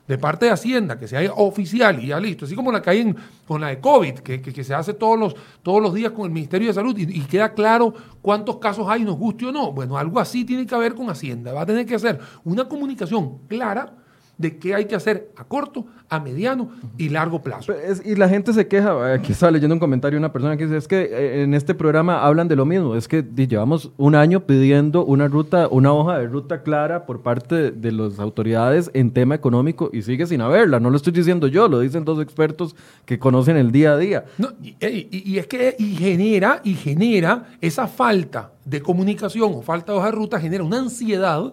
de 0.08 0.18
parte 0.18 0.46
de 0.46 0.52
Hacienda 0.52 0.98
que 0.98 1.06
sea 1.06 1.32
oficial 1.34 2.02
y 2.02 2.08
ya 2.08 2.18
listo, 2.20 2.44
así 2.44 2.54
como 2.54 2.72
la 2.72 2.82
que 2.82 2.90
hay 2.90 3.00
en- 3.02 3.16
con 3.46 3.60
la 3.60 3.68
de 3.68 3.78
COVID, 3.80 4.14
que, 4.20 4.42
que- 4.42 4.64
se 4.64 4.74
hace 4.74 4.94
todos 4.94 5.18
los, 5.18 5.36
todos 5.62 5.80
los 5.80 5.94
días 5.94 6.12
con 6.12 6.26
el 6.26 6.32
Ministerio 6.32 6.68
de 6.68 6.74
Salud 6.74 6.96
y, 6.98 7.02
y 7.02 7.20
queda 7.22 7.54
claro 7.54 7.94
cuántos 8.20 8.58
casos 8.58 8.86
hay, 8.88 9.04
nos 9.04 9.16
guste 9.16 9.46
o 9.46 9.52
no. 9.52 9.72
Bueno, 9.72 9.96
algo 9.96 10.18
así 10.20 10.44
tiene 10.44 10.66
que 10.66 10.74
haber 10.74 10.94
con 10.94 11.08
Hacienda. 11.08 11.52
Va 11.52 11.62
a 11.62 11.66
tener 11.66 11.86
que 11.86 11.94
hacer 11.94 12.18
una 12.44 12.68
comunicación 12.68 13.38
clara 13.48 13.94
de 14.42 14.58
qué 14.58 14.74
hay 14.74 14.84
que 14.84 14.94
hacer 14.94 15.30
a 15.36 15.44
corto, 15.44 15.86
a 16.10 16.20
mediano 16.20 16.68
y 16.98 17.08
largo 17.08 17.40
plazo. 17.42 17.72
Es- 17.72 18.04
y 18.04 18.14
la 18.16 18.28
gente 18.28 18.52
se 18.52 18.66
queja, 18.68 19.14
aquí 19.14 19.32
estaba 19.32 19.50
leyendo 19.52 19.74
un 19.74 19.80
comentario 19.80 20.16
de 20.16 20.18
una 20.18 20.32
persona 20.32 20.58
que 20.58 20.64
dice, 20.64 20.76
es 20.76 20.86
que 20.86 21.00
eh, 21.04 21.42
en 21.44 21.54
este 21.54 21.74
programa 21.74 22.22
hablan 22.22 22.48
de 22.48 22.56
lo 22.56 22.66
mismo, 22.66 22.96
es 22.96 23.08
que 23.08 23.22
llevamos 23.34 23.90
un 23.96 24.14
año 24.14 24.40
pidiendo 24.40 25.04
una 25.06 25.28
ruta, 25.28 25.68
una 25.70 25.92
hoja 25.94 26.18
de 26.18 26.26
ruta 26.26 26.62
clara 26.62 27.06
por 27.06 27.22
parte 27.22 27.54
de, 27.54 27.70
de 27.70 27.92
las 27.92 28.18
autoridades 28.18 28.90
en 28.92 29.12
tema 29.12 29.34
económico 29.34 29.88
y 29.92 30.02
sigue 30.02 30.26
sin 30.26 30.42
haberla, 30.42 30.80
no 30.80 30.90
lo 30.90 30.96
estoy 30.96 31.12
diciendo 31.14 31.46
yo, 31.46 31.68
lo 31.68 31.80
dicen 31.80 32.04
dos 32.04 32.20
expertos 32.20 32.76
que 33.06 33.18
conocen 33.18 33.56
el 33.56 33.72
día 33.72 33.92
a 33.92 33.96
día. 33.96 34.24
No, 34.36 34.48
y, 34.62 34.76
y- 34.84 35.22
y 35.24 35.38
es 35.38 35.46
que 35.46 35.76
y 35.78 35.94
genera, 35.94 36.60
y 36.64 36.74
genera 36.74 37.44
esa 37.60 37.86
falta 37.86 38.50
de 38.64 38.82
comunicación 38.82 39.52
o 39.54 39.62
falta 39.62 39.92
de 39.92 39.98
hoja 39.98 40.06
de 40.06 40.12
ruta, 40.12 40.40
genera 40.40 40.62
una 40.64 40.78
ansiedad 40.80 41.52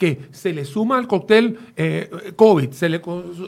que 0.00 0.18
se 0.32 0.54
le 0.54 0.64
suma 0.64 0.96
al 0.96 1.06
cóctel 1.06 1.58
eh, 1.76 2.32
COVID, 2.34 2.70
se 2.70 2.88
le 2.88 3.02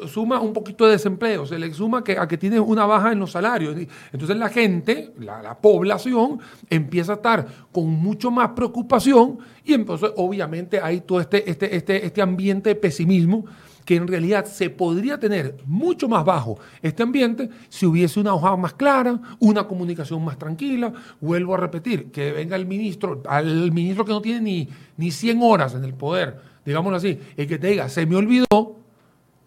suma 0.07 0.39
un 0.39 0.53
poquito 0.53 0.85
de 0.85 0.93
desempleo, 0.93 1.47
se 1.47 1.59
le 1.59 1.73
suma 1.73 2.05
que, 2.05 2.19
a 2.19 2.29
que 2.29 2.37
tiene 2.37 2.61
una 2.61 2.85
baja 2.85 3.11
en 3.11 3.21
los 3.21 3.31
salarios. 3.31 3.75
Entonces 4.13 4.37
la 4.37 4.51
gente, 4.51 5.15
la, 5.19 5.41
la 5.41 5.57
población, 5.59 6.41
empieza 6.69 7.13
a 7.13 7.17
estar 7.17 7.47
con 7.73 7.89
mucho 7.89 8.31
más 8.31 8.51
preocupación 8.51 9.39
y 9.65 9.73
entonces 9.73 10.11
obviamente 10.17 10.79
hay 10.79 11.01
todo 11.01 11.23
este, 11.23 11.51
este, 11.51 11.75
este, 11.75 12.05
este 12.05 12.21
ambiente 12.21 12.69
de 12.69 12.75
pesimismo 12.75 13.47
que 13.85 13.97
en 13.97 14.07
realidad 14.07 14.45
se 14.45 14.71
podría 14.71 15.19
tener 15.19 15.57
mucho 15.67 16.09
más 16.09 16.25
bajo 16.25 16.59
este 16.83 17.03
ambiente 17.03 17.49
si 17.69 17.87
hubiese 17.87 18.21
una 18.21 18.35
hoja 18.35 18.57
más 18.57 18.75
clara, 18.75 19.21
una 19.39 19.67
comunicación 19.67 20.25
más 20.25 20.39
tranquila. 20.39 20.93
Vuelvo 21.21 21.55
a 21.55 21.59
repetir, 21.59 22.11
que 22.11 22.33
venga 22.33 22.57
el 22.57 22.67
ministro, 22.67 23.23
al 23.29 23.73
ministro 23.73 24.05
que 24.05 24.13
no 24.13 24.23
tiene 24.23 24.41
ni, 24.41 24.69
ni 24.97 25.11
100 25.11 25.41
horas 25.43 25.75
en 25.75 25.85
el 25.85 25.95
poder, 25.95 26.41
digámoslo 26.65 26.97
así, 26.97 27.19
el 27.37 27.47
que 27.47 27.59
te 27.59 27.69
diga, 27.69 27.89
se 27.89 28.07
me 28.07 28.17
olvidó, 28.17 28.77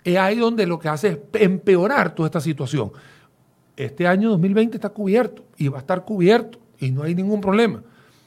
es 0.04 0.18
ahí 0.18 0.38
donde 0.38 0.68
lo 0.68 0.78
que 0.80 0.90
hace 0.90 1.08
es 1.08 1.42
empeorar 1.42 2.14
toda 2.14 2.28
esta 2.28 2.42
situación. 2.42 2.92
Este 3.78 4.08
año 4.08 4.30
2020 4.30 4.78
está 4.78 4.90
cubierto 4.90 5.44
y 5.58 5.68
va 5.68 5.78
a 5.78 5.82
estar 5.82 6.06
cubierto 6.06 6.60
y 6.80 6.92
no 6.92 7.04
hay 7.04 7.16
ningún 7.16 7.42
problema. 7.42 7.84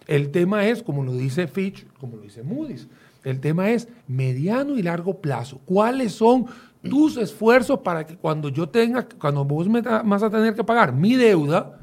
El 0.06 0.30
tema 0.30 0.66
es, 0.66 0.82
como 0.82 1.04
lo 1.04 1.12
dice 1.12 1.46
Fitch, 1.46 1.86
como 2.00 2.16
lo 2.16 2.22
dice 2.22 2.42
Moody's, 2.42 2.88
el 3.31 3.41
tema 3.41 3.70
es 3.70 3.89
mediano 4.07 4.76
y 4.76 4.83
largo 4.83 5.20
plazo. 5.20 5.61
¿Cuáles 5.64 6.12
son 6.12 6.47
tus 6.83 7.16
esfuerzos 7.16 7.81
para 7.81 8.07
que 8.07 8.16
cuando 8.16 8.49
yo 8.49 8.68
tenga, 8.68 9.07
cuando 9.20 9.45
vos 9.45 9.68
me 9.68 9.81
vas 9.81 10.22
a 10.22 10.31
tener 10.31 10.55
que 10.55 10.64
pagar 10.64 10.93
mi 10.93 11.16
deuda, 11.16 11.74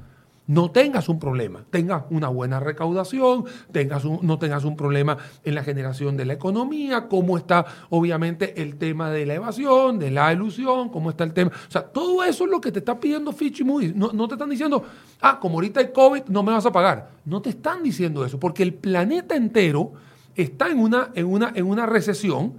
no 0.48 0.70
tengas 0.70 1.10
un 1.10 1.18
problema, 1.20 1.66
tengas 1.72 2.04
una 2.12 2.28
buena 2.30 2.60
recaudación, 2.60 3.46
tengas 3.72 4.06
un- 4.06 4.20
no 4.22 4.38
tengas 4.38 4.64
un 4.64 4.76
problema 4.78 5.18
en 5.44 5.56
la 5.56 5.64
generación 5.64 6.16
de 6.18 6.26
la 6.26 6.34
economía, 6.34 7.08
cómo 7.08 7.36
está 7.36 7.66
obviamente 7.90 8.62
el 8.62 8.76
tema 8.78 9.10
de 9.10 9.26
la 9.26 9.34
evasión, 9.34 9.98
de 9.98 10.12
la 10.12 10.32
ilusión, 10.32 10.90
cómo 10.90 11.10
está 11.10 11.24
el 11.24 11.34
tema. 11.34 11.50
O 11.68 11.72
sea, 11.72 11.82
todo 11.82 12.24
eso 12.24 12.44
es 12.46 12.52
lo 12.52 12.62
que 12.62 12.72
te 12.72 12.78
está 12.80 13.00
pidiendo 13.00 13.32
Fitch 13.34 13.62
y. 13.62 13.64
No, 13.96 14.12
no 14.14 14.28
te 14.28 14.36
están 14.36 14.50
diciendo, 14.52 14.84
ah, 15.20 15.40
como 15.40 15.56
ahorita 15.56 15.80
hay 15.80 15.92
COVID, 15.92 16.26
no 16.28 16.44
me 16.44 16.52
vas 16.52 16.66
a 16.68 16.72
pagar. 16.72 17.10
No 17.26 17.42
te 17.42 17.50
están 17.50 17.82
diciendo 17.82 18.24
eso, 18.24 18.40
porque 18.40 18.62
el 18.62 18.76
planeta 18.76 19.36
entero 19.36 19.94
está 20.36 20.70
en 20.70 20.80
una, 20.80 21.10
en 21.16 21.26
una, 21.26 21.52
en 21.56 21.66
una 21.66 21.86
recesión 21.86 22.54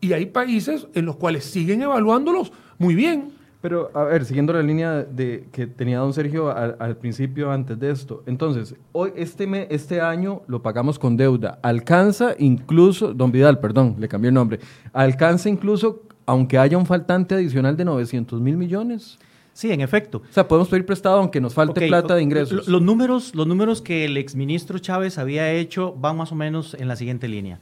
y 0.00 0.12
hay 0.12 0.26
países 0.26 0.86
en 0.94 1.06
los 1.06 1.16
cuales 1.16 1.44
siguen 1.44 1.82
evaluándolos 1.82 2.52
muy 2.78 2.94
bien. 2.94 3.32
Pero, 3.60 3.90
a 3.92 4.04
ver, 4.04 4.24
siguiendo 4.24 4.54
la 4.54 4.62
línea 4.62 5.02
de, 5.04 5.46
que 5.52 5.66
tenía 5.66 5.98
don 5.98 6.14
Sergio 6.14 6.48
al, 6.50 6.96
principio 6.96 7.50
antes 7.52 7.78
de 7.78 7.90
esto. 7.90 8.22
Entonces, 8.24 8.74
hoy, 8.92 9.12
este, 9.16 9.46
me- 9.46 9.66
este 9.68 10.00
año 10.00 10.40
lo 10.46 10.62
pagamos 10.62 10.98
con 10.98 11.14
deuda. 11.18 11.58
Alcanza 11.62 12.34
incluso, 12.38 13.12
don 13.12 13.30
Vidal, 13.30 13.60
perdón, 13.60 13.96
le 13.98 14.08
cambié 14.08 14.28
el 14.28 14.34
nombre. 14.34 14.60
Alcanza 14.94 15.50
incluso, 15.50 16.04
aunque 16.24 16.56
haya 16.56 16.78
un 16.78 16.86
faltante 16.86 17.34
adicional 17.34 17.76
de 17.76 17.84
900 17.84 18.40
mil 18.40 18.56
millones. 18.56 19.18
Sí, 19.60 19.70
en 19.70 19.82
efecto. 19.82 20.22
O 20.30 20.32
sea, 20.32 20.48
podemos 20.48 20.68
pedir 20.70 20.86
prestado 20.86 21.18
aunque 21.18 21.38
nos 21.38 21.52
falte 21.52 21.86
plata 21.86 22.14
de 22.14 22.22
ingresos. 22.22 22.66
lo- 22.66 22.72
Los 22.78 22.82
números, 22.82 23.34
los 23.34 23.46
números 23.46 23.82
que 23.82 24.06
el 24.06 24.16
exministro 24.16 24.78
Chávez 24.78 25.18
había 25.18 25.52
hecho 25.52 25.92
van 25.98 26.16
más 26.16 26.32
o 26.32 26.34
menos 26.34 26.72
en 26.72 26.88
la 26.88 26.96
siguiente 26.96 27.28
línea. 27.28 27.60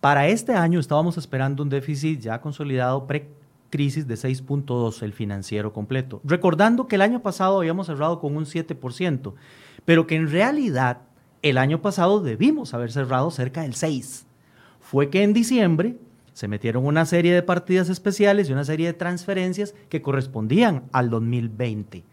Para 0.00 0.26
este 0.26 0.54
año 0.54 0.80
estábamos 0.80 1.16
esperando 1.18 1.62
un 1.62 1.68
déficit 1.68 2.18
ya 2.18 2.40
consolidado 2.40 3.06
pre-crisis 3.06 4.08
de 4.08 4.16
6.2, 4.16 5.02
el 5.04 5.12
financiero 5.12 5.72
completo. 5.72 6.20
Recordando 6.24 6.88
que 6.88 6.96
el 6.96 7.02
año 7.02 7.20
pasado 7.22 7.58
habíamos 7.58 7.86
cerrado 7.86 8.18
con 8.18 8.36
un 8.36 8.44
7%, 8.44 9.34
pero 9.84 10.08
que 10.08 10.16
en 10.16 10.28
realidad 10.32 11.02
el 11.42 11.58
año 11.58 11.80
pasado 11.80 12.20
debimos 12.20 12.74
haber 12.74 12.90
cerrado 12.90 13.30
cerca 13.30 13.62
del 13.62 13.74
6%. 13.74 14.24
Fue 14.80 15.10
que 15.10 15.22
en 15.22 15.32
diciembre 15.32 15.96
se 16.32 16.48
metieron 16.48 16.86
una 16.86 17.06
serie 17.06 17.34
de 17.34 17.42
partidas 17.42 17.88
especiales 17.88 18.48
y 18.48 18.52
una 18.52 18.64
serie 18.64 18.86
de 18.86 18.92
transferencias 18.94 19.74
que 19.88 20.02
correspondían 20.02 20.84
al 20.92 21.10
2020. 21.10 22.04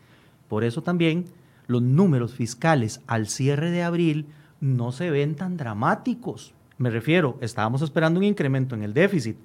Por 0.48 0.64
eso 0.64 0.82
también 0.82 1.26
los 1.68 1.82
números 1.82 2.34
fiscales 2.34 3.02
al 3.08 3.28
cierre 3.28 3.72
de 3.72 3.84
abril 3.84 4.28
no 4.60 4.92
se 4.92 5.12
ven 5.12 5.36
tan 5.36 5.58
dramáticos. 5.58 6.54
Me 6.78 6.90
refiero, 6.90 7.38
estábamos 7.42 7.82
esperando 7.82 8.20
un 8.20 8.24
incremento 8.24 8.76
en 8.76 8.84
el 8.84 8.94
déficit. 8.94 9.38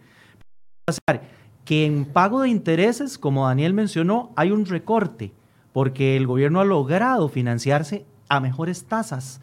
Que 1.65 1.87
en 1.87 2.05
pago 2.05 2.43
de 2.43 2.49
intereses, 2.49 3.19
como 3.19 3.47
Daniel 3.47 3.73
mencionó, 3.75 4.33
hay 4.37 4.51
un 4.51 4.67
recorte, 4.67 5.33
porque 5.73 6.17
el 6.17 6.27
gobierno 6.27 6.61
ha 6.61 6.65
logrado 6.65 7.29
financiarse 7.29 8.05
a 8.29 8.41
mejores 8.41 8.85
tasas. 8.85 9.41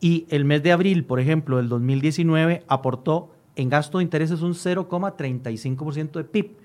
Y 0.00 0.26
el 0.28 0.44
mes 0.44 0.62
de 0.62 0.72
abril, 0.72 1.04
por 1.04 1.20
ejemplo, 1.20 1.56
del 1.56 1.68
2019, 1.68 2.64
aportó 2.68 3.32
en 3.58 3.68
gasto 3.68 3.98
de 3.98 4.04
intereses 4.04 4.40
un 4.40 4.54
0,35% 4.54 6.12
de 6.12 6.24
PIB. 6.24 6.56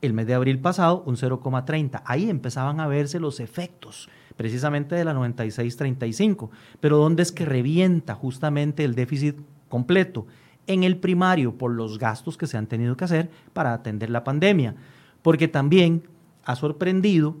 El 0.00 0.14
mes 0.14 0.26
de 0.26 0.34
abril 0.34 0.58
pasado, 0.58 1.04
un 1.06 1.16
0,30%. 1.16 2.02
Ahí 2.06 2.30
empezaban 2.30 2.80
a 2.80 2.86
verse 2.86 3.20
los 3.20 3.38
efectos 3.38 4.08
precisamente 4.34 4.94
de 4.94 5.04
la 5.04 5.14
96-35. 5.14 6.48
Pero 6.80 6.96
¿dónde 6.96 7.22
es 7.22 7.32
que 7.32 7.44
revienta 7.44 8.14
justamente 8.14 8.82
el 8.82 8.94
déficit 8.94 9.36
completo? 9.68 10.26
En 10.66 10.84
el 10.84 10.96
primario, 10.96 11.58
por 11.58 11.70
los 11.70 11.98
gastos 11.98 12.38
que 12.38 12.46
se 12.46 12.56
han 12.56 12.66
tenido 12.66 12.96
que 12.96 13.04
hacer 13.04 13.30
para 13.52 13.74
atender 13.74 14.08
la 14.08 14.24
pandemia. 14.24 14.74
Porque 15.20 15.48
también 15.48 16.08
ha 16.44 16.56
sorprendido 16.56 17.36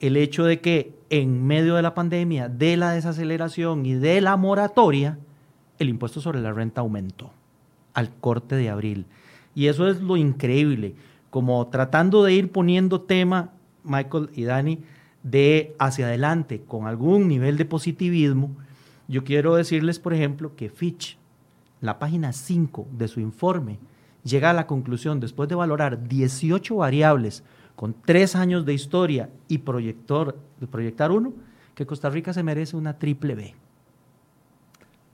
el 0.00 0.18
hecho 0.18 0.44
de 0.44 0.60
que 0.60 0.94
en 1.08 1.46
medio 1.46 1.76
de 1.76 1.82
la 1.82 1.94
pandemia, 1.94 2.50
de 2.50 2.76
la 2.76 2.92
desaceleración 2.92 3.86
y 3.86 3.94
de 3.94 4.20
la 4.20 4.36
moratoria, 4.36 5.18
el 5.78 5.88
impuesto 5.88 6.20
sobre 6.20 6.42
la 6.42 6.52
renta 6.52 6.82
aumentó 6.82 7.32
al 7.94 8.14
corte 8.14 8.56
de 8.56 8.68
abril. 8.68 9.06
Y 9.54 9.68
eso 9.68 9.88
es 9.88 10.00
lo 10.00 10.16
increíble, 10.16 10.94
como 11.30 11.66
tratando 11.68 12.22
de 12.22 12.34
ir 12.34 12.52
poniendo 12.52 13.00
tema, 13.00 13.52
Michael 13.84 14.30
y 14.34 14.44
Dani, 14.44 14.80
de 15.22 15.74
hacia 15.78 16.06
adelante 16.06 16.62
con 16.66 16.86
algún 16.86 17.28
nivel 17.28 17.56
de 17.56 17.64
positivismo, 17.64 18.50
yo 19.08 19.24
quiero 19.24 19.54
decirles, 19.54 19.98
por 19.98 20.14
ejemplo, 20.14 20.54
que 20.56 20.70
Fitch, 20.70 21.18
la 21.80 21.98
página 21.98 22.32
5 22.32 22.86
de 22.92 23.08
su 23.08 23.20
informe, 23.20 23.78
llega 24.22 24.50
a 24.50 24.54
la 24.54 24.66
conclusión, 24.66 25.20
después 25.20 25.48
de 25.48 25.54
valorar 25.54 26.08
18 26.08 26.76
variables 26.76 27.44
con 27.76 27.94
tres 28.04 28.34
años 28.36 28.64
de 28.64 28.74
historia 28.74 29.30
y 29.48 29.58
proyector, 29.58 30.38
proyectar 30.70 31.10
uno, 31.10 31.32
que 31.74 31.86
Costa 31.86 32.08
Rica 32.08 32.32
se 32.32 32.42
merece 32.42 32.76
una 32.76 32.98
triple 32.98 33.34
B. 33.34 33.54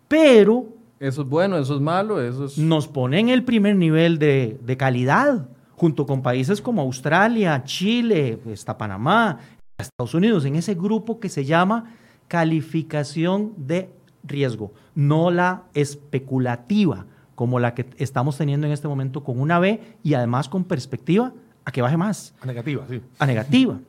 Pero 0.06 0.66
Eso 1.00 1.22
es 1.22 1.28
bueno, 1.30 1.56
eso 1.56 1.74
es 1.74 1.80
malo, 1.80 2.20
eso 2.20 2.44
es... 2.44 2.58
Nos 2.58 2.86
pone 2.86 3.18
en 3.18 3.30
el 3.30 3.42
primer 3.42 3.74
nivel 3.74 4.18
de, 4.18 4.60
de 4.62 4.76
calidad, 4.76 5.48
junto 5.72 6.04
con 6.04 6.20
países 6.20 6.60
como 6.60 6.82
Australia, 6.82 7.64
Chile, 7.64 8.38
está 8.46 8.76
Panamá, 8.76 9.38
Estados 9.78 10.12
Unidos, 10.12 10.44
en 10.44 10.56
ese 10.56 10.74
grupo 10.74 11.18
que 11.18 11.30
se 11.30 11.46
llama 11.46 11.94
calificación 12.28 13.54
de 13.56 13.90
riesgo, 14.24 14.74
no 14.94 15.30
la 15.30 15.62
especulativa, 15.72 17.06
como 17.34 17.58
la 17.60 17.74
que 17.74 17.86
estamos 17.96 18.36
teniendo 18.36 18.66
en 18.66 18.74
este 18.74 18.86
momento 18.86 19.24
con 19.24 19.40
una 19.40 19.58
B 19.58 19.80
y 20.02 20.12
además 20.12 20.50
con 20.50 20.64
perspectiva 20.64 21.32
a 21.64 21.72
que 21.72 21.80
baje 21.80 21.96
más. 21.96 22.34
A 22.42 22.46
negativa, 22.46 22.84
sí. 22.86 23.00
A 23.18 23.24
negativa. 23.24 23.80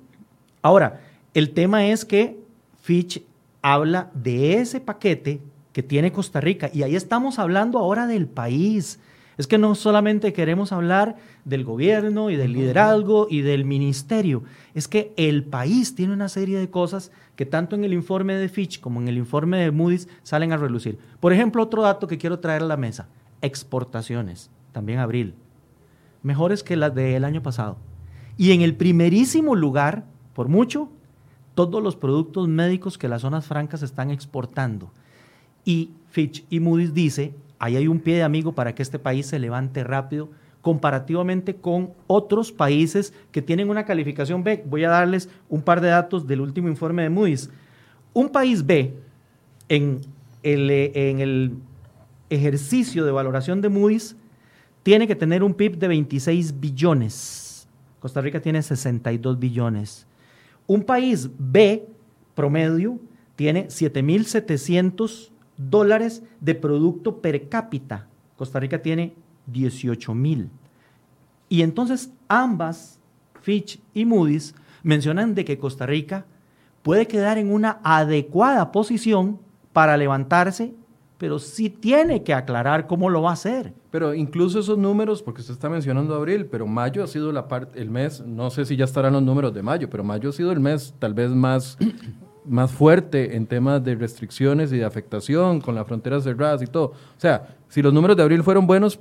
Ahora, 0.61 1.01
el 1.33 1.49
tema 1.51 1.87
es 1.87 2.05
que 2.05 2.39
Fitch 2.79 3.21
habla 3.61 4.09
de 4.13 4.53
ese 4.61 4.79
paquete 4.79 5.41
que 5.73 5.83
tiene 5.83 6.11
Costa 6.11 6.41
Rica 6.41 6.69
y 6.73 6.83
ahí 6.83 6.95
estamos 6.95 7.39
hablando 7.39 7.79
ahora 7.79 8.07
del 8.07 8.27
país. 8.27 8.99
Es 9.37 9.47
que 9.47 9.57
no 9.57 9.73
solamente 9.75 10.33
queremos 10.33 10.71
hablar 10.71 11.15
del 11.45 11.63
gobierno 11.63 12.29
y 12.29 12.35
del 12.35 12.53
liderazgo 12.53 13.27
y 13.29 13.41
del 13.41 13.65
ministerio, 13.65 14.43
es 14.75 14.87
que 14.87 15.13
el 15.17 15.43
país 15.43 15.95
tiene 15.95 16.13
una 16.13 16.29
serie 16.29 16.59
de 16.59 16.69
cosas 16.69 17.11
que 17.35 17.45
tanto 17.45 17.75
en 17.75 17.83
el 17.83 17.93
informe 17.93 18.35
de 18.35 18.49
Fitch 18.49 18.79
como 18.81 19.01
en 19.01 19.07
el 19.07 19.17
informe 19.17 19.57
de 19.57 19.71
Moody's 19.71 20.07
salen 20.21 20.51
a 20.51 20.57
relucir. 20.57 20.99
Por 21.19 21.33
ejemplo, 21.33 21.63
otro 21.63 21.81
dato 21.81 22.07
que 22.07 22.17
quiero 22.17 22.39
traer 22.39 22.61
a 22.61 22.65
la 22.65 22.77
mesa, 22.77 23.07
exportaciones, 23.41 24.51
también 24.73 24.99
abril, 24.99 25.33
mejores 26.21 26.61
que 26.61 26.75
las 26.75 26.93
del 26.93 27.23
año 27.23 27.41
pasado. 27.41 27.77
Y 28.37 28.51
en 28.51 28.61
el 28.61 28.75
primerísimo 28.75 29.55
lugar, 29.55 30.05
por 30.33 30.49
mucho, 30.49 30.89
todos 31.55 31.81
los 31.81 31.95
productos 31.95 32.47
médicos 32.47 32.97
que 32.97 33.07
las 33.07 33.21
zonas 33.21 33.45
francas 33.45 33.81
están 33.81 34.11
exportando. 34.11 34.91
Y 35.65 35.91
Fitch 36.09 36.45
y 36.49 36.59
Moody's 36.59 36.93
dice, 36.93 37.33
ahí 37.59 37.75
hay 37.75 37.87
un 37.87 37.99
pie 37.99 38.15
de 38.15 38.23
amigo 38.23 38.53
para 38.53 38.73
que 38.75 38.83
este 38.83 38.99
país 38.99 39.27
se 39.27 39.39
levante 39.39 39.83
rápido 39.83 40.29
comparativamente 40.61 41.55
con 41.55 41.91
otros 42.07 42.51
países 42.51 43.13
que 43.31 43.41
tienen 43.41 43.69
una 43.69 43.85
calificación 43.85 44.43
B. 44.43 44.63
Voy 44.67 44.83
a 44.83 44.89
darles 44.89 45.29
un 45.49 45.61
par 45.61 45.81
de 45.81 45.89
datos 45.89 46.27
del 46.27 46.41
último 46.41 46.67
informe 46.67 47.03
de 47.03 47.09
Moody's. 47.09 47.49
Un 48.13 48.29
país 48.29 48.65
B 48.65 48.93
en 49.69 50.01
el, 50.43 50.69
el 50.69 51.53
ejercicio 52.29 53.05
de 53.05 53.11
valoración 53.11 53.61
de 53.61 53.69
Moody's 53.69 54.15
tiene 54.83 55.07
que 55.07 55.15
tener 55.15 55.43
un 55.43 55.53
PIB 55.53 55.77
de 55.77 55.87
26 55.87 56.59
billones. 56.59 57.67
Costa 57.99 58.21
Rica 58.21 58.41
tiene 58.41 58.61
62 58.61 59.39
billones. 59.39 60.07
Un 60.67 60.83
país 60.83 61.29
B 61.37 61.85
promedio 62.33 62.99
tiene 63.35 63.67
7.700 63.67 65.29
dólares 65.69 66.23
de 66.39 66.55
producto 66.55 67.21
per 67.21 67.49
cápita. 67.49 68.07
Costa 68.37 68.59
Rica 68.59 68.81
tiene 68.81 69.13
18 69.47 70.13
mil. 70.13 70.49
Y 71.49 71.61
entonces 71.61 72.11
ambas, 72.27 72.99
Fitch 73.41 73.79
y 73.93 74.05
Moody's, 74.05 74.55
mencionan 74.83 75.35
de 75.35 75.45
que 75.45 75.57
Costa 75.57 75.85
Rica 75.85 76.25
puede 76.81 77.07
quedar 77.07 77.37
en 77.37 77.51
una 77.51 77.79
adecuada 77.83 78.71
posición 78.71 79.39
para 79.73 79.97
levantarse, 79.97 80.73
pero 81.17 81.39
sí 81.39 81.69
tiene 81.69 82.23
que 82.23 82.33
aclarar 82.33 82.87
cómo 82.87 83.09
lo 83.09 83.21
va 83.21 83.29
a 83.29 83.33
hacer. 83.33 83.73
Pero 83.91 84.13
incluso 84.15 84.59
esos 84.59 84.77
números, 84.77 85.21
porque 85.21 85.41
usted 85.41 85.53
está 85.53 85.69
mencionando 85.69 86.15
abril, 86.15 86.47
pero 86.47 86.65
mayo 86.65 87.03
ha 87.03 87.07
sido 87.07 87.31
la 87.31 87.47
parte, 87.47 87.79
el 87.79 87.89
mes, 87.89 88.21
no 88.25 88.49
sé 88.49 88.65
si 88.65 88.75
ya 88.75 88.85
estarán 88.85 89.13
los 89.13 89.21
números 89.21 89.53
de 89.53 89.61
mayo, 89.61 89.89
pero 89.89 90.03
mayo 90.03 90.29
ha 90.29 90.33
sido 90.33 90.51
el 90.51 90.59
mes 90.59 90.95
tal 90.97 91.13
vez 91.13 91.29
más, 91.29 91.77
más 92.45 92.71
fuerte 92.71 93.35
en 93.35 93.45
temas 93.45 93.83
de 93.83 93.95
restricciones 93.95 94.71
y 94.71 94.77
de 94.77 94.85
afectación, 94.85 95.61
con 95.61 95.75
las 95.75 95.87
fronteras 95.87 96.23
cerradas 96.23 96.61
y 96.61 96.67
todo. 96.67 96.85
O 96.85 97.19
sea, 97.19 97.55
si 97.69 97.81
los 97.81 97.93
números 97.93 98.17
de 98.17 98.23
abril 98.23 98.43
fueron 98.43 98.67
buenos, 98.67 98.99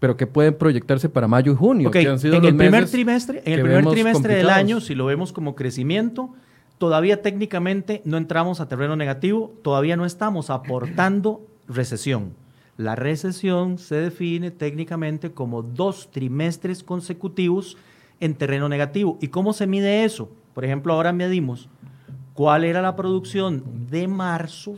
pero 0.00 0.16
que 0.16 0.26
pueden 0.26 0.54
proyectarse 0.54 1.08
para 1.08 1.28
mayo 1.28 1.52
y 1.52 1.56
junio. 1.56 1.88
Okay. 1.88 2.06
en 2.06 2.44
el 2.44 2.56
primer 2.56 2.88
trimestre, 2.88 3.42
en 3.44 3.52
el 3.54 3.62
primer 3.62 3.86
trimestre 3.86 4.34
del 4.36 4.50
año, 4.50 4.80
si 4.80 4.94
lo 4.94 5.06
vemos 5.06 5.32
como 5.32 5.54
crecimiento, 5.54 6.34
todavía 6.78 7.22
técnicamente 7.22 8.02
no 8.04 8.16
entramos 8.16 8.60
a 8.60 8.68
terreno 8.68 8.96
negativo, 8.96 9.52
todavía 9.62 9.96
no 9.96 10.04
estamos 10.04 10.50
aportando 10.50 11.42
recesión. 11.68 12.32
La 12.76 12.94
recesión 12.94 13.78
se 13.78 13.96
define 13.96 14.52
técnicamente 14.52 15.32
como 15.32 15.62
dos 15.62 16.10
trimestres 16.12 16.84
consecutivos 16.84 17.76
en 18.20 18.34
terreno 18.34 18.68
negativo. 18.68 19.18
¿Y 19.20 19.28
cómo 19.28 19.52
se 19.52 19.66
mide 19.66 20.04
eso? 20.04 20.30
Por 20.54 20.64
ejemplo, 20.64 20.92
ahora 20.92 21.12
medimos 21.12 21.68
cuál 22.38 22.62
era 22.62 22.80
la 22.80 22.94
producción 22.94 23.64
de 23.90 24.06
marzo 24.06 24.76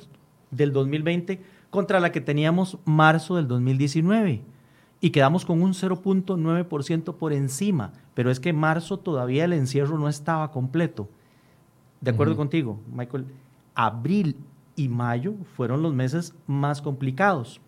del 0.51 0.73
2020 0.73 1.43
contra 1.69 2.01
la 2.01 2.11
que 2.11 2.23
teníamos 2.23 2.79
marzo 2.87 3.37
del 3.37 3.49
2019 3.49 4.41
y 4.99 5.11
quedamos 5.11 5.45
con 5.45 5.61
un 5.61 5.75
0.9% 5.75 7.17
por 7.17 7.35
encima, 7.35 7.93
pero 8.15 8.31
es 8.31 8.41
que 8.41 8.55
marzo 8.55 8.99
todavía 8.99 9.45
el 9.45 9.53
encierro 9.53 9.99
no 9.99 10.09
estaba 10.09 10.51
completo. 10.53 11.11
De 12.01 12.13
acuerdo 12.13 12.35
contigo, 12.35 12.81
Michael, 12.91 13.27
abril 13.75 14.37
y 14.75 14.89
mayo 14.89 15.35
fueron 15.55 15.83
los 15.83 15.93
meses 15.93 16.33
más 16.47 16.81
complicados. 16.81 17.61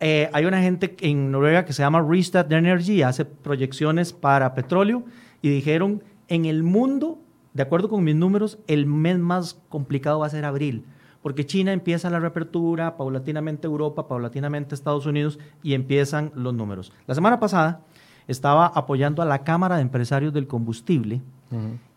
Eh, 0.00 0.28
hay 0.34 0.44
una 0.44 0.60
gente 0.60 0.94
en 1.00 1.30
Noruega 1.30 1.64
que 1.64 1.72
se 1.72 1.80
llama 1.80 2.04
Restart 2.06 2.52
Energy, 2.52 3.00
hace 3.00 3.24
proyecciones 3.24 4.12
para 4.12 4.52
petróleo 4.54 5.02
y 5.40 5.48
dijeron, 5.48 6.02
en 6.28 6.44
el 6.44 6.62
mundo, 6.62 7.18
de 7.54 7.62
acuerdo 7.62 7.88
con 7.88 8.04
mis 8.04 8.14
números, 8.14 8.58
el 8.66 8.86
mes 8.86 9.18
más 9.18 9.54
complicado 9.68 10.20
va 10.20 10.26
a 10.26 10.30
ser 10.30 10.44
abril 10.44 10.84
porque 11.22 11.46
China 11.46 11.72
empieza 11.72 12.10
la 12.10 12.20
reapertura, 12.20 12.96
paulatinamente 12.96 13.66
Europa, 13.66 14.08
paulatinamente 14.08 14.74
Estados 14.74 15.06
Unidos 15.06 15.38
y 15.62 15.74
empiezan 15.74 16.30
los 16.34 16.54
números. 16.54 16.92
La 17.06 17.14
semana 17.14 17.40
pasada 17.40 17.82
estaba 18.26 18.66
apoyando 18.66 19.22
a 19.22 19.26
la 19.26 19.42
Cámara 19.42 19.76
de 19.76 19.82
Empresarios 19.82 20.32
del 20.32 20.46
Combustible 20.46 21.20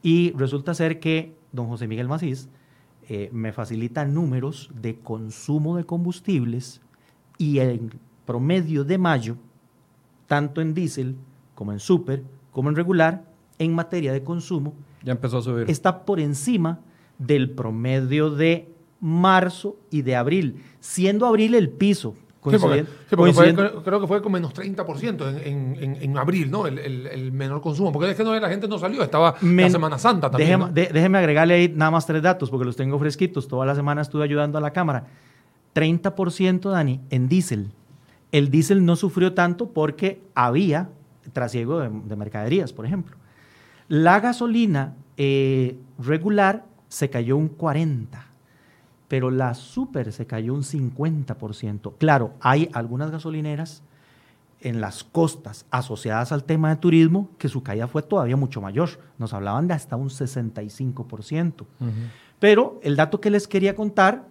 y 0.01 0.31
resulta 0.33 0.73
ser 0.73 0.99
que 0.99 1.35
don 1.51 1.67
José 1.67 1.87
Miguel 1.87 2.07
Macís 2.07 2.49
eh, 3.09 3.29
me 3.33 3.51
facilita 3.51 4.05
números 4.05 4.71
de 4.73 4.99
consumo 4.99 5.75
de 5.75 5.83
combustibles 5.83 6.81
y 7.37 7.59
el 7.59 7.99
promedio 8.25 8.83
de 8.85 8.97
mayo, 8.97 9.35
tanto 10.27 10.61
en 10.61 10.73
diésel 10.73 11.15
como 11.53 11.73
en 11.73 11.79
súper, 11.79 12.23
como 12.51 12.69
en 12.69 12.75
regular, 12.75 13.25
en 13.59 13.73
materia 13.73 14.13
de 14.13 14.23
consumo, 14.23 14.73
ya 15.03 15.11
empezó 15.11 15.39
a 15.39 15.41
subir. 15.41 15.69
Está 15.69 16.05
por 16.05 16.19
encima 16.19 16.79
del 17.17 17.51
promedio 17.51 18.29
de 18.29 18.69
marzo 18.99 19.77
y 19.89 20.01
de 20.03 20.15
abril, 20.15 20.63
siendo 20.79 21.25
abril 21.25 21.55
el 21.55 21.69
piso. 21.69 22.15
Sí, 22.49 22.57
porque, 22.59 22.85
creo 23.83 24.01
que 24.01 24.07
fue 24.07 24.19
con 24.19 24.31
menos 24.31 24.51
30% 24.51 25.43
en, 25.43 25.77
en, 25.79 25.97
en, 26.01 26.17
abril, 26.17 26.49
¿no? 26.49 26.65
El, 26.65 26.79
el, 26.79 27.31
menor 27.31 27.61
consumo. 27.61 27.91
Porque 27.91 28.09
es 28.09 28.17
que 28.17 28.23
no, 28.23 28.33
la 28.33 28.49
gente 28.49 28.67
no 28.67 28.79
salió, 28.79 29.03
estaba 29.03 29.35
la 29.39 29.69
Semana 29.69 29.99
Santa 29.99 30.31
también. 30.31 30.59
Déjeme, 30.73 30.91
déjeme, 30.91 31.17
agregarle 31.19 31.53
ahí 31.53 31.71
nada 31.75 31.91
más 31.91 32.07
tres 32.07 32.23
datos, 32.23 32.49
porque 32.49 32.65
los 32.65 32.75
tengo 32.75 32.97
fresquitos. 32.97 33.47
Toda 33.47 33.67
la 33.67 33.75
semana 33.75 34.01
estuve 34.01 34.23
ayudando 34.23 34.57
a 34.57 34.61
la 34.61 34.73
Cámara. 34.73 35.05
30%, 35.75 36.71
Dani, 36.71 37.01
en 37.11 37.29
diésel. 37.29 37.69
El 38.31 38.49
diésel 38.49 38.85
no 38.85 38.95
sufrió 38.95 39.33
tanto 39.35 39.69
porque 39.69 40.23
había 40.33 40.89
trasiego 41.33 41.79
de, 41.79 41.91
de 41.91 42.15
mercaderías, 42.15 42.73
por 42.73 42.87
ejemplo. 42.87 43.17
La 43.91 44.21
gasolina 44.21 44.95
eh, 45.17 45.77
regular 45.99 46.65
se 46.87 47.09
cayó 47.09 47.35
un 47.35 47.57
40% 47.57 48.31
pero 49.11 49.29
la 49.29 49.53
super 49.55 50.13
se 50.13 50.25
cayó 50.25 50.53
un 50.53 50.63
50%. 50.63 51.95
Claro, 51.97 52.33
hay 52.39 52.69
algunas 52.71 53.11
gasolineras 53.11 53.83
en 54.61 54.79
las 54.79 55.03
costas 55.03 55.65
asociadas 55.69 56.31
al 56.31 56.45
tema 56.45 56.69
de 56.69 56.77
turismo 56.77 57.29
que 57.37 57.49
su 57.49 57.61
caída 57.61 57.89
fue 57.89 58.03
todavía 58.03 58.37
mucho 58.37 58.61
mayor. 58.61 58.87
Nos 59.17 59.33
hablaban 59.33 59.67
de 59.67 59.73
hasta 59.73 59.97
un 59.97 60.07
65%. 60.07 61.65
Pero 62.39 62.79
el 62.83 62.95
dato 62.95 63.19
que 63.19 63.29
les 63.29 63.49
quería 63.49 63.75
contar, 63.75 64.29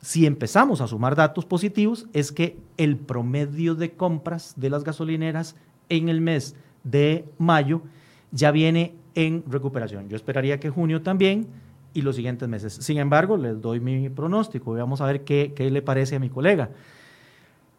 si 0.00 0.26
empezamos 0.26 0.80
a 0.80 0.86
sumar 0.86 1.16
datos 1.16 1.44
positivos, 1.44 2.06
es 2.12 2.30
que 2.30 2.56
el 2.76 2.98
promedio 2.98 3.74
de 3.74 3.94
compras 3.94 4.54
de 4.54 4.70
las 4.70 4.84
gasolineras 4.84 5.56
en 5.88 6.08
el 6.08 6.20
mes 6.20 6.54
de 6.84 7.24
mayo 7.36 7.82
ya 8.30 8.52
viene 8.52 8.94
en 9.14 9.44
recuperación. 9.48 10.08
Yo 10.08 10.16
esperaría 10.16 10.60
que 10.60 10.70
junio 10.70 11.02
también 11.02 11.46
y 11.94 12.02
los 12.02 12.16
siguientes 12.16 12.48
meses. 12.48 12.72
Sin 12.72 12.98
embargo, 12.98 13.36
les 13.36 13.60
doy 13.60 13.80
mi 13.80 14.08
pronóstico 14.08 14.76
y 14.76 14.80
vamos 14.80 15.00
a 15.00 15.06
ver 15.06 15.24
qué, 15.24 15.52
qué 15.54 15.70
le 15.70 15.82
parece 15.82 16.16
a 16.16 16.18
mi 16.18 16.28
colega. 16.28 16.70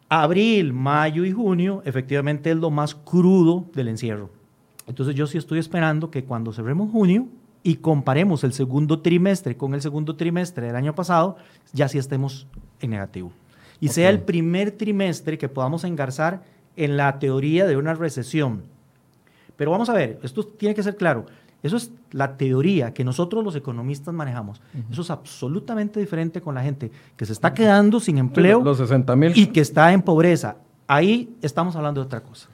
Abril, 0.08 0.72
mayo 0.72 1.24
y 1.24 1.32
junio 1.32 1.82
efectivamente 1.86 2.50
es 2.50 2.56
lo 2.56 2.70
más 2.70 2.94
crudo 2.94 3.64
del 3.74 3.88
encierro. 3.88 4.30
Entonces 4.86 5.14
yo 5.14 5.26
sí 5.26 5.38
estoy 5.38 5.58
esperando 5.58 6.10
que 6.10 6.24
cuando 6.24 6.52
cerremos 6.52 6.90
junio 6.90 7.28
y 7.62 7.76
comparemos 7.76 8.44
el 8.44 8.52
segundo 8.52 9.00
trimestre 9.00 9.56
con 9.56 9.74
el 9.74 9.80
segundo 9.80 10.16
trimestre 10.16 10.66
del 10.66 10.76
año 10.76 10.94
pasado, 10.94 11.36
ya 11.72 11.88
sí 11.88 11.98
estemos 11.98 12.46
en 12.80 12.90
negativo. 12.90 13.32
Y 13.80 13.88
sea 13.88 14.10
el 14.10 14.20
primer 14.20 14.72
trimestre 14.72 15.38
que 15.38 15.48
podamos 15.48 15.84
engarzar 15.84 16.42
en 16.76 16.96
la 16.96 17.18
teoría 17.18 17.66
de 17.66 17.76
una 17.76 17.94
recesión. 17.94 18.64
Pero 19.62 19.70
vamos 19.70 19.88
a 19.88 19.92
ver, 19.92 20.18
esto 20.24 20.42
tiene 20.42 20.74
que 20.74 20.82
ser 20.82 20.96
claro 20.96 21.24
Eso 21.62 21.76
es 21.76 21.92
la 22.10 22.36
teoría 22.36 22.92
que 22.92 23.04
nosotros 23.04 23.44
los 23.44 23.54
economistas 23.54 24.12
manejamos. 24.12 24.60
Eso 24.90 25.02
es 25.02 25.10
absolutamente 25.10 26.00
diferente 26.00 26.40
con 26.40 26.56
la 26.56 26.62
gente 26.64 26.90
que 27.16 27.24
se 27.24 27.32
está 27.32 27.54
quedando 27.54 28.00
sin 28.00 28.18
empleo 28.18 28.60
Los 28.64 28.78
60 28.78 29.14
mil. 29.14 29.32
y 29.36 29.46
que 29.46 29.60
está 29.60 29.92
en 29.92 30.02
pobreza. 30.02 30.56
Ahí 30.88 31.36
estamos 31.42 31.76
hablando 31.76 32.00
de 32.00 32.06
otra 32.06 32.20
cosa. 32.22 32.48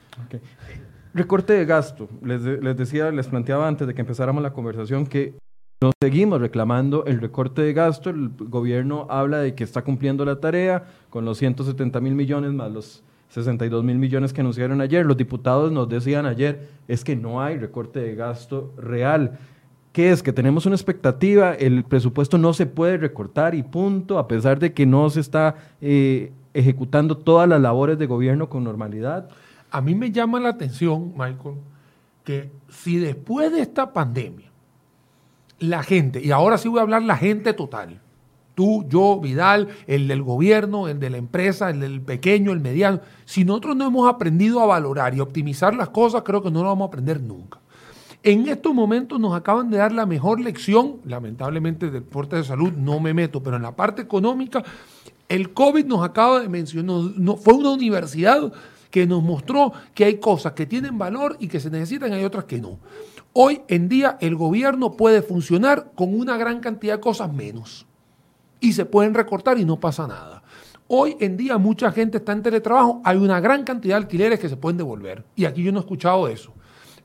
Recorte 1.15 1.53
de 1.53 1.65
gasto. 1.65 2.07
Les, 2.21 2.43
de- 2.43 2.61
les 2.61 2.77
decía, 2.77 3.09
les 3.11 3.27
planteaba 3.27 3.67
antes 3.67 3.87
de 3.87 3.95
que 3.95 4.01
empezáramos 4.01 4.43
la 4.43 4.53
conversación 4.53 5.07
que 5.07 5.33
nos 5.81 5.93
seguimos 6.01 6.39
reclamando 6.39 7.05
el 7.05 7.19
recorte 7.19 7.63
de 7.63 7.73
gasto. 7.73 8.11
El 8.11 8.29
gobierno 8.37 9.07
habla 9.09 9.39
de 9.39 9.55
que 9.55 9.63
está 9.63 9.81
cumpliendo 9.83 10.23
la 10.25 10.39
tarea 10.39 10.83
con 11.09 11.25
los 11.25 11.39
170 11.39 11.99
mil 12.01 12.13
millones 12.13 12.51
más 12.53 12.71
los 12.71 13.03
62 13.29 13.83
mil 13.83 13.97
millones 13.97 14.33
que 14.33 14.41
anunciaron 14.41 14.81
ayer. 14.81 15.05
Los 15.05 15.17
diputados 15.17 15.71
nos 15.71 15.87
decían 15.87 16.25
ayer, 16.25 16.69
es 16.87 17.03
que 17.03 17.15
no 17.15 17.41
hay 17.41 17.57
recorte 17.57 17.99
de 17.99 18.15
gasto 18.15 18.73
real. 18.77 19.39
¿Qué 19.91 20.11
es? 20.11 20.21
Que 20.21 20.33
tenemos 20.33 20.65
una 20.65 20.75
expectativa, 20.75 21.53
el 21.53 21.83
presupuesto 21.83 22.37
no 22.37 22.53
se 22.53 22.65
puede 22.65 22.97
recortar 22.97 23.55
y 23.55 23.63
punto, 23.63 24.19
a 24.19 24.27
pesar 24.27 24.59
de 24.59 24.73
que 24.73 24.85
no 24.85 25.09
se 25.09 25.19
está 25.19 25.55
eh, 25.81 26.31
ejecutando 26.53 27.17
todas 27.17 27.47
las 27.47 27.61
labores 27.61 27.97
de 27.97 28.05
gobierno 28.05 28.49
con 28.49 28.63
normalidad. 28.63 29.29
A 29.71 29.81
mí 29.81 29.95
me 29.95 30.11
llama 30.11 30.39
la 30.39 30.49
atención, 30.49 31.11
Michael, 31.11 31.55
que 32.23 32.51
si 32.69 32.97
después 32.97 33.51
de 33.51 33.61
esta 33.61 33.93
pandemia, 33.93 34.49
la 35.59 35.83
gente, 35.83 36.23
y 36.23 36.31
ahora 36.31 36.57
sí 36.57 36.69
voy 36.69 36.79
a 36.79 36.83
hablar 36.83 37.03
la 37.03 37.17
gente 37.17 37.53
total, 37.53 37.99
tú, 38.59 38.83
yo, 38.89 39.21
Vidal, 39.21 39.69
el 39.87 40.09
del 40.09 40.21
gobierno, 40.21 40.89
el 40.89 40.99
de 40.99 41.09
la 41.09 41.15
empresa, 41.15 41.69
el 41.69 41.79
del 41.79 42.01
pequeño, 42.01 42.51
el 42.51 42.59
mediano, 42.59 42.99
si 43.23 43.45
nosotros 43.45 43.77
no 43.77 43.87
hemos 43.87 44.09
aprendido 44.09 44.59
a 44.59 44.65
valorar 44.65 45.15
y 45.15 45.21
optimizar 45.21 45.73
las 45.73 45.87
cosas, 45.87 46.23
creo 46.23 46.43
que 46.43 46.51
no 46.51 46.61
lo 46.61 46.67
vamos 46.67 46.87
a 46.87 46.87
aprender 46.89 47.21
nunca. 47.21 47.59
En 48.21 48.49
estos 48.49 48.73
momentos 48.73 49.17
nos 49.17 49.33
acaban 49.33 49.69
de 49.69 49.77
dar 49.77 49.93
la 49.93 50.05
mejor 50.05 50.41
lección, 50.41 50.97
lamentablemente 51.05 51.89
del 51.89 52.03
porte 52.03 52.35
de 52.35 52.43
salud 52.43 52.73
no 52.73 52.99
me 52.99 53.13
meto, 53.13 53.41
pero 53.41 53.55
en 53.55 53.61
la 53.61 53.77
parte 53.77 54.01
económica, 54.01 54.61
el 55.29 55.53
COVID 55.53 55.85
nos 55.85 56.03
acaba 56.03 56.41
de 56.41 56.49
mencionar, 56.49 57.13
fue 57.37 57.53
una 57.53 57.71
universidad 57.71 58.51
que 58.91 59.07
nos 59.07 59.23
mostró 59.23 59.71
que 59.93 60.03
hay 60.03 60.17
cosas 60.17 60.51
que 60.51 60.65
tienen 60.65 60.97
valor 60.97 61.37
y 61.39 61.47
que 61.47 61.61
se 61.61 61.69
necesitan 61.69 62.11
y 62.11 62.15
hay 62.15 62.25
otras 62.25 62.43
que 62.43 62.59
no. 62.59 62.77
Hoy 63.31 63.61
en 63.69 63.87
día 63.87 64.17
el 64.19 64.35
gobierno 64.35 64.97
puede 64.97 65.21
funcionar 65.21 65.93
con 65.95 66.13
una 66.13 66.35
gran 66.35 66.59
cantidad 66.59 66.95
de 66.95 66.99
cosas 66.99 67.31
menos 67.31 67.85
y 68.59 68.73
se 68.73 68.85
pueden 68.85 69.13
recortar 69.13 69.57
y 69.57 69.65
no 69.65 69.79
pasa 69.79 70.07
nada. 70.07 70.43
Hoy 70.87 71.15
en 71.19 71.37
día 71.37 71.57
mucha 71.57 71.91
gente 71.91 72.17
está 72.17 72.31
en 72.31 72.41
teletrabajo, 72.41 73.01
hay 73.05 73.17
una 73.17 73.39
gran 73.39 73.63
cantidad 73.63 73.95
de 73.95 74.03
alquileres 74.03 74.39
que 74.39 74.49
se 74.49 74.57
pueden 74.57 74.77
devolver 74.77 75.23
y 75.35 75.45
aquí 75.45 75.63
yo 75.63 75.71
no 75.71 75.77
he 75.79 75.81
escuchado 75.81 76.27
eso. 76.27 76.53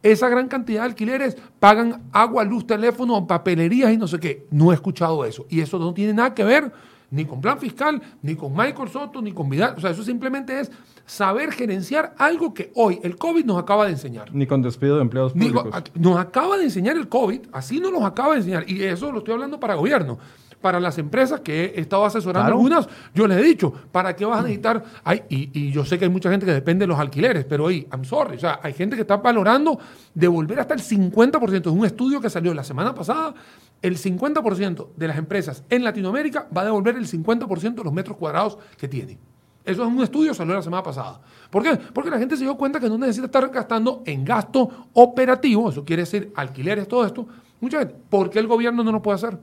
Esa 0.03 0.29
gran 0.29 0.49
cantidad 0.49 0.81
de 0.83 0.87
alquileres 0.89 1.37
pagan 1.59 2.03
agua, 2.13 2.45
luz, 2.45 2.67
teléfono, 2.67 3.27
papelerías 3.27 3.91
y 3.93 3.97
no 3.97 4.07
sé 4.07 4.19
qué. 4.19 4.47
No 4.51 4.71
he 4.71 4.75
escuchado 4.75 5.25
eso. 5.25 5.47
Y 5.49 5.61
eso 5.61 5.79
no 5.79 5.95
tiene 5.95 6.13
nada 6.13 6.35
que 6.35 6.45
ver 6.45 6.71
ni 7.11 7.25
con 7.25 7.41
plan 7.41 7.59
fiscal, 7.59 8.03
ni 8.21 8.35
con 8.35 8.53
Michael 8.55 8.89
Soto, 8.91 9.23
ni 9.23 9.33
con 9.33 9.49
Vidal. 9.49 9.75
O 9.77 9.81
sea, 9.81 9.91
eso 9.91 10.03
simplemente 10.03 10.61
es 10.61 10.71
saber 11.07 11.53
gerenciar 11.53 12.15
algo 12.19 12.53
que 12.53 12.71
hoy 12.75 12.99
el 13.03 13.17
COVID 13.17 13.45
nos 13.45 13.57
acaba 13.59 13.85
de 13.87 13.93
enseñar. 13.93 14.35
Ni 14.35 14.47
con 14.47 14.61
despido 14.63 14.97
de 14.97 15.03
empleados 15.03 15.33
Digo, 15.35 15.61
públicos. 15.63 15.83
a- 15.95 15.99
nos 15.99 16.19
acaba 16.19 16.57
de 16.59 16.65
enseñar 16.65 16.97
el 16.97 17.09
COVID, 17.09 17.41
así 17.53 17.81
nos 17.81 17.93
los 17.93 18.03
acaba 18.03 18.33
de 18.33 18.39
enseñar. 18.41 18.69
Y 18.69 18.83
eso 18.83 19.11
lo 19.13 19.19
estoy 19.19 19.35
hablando 19.35 19.59
para 19.61 19.75
gobierno. 19.75 20.19
Para 20.65 20.81
las 20.81 20.97
empresas 20.97 21.41
que 21.41 21.75
he 21.77 21.81
estado 21.83 22.07
asesorando 22.07 22.47
Claro. 22.47 22.57
algunas, 22.57 22.89
yo 23.15 23.27
les 23.27 23.37
he 23.39 23.43
dicho, 23.43 23.71
¿para 23.93 24.17
qué 24.17 24.25
vas 24.25 24.39
a 24.39 24.43
necesitar? 24.45 24.83
Ay, 25.05 25.25
y, 25.29 25.51
y 25.53 25.71
yo 25.71 25.85
sé 25.85 25.99
que 25.99 26.07
hay 26.07 26.11
mucha 26.11 26.31
gente 26.31 26.47
que 26.47 26.55
depende 26.55 26.85
de 26.85 26.87
los 26.87 26.99
alquileres, 26.99 27.45
pero 27.45 27.65
oye, 27.65 27.87
I'm 27.93 28.03
sorry, 28.07 28.37
o 28.37 28.41
sea, 28.41 28.61
hay 28.63 28.73
gente 28.73 28.97
que 28.97 29.03
está 29.03 29.19
valorando 29.19 29.79
devolver 30.15 30.59
hasta 30.61 30.73
el 30.73 30.81
50%. 30.81 31.61
Es 31.61 31.67
un 31.67 31.85
estudio 31.85 32.19
que 32.19 32.31
salió 32.31 32.55
la 32.55 32.65
semana 32.65 32.95
pasada, 32.95 33.35
el 33.83 33.99
50% 33.99 34.89
de 34.97 35.07
las 35.07 35.19
empresas 35.19 35.63
en 35.69 35.85
Latinoamérica 35.85 36.49
va 36.57 36.63
a 36.63 36.65
devolver 36.65 36.97
el 36.97 37.07
50% 37.07 37.75
de 37.75 37.85
los 37.85 37.93
metros 37.93 38.17
cuadrados 38.17 38.57
que 38.79 38.89
tiene. 38.89 39.19
Eso 39.67 39.83
es 39.83 39.89
un 39.89 40.03
estudio, 40.03 40.33
salió 40.33 40.55
la 40.55 40.63
semana 40.63 40.83
pasada. 40.83 41.21
¿Por 41.51 41.63
qué? 41.63 41.77
Porque 41.93 42.09
la 42.11 42.19
gente 42.19 42.39
se 42.39 42.45
dio 42.45 42.57
cuenta 42.57 42.81
que 42.81 42.89
no 42.89 42.97
necesita 42.97 43.27
estar 43.27 43.47
gastando 43.51 44.03
en 44.07 44.25
gasto 44.25 44.89
operativo, 44.95 45.69
eso 45.69 45.85
quiere 45.85 46.03
decir 46.05 46.33
alquileres, 46.35 46.89
todo 46.89 47.05
esto. 47.05 47.27
Mucha 47.61 47.81
gente, 47.81 47.95
¿por 48.09 48.31
qué 48.31 48.39
el 48.39 48.47
gobierno 48.47 48.83
no 48.83 48.93
lo 48.93 49.03
puede 49.03 49.17
hacer? 49.17 49.39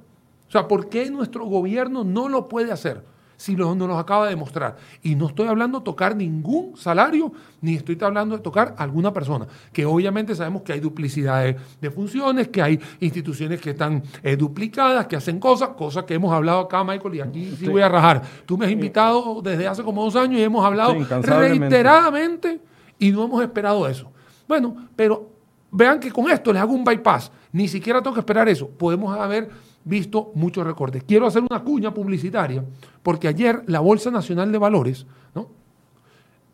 O 0.52 0.54
sea, 0.54 0.68
¿por 0.68 0.90
qué 0.90 1.10
nuestro 1.10 1.46
gobierno 1.46 2.04
no 2.04 2.28
lo 2.28 2.50
puede 2.50 2.74
hacer? 2.74 3.06
Si 3.38 3.56
lo- 3.56 3.74
nos 3.74 3.88
los 3.88 3.98
acaba 3.98 4.26
de 4.26 4.32
demostrar. 4.32 4.76
Y 5.02 5.16
no 5.16 5.28
estoy 5.28 5.48
hablando 5.48 5.80
de 5.80 5.86
tocar 5.86 6.14
ningún 6.14 6.76
salario, 6.76 7.32
ni 7.62 7.76
estoy 7.76 7.98
hablando 8.02 8.36
de 8.36 8.44
tocar 8.44 8.76
alguna 8.78 9.14
persona. 9.14 9.48
Que 9.72 9.86
obviamente 9.86 10.36
sabemos 10.36 10.64
que 10.64 10.74
hay 10.74 10.82
duplicidad 10.82 11.56
de, 11.80 11.90
funciones, 11.90 12.50
que 12.50 12.62
hay 12.62 12.80
instituciones 13.00 13.62
que 13.62 13.70
están 13.70 14.04
eh, 14.24 14.36
duplicadas, 14.36 15.08
que 15.08 15.16
hacen 15.16 15.40
cosas, 15.40 15.70
cosas 15.70 16.04
que 16.04 16.16
hemos 16.16 16.34
hablado 16.34 16.60
acá, 16.60 16.84
Michael, 16.84 17.16
y 17.16 17.22
aquí 17.22 17.56
sí 17.58 17.68
voy 17.70 17.82
a 17.82 17.88
rajar. 17.90 18.22
Tú 18.46 18.58
me 18.58 18.66
has 18.66 18.72
invitado 18.72 19.42
desde 19.42 19.68
hace 19.70 19.82
como 19.84 20.04
dos 20.04 20.18
años 20.18 20.38
y 20.38 20.44
hemos 20.44 20.64
hablado 20.66 20.94
Sí, 20.94 21.06
reiteradamente 21.22 22.60
y 23.00 23.12
no 23.12 23.24
hemos 23.24 23.42
esperado 23.42 23.88
eso. 23.88 24.12
Bueno, 24.48 24.76
pero 24.96 25.30
vean 25.72 26.00
que 26.00 26.12
con 26.12 26.30
esto 26.30 26.52
les 26.54 26.62
hago 26.62 26.74
un 26.74 26.84
bypass. 26.84 27.32
Ni 27.54 27.68
siquiera 27.68 28.02
tengo 28.02 28.14
que 28.14 28.20
esperar 28.20 28.48
eso. 28.50 28.68
Podemos 28.70 29.18
haber 29.18 29.50
visto 29.84 30.32
muchos 30.36 30.66
recortes. 30.66 31.04
Quiero 31.04 31.28
hacer 31.28 31.42
una 31.50 31.64
cuña 31.64 31.94
publicitaria 31.94 32.64
porque 33.04 33.28
ayer 33.28 33.64
la 33.68 33.80
Bolsa 33.80 34.12
Nacional 34.12 34.52
de 34.52 34.58
Valores 34.58 35.06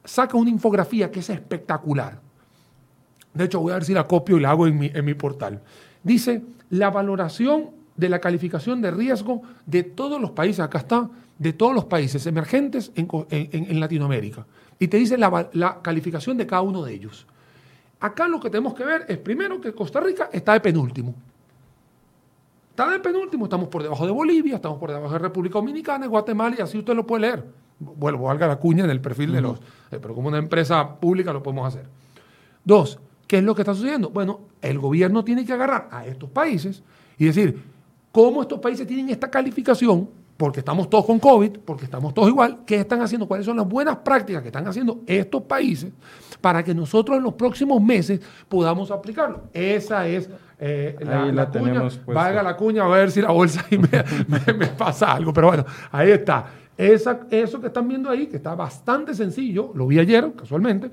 saca 0.05 0.38
una 0.38 0.49
infografía 0.49 1.11
que 1.11 1.19
es 1.19 1.30
espectacular. 1.30 2.19
De 3.34 3.43
hecho, 3.45 3.59
voy 3.59 3.71
a 3.71 3.75
ver 3.75 3.84
si 3.84 3.93
la 3.93 4.05
copio 4.07 4.38
y 4.38 4.39
la 4.39 4.51
hago 4.51 4.65
en 4.67 4.80
mi, 4.80 4.89
en 4.93 5.03
mi 5.05 5.13
portal. 5.13 5.61
Dice 6.01 6.43
la 6.69 6.89
valoración 6.89 7.71
de 7.95 8.09
la 8.09 8.19
calificación 8.19 8.82
de 8.82 8.91
riesgo 8.91 9.41
de 9.65 9.84
todos 9.84 10.21
los 10.21 10.32
países, 10.32 10.59
acá 10.61 10.78
está, 10.80 11.09
de 11.38 11.53
todos 11.53 11.73
los 11.73 11.86
países 11.86 12.25
emergentes 12.25 12.91
en, 12.95 13.07
en- 13.30 13.65
en- 13.71 13.80
Latinoamérica. 13.80 14.45
Y 14.80 14.88
te 14.88 14.97
dice 14.97 15.17
la, 15.17 15.49
la 15.53 15.82
calificación 15.82 16.38
de 16.38 16.47
cada 16.47 16.61
uno 16.61 16.84
de 16.84 16.93
ellos. 16.93 17.28
Acá 17.99 18.28
lo 18.28 18.39
que 18.39 18.49
tenemos 18.49 18.75
que 18.75 18.86
ver 18.86 19.05
es 19.09 19.17
primero 19.17 19.59
que 19.59 19.73
Costa 19.73 19.99
Rica 19.99 20.30
está 20.32 20.53
de 20.53 20.59
penúltimo. 20.61 21.13
Está 22.78 22.91
de 22.91 22.99
penúltimo, 22.99 23.45
estamos 23.45 23.69
por 23.69 23.82
debajo 23.82 24.05
de 24.05 24.11
Bolivia, 24.11 24.57
estamos 24.57 24.78
por 24.78 24.91
debajo 24.91 25.11
de 25.11 25.17
República 25.17 25.55
Dominicana, 25.55 26.05
Guatemala, 26.05 26.57
y 26.59 26.61
así 26.61 26.78
usted 26.78 26.93
lo 26.93 27.07
puede 27.07 27.21
leer. 27.21 27.43
Vuelvo, 27.80 28.25
valga 28.25 28.45
la 28.45 28.57
cuña 28.57 28.84
en 28.84 28.91
el 28.91 29.01
perfil 29.01 29.32
de 29.32 29.41
los. 29.41 29.57
eh, 29.89 29.97
pero 29.99 30.13
como 30.13 30.28
una 30.28 30.38
empresa 30.38 30.88
pública 30.99 31.34
lo 31.34 31.41
podemos 31.41 31.67
hacer. 31.67 31.88
Dos, 32.63 32.99
¿qué 33.25 33.39
es 33.39 33.43
lo 33.43 33.55
que 33.55 33.63
está 33.63 33.73
sucediendo? 33.73 34.11
Bueno, 34.11 34.41
el 34.61 34.78
gobierno 34.78 35.23
tiene 35.23 35.43
que 35.43 35.53
agarrar 35.53 35.88
a 35.89 36.05
estos 36.05 36.30
países 36.30 36.84
y 37.17 37.25
decir, 37.25 37.59
¿cómo 38.11 38.43
estos 38.43 38.59
países 38.59 38.86
tienen 38.86 39.09
esta 39.09 39.32
calificación? 39.32 40.07
Porque 40.38 40.59
estamos 40.59 40.88
todos 40.88 41.03
con 41.03 41.17
COVID, 41.17 41.57
porque 41.65 41.86
estamos 41.86 42.13
todos 42.13 42.30
igual. 42.30 42.59
¿Qué 42.63 42.75
están 42.75 43.01
haciendo? 43.01 43.28
¿Cuáles 43.28 43.47
son 43.47 43.57
las 43.57 43.67
buenas 43.67 43.95
prácticas 43.97 44.43
que 44.43 44.49
están 44.49 44.67
haciendo 44.67 44.99
estos 45.07 45.41
países 45.41 45.91
para 46.41 46.63
que 46.63 46.75
nosotros 46.75 47.17
en 47.17 47.23
los 47.23 47.34
próximos 47.34 47.82
meses 47.82 48.21
podamos 48.47 48.91
aplicarlo? 48.91 49.45
Esa 49.51 50.07
es 50.07 50.30
eh, 50.60 50.95
la, 51.01 51.24
Ahí 51.24 51.32
la 51.32 51.51
tenemos 51.51 51.97
puesta. 51.97 52.24
Valga 52.24 52.43
la 52.43 52.55
cuña, 52.58 52.84
a 52.84 52.88
ver 52.88 53.12
si 53.12 53.22
la 53.22 53.32
bolsa 53.32 53.64
ahí 53.70 53.78
me, 53.78 53.88
me- 54.28 54.53
me 54.53 54.68
pasa 54.68 55.14
algo. 55.14 55.32
Pero 55.34 55.47
bueno, 55.47 55.66
ahí 55.91 56.12
está. 56.12 56.45
Esa, 56.78 57.22
eso 57.32 57.60
que 57.60 57.68
están 57.68 57.88
viendo 57.88 58.10
ahí, 58.10 58.28
que 58.28 58.38
está 58.38 58.53
bastante 58.55 59.14
sencillo, 59.16 59.72
lo 59.74 59.88
vi 59.88 59.97
ayer 59.99 60.32
casualmente, 60.36 60.91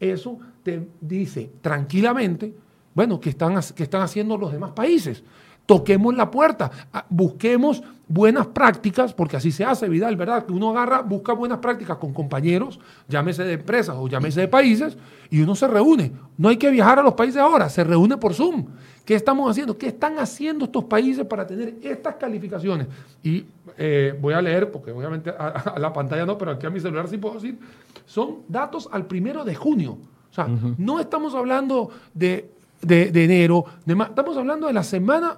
eso 0.00 0.38
te 0.62 0.88
dice 1.00 1.50
tranquilamente, 1.60 2.54
bueno, 2.94 3.20
que 3.20 3.30
están, 3.30 3.54
que 3.74 3.82
están 3.82 4.02
haciendo 4.02 4.36
los 4.36 4.52
demás 4.52 4.72
países. 4.72 5.22
Toquemos 5.68 6.16
la 6.16 6.30
puerta, 6.30 6.70
ah, 6.94 7.04
busquemos 7.10 7.82
buenas 8.08 8.46
prácticas, 8.46 9.12
porque 9.12 9.36
así 9.36 9.52
se 9.52 9.66
hace, 9.66 9.86
Vidal, 9.86 10.16
¿verdad? 10.16 10.46
Que 10.46 10.54
uno 10.54 10.70
agarra, 10.70 11.02
busca 11.02 11.34
buenas 11.34 11.58
prácticas 11.58 11.98
con 11.98 12.14
compañeros, 12.14 12.80
llámese 13.06 13.44
de 13.44 13.52
empresas 13.52 13.94
o 13.98 14.08
llámese 14.08 14.40
de 14.40 14.48
países, 14.48 14.96
y 15.28 15.42
uno 15.42 15.54
se 15.54 15.68
reúne. 15.68 16.12
No 16.38 16.48
hay 16.48 16.56
que 16.56 16.70
viajar 16.70 16.98
a 17.00 17.02
los 17.02 17.12
países 17.12 17.36
ahora, 17.36 17.68
se 17.68 17.84
reúne 17.84 18.16
por 18.16 18.32
Zoom. 18.32 18.64
¿Qué 19.04 19.14
estamos 19.14 19.50
haciendo? 19.50 19.76
¿Qué 19.76 19.88
están 19.88 20.18
haciendo 20.18 20.64
estos 20.64 20.84
países 20.84 21.26
para 21.26 21.46
tener 21.46 21.74
estas 21.82 22.14
calificaciones? 22.14 22.86
Y 23.22 23.44
eh, 23.76 24.18
voy 24.18 24.32
a 24.32 24.40
leer, 24.40 24.70
porque 24.72 24.90
obviamente 24.90 25.28
a, 25.28 25.48
a 25.74 25.78
la 25.78 25.92
pantalla 25.92 26.24
no, 26.24 26.38
pero 26.38 26.52
aquí 26.52 26.64
a 26.64 26.70
mi 26.70 26.80
celular 26.80 27.08
sí 27.08 27.18
puedo 27.18 27.34
decir, 27.34 27.58
son 28.06 28.38
datos 28.48 28.88
al 28.90 29.04
primero 29.04 29.44
de 29.44 29.54
junio. 29.54 29.98
O 30.30 30.34
sea, 30.34 30.48
no 30.78 30.98
estamos 30.98 31.34
hablando 31.34 31.90
de, 32.14 32.50
de- 32.80 33.10
de 33.12 33.24
enero, 33.24 33.66
de 33.84 33.92
estamos 34.02 34.34
hablando 34.38 34.66
de 34.66 34.72
la 34.72 34.82
semana 34.82 35.36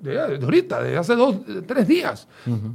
de, 0.00 0.20
ahorita, 0.20 0.82
de 0.82 0.96
hace 0.96 1.14
dos, 1.14 1.46
de 1.46 1.62
tres 1.62 1.86
días. 1.88 2.26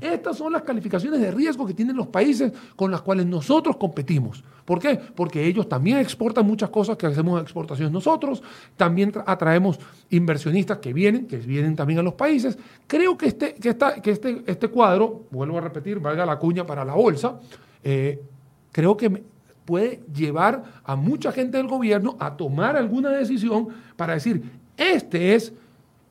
Estas 0.01 0.37
son 0.37 0.53
las 0.53 0.61
calificaciones 0.63 1.19
de 1.21 1.31
riesgo 1.31 1.65
que 1.65 1.73
tienen 1.73 1.95
los 1.95 2.07
países 2.07 2.51
con 2.75 2.91
las 2.91 3.01
cuales 3.01 3.25
nosotros 3.25 3.77
competimos. 3.77 4.43
¿Por 4.65 4.79
qué? 4.79 4.95
Porque 5.15 5.45
ellos 5.45 5.69
también 5.69 5.97
exportan 5.97 6.45
muchas 6.47 6.69
cosas 6.69 6.97
que 6.97 7.05
hacemos 7.05 7.41
exportaciones 7.41 7.91
nosotros, 7.93 8.41
también 8.75 9.11
tra- 9.11 9.23
atraemos 9.27 9.79
inversionistas 10.09 10.79
que 10.79 10.91
vienen, 10.93 11.27
que 11.27 11.37
vienen 11.37 11.75
también 11.75 11.99
a 11.99 12.03
los 12.03 12.15
países. 12.15 12.57
Creo 12.87 13.17
que 13.17 13.27
este, 13.27 13.53
que 13.55 13.69
esta- 13.69 14.01
que 14.01 14.11
este, 14.11 14.41
este 14.47 14.67
cuadro, 14.69 15.23
vuelvo 15.31 15.57
a 15.57 15.61
repetir, 15.61 15.99
valga 15.99 16.25
la 16.25 16.39
cuña 16.39 16.65
para 16.65 16.83
la 16.83 16.93
bolsa, 16.95 17.39
eh, 17.83 18.21
creo 18.71 18.97
que 18.97 19.23
puede 19.65 20.01
llevar 20.13 20.63
a 20.83 20.95
mucha 20.95 21.31
gente 21.31 21.57
del 21.57 21.67
gobierno 21.67 22.15
a 22.19 22.35
tomar 22.37 22.75
alguna 22.75 23.09
decisión 23.09 23.67
para 23.95 24.13
decir, 24.13 24.41
Este 24.77 25.35
es 25.35 25.53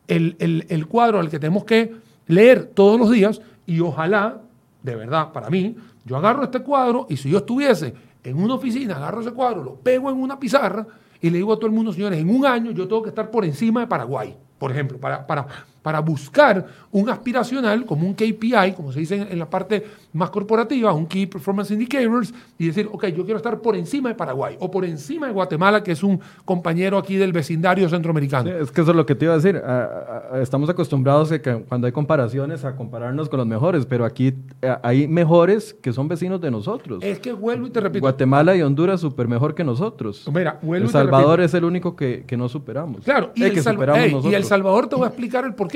el, 0.09 0.37
el- 0.39 0.67
el 0.69 0.87
cuadro 0.87 1.19
al 1.21 1.29
que 1.31 1.39
tenemos 1.39 1.65
que 1.65 1.95
leer 2.27 2.67
todos 2.75 2.99
los 2.99 3.11
días 3.11 3.41
y 3.67 3.81
ojalá, 3.81 4.41
de 4.83 4.97
verdad, 4.97 5.33
para 5.33 5.51
mí, 5.51 5.77
yo 6.05 6.17
agarro 6.17 6.45
este 6.45 6.61
cuadro 6.61 7.07
y 7.09 7.17
si 7.17 7.31
yo 7.31 7.39
estuviese 7.39 7.95
en 8.23 8.37
una 8.43 8.55
oficina, 8.55 8.97
agarro 8.97 9.21
ese 9.21 9.33
cuadro, 9.33 9.63
lo 9.63 9.75
pego 9.77 10.11
en 10.11 10.17
una 10.21 10.39
pizarra 10.39 10.87
y 11.21 11.31
le 11.31 11.39
digo 11.39 11.53
a 11.53 11.57
todo 11.57 11.67
el 11.67 11.73
mundo, 11.73 11.93
señores, 11.93 12.19
en 12.19 12.29
un 12.29 12.45
año 12.47 12.71
yo 12.71 12.87
tengo 12.87 13.03
que 13.03 13.09
estar 13.11 13.31
por 13.31 13.45
encima 13.45 13.81
de 13.81 13.87
Paraguay, 13.87 14.37
por 14.59 14.71
ejemplo, 14.71 14.99
para, 14.99 15.27
para, 15.27 15.47
para 15.85 16.01
buscar 16.01 16.67
un 16.91 17.11
aspiracional 17.11 17.85
como 17.85 18.07
un 18.07 18.15
KPI, 18.15 18.73
como 18.75 18.91
se 18.91 19.01
dice 19.01 19.27
en, 19.31 19.39
la 19.39 19.51
parte 19.51 19.85
más 20.15 20.31
corporativa, 20.31 20.91
un 20.95 21.05
Key 21.05 21.27
Performance 21.27 21.73
Indicators, 21.73 22.33
y 22.59 22.69
decir, 22.69 22.89
ok, 22.91 23.09
yo 23.09 23.23
quiero 23.25 23.37
estar 23.37 23.61
por 23.61 23.77
encima 23.77 24.09
de 24.09 24.15
Paraguay 24.15 24.57
o 24.61 24.71
por 24.71 24.87
encima 24.87 25.27
de 25.27 25.35
Guatemala, 25.35 25.83
que 25.83 25.93
es 25.93 26.03
un 26.03 26.19
compañero 26.47 26.97
aquí 26.97 27.17
del 27.17 27.35
vecindario 27.35 27.87
centroamericano. 27.91 28.49
Sí, 28.49 28.57
Es 28.63 28.71
que 28.71 28.81
eso 28.81 28.93
es 28.93 28.97
lo 28.97 29.05
que 29.05 29.15
te 29.15 29.27
iba 29.27 29.35
a 29.35 29.37
decir. 29.37 29.61
Ah, 29.63 30.23
ah, 30.33 30.41
estamos 30.41 30.71
acostumbrados 30.71 31.31
a 31.33 31.43
que 31.43 31.53
cuando 31.69 31.87
hay 31.87 31.93
comparaciones 31.93 32.65
a 32.65 32.75
compararnos 32.75 33.29
con 33.29 33.37
los 33.37 33.47
mejores, 33.47 33.85
pero 33.85 34.07
aquí 34.07 34.33
eh, 34.63 34.75
hay 34.83 35.07
mejores 35.07 35.75
que 35.75 35.93
son 35.93 36.09
vecinos 36.09 36.41
de 36.41 36.51
nosotros. 36.51 37.03
Es 37.05 37.19
que 37.19 37.35
vuelvo 37.35 37.67
y 37.67 37.71
te 37.71 37.81
repito. 37.81 38.01
Guatemala 38.01 38.57
y 38.57 38.63
Honduras 38.63 39.03
súper 39.03 39.29
mejor 39.29 39.55
que 39.55 39.65
nosotros. 39.65 40.27
Mira, 40.33 40.59
vuelvo 40.63 40.77
el 40.77 40.83
y 40.85 40.87
te 40.87 40.93
Salvador 40.93 41.41
repito. 41.41 41.45
es 41.45 41.53
el 41.53 41.65
único 41.65 41.95
que, 41.95 42.25
que 42.27 42.39
no 42.39 42.49
superamos. 42.49 43.05
Claro, 43.05 43.33
y 43.35 43.43
Eh, 43.43 43.49
el, 43.49 43.53
que 43.53 43.63
superamos 43.63 44.25
Ey, 44.25 44.33
y. 44.33 44.35
El 44.35 44.45
Salvador 44.45 44.89
te 44.89 44.97
voy 44.97 45.05
a 45.05 45.09
explicar 45.09 45.45
el 45.45 45.55
por 45.55 45.69
qué. 45.69 45.74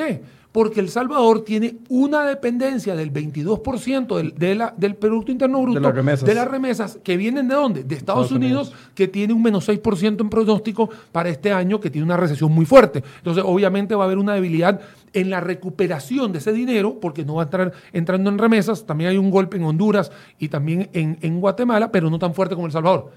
Porque 0.50 0.80
El 0.80 0.88
Salvador 0.88 1.44
tiene 1.44 1.76
una 1.90 2.24
dependencia 2.24 2.96
del 2.96 3.12
22% 3.12 4.16
del, 4.16 4.34
de 4.34 4.54
la- 4.54 4.74
del 4.76 4.96
Producto 4.96 5.30
Interno 5.30 5.60
Bruto 5.62 5.78
las 5.78 5.94
remesas. 5.94 6.26
de 6.26 6.34
las 6.34 6.48
remesas 6.48 6.98
que 7.04 7.18
vienen 7.18 7.48
de 7.48 7.54
dónde? 7.54 7.84
De 7.84 7.94
Estados, 7.94 8.24
Estados 8.24 8.32
Unidos, 8.42 8.68
Unidos. 8.68 8.90
que 8.94 9.08
tiene 9.08 9.34
un 9.34 9.42
menos 9.42 9.68
6% 9.68 10.22
en 10.22 10.30
pronóstico 10.30 10.88
para 11.12 11.28
este 11.28 11.52
año, 11.52 11.78
que 11.80 11.90
tiene 11.90 12.06
una 12.06 12.16
recesión 12.16 12.50
muy 12.50 12.64
fuerte. 12.64 13.04
Entonces, 13.18 13.44
obviamente 13.46 13.94
va 13.94 14.04
a 14.04 14.06
haber 14.06 14.16
una 14.18 14.34
debilidad 14.34 14.80
en 15.12 15.28
la 15.28 15.40
recuperación 15.40 16.32
de 16.32 16.38
ese 16.38 16.52
dinero, 16.52 16.98
porque 16.98 17.24
no 17.26 17.34
va 17.34 17.42
a 17.42 17.44
estar 17.44 17.72
entrando 17.92 18.30
en 18.30 18.38
remesas. 18.38 18.86
También 18.86 19.10
hay 19.10 19.18
un 19.18 19.30
golpe 19.30 19.58
en 19.58 19.64
Honduras 19.64 20.10
y 20.38 20.48
también 20.48 20.88
en, 20.94 21.18
en 21.20 21.40
Guatemala, 21.40 21.92
pero 21.92 22.08
no 22.08 22.18
tan 22.18 22.32
fuerte 22.32 22.54
como 22.54 22.66
El 22.66 22.72
Salvador. 22.72 23.10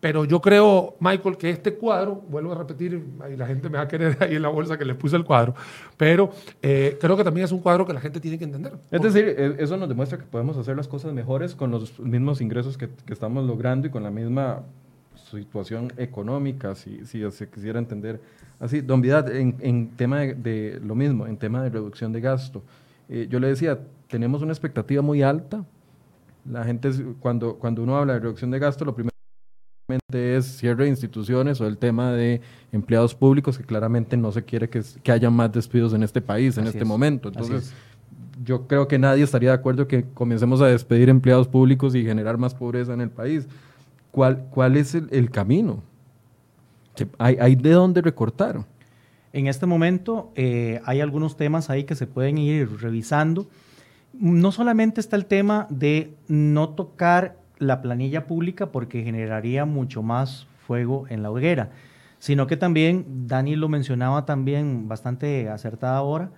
Pero 0.00 0.24
yo 0.24 0.40
creo, 0.40 0.96
Michael, 0.98 1.36
que 1.36 1.50
este 1.50 1.74
cuadro, 1.74 2.14
vuelvo 2.28 2.52
a 2.52 2.54
repetir, 2.56 3.04
ahí 3.20 3.36
la 3.36 3.46
gente 3.46 3.68
me 3.68 3.76
va 3.76 3.84
a 3.84 3.88
querer 3.88 4.16
ahí 4.22 4.34
en 4.36 4.42
la 4.42 4.48
bolsa 4.48 4.78
que 4.78 4.84
les 4.86 4.96
puse 4.96 5.14
el 5.16 5.24
cuadro, 5.24 5.54
pero 5.98 6.30
eh, 6.62 6.96
creo 7.00 7.16
que 7.18 7.24
también 7.24 7.44
es 7.44 7.52
un 7.52 7.60
cuadro 7.60 7.86
que 7.86 7.92
la 7.92 8.00
gente 8.00 8.18
tiene 8.18 8.38
que 8.38 8.44
entender. 8.44 8.72
Es 8.90 9.02
decir, 9.02 9.24
e- 9.26 9.56
eso 9.58 9.76
nos 9.76 9.88
demuestra 9.88 10.18
que 10.18 10.24
podemos 10.24 10.56
hacer 10.56 10.74
las 10.76 10.88
cosas 10.88 11.12
mejores 11.12 11.54
con 11.54 11.70
los 11.70 12.00
mismos 12.00 12.40
ingresos 12.40 12.78
que, 12.78 12.88
que 12.88 13.12
estamos 13.12 13.46
logrando 13.46 13.88
y 13.88 13.90
con 13.90 14.02
la 14.02 14.10
misma 14.10 14.62
situación 15.30 15.92
económica, 15.96 16.74
si, 16.74 17.04
si 17.04 17.30
se 17.30 17.48
quisiera 17.48 17.78
entender 17.78 18.20
así. 18.58 18.80
Don 18.80 19.00
Vidal, 19.02 19.30
en, 19.36 19.54
en 19.60 19.90
tema 19.96 20.20
de, 20.20 20.34
de 20.34 20.80
lo 20.82 20.94
mismo, 20.94 21.26
en 21.26 21.36
tema 21.36 21.62
de 21.62 21.68
reducción 21.68 22.10
de 22.12 22.20
gasto, 22.22 22.62
eh, 23.08 23.26
yo 23.28 23.38
le 23.38 23.48
decía, 23.48 23.78
tenemos 24.08 24.40
una 24.40 24.52
expectativa 24.52 25.02
muy 25.02 25.22
alta. 25.22 25.64
La 26.50 26.64
gente, 26.64 26.90
cuando, 27.20 27.56
cuando 27.56 27.82
uno 27.82 27.98
habla 27.98 28.14
de 28.14 28.20
reducción 28.20 28.50
de 28.50 28.58
gasto, 28.58 28.84
lo 28.84 28.94
primero 28.94 29.09
es 30.12 30.46
cierre 30.58 30.84
de 30.84 30.90
instituciones 30.90 31.60
o 31.60 31.66
el 31.66 31.78
tema 31.78 32.12
de 32.12 32.40
empleados 32.72 33.14
públicos, 33.14 33.58
que 33.58 33.64
claramente 33.64 34.16
no 34.16 34.32
se 34.32 34.44
quiere 34.44 34.68
que, 34.68 34.82
que 35.02 35.12
haya 35.12 35.30
más 35.30 35.52
despidos 35.52 35.92
en 35.94 36.02
este 36.02 36.20
país 36.20 36.56
en 36.56 36.64
Así 36.64 36.70
este 36.70 36.82
es, 36.82 36.88
momento. 36.88 37.28
Entonces, 37.28 37.72
yo 38.44 38.66
creo 38.66 38.88
que 38.88 38.98
nadie 38.98 39.24
estaría 39.24 39.50
de 39.50 39.56
acuerdo 39.56 39.86
que 39.86 40.04
comencemos 40.14 40.60
a 40.60 40.66
despedir 40.66 41.08
empleados 41.08 41.48
públicos 41.48 41.94
y 41.94 42.04
generar 42.04 42.38
más 42.38 42.54
pobreza 42.54 42.94
en 42.94 43.00
el 43.00 43.10
país. 43.10 43.46
¿Cuál, 44.10 44.46
cuál 44.50 44.76
es 44.76 44.94
el, 44.94 45.08
el 45.10 45.30
camino? 45.30 45.82
Hay, 47.18 47.36
hay 47.40 47.54
de 47.54 47.70
dónde 47.70 48.02
recortar. 48.02 48.64
En 49.32 49.46
este 49.46 49.66
momento 49.66 50.32
eh, 50.34 50.80
hay 50.84 51.00
algunos 51.00 51.36
temas 51.36 51.70
ahí 51.70 51.84
que 51.84 51.94
se 51.94 52.06
pueden 52.06 52.38
ir 52.38 52.68
revisando. 52.80 53.48
No 54.12 54.50
solamente 54.50 55.00
está 55.00 55.16
el 55.16 55.26
tema 55.26 55.66
de 55.70 56.14
no 56.26 56.70
tocar 56.70 57.36
la 57.60 57.80
planilla 57.82 58.26
pública 58.26 58.72
porque 58.72 59.04
generaría 59.04 59.64
mucho 59.64 60.02
más 60.02 60.48
fuego 60.66 61.06
en 61.08 61.22
la 61.22 61.30
hoguera, 61.30 61.70
sino 62.18 62.48
que 62.48 62.56
también, 62.56 63.26
Dani 63.28 63.54
lo 63.54 63.68
mencionaba 63.68 64.26
también 64.26 64.88
bastante 64.88 65.48
acertada 65.48 65.98
ahora, 65.98 66.30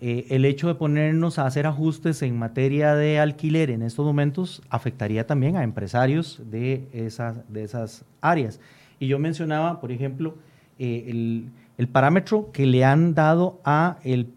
eh, 0.00 0.26
el 0.30 0.46
hecho 0.46 0.68
de 0.68 0.76
ponernos 0.76 1.38
a 1.38 1.44
hacer 1.44 1.66
ajustes 1.66 2.22
en 2.22 2.38
materia 2.38 2.94
de 2.94 3.18
alquiler 3.20 3.70
en 3.70 3.82
estos 3.82 4.06
momentos 4.06 4.62
afectaría 4.70 5.26
también 5.26 5.56
a 5.56 5.62
empresarios 5.62 6.40
de 6.50 6.88
esas, 6.94 7.36
de 7.52 7.64
esas 7.64 8.06
áreas. 8.22 8.60
Y 8.98 9.08
yo 9.08 9.18
mencionaba, 9.18 9.78
por 9.78 9.92
ejemplo, 9.92 10.36
eh, 10.78 11.04
el, 11.08 11.50
el 11.76 11.88
parámetro 11.88 12.50
que 12.50 12.64
le 12.64 12.84
han 12.84 13.14
dado 13.14 13.60
a 13.62 13.98
el 14.02 14.28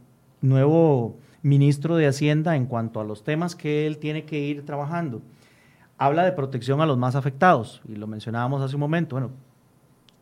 nuevo 0.42 1.16
ministro 1.44 1.96
de 1.96 2.08
Hacienda 2.08 2.56
en 2.56 2.66
cuanto 2.66 3.00
a 3.00 3.04
los 3.04 3.24
temas 3.24 3.56
que 3.56 3.88
él 3.88 4.00
tiene 4.00 4.24
que 4.24 4.40
ir 4.40 4.66
trabajando. 4.66 5.22
Habla 6.04 6.26
de 6.26 6.34
protección 6.34 6.82
a 6.82 6.86
los 6.86 6.98
más 6.98 7.16
afectados, 7.16 7.82
y 7.88 7.96
lo 7.96 8.08
mencionábamos 8.08 8.62
hace 8.62 8.76
un 8.76 8.82
momento. 8.82 9.16
Bueno, 9.16 9.32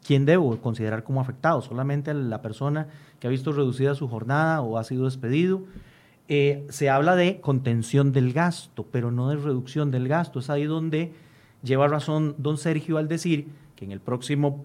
¿quién 0.05 0.27
debo 0.27 0.55
considerar 0.61 1.03
como 1.03 1.19
afectado? 1.19 1.59
Solamente 1.63 2.13
la 2.13 2.43
persona 2.43 2.85
que 3.19 3.25
ha 3.25 3.31
visto 3.31 3.51
reducida 3.51 3.95
su 3.95 4.07
jornada 4.07 4.61
o 4.61 4.77
ha 4.77 4.83
sido 4.83 5.05
despedido. 5.05 5.63
Eh, 6.27 6.67
se 6.69 6.91
habla 6.91 7.15
de 7.15 7.41
contención 7.41 8.11
del 8.11 8.31
gasto, 8.31 8.85
pero 8.91 9.09
no 9.09 9.29
de 9.29 9.37
reducción 9.37 9.89
del 9.89 10.07
gasto. 10.07 10.37
Es 10.37 10.51
ahí 10.51 10.65
donde 10.65 11.13
lleva 11.63 11.87
razón 11.87 12.35
don 12.37 12.59
Sergio 12.59 12.99
al 12.99 13.07
decir 13.07 13.47
que 13.75 13.83
en 13.83 13.91
el 13.91 14.01
próximo 14.01 14.63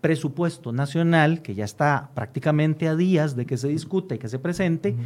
presupuesto 0.00 0.72
nacional, 0.72 1.42
que 1.42 1.54
ya 1.54 1.64
está 1.64 2.10
prácticamente 2.12 2.88
a 2.88 2.96
días 2.96 3.36
de 3.36 3.46
que 3.46 3.56
se 3.56 3.68
discute 3.68 4.16
y 4.16 4.18
que 4.18 4.28
se 4.28 4.40
presente, 4.40 4.96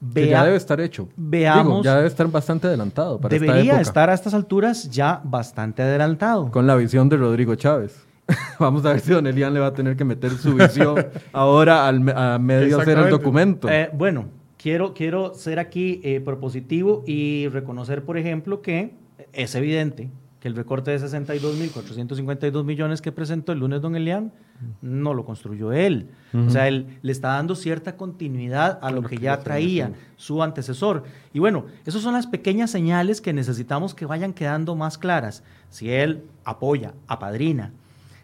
vea- 0.00 0.26
ya 0.30 0.44
debe 0.44 0.56
estar 0.56 0.80
hecho. 0.80 1.08
veamos- 1.16 1.64
Digo, 1.66 1.82
ya 1.84 1.96
debe 1.96 2.08
estar 2.08 2.26
bastante 2.30 2.66
adelantado 2.66 3.20
para 3.20 3.34
esta 3.34 3.44
debería 3.46 3.72
época. 3.72 3.82
estar 3.82 4.10
a 4.10 4.14
estas 4.14 4.34
alturas 4.34 4.90
ya 4.90 5.20
bastante 5.24 5.82
adelantado. 5.82 6.50
Con 6.50 6.66
la 6.66 6.76
visión 6.76 7.08
de 7.08 7.16
Rodrigo 7.16 7.54
Chávez. 7.54 8.04
Vamos 8.58 8.84
a 8.84 8.90
ver 8.90 9.00
si 9.00 9.12
Don 9.12 9.26
Elian 9.26 9.54
le 9.54 9.60
va 9.60 9.66
a 9.68 9.72
tener 9.72 9.96
que 9.96 10.04
meter 10.04 10.32
su 10.32 10.54
visión 10.54 10.96
ahora 11.32 11.86
al 11.86 12.08
a 12.16 12.38
medio 12.38 12.80
hacer 12.80 12.98
el 12.98 13.10
documento. 13.10 13.68
Eh, 13.70 13.88
bueno, 13.92 14.26
quiero, 14.56 14.94
quiero 14.94 15.34
ser 15.34 15.58
aquí 15.60 16.00
eh, 16.02 16.20
propositivo 16.20 17.04
y 17.06 17.46
reconocer, 17.48 18.04
por 18.04 18.18
ejemplo, 18.18 18.62
que 18.62 18.94
es 19.32 19.54
evidente 19.54 20.10
que 20.46 20.50
el 20.50 20.54
recorte 20.54 20.92
de 20.92 21.00
62.452 21.00 22.62
millones 22.62 23.02
que 23.02 23.10
presentó 23.10 23.50
el 23.50 23.58
lunes 23.58 23.82
don 23.82 23.96
Elian 23.96 24.32
no 24.80 25.12
lo 25.12 25.24
construyó 25.24 25.72
él. 25.72 26.10
O 26.32 26.50
sea, 26.50 26.68
él 26.68 26.98
le 27.02 27.10
está 27.10 27.30
dando 27.30 27.56
cierta 27.56 27.96
continuidad 27.96 28.78
a 28.80 28.92
lo 28.92 29.02
que 29.02 29.18
ya 29.18 29.40
traía 29.40 29.90
su 30.14 30.44
antecesor. 30.44 31.02
Y 31.32 31.40
bueno, 31.40 31.64
esas 31.84 32.00
son 32.02 32.12
las 32.12 32.28
pequeñas 32.28 32.70
señales 32.70 33.20
que 33.20 33.32
necesitamos 33.32 33.92
que 33.92 34.06
vayan 34.06 34.32
quedando 34.32 34.76
más 34.76 34.98
claras. 34.98 35.42
Si 35.68 35.90
él 35.90 36.22
apoya, 36.44 36.94
apadrina, 37.08 37.72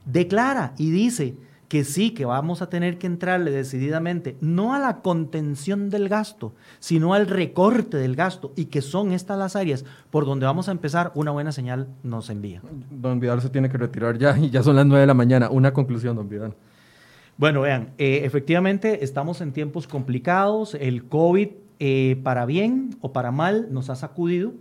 declara 0.04 0.74
y 0.78 0.92
dice 0.92 1.34
que 1.72 1.84
sí, 1.84 2.10
que 2.10 2.26
vamos 2.26 2.60
a 2.60 2.68
tener 2.68 2.98
que 2.98 3.06
entrarle 3.06 3.50
decididamente, 3.50 4.36
no 4.42 4.74
a 4.74 4.78
la 4.78 5.00
contención 5.00 5.88
del 5.88 6.10
gasto, 6.10 6.52
sino 6.80 7.14
al 7.14 7.26
recorte 7.26 7.96
del 7.96 8.14
gasto, 8.14 8.52
y 8.56 8.66
que 8.66 8.82
son 8.82 9.12
estas 9.12 9.38
las 9.38 9.56
áreas 9.56 9.86
por 10.10 10.26
donde 10.26 10.44
vamos 10.44 10.68
a 10.68 10.72
empezar, 10.72 11.12
una 11.14 11.30
buena 11.30 11.50
señal 11.50 11.88
nos 12.02 12.28
envía. 12.28 12.60
Don 12.90 13.20
Vidal 13.20 13.40
se 13.40 13.48
tiene 13.48 13.70
que 13.70 13.78
retirar 13.78 14.18
ya 14.18 14.36
y 14.38 14.50
ya 14.50 14.62
son 14.62 14.76
las 14.76 14.84
9 14.84 15.00
de 15.00 15.06
la 15.06 15.14
mañana. 15.14 15.48
Una 15.48 15.72
conclusión, 15.72 16.14
don 16.14 16.28
Vidal. 16.28 16.52
Bueno, 17.38 17.62
vean, 17.62 17.94
eh, 17.96 18.20
efectivamente 18.24 19.02
estamos 19.02 19.40
en 19.40 19.52
tiempos 19.52 19.86
complicados, 19.86 20.74
el 20.74 21.08
COVID 21.08 21.48
eh, 21.78 22.20
para 22.22 22.44
bien 22.44 22.98
o 23.00 23.14
para 23.14 23.30
mal 23.30 23.68
nos 23.70 23.88
ha 23.88 23.96
sacudido. 23.96 24.52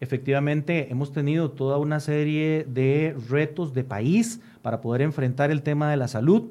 Efectivamente, 0.00 0.90
hemos 0.90 1.12
tenido 1.12 1.50
toda 1.50 1.76
una 1.76 2.00
serie 2.00 2.66
de 2.68 3.14
retos 3.28 3.74
de 3.74 3.84
país 3.84 4.40
para 4.66 4.80
poder 4.80 5.00
enfrentar 5.02 5.52
el 5.52 5.62
tema 5.62 5.88
de 5.92 5.96
la 5.96 6.08
salud. 6.08 6.42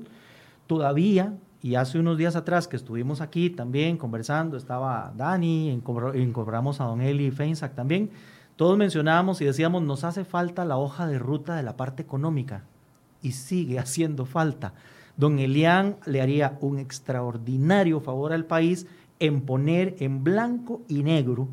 Todavía, 0.67 1.33
y 1.61 1.75
hace 1.75 1.99
unos 1.99 2.17
días 2.17 2.37
atrás 2.37 2.65
que 2.65 2.77
estuvimos 2.77 3.19
aquí 3.19 3.49
también 3.49 3.97
conversando, 3.97 4.55
estaba 4.55 5.11
Dani, 5.17 5.69
incorpor- 5.77 6.17
incorporamos 6.17 6.79
a 6.79 6.85
Don 6.85 7.01
Eli 7.01 7.29
Feinsack 7.31 7.75
también, 7.75 8.11
todos 8.55 8.77
mencionábamos 8.77 9.41
y 9.41 9.43
decíamos, 9.45 9.83
nos 9.83 10.05
hace 10.05 10.23
falta 10.23 10.63
la 10.63 10.77
hoja 10.77 11.07
de 11.07 11.19
ruta 11.19 11.57
de 11.57 11.63
la 11.63 11.75
parte 11.75 12.03
económica 12.03 12.63
y 13.21 13.33
sigue 13.33 13.79
haciendo 13.85 14.25
falta. 14.25 14.71
Don 15.17 15.37
Elian 15.37 15.97
le 16.05 16.21
haría 16.21 16.57
un 16.61 16.79
extraordinario 16.79 17.99
favor 17.99 18.31
al 18.31 18.45
país 18.45 18.87
en 19.19 19.41
poner 19.41 19.97
en 19.99 20.23
blanco 20.23 20.83
y 20.87 21.03
negro 21.03 21.49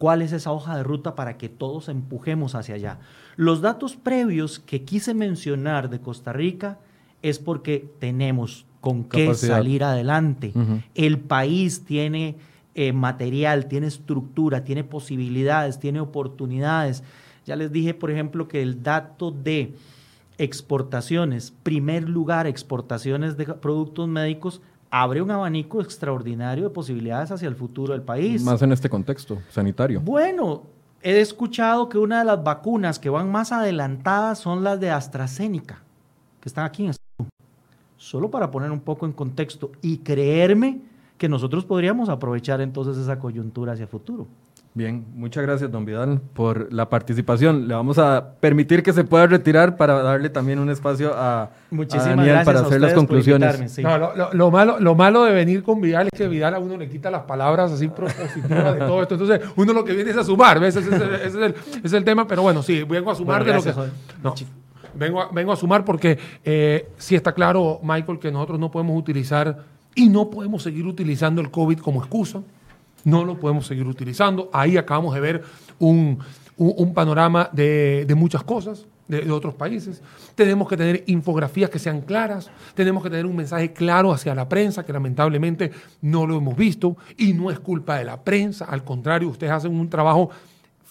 cuál 0.00 0.22
es 0.22 0.32
esa 0.32 0.50
hoja 0.50 0.78
de 0.78 0.82
ruta 0.82 1.14
para 1.14 1.36
que 1.36 1.50
todos 1.50 1.90
empujemos 1.90 2.54
hacia 2.54 2.74
allá. 2.76 3.00
Los 3.36 3.60
datos 3.60 3.96
previos 3.96 4.58
que 4.58 4.82
quise 4.82 5.12
mencionar 5.12 5.90
de 5.90 6.00
Costa 6.00 6.32
Rica 6.32 6.78
es 7.20 7.38
porque 7.38 7.86
tenemos 7.98 8.64
con 8.80 9.04
qué 9.04 9.34
salir 9.34 9.84
adelante. 9.84 10.54
El 10.94 11.18
país 11.18 11.84
tiene 11.84 12.36
eh, 12.74 12.94
material, 12.94 13.66
tiene 13.66 13.88
estructura, 13.88 14.64
tiene 14.64 14.84
posibilidades, 14.84 15.78
tiene 15.78 16.00
oportunidades. 16.00 17.04
Ya 17.44 17.54
les 17.54 17.70
dije, 17.70 17.92
por 17.92 18.10
ejemplo, 18.10 18.48
que 18.48 18.62
el 18.62 18.82
dato 18.82 19.30
de 19.30 19.74
exportaciones, 20.38 21.52
primer 21.62 22.08
lugar, 22.08 22.46
exportaciones 22.46 23.36
de 23.36 23.44
productos 23.44 24.08
médicos 24.08 24.62
abre 24.90 25.22
un 25.22 25.30
abanico 25.30 25.80
extraordinario 25.80 26.64
de 26.64 26.70
posibilidades 26.70 27.30
hacia 27.30 27.48
el 27.48 27.54
futuro 27.54 27.92
del 27.92 28.02
país. 28.02 28.42
Más 28.42 28.60
en 28.62 28.72
este 28.72 28.88
contexto 28.88 29.38
sanitario. 29.48 30.00
Bueno, 30.00 30.64
he 31.02 31.20
escuchado 31.20 31.88
que 31.88 31.98
una 31.98 32.18
de 32.18 32.24
las 32.24 32.42
vacunas 32.42 32.98
que 32.98 33.08
van 33.08 33.30
más 33.30 33.52
adelantadas 33.52 34.38
son 34.38 34.64
las 34.64 34.80
de 34.80 34.90
AstraZeneca, 34.90 35.82
que 36.40 36.48
están 36.48 36.64
aquí 36.64 36.86
en 36.86 36.92
Solo 37.96 38.30
para 38.30 38.50
poner 38.50 38.70
un 38.70 38.80
poco 38.80 39.04
en 39.04 39.12
contexto 39.12 39.72
y 39.82 39.98
creerme 39.98 40.80
que 41.18 41.28
nosotros 41.28 41.66
podríamos 41.66 42.08
aprovechar 42.08 42.62
entonces 42.62 42.96
esa 42.96 43.18
coyuntura 43.18 43.74
hacia 43.74 43.86
futuro. 43.86 44.26
Bien, 44.72 45.04
muchas 45.16 45.42
gracias, 45.42 45.72
don 45.72 45.84
Vidal, 45.84 46.20
por 46.32 46.72
la 46.72 46.88
participación. 46.88 47.66
Le 47.66 47.74
vamos 47.74 47.98
a 47.98 48.34
permitir 48.38 48.84
que 48.84 48.92
se 48.92 49.02
pueda 49.02 49.26
retirar 49.26 49.76
para 49.76 50.00
darle 50.00 50.30
también 50.30 50.60
un 50.60 50.70
espacio 50.70 51.12
a, 51.12 51.50
Daniel 51.70 52.42
para 52.44 52.60
hacer 52.60 52.80
las 52.80 52.92
conclusiones. 52.92 53.78
No, 53.80 54.30
lo, 54.32 54.50
malo, 54.52 54.78
lo 54.78 54.94
malo 54.94 55.24
de 55.24 55.32
venir 55.32 55.64
con 55.64 55.80
Vidal 55.80 56.08
es 56.12 56.16
que 56.16 56.28
Vidal 56.28 56.54
a 56.54 56.60
uno 56.60 56.76
le 56.76 56.88
quita 56.88 57.10
las 57.10 57.22
palabras 57.22 57.72
así 57.72 57.88
propositivas 57.88 58.74
de 58.74 58.78
todo 58.78 59.02
esto. 59.02 59.14
Entonces, 59.14 59.40
uno 59.56 59.72
lo 59.72 59.84
que 59.84 59.92
viene 59.92 60.12
es 60.12 60.16
a 60.16 60.22
sumar, 60.22 60.60
¿ves? 60.60 60.76
Ese, 60.76 61.54
es, 61.82 61.92
el, 61.92 62.04
tema, 62.04 62.28
pero 62.28 62.42
bueno, 62.42 62.62
sí, 62.62 62.84
vengo 62.84 63.10
a 63.10 63.16
sumar 63.16 63.44
de 63.44 63.54
lo 63.54 63.62
que. 63.64 63.72
No, 64.22 64.34
vengo, 64.94 65.20
a, 65.20 65.30
vengo 65.32 65.52
a 65.52 65.56
sumar 65.56 65.84
porque 65.84 66.16
eh, 66.44 66.90
sí 66.96 67.16
está 67.16 67.32
claro, 67.32 67.80
Michael, 67.82 68.20
que 68.20 68.30
nosotros 68.30 68.60
no 68.60 68.70
podemos 68.70 68.96
utilizar 68.96 69.64
y 69.96 70.08
no 70.08 70.30
podemos 70.30 70.62
seguir 70.62 70.86
utilizando 70.86 71.40
el 71.40 71.50
COVID 71.50 71.80
como 71.80 71.98
excusa 71.98 72.40
no 73.04 73.24
lo 73.24 73.38
podemos 73.38 73.66
seguir 73.66 73.86
utilizando. 73.86 74.50
Ahí 74.52 74.76
acabamos 74.76 75.14
de 75.14 75.20
ver 75.20 75.42
un, 75.78 76.18
panorama 76.94 77.48
de, 77.52 78.06
muchas 78.16 78.42
cosas 78.44 78.86
de, 79.08 79.30
otros 79.30 79.54
países. 79.54 80.02
Tenemos 80.34 80.68
que 80.68 80.76
tener 80.76 81.04
infografías 81.06 81.70
que 81.70 81.78
sean 81.78 82.02
claras, 82.02 82.50
tenemos 82.74 83.02
que 83.02 83.10
tener 83.10 83.26
un 83.26 83.36
mensaje 83.36 83.72
claro 83.72 84.12
hacia 84.12 84.34
la 84.34 84.48
prensa, 84.48 84.84
que 84.84 84.92
lamentablemente 84.92 85.70
no 86.02 86.26
lo 86.26 86.36
hemos 86.36 86.56
visto, 86.56 86.96
y 87.16 87.32
no 87.32 87.50
es 87.50 87.58
culpa 87.58 87.98
de 87.98 88.04
la 88.04 88.22
prensa, 88.22 88.66
al 88.66 88.84
contrario, 88.84 89.28
ustedes 89.28 89.52
hacen 89.52 89.74
un 89.74 89.88
trabajo 89.88 90.30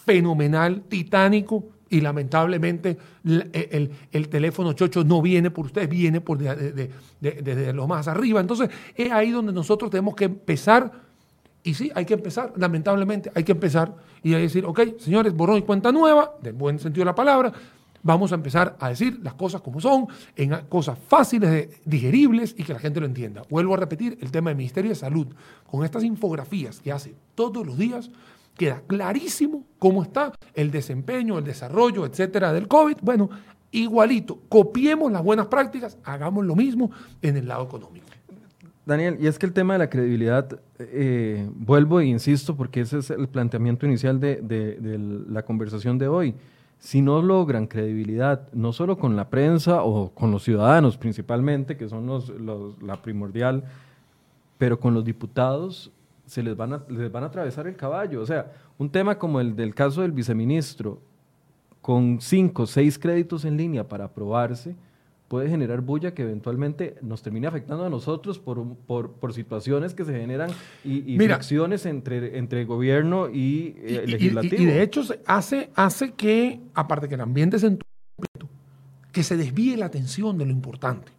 fenomenal, 0.05 0.81
titánico, 0.89 1.65
y 1.89 2.01
lamentablemente 2.01 2.97
el, 3.23 4.29
teléfono 4.29 4.73
chocho 4.73 5.03
no 5.03 5.21
viene 5.21 5.49
por 5.49 5.65
ustedes, 5.65 5.89
viene 5.89 6.21
por 6.21 6.37
desde 6.37 7.73
lo 7.73 7.87
más 7.87 8.07
arriba. 8.07 8.39
Entonces 8.39 8.69
es 8.95 9.11
ahí 9.11 9.31
donde 9.31 9.51
nosotros 9.51 9.89
tenemos 9.89 10.15
que 10.15 10.25
empezar 10.25 11.08
y 11.63 11.73
sí, 11.73 11.91
hay 11.93 12.05
que 12.05 12.13
empezar, 12.13 12.53
lamentablemente, 12.55 13.31
hay 13.35 13.43
que 13.43 13.51
empezar 13.51 13.93
y 14.23 14.31
decir, 14.31 14.65
ok, 14.65 14.79
señores, 14.99 15.33
borrón 15.33 15.57
y 15.57 15.61
cuenta 15.63 15.91
nueva, 15.91 16.33
del 16.41 16.53
buen 16.53 16.79
sentido 16.79 17.01
de 17.01 17.11
la 17.11 17.15
palabra, 17.15 17.51
vamos 18.01 18.31
a 18.31 18.35
empezar 18.35 18.77
a 18.79 18.89
decir 18.89 19.19
las 19.21 19.33
cosas 19.33 19.61
como 19.61 19.81
son, 19.81 20.07
en 20.35 20.55
cosas 20.69 20.97
fáciles, 21.07 21.81
digeribles 21.85 22.55
y 22.57 22.63
que 22.63 22.73
la 22.73 22.79
gente 22.79 22.99
lo 22.99 23.05
entienda. 23.05 23.43
Vuelvo 23.49 23.73
a 23.73 23.77
repetir 23.77 24.17
el 24.21 24.31
tema 24.31 24.49
del 24.49 24.57
Ministerio 24.57 24.89
de 24.89 24.95
Salud. 24.95 25.27
Con 25.69 25.83
estas 25.83 26.03
infografías 26.03 26.79
que 26.79 26.91
hace 26.91 27.15
todos 27.35 27.65
los 27.65 27.77
días, 27.77 28.09
queda 28.55 28.81
clarísimo 28.87 29.63
cómo 29.79 30.03
está 30.03 30.33
el 30.53 30.71
desempeño, 30.71 31.37
el 31.37 31.43
desarrollo, 31.43 32.05
etcétera, 32.05 32.53
del 32.53 32.67
COVID. 32.67 32.97
Bueno, 33.01 33.29
igualito, 33.71 34.39
copiemos 34.49 35.11
las 35.11 35.23
buenas 35.23 35.47
prácticas, 35.47 35.97
hagamos 36.03 36.45
lo 36.45 36.55
mismo 36.55 36.91
en 37.21 37.37
el 37.37 37.47
lado 37.47 37.65
económico. 37.65 38.08
Daniel, 38.89 39.17
y 39.21 39.27
es 39.27 39.37
que 39.37 39.45
el 39.45 39.53
tema 39.53 39.73
de 39.73 39.79
la 39.79 39.89
credibilidad, 39.89 40.59
eh, 40.79 41.47
vuelvo 41.53 41.99
e 41.99 42.07
insisto, 42.07 42.57
porque 42.57 42.81
ese 42.81 42.97
es 42.97 43.11
el 43.11 43.27
planteamiento 43.27 43.85
inicial 43.85 44.19
de, 44.19 45.25
la 45.29 45.43
conversación 45.43 45.99
de 45.99 46.07
hoy. 46.07 46.33
Si 46.79 46.99
no 46.99 47.21
logran 47.21 47.67
credibilidad, 47.67 48.51
no 48.51 48.73
solo 48.73 48.97
con 48.97 49.15
la 49.15 49.29
prensa 49.29 49.83
o 49.83 50.09
con 50.09 50.31
los 50.31 50.43
ciudadanos 50.43 50.97
principalmente, 50.97 51.77
que 51.77 51.87
son 51.87 52.07
los, 52.07 52.33
la 52.81 52.99
primordial, 52.99 53.63
pero 54.57 54.79
con 54.79 54.95
los 54.95 55.05
diputados, 55.05 55.91
se 56.25 56.41
les 56.41 56.57
van, 56.57 56.73
a, 56.73 56.83
les 56.89 57.11
van 57.11 57.23
a 57.23 57.27
atravesar 57.27 57.67
el 57.67 57.75
caballo. 57.75 58.21
O 58.21 58.25
sea, 58.25 58.51
un 58.79 58.89
tema 58.89 59.19
como 59.19 59.39
el 59.39 59.55
del 59.55 59.75
caso 59.75 60.01
del 60.01 60.13
viceministro, 60.13 60.99
con 61.81 62.19
cinco, 62.21 62.65
seis 62.65 62.97
créditos 62.97 63.45
en 63.45 63.55
línea 63.55 63.87
para 63.87 64.05
aprobarse, 64.05 64.75
puede 65.29 65.47
generar 65.47 65.81
bulla 65.81 66.13
que 66.13 66.23
eventualmente 66.23 66.95
nos 67.01 67.21
termine 67.21 67.47
afectando 67.47 67.85
a 67.85 67.89
nosotros 67.89 68.39
por, 68.39 68.75
por, 68.75 69.33
situaciones 69.33 69.93
que 69.93 70.03
se 70.03 70.11
generan 70.11 70.49
y, 70.83 71.13
y 71.13 71.17
entre, 71.85 72.37
entre 72.37 72.65
gobierno 72.65 73.29
y, 73.29 73.75
eh, 73.77 74.03
legislativo. 74.07 74.61
Y, 74.61 74.65
de 74.65 74.81
hecho 74.81 75.03
hace, 75.27 75.69
hace 75.75 76.13
que, 76.13 76.59
aparte 76.73 77.07
que 77.07 77.15
el 77.15 77.21
ambiente 77.21 77.59
se 77.59 77.77
que 79.11 79.23
se 79.23 79.37
desvíe 79.37 79.77
la 79.77 79.85
atención 79.85 80.37
de 80.37 80.45
lo 80.45 80.51
importante. 80.51 81.11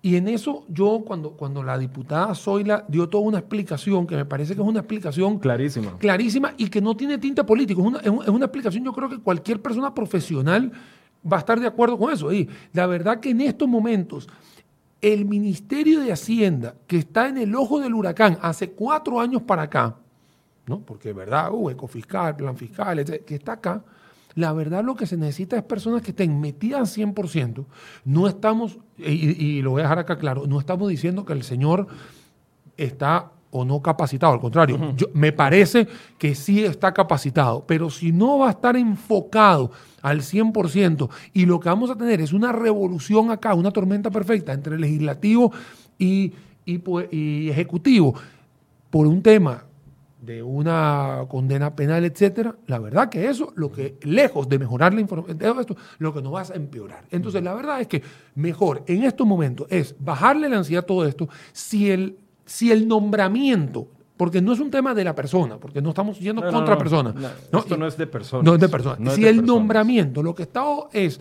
Y 0.00 0.14
en 0.16 0.28
eso 0.28 0.64
yo, 0.68 1.02
cuando, 1.04 1.32
cuando 1.32 1.62
la 1.62 1.76
diputada 1.76 2.34
Zoila 2.34 2.84
dio 2.86 3.08
toda 3.08 3.24
una 3.24 3.38
explicación, 3.38 4.06
que 4.06 4.14
me 4.14 4.24
parece 4.24 4.54
que 4.54 4.62
es 4.62 4.66
una 4.66 4.80
explicación 4.80 5.38
clarísima, 5.38 5.98
clarísima 5.98 6.54
y 6.56 6.68
que 6.68 6.80
no 6.80 6.96
tiene 6.96 7.18
tinte 7.18 7.42
político, 7.42 7.80
es 7.80 7.86
una, 7.88 7.98
es 8.22 8.28
una 8.28 8.44
explicación 8.44 8.84
yo 8.84 8.92
creo 8.92 9.08
que 9.08 9.18
cualquier 9.18 9.60
persona 9.60 9.92
profesional 9.92 10.70
va 11.30 11.36
a 11.36 11.40
estar 11.40 11.60
de 11.60 11.66
acuerdo 11.66 11.98
con 11.98 12.12
eso. 12.12 12.32
Y 12.32 12.48
la 12.72 12.86
verdad 12.86 13.20
que 13.20 13.30
en 13.30 13.40
estos 13.40 13.68
momentos 13.68 14.28
el 15.00 15.24
Ministerio 15.24 16.00
de 16.00 16.12
Hacienda, 16.12 16.74
que 16.86 16.98
está 16.98 17.28
en 17.28 17.38
el 17.38 17.54
ojo 17.54 17.80
del 17.80 17.94
huracán 17.94 18.38
hace 18.40 18.70
cuatro 18.70 19.20
años 19.20 19.42
para 19.42 19.62
acá, 19.62 19.96
¿no? 20.66 20.80
porque 20.80 21.12
verdad, 21.12 21.52
uh, 21.52 21.70
ecofiscal, 21.70 22.36
plan 22.36 22.56
fiscal, 22.56 23.04
que 23.04 23.34
está 23.34 23.52
acá, 23.52 23.84
la 24.34 24.52
verdad 24.52 24.84
lo 24.84 24.94
que 24.94 25.06
se 25.06 25.16
necesita 25.16 25.56
es 25.56 25.62
personas 25.62 26.02
que 26.02 26.10
estén 26.10 26.40
metidas 26.40 26.98
al 26.98 27.06
100%. 27.14 27.64
No 28.04 28.26
estamos, 28.26 28.78
y, 28.98 29.12
y 29.12 29.62
lo 29.62 29.70
voy 29.70 29.80
a 29.80 29.84
dejar 29.84 29.98
acá 30.00 30.18
claro, 30.18 30.46
no 30.46 30.58
estamos 30.58 30.88
diciendo 30.88 31.24
que 31.24 31.32
el 31.32 31.42
señor 31.42 31.86
está 32.76 33.32
o 33.56 33.64
no 33.64 33.80
capacitado, 33.80 34.34
al 34.34 34.40
contrario, 34.40 34.92
yo, 34.96 35.06
me 35.14 35.32
parece 35.32 35.88
que 36.18 36.34
sí 36.34 36.62
está 36.64 36.92
capacitado, 36.92 37.64
pero 37.66 37.88
si 37.88 38.12
no 38.12 38.38
va 38.38 38.48
a 38.48 38.50
estar 38.50 38.76
enfocado 38.76 39.70
al 40.02 40.20
100% 40.20 41.08
y 41.32 41.46
lo 41.46 41.58
que 41.58 41.70
vamos 41.70 41.90
a 41.90 41.96
tener 41.96 42.20
es 42.20 42.32
una 42.32 42.52
revolución 42.52 43.30
acá, 43.30 43.54
una 43.54 43.70
tormenta 43.70 44.10
perfecta 44.10 44.52
entre 44.52 44.78
legislativo 44.78 45.52
y, 45.98 46.34
y, 46.66 47.48
ejecutivo 47.48 48.14
por 48.90 49.06
un 49.06 49.22
tema 49.22 49.64
de 50.20 50.42
una 50.42 51.24
condena 51.28 51.74
penal, 51.74 52.04
etcétera, 52.04 52.56
la 52.66 52.78
verdad 52.78 53.08
que 53.08 53.28
eso, 53.28 53.52
lo 53.56 53.70
que 53.70 53.96
lejos 54.02 54.48
de 54.48 54.58
mejorar 54.58 54.92
la 54.92 55.00
información, 55.00 55.38
esto, 55.40 55.76
lo 55.98 56.12
que 56.12 56.20
nos 56.20 56.34
va 56.34 56.42
a 56.42 56.54
empeorar. 56.54 57.04
Entonces, 57.10 57.42
la 57.42 57.54
verdad 57.54 57.80
es 57.80 57.86
que 57.86 58.02
mejor 58.34 58.82
en 58.86 59.04
estos 59.04 59.26
momentos 59.26 59.66
es 59.70 59.94
bajarle 59.98 60.48
la 60.48 60.58
ansiedad 60.58 60.82
a 60.82 60.86
todo 60.86 61.06
esto. 61.06 61.28
Si 61.52 61.90
el 61.90 62.18
si 62.46 62.70
el 62.70 62.88
nombramiento, 62.88 63.88
porque 64.16 64.40
no 64.40 64.52
es 64.52 64.60
un 64.60 64.70
tema 64.70 64.94
de 64.94 65.04
la 65.04 65.14
persona, 65.14 65.58
porque 65.58 65.82
no 65.82 65.90
estamos 65.90 66.18
yendo 66.18 66.42
contra 66.50 66.78
persona. 66.78 67.14
esto 67.52 67.76
no 67.76 67.86
es 67.86 67.98
de 67.98 68.06
persona. 68.06 68.42
No 68.42 68.54
es 68.54 68.60
de 68.60 68.68
persona. 68.68 69.10
si 69.10 69.26
el 69.26 69.44
nombramiento 69.44 70.22
lo 70.22 70.34
que 70.34 70.44
está 70.44 70.64
es 70.92 71.20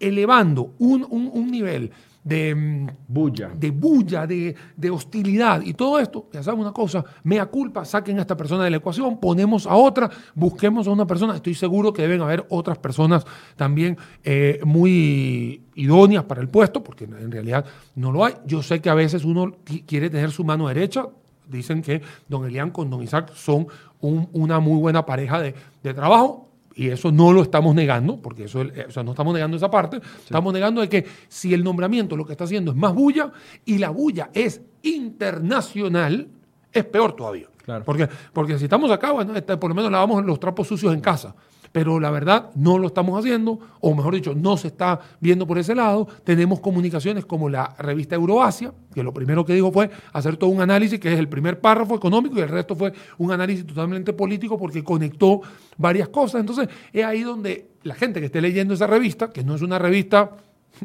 elevando 0.00 0.72
un, 0.78 1.06
un 1.08 1.50
nivel 1.50 1.92
de 2.24 2.54
mm, 2.54 2.86
bulla, 3.06 3.52
de, 3.54 3.70
bulla 3.70 4.26
de, 4.26 4.54
de, 4.76 4.90
hostilidad. 4.90 5.60
Y 5.62 5.74
todo 5.74 5.98
esto, 5.98 6.28
ya 6.32 6.42
saben 6.42 6.60
una 6.60 6.72
cosa, 6.72 7.04
mea 7.22 7.46
culpa, 7.46 7.84
saquen 7.84 8.18
a 8.18 8.22
esta 8.22 8.36
persona 8.36 8.64
de 8.64 8.70
la 8.70 8.78
ecuación, 8.78 9.20
ponemos 9.20 9.66
a 9.66 9.76
otra, 9.76 10.10
busquemos 10.34 10.88
a 10.88 10.90
una 10.90 11.06
persona, 11.06 11.36
estoy 11.36 11.54
seguro 11.54 11.92
que 11.92 12.02
deben 12.02 12.22
haber 12.22 12.46
otras 12.48 12.78
personas 12.78 13.24
también 13.56 13.96
eh, 14.24 14.58
muy 14.64 15.62
idóneas 15.74 16.24
para 16.24 16.40
el 16.40 16.48
puesto, 16.48 16.82
porque 16.82 17.04
en 17.04 17.30
realidad 17.30 17.66
no 17.94 18.10
lo 18.10 18.24
hay. 18.24 18.34
Yo 18.46 18.62
sé 18.62 18.80
que 18.80 18.88
a 18.88 18.94
veces 18.94 19.24
uno 19.24 19.56
quiere 19.86 20.08
tener 20.08 20.30
su 20.30 20.44
mano 20.44 20.68
derecha, 20.68 21.06
dicen 21.46 21.82
que 21.82 22.00
don 22.28 22.46
Elian 22.46 22.70
con 22.70 22.88
don 22.88 23.02
Isaac 23.02 23.32
son 23.34 23.66
una 24.00 24.60
muy 24.60 24.78
buena 24.78 25.04
pareja 25.04 25.40
de, 25.40 25.54
de 25.82 25.94
trabajo, 25.94 26.48
y 26.74 26.88
eso 26.88 27.12
no 27.12 27.32
lo 27.32 27.42
estamos 27.42 27.74
negando, 27.74 28.20
porque 28.20 28.44
eso, 28.44 28.60
o 28.60 28.90
sea, 28.90 29.02
no 29.02 29.12
estamos 29.12 29.34
negando 29.34 29.56
esa 29.56 29.70
parte, 29.70 30.00
estamos 30.24 30.52
negando 30.52 30.80
de 30.80 30.88
que 30.88 31.06
si 31.28 31.54
el 31.54 31.62
nombramiento 31.62 32.16
lo 32.16 32.24
que 32.24 32.32
está 32.32 32.44
haciendo 32.44 32.72
es 32.72 32.76
más 32.76 32.94
bulla 32.94 33.32
y 33.64 33.78
la 33.78 33.90
bulla 33.90 34.30
es 34.32 34.60
internacional, 34.82 36.28
es 36.72 36.84
peor 36.84 37.14
todavía. 37.14 37.46
Porque, 37.84 38.08
porque 38.32 38.58
si 38.58 38.64
estamos 38.64 38.90
acá, 38.90 39.12
bueno, 39.12 39.34
este, 39.34 39.56
por 39.56 39.70
lo 39.70 39.74
menos 39.74 39.90
lavamos 39.90 40.24
los 40.24 40.38
trapos 40.38 40.68
sucios 40.68 40.92
en 40.92 41.00
casa 41.00 41.34
pero 41.74 41.98
la 41.98 42.12
verdad 42.12 42.52
no 42.54 42.78
lo 42.78 42.86
estamos 42.86 43.18
haciendo, 43.18 43.58
o 43.80 43.96
mejor 43.96 44.14
dicho, 44.14 44.32
no 44.32 44.56
se 44.56 44.68
está 44.68 45.00
viendo 45.18 45.44
por 45.44 45.58
ese 45.58 45.74
lado. 45.74 46.06
Tenemos 46.22 46.60
comunicaciones 46.60 47.26
como 47.26 47.48
la 47.48 47.74
revista 47.76 48.14
Euroasia, 48.14 48.72
que 48.94 49.02
lo 49.02 49.12
primero 49.12 49.44
que 49.44 49.54
dijo 49.54 49.72
fue 49.72 49.90
hacer 50.12 50.36
todo 50.36 50.50
un 50.50 50.60
análisis, 50.60 51.00
que 51.00 51.12
es 51.12 51.18
el 51.18 51.28
primer 51.28 51.60
párrafo 51.60 51.96
económico, 51.96 52.38
y 52.38 52.42
el 52.42 52.48
resto 52.48 52.76
fue 52.76 52.92
un 53.18 53.32
análisis 53.32 53.66
totalmente 53.66 54.12
político 54.12 54.56
porque 54.56 54.84
conectó 54.84 55.40
varias 55.76 56.10
cosas. 56.10 56.42
Entonces, 56.42 56.68
es 56.92 57.04
ahí 57.04 57.24
donde 57.24 57.70
la 57.82 57.96
gente 57.96 58.20
que 58.20 58.26
esté 58.26 58.40
leyendo 58.40 58.74
esa 58.74 58.86
revista, 58.86 59.30
que 59.30 59.42
no 59.42 59.56
es 59.56 59.62
una 59.62 59.76
revista 59.76 60.30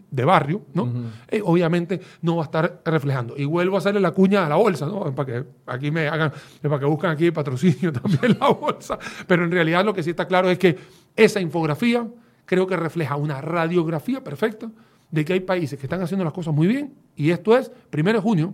de 0.10 0.26
barrio, 0.26 0.62
¿no? 0.74 0.92
Eh, 1.28 1.42
obviamente 1.44 2.00
no 2.22 2.38
va 2.38 2.44
a 2.44 2.46
estar 2.46 2.82
reflejando. 2.86 3.36
Y 3.38 3.46
vuelvo 3.46 3.76
a 3.76 3.80
hacerle 3.80 4.00
la 4.00 4.12
cuña 4.12 4.46
a 4.46 4.50
la 4.50 4.56
bolsa, 4.56 4.86
¿no? 4.86 5.14
Para 5.14 5.26
que 5.26 5.46
aquí 5.66 5.92
me 5.92 6.08
hagan, 6.08 6.32
para 6.62 6.80
que 6.80 6.86
busquen 6.86 7.10
aquí 7.10 7.32
patrocinio 7.32 7.92
también 7.94 8.38
la 8.40 8.50
bolsa. 8.50 8.98
Pero 9.28 9.44
en 9.44 9.52
realidad 9.52 9.84
lo 9.84 9.94
que 9.94 10.04
sí 10.04 10.12
está 10.12 10.28
claro 10.28 10.50
es 10.50 10.58
que 10.58 10.78
esa 11.16 11.40
infografía 11.40 12.08
creo 12.46 12.68
que 12.68 12.78
refleja 12.78 13.16
una 13.16 13.42
radiografía 13.42 14.24
perfecta 14.24 14.70
de 15.12 15.26
que 15.26 15.34
hay 15.34 15.40
países 15.40 15.80
que 15.80 15.86
están 15.86 16.02
haciendo 16.02 16.24
las 16.24 16.34
cosas 16.34 16.54
muy 16.54 16.68
bien. 16.68 16.94
Y 17.16 17.32
esto 17.32 17.58
es, 17.58 17.72
primero 17.90 18.20
de 18.20 18.24
junio, 18.24 18.54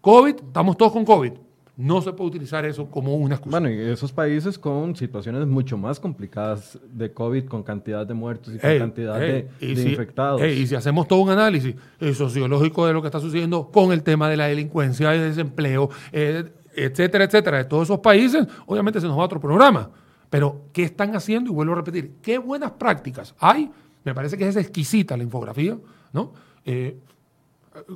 COVID, 0.00 0.36
estamos 0.46 0.76
todos 0.76 0.92
con 0.92 1.04
COVID. 1.04 1.32
No 1.78 2.02
se 2.02 2.12
puede 2.12 2.30
utilizar 2.30 2.64
eso 2.66 2.90
como 2.90 3.14
una 3.14 3.36
excusa. 3.36 3.60
Bueno, 3.60 3.72
y 3.72 3.78
esos 3.88 4.10
países 4.12 4.58
con 4.58 4.96
situaciones 4.96 5.46
mucho 5.46 5.78
más 5.78 6.00
complicadas 6.00 6.76
de 6.92 7.12
COVID, 7.12 7.44
con 7.44 7.62
cantidad 7.62 8.04
de 8.04 8.14
muertos 8.14 8.52
y 8.54 8.58
con 8.58 8.68
Ey, 8.68 8.78
cantidad 8.80 9.22
ey, 9.22 9.30
de, 9.32 9.48
y 9.66 9.74
de 9.76 9.82
si- 9.82 9.88
infectados. 9.90 10.42
ey, 10.42 10.58
y 10.62 10.66
si 10.66 10.74
hacemos 10.74 11.06
todo 11.06 11.20
un 11.20 11.30
análisis 11.30 11.76
sociológico 12.14 12.84
de 12.86 12.92
lo 12.92 13.00
que 13.00 13.06
está 13.06 13.20
sucediendo 13.20 13.70
con 13.70 13.92
el 13.92 14.02
tema 14.02 14.28
de 14.28 14.36
la 14.36 14.46
delincuencia, 14.48 15.14
el 15.14 15.20
desempleo, 15.20 15.88
eh, 16.10 16.50
etcétera, 16.74 17.24
etcétera, 17.24 17.58
de 17.58 17.64
todos 17.66 17.84
esos 17.84 18.00
países, 18.00 18.44
obviamente 18.66 19.00
se 19.00 19.06
nos 19.06 19.16
va 19.16 19.22
a 19.22 19.26
otro 19.26 19.40
programa. 19.40 19.88
Pero, 20.30 20.62
¿qué 20.72 20.82
están 20.82 21.14
haciendo? 21.14 21.50
Y 21.50 21.54
vuelvo 21.54 21.74
a 21.74 21.76
repetir, 21.76 22.14
¿qué 22.20 22.38
buenas 22.38 22.72
prácticas 22.72 23.34
hay? 23.38 23.70
Me 24.04 24.14
parece 24.14 24.36
que 24.36 24.48
es 24.48 24.56
exquisita 24.56 25.16
la 25.16 25.22
infografía, 25.22 25.78
¿no? 26.12 26.32
Eh, 26.64 26.96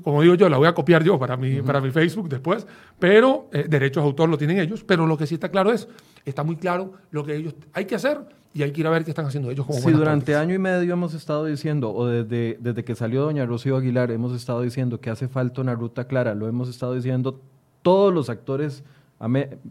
como 0.03 0.22
digo 0.22 0.35
yo, 0.35 0.49
la 0.49 0.59
voy 0.59 0.68
a 0.68 0.74
copiar 0.74 1.03
yo 1.05 1.18
para 1.18 1.37
mi, 1.37 1.62
para 1.62 1.80
mi 1.80 1.91
Facebook 1.91 2.28
después, 2.28 2.66
pero 2.99 3.49
eh, 3.53 3.66
derechos 3.68 4.03
de 4.03 4.09
autor 4.09 4.28
lo 4.28 4.39
tienen 4.39 4.59
ellos, 4.59 4.85
pero 4.85 5.07
lo 5.07 5.16
que 5.16 5.26
sí 5.26 5.35
está 5.35 5.51
claro 5.51 5.72
es, 5.72 5.89
está 6.24 6.43
muy 6.43 6.57
claro 6.57 6.93
lo 7.11 7.24
que 7.24 7.37
ellos 7.37 7.55
hay 7.72 7.85
que 7.85 7.95
hacer 7.95 8.20
y 8.55 8.62
hay 8.62 8.72
que 8.72 8.80
ir 8.80 8.87
a 8.87 8.91
ver 8.91 9.05
qué 9.05 9.11
están 9.11 9.26
haciendo 9.26 9.51
ellos 9.51 9.64
como 9.64 9.78
Si 9.78 9.85
buenas 9.85 10.01
durante 10.01 10.37
año 10.37 10.55
y 10.55 10.59
medio 10.59 10.93
hemos 10.93 11.14
estado 11.14 11.47
diciendo, 11.47 11.93
o 11.95 12.07
desde, 12.07 12.59
desde 12.61 12.85
que 12.85 12.95
salió 12.95 13.22
doña 13.22 13.47
Rocío 13.47 13.76
Aguilar, 13.76 14.11
hemos 14.11 14.35
estado 14.35 14.61
diciendo 14.62 15.01
que 15.01 15.11
hace 15.11 15.28
falta 15.28 15.61
una 15.61 15.74
ruta 15.74 16.07
clara, 16.07 16.35
lo 16.35 16.49
hemos 16.49 16.68
estado 16.68 16.95
diciendo 16.95 17.41
todos 17.83 18.12
los 18.12 18.28
actores. 18.28 18.85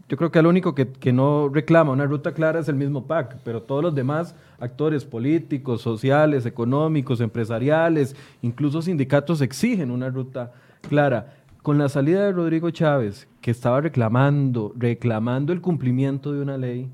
Yo 0.08 0.16
creo 0.16 0.30
que 0.30 0.38
el 0.38 0.46
único 0.46 0.74
que, 0.74 0.88
que 0.88 1.12
no 1.12 1.50
reclama 1.50 1.92
una 1.92 2.06
ruta 2.06 2.32
clara 2.32 2.60
es 2.60 2.68
el 2.68 2.76
mismo 2.76 3.06
PAC, 3.06 3.36
pero 3.44 3.62
todos 3.62 3.82
los 3.82 3.94
demás 3.94 4.34
actores 4.58 5.04
políticos, 5.04 5.82
sociales, 5.82 6.46
económicos, 6.46 7.20
empresariales, 7.20 8.16
incluso 8.40 8.80
sindicatos 8.80 9.42
exigen 9.42 9.90
una 9.90 10.08
ruta 10.08 10.52
clara. 10.88 11.34
Con 11.62 11.76
la 11.76 11.88
salida 11.90 12.24
de 12.24 12.32
Rodrigo 12.32 12.70
Chávez, 12.70 13.28
que 13.42 13.50
estaba 13.50 13.82
reclamando, 13.82 14.72
reclamando 14.76 15.52
el 15.52 15.60
cumplimiento 15.60 16.32
de 16.32 16.40
una 16.40 16.56
ley, 16.56 16.90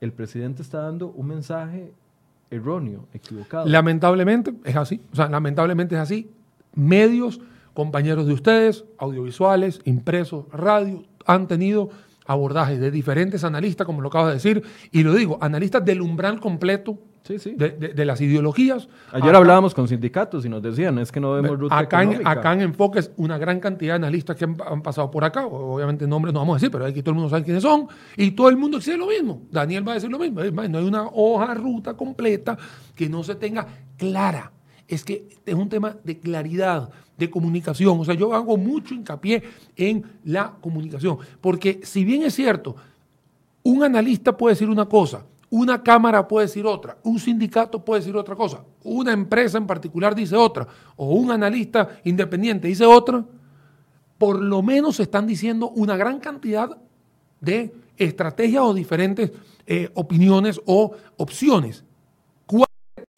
el 0.00 0.12
presidente 0.12 0.62
está 0.62 0.82
dando 0.82 1.08
un 1.08 1.26
mensaje 1.26 1.92
erróneo, 2.50 3.06
equivocado. 3.14 3.66
Lamentablemente 3.66 4.52
es 4.64 4.76
así, 4.76 5.00
o 5.12 5.16
sea, 5.16 5.28
lamentablemente 5.28 5.94
es 5.94 6.00
así. 6.00 6.30
Medios, 6.74 7.40
compañeros 7.74 8.26
de 8.26 8.34
ustedes, 8.34 8.84
audiovisuales, 8.98 9.80
impresos, 9.84 10.46
radio, 10.52 11.04
han 11.28 11.46
tenido 11.46 11.90
abordajes 12.26 12.78
de 12.80 12.90
diferentes 12.90 13.42
analistas, 13.44 13.86
como 13.86 14.02
lo 14.02 14.08
acabas 14.08 14.28
de 14.28 14.34
decir, 14.34 14.62
y 14.92 15.02
lo 15.02 15.14
digo, 15.14 15.38
analistas 15.40 15.82
del 15.84 16.02
umbral 16.02 16.40
completo 16.40 16.98
Sí, 17.22 17.38
sí. 17.38 17.54
de, 17.56 17.70
de- 17.70 17.88
de 17.94 18.04
las 18.04 18.20
ideologías. 18.20 18.88
Ayer 19.12 19.28
Acá- 19.30 19.38
hablábamos 19.38 19.74
con 19.74 19.88
sindicatos 19.88 20.44
y 20.44 20.48
nos 20.50 20.62
decían, 20.62 20.98
es 20.98 21.10
que 21.12 21.20
no 21.20 21.32
vemos 21.32 21.58
ruta 21.58 21.78
Acá 21.78 22.02
en, 22.02 22.26
acá 22.26 22.52
en 22.52 22.60
Enfoques, 22.62 23.12
una 23.16 23.38
gran 23.38 23.60
cantidad 23.60 23.94
de 23.94 23.96
analistas 23.96 24.36
que 24.36 24.44
han, 24.44 24.56
han 24.66 24.82
pasado 24.82 25.10
por 25.10 25.24
acá, 25.24 25.46
obviamente 25.46 26.06
nombres 26.06 26.34
no 26.34 26.40
vamos 26.40 26.54
a 26.54 26.56
decir, 26.56 26.70
pero 26.70 26.84
aquí 26.84 27.00
todo 27.02 27.10
el 27.12 27.16
mundo 27.16 27.30
sabe 27.30 27.44
quiénes 27.44 27.62
son, 27.62 27.86
y 28.16 28.30
todo 28.32 28.48
el 28.50 28.56
mundo 28.58 28.76
dice 28.78 28.96
lo 28.98 29.06
mismo. 29.06 29.42
Daniel 29.50 29.86
va 29.88 29.92
a 29.92 29.94
decir 29.94 30.10
lo 30.10 30.18
mismo. 30.18 30.40
Es 30.42 30.52
más, 30.52 30.68
No 30.68 30.78
hay 30.78 30.84
una 30.84 31.04
hoja 31.06 31.54
ruta 31.54 31.94
completa 31.94 32.56
que 32.94 33.08
no 33.08 33.22
se 33.24 33.34
tenga 33.36 33.66
clara. 33.96 34.52
Es 34.88 35.04
que 35.04 35.28
es 35.44 35.54
un 35.54 35.68
tema 35.68 35.96
de 36.02 36.18
claridad, 36.18 36.90
de 37.16 37.28
comunicación. 37.30 38.00
O 38.00 38.04
sea, 38.04 38.14
yo 38.14 38.32
hago 38.32 38.56
mucho 38.56 38.94
hincapié 38.94 39.42
en 39.76 40.02
la 40.24 40.54
comunicación, 40.60 41.18
porque 41.40 41.80
si 41.84 42.04
bien 42.04 42.22
es 42.22 42.34
cierto, 42.34 42.74
un 43.62 43.84
analista 43.84 44.36
puede 44.36 44.54
decir 44.54 44.70
una 44.70 44.86
cosa, 44.86 45.24
una 45.50 45.82
cámara 45.82 46.26
puede 46.26 46.46
decir 46.46 46.64
otra, 46.66 46.96
un 47.02 47.18
sindicato 47.18 47.84
puede 47.84 48.00
decir 48.00 48.16
otra 48.16 48.34
cosa, 48.34 48.64
una 48.84 49.12
empresa 49.12 49.58
en 49.58 49.66
particular 49.66 50.14
dice 50.14 50.36
otra, 50.36 50.66
o 50.96 51.14
un 51.14 51.30
analista 51.30 52.00
independiente 52.04 52.68
dice 52.68 52.84
otra, 52.84 53.24
por 54.16 54.40
lo 54.40 54.62
menos 54.62 55.00
están 55.00 55.26
diciendo 55.26 55.70
una 55.70 55.96
gran 55.96 56.18
cantidad 56.18 56.76
de 57.40 57.74
estrategias 57.96 58.62
o 58.62 58.74
diferentes 58.74 59.32
eh, 59.66 59.90
opiniones 59.94 60.60
o 60.66 60.92
opciones. 61.16 61.84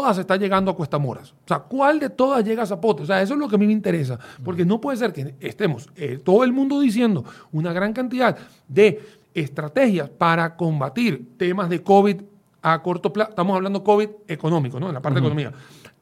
¿Cuál 0.00 0.12
de 0.12 0.14
todas 0.14 0.18
está 0.18 0.36
llegando 0.36 0.70
a 0.70 0.76
Cuestamoras? 0.76 1.32
O 1.32 1.46
sea, 1.46 1.58
¿cuál 1.58 1.98
de 1.98 2.08
todas 2.08 2.42
llega 2.42 2.62
a 2.62 2.66
Zapote? 2.66 3.02
O 3.02 3.06
sea, 3.06 3.20
eso 3.20 3.34
es 3.34 3.40
lo 3.40 3.48
que 3.48 3.56
a 3.56 3.58
mí 3.58 3.66
me 3.66 3.72
interesa, 3.72 4.18
porque 4.42 4.64
no 4.64 4.80
puede 4.80 4.96
ser 4.96 5.12
que 5.12 5.34
estemos 5.40 5.90
eh, 5.94 6.18
todo 6.24 6.42
el 6.42 6.52
mundo 6.52 6.80
diciendo 6.80 7.22
una 7.52 7.70
gran 7.74 7.92
cantidad 7.92 8.34
de 8.66 8.98
estrategias 9.34 10.08
para 10.08 10.56
combatir 10.56 11.36
temas 11.36 11.68
de 11.68 11.82
COVID 11.82 12.22
a 12.62 12.82
corto 12.82 13.12
plazo. 13.12 13.30
Estamos 13.30 13.54
hablando 13.54 13.84
COVID 13.84 14.08
económico, 14.26 14.80
¿no? 14.80 14.88
En 14.88 14.94
la 14.94 15.02
parte 15.02 15.20
de 15.20 15.26
economía. 15.26 15.52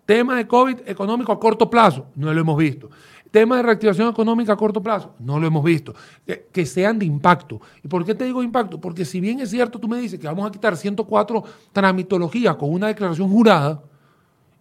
Tema 0.06 0.36
de 0.36 0.46
COVID 0.46 0.76
económico 0.86 1.32
a 1.32 1.40
corto 1.40 1.68
plazo, 1.68 2.06
no 2.14 2.32
lo 2.32 2.40
hemos 2.40 2.56
visto. 2.56 2.88
Tema 3.30 3.56
de 3.56 3.62
reactivación 3.62 4.08
económica 4.08 4.54
a 4.54 4.56
corto 4.56 4.82
plazo, 4.82 5.14
no 5.18 5.38
lo 5.38 5.46
hemos 5.46 5.62
visto. 5.62 5.94
Que, 6.26 6.48
que 6.52 6.64
sean 6.64 6.98
de 6.98 7.04
impacto. 7.06 7.60
¿Y 7.82 7.88
por 7.88 8.04
qué 8.04 8.14
te 8.14 8.24
digo 8.24 8.42
impacto? 8.42 8.80
Porque 8.80 9.04
si 9.04 9.20
bien 9.20 9.40
es 9.40 9.50
cierto, 9.50 9.78
tú 9.78 9.86
me 9.88 9.98
dices 9.98 10.18
que 10.18 10.26
vamos 10.26 10.48
a 10.48 10.50
quitar 10.50 10.76
104 10.76 11.44
tramitologías 11.72 12.56
con 12.56 12.72
una 12.72 12.86
declaración 12.86 13.28
jurada, 13.28 13.82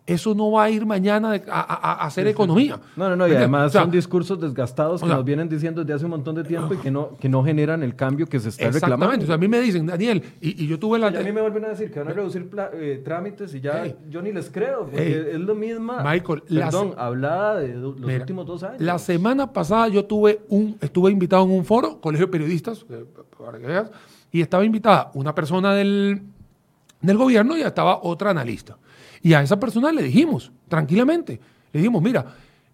eso 0.08 0.34
no 0.34 0.50
va 0.52 0.64
a 0.64 0.70
ir 0.72 0.86
mañana 0.86 1.34
a, 1.34 1.60
a- 1.60 1.94
a 2.04 2.06
hacer 2.08 2.26
economía. 2.28 2.80
No, 2.96 3.10
no, 3.10 3.16
no, 3.18 3.28
y 3.28 3.36
además 3.36 3.68
O 3.68 3.70
sea, 3.70 3.82
son 3.82 3.92
discursos 3.92 4.40
desgastados 4.40 5.02
que 5.02 5.06
o 5.06 5.08
sea- 5.10 5.18
nos 5.18 5.26
vienen 5.26 5.50
diciendo 5.50 5.82
desde 5.84 5.94
hace 5.96 6.06
un 6.06 6.12
montón 6.12 6.34
de 6.36 6.46
tiempo 6.46 6.74
y 6.74 6.78
que 6.78 6.90
no, 6.90 7.18
que 7.20 7.28
no 7.28 7.44
generan 7.44 7.84
el 7.84 7.94
cambio 7.96 8.26
que 8.26 8.40
se 8.40 8.50
está 8.50 8.64
Exactamente. 8.68 8.96
reclamando. 8.96 9.24
O 9.24 9.28
sea, 9.28 9.36
a 9.36 9.38
mí 9.38 9.48
me 9.50 9.60
dicen, 9.60 9.86
Daniel, 9.86 10.24
y, 10.42 10.64
y 10.64 10.68
yo 10.68 10.80
tuve 10.80 10.98
la... 10.98 11.12
Y 11.12 11.18
a 11.18 11.22
mí 11.22 11.32
me 11.34 11.42
vuelven 11.42 11.66
a 11.66 11.70
decir 11.70 11.92
que 11.92 12.00
van 12.00 12.08
a 12.08 12.14
reducir 12.14 12.50
eh, 12.74 13.02
trámites 13.04 13.54
y 13.54 13.60
ya 13.60 13.86
yo 14.10 14.22
ni 14.22 14.32
les 14.32 14.50
creo, 14.50 14.86
porque 14.86 15.32
es 15.34 15.40
lo 15.40 15.54
misma, 15.56 16.02
Michael, 16.04 16.42
la 16.48 16.66
perdón, 16.68 16.94
se- 16.96 17.00
hablada 17.02 17.60
de 17.60 17.76
los 17.76 18.00
Mira, 18.00 18.20
últimos 18.20 18.46
dos 18.48 18.64
años. 18.64 18.80
La 18.82 18.98
semana 19.00 19.52
pasada 19.52 19.90
yo 19.90 20.06
tuve 20.06 20.40
un, 20.48 20.78
estuve 20.80 21.12
invitado 21.12 21.44
en 21.44 21.52
un 21.52 21.66
foro, 21.66 22.00
Colegio 22.00 22.28
de 22.28 22.32
Periodistas, 22.32 22.86
eh, 22.90 23.04
para 23.38 23.60
que 23.60 23.68
veas, 23.68 23.92
y 24.32 24.40
estaba 24.42 24.64
invitada 24.64 25.12
una 25.16 25.36
persona 25.36 25.74
del, 25.74 26.22
del 27.02 27.18
gobierno 27.18 27.58
y 27.58 27.62
estaba 27.62 28.00
otra 28.02 28.32
analista. 28.32 28.78
Y 29.28 29.34
a 29.34 29.42
esa 29.42 29.60
persona 29.60 29.92
le 29.92 30.04
dijimos, 30.04 30.54
tranquilamente, 30.70 31.38
le 31.74 31.80
dijimos, 31.82 32.02
mira, 32.02 32.26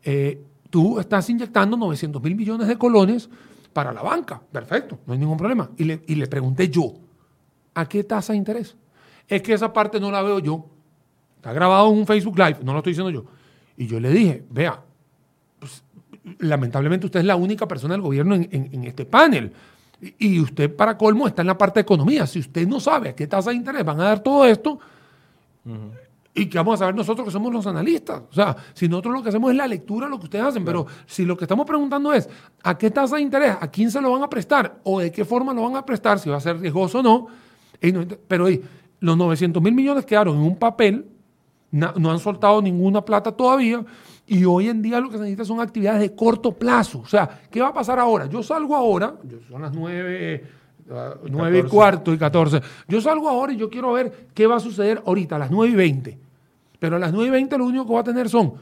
eh, 0.04 0.40
tú 0.70 1.00
estás 1.00 1.28
inyectando 1.28 1.76
900 1.76 2.22
mil 2.22 2.36
millones 2.36 2.68
de 2.68 2.78
colones 2.78 3.28
para 3.74 3.92
la 3.92 4.04
banca, 4.04 4.40
perfecto, 4.52 5.00
no 5.08 5.14
hay 5.14 5.20
ningún 5.20 5.36
problema. 5.36 5.72
Y 5.78 5.84
le, 5.86 6.04
y 6.06 6.14
le 6.14 6.28
pregunté 6.28 6.70
yo, 6.70 6.94
¿a 7.74 7.90
qué 7.90 8.04
tasa 8.04 8.34
de 8.34 8.38
interés? 8.38 8.76
Es 9.28 9.42
que 9.42 9.54
esa 9.54 9.74
parte 9.74 10.00
no 10.00 10.12
la 10.12 10.22
veo 10.22 10.38
yo. 10.38 10.64
Está 11.38 11.54
grabado 11.54 11.92
en 11.92 11.98
un 11.98 12.06
Facebook 12.06 12.38
Live, 12.38 12.58
no 12.64 12.72
lo 12.74 12.78
estoy 12.80 12.92
diciendo 12.92 13.10
yo. 13.10 13.26
Y 13.76 13.88
yo 13.88 14.00
le 14.00 14.12
dije, 14.12 14.44
vea, 14.52 14.80
lamentablemente 16.38 17.08
usted 17.08 17.22
es 17.22 17.26
la 17.26 17.36
única 17.36 17.68
persona 17.68 17.96
del 17.96 18.02
gobierno 18.04 18.36
en, 18.36 18.48
en- 18.52 18.84
este 18.84 19.06
panel. 19.06 19.52
Y 20.20 20.40
usted, 20.40 20.76
para 20.76 21.00
colmo, 21.00 21.26
está 21.28 21.42
en 21.42 21.48
la 21.48 21.58
parte 21.58 21.80
de 21.80 21.82
economía. 21.82 22.28
Si 22.28 22.38
usted 22.38 22.68
no 22.68 22.80
sabe 22.80 23.10
a 23.10 23.16
qué 23.16 23.26
tasa 23.26 23.50
de 23.50 23.56
interés 23.56 23.84
van 23.84 24.00
a 24.02 24.04
dar 24.04 24.20
todo 24.20 24.46
esto, 24.46 24.80
y 26.36 26.48
que 26.48 26.58
vamos 26.58 26.76
a 26.76 26.78
saber 26.80 26.96
nosotros 26.96 27.26
que 27.26 27.32
somos 27.32 27.54
los 27.54 27.68
analistas. 27.68 28.24
O 28.30 28.34
sea, 28.34 28.56
si 28.74 28.88
nosotros 28.88 29.14
lo 29.14 29.24
que 29.24 29.30
hacemos 29.30 29.52
es 29.52 29.58
la 29.58 29.68
lectura 29.68 30.08
de 30.08 30.12
lo 30.12 30.20
que 30.20 30.26
ustedes 30.26 30.46
hacen, 30.46 30.66
pero 30.66 30.86
si 31.06 31.26
lo 31.26 31.38
que 31.38 31.46
estamos 31.46 31.66
preguntando 31.66 32.12
es 32.12 32.28
a 32.64 32.78
qué 32.78 32.90
tasa 32.90 33.18
de 33.18 33.22
interés, 33.22 33.56
a 33.60 33.70
quién 33.70 33.92
se 33.92 34.02
lo 34.02 34.12
van 34.12 34.24
a 34.24 34.30
prestar 34.30 34.80
o 34.84 35.00
de 35.00 35.12
qué 35.12 35.26
forma 35.26 35.54
lo 35.54 35.64
van 35.64 35.76
a 35.76 35.86
prestar, 35.86 36.20
si 36.20 36.30
va 36.30 36.38
a 36.38 36.42
ser 36.42 36.60
riesgoso 36.60 37.00
o 37.00 37.04
no. 37.04 37.28
pero 38.28 38.48
los 39.00 39.18
900 39.18 39.62
mil 39.62 39.74
millones 39.74 40.06
quedaron 40.06 40.38
en 40.38 40.44
un 40.44 40.58
papel, 40.58 41.06
no 41.72 42.12
han 42.12 42.20
soltado 42.20 42.62
ninguna 42.62 43.04
plata 43.04 43.32
todavía. 43.32 43.84
Y 44.26 44.46
hoy 44.46 44.70
en 44.70 44.82
día 44.82 45.00
lo 45.00 45.10
que 45.10 45.18
se 45.18 45.24
necesita 45.24 45.46
son 45.46 45.60
actividades 45.60 46.02
de 46.02 46.16
corto 46.16 46.54
plazo. 46.54 47.00
O 47.00 47.06
sea, 47.06 47.42
¿qué 47.52 47.62
va 47.62 47.70
a 47.70 47.74
pasar 47.74 48.00
ahora? 48.00 48.26
Yo 48.26 48.42
salgo 48.42 48.76
ahora, 48.76 49.16
son 49.50 49.62
las 49.62 49.74
9, 49.74 50.44
ah, 50.92 51.16
nueve 51.30 51.60
y 51.60 51.62
14. 51.62 51.76
cuarto 51.76 52.14
y 52.14 52.18
14. 52.18 52.62
Yo 52.88 53.02
salgo 53.02 53.28
ahora 53.30 53.52
y 53.52 53.58
yo 53.58 53.70
quiero 53.70 53.92
ver 53.92 54.28
qué 54.34 54.48
va 54.48 54.56
a 54.56 54.60
suceder 54.62 55.02
ahorita, 55.06 55.36
a 55.36 55.40
las 55.40 55.52
9 55.52 55.74
y 55.74 55.76
20. 55.76 56.23
Pero 56.84 56.98
a 56.98 57.00
las 57.00 57.14
9 57.14 57.30
y 57.30 57.32
20 57.32 57.58
lo 57.58 57.66
único 57.66 57.88
que 57.88 57.94
va 57.94 58.02
a 58.02 58.04
tener 58.04 58.28
son 58.28 58.56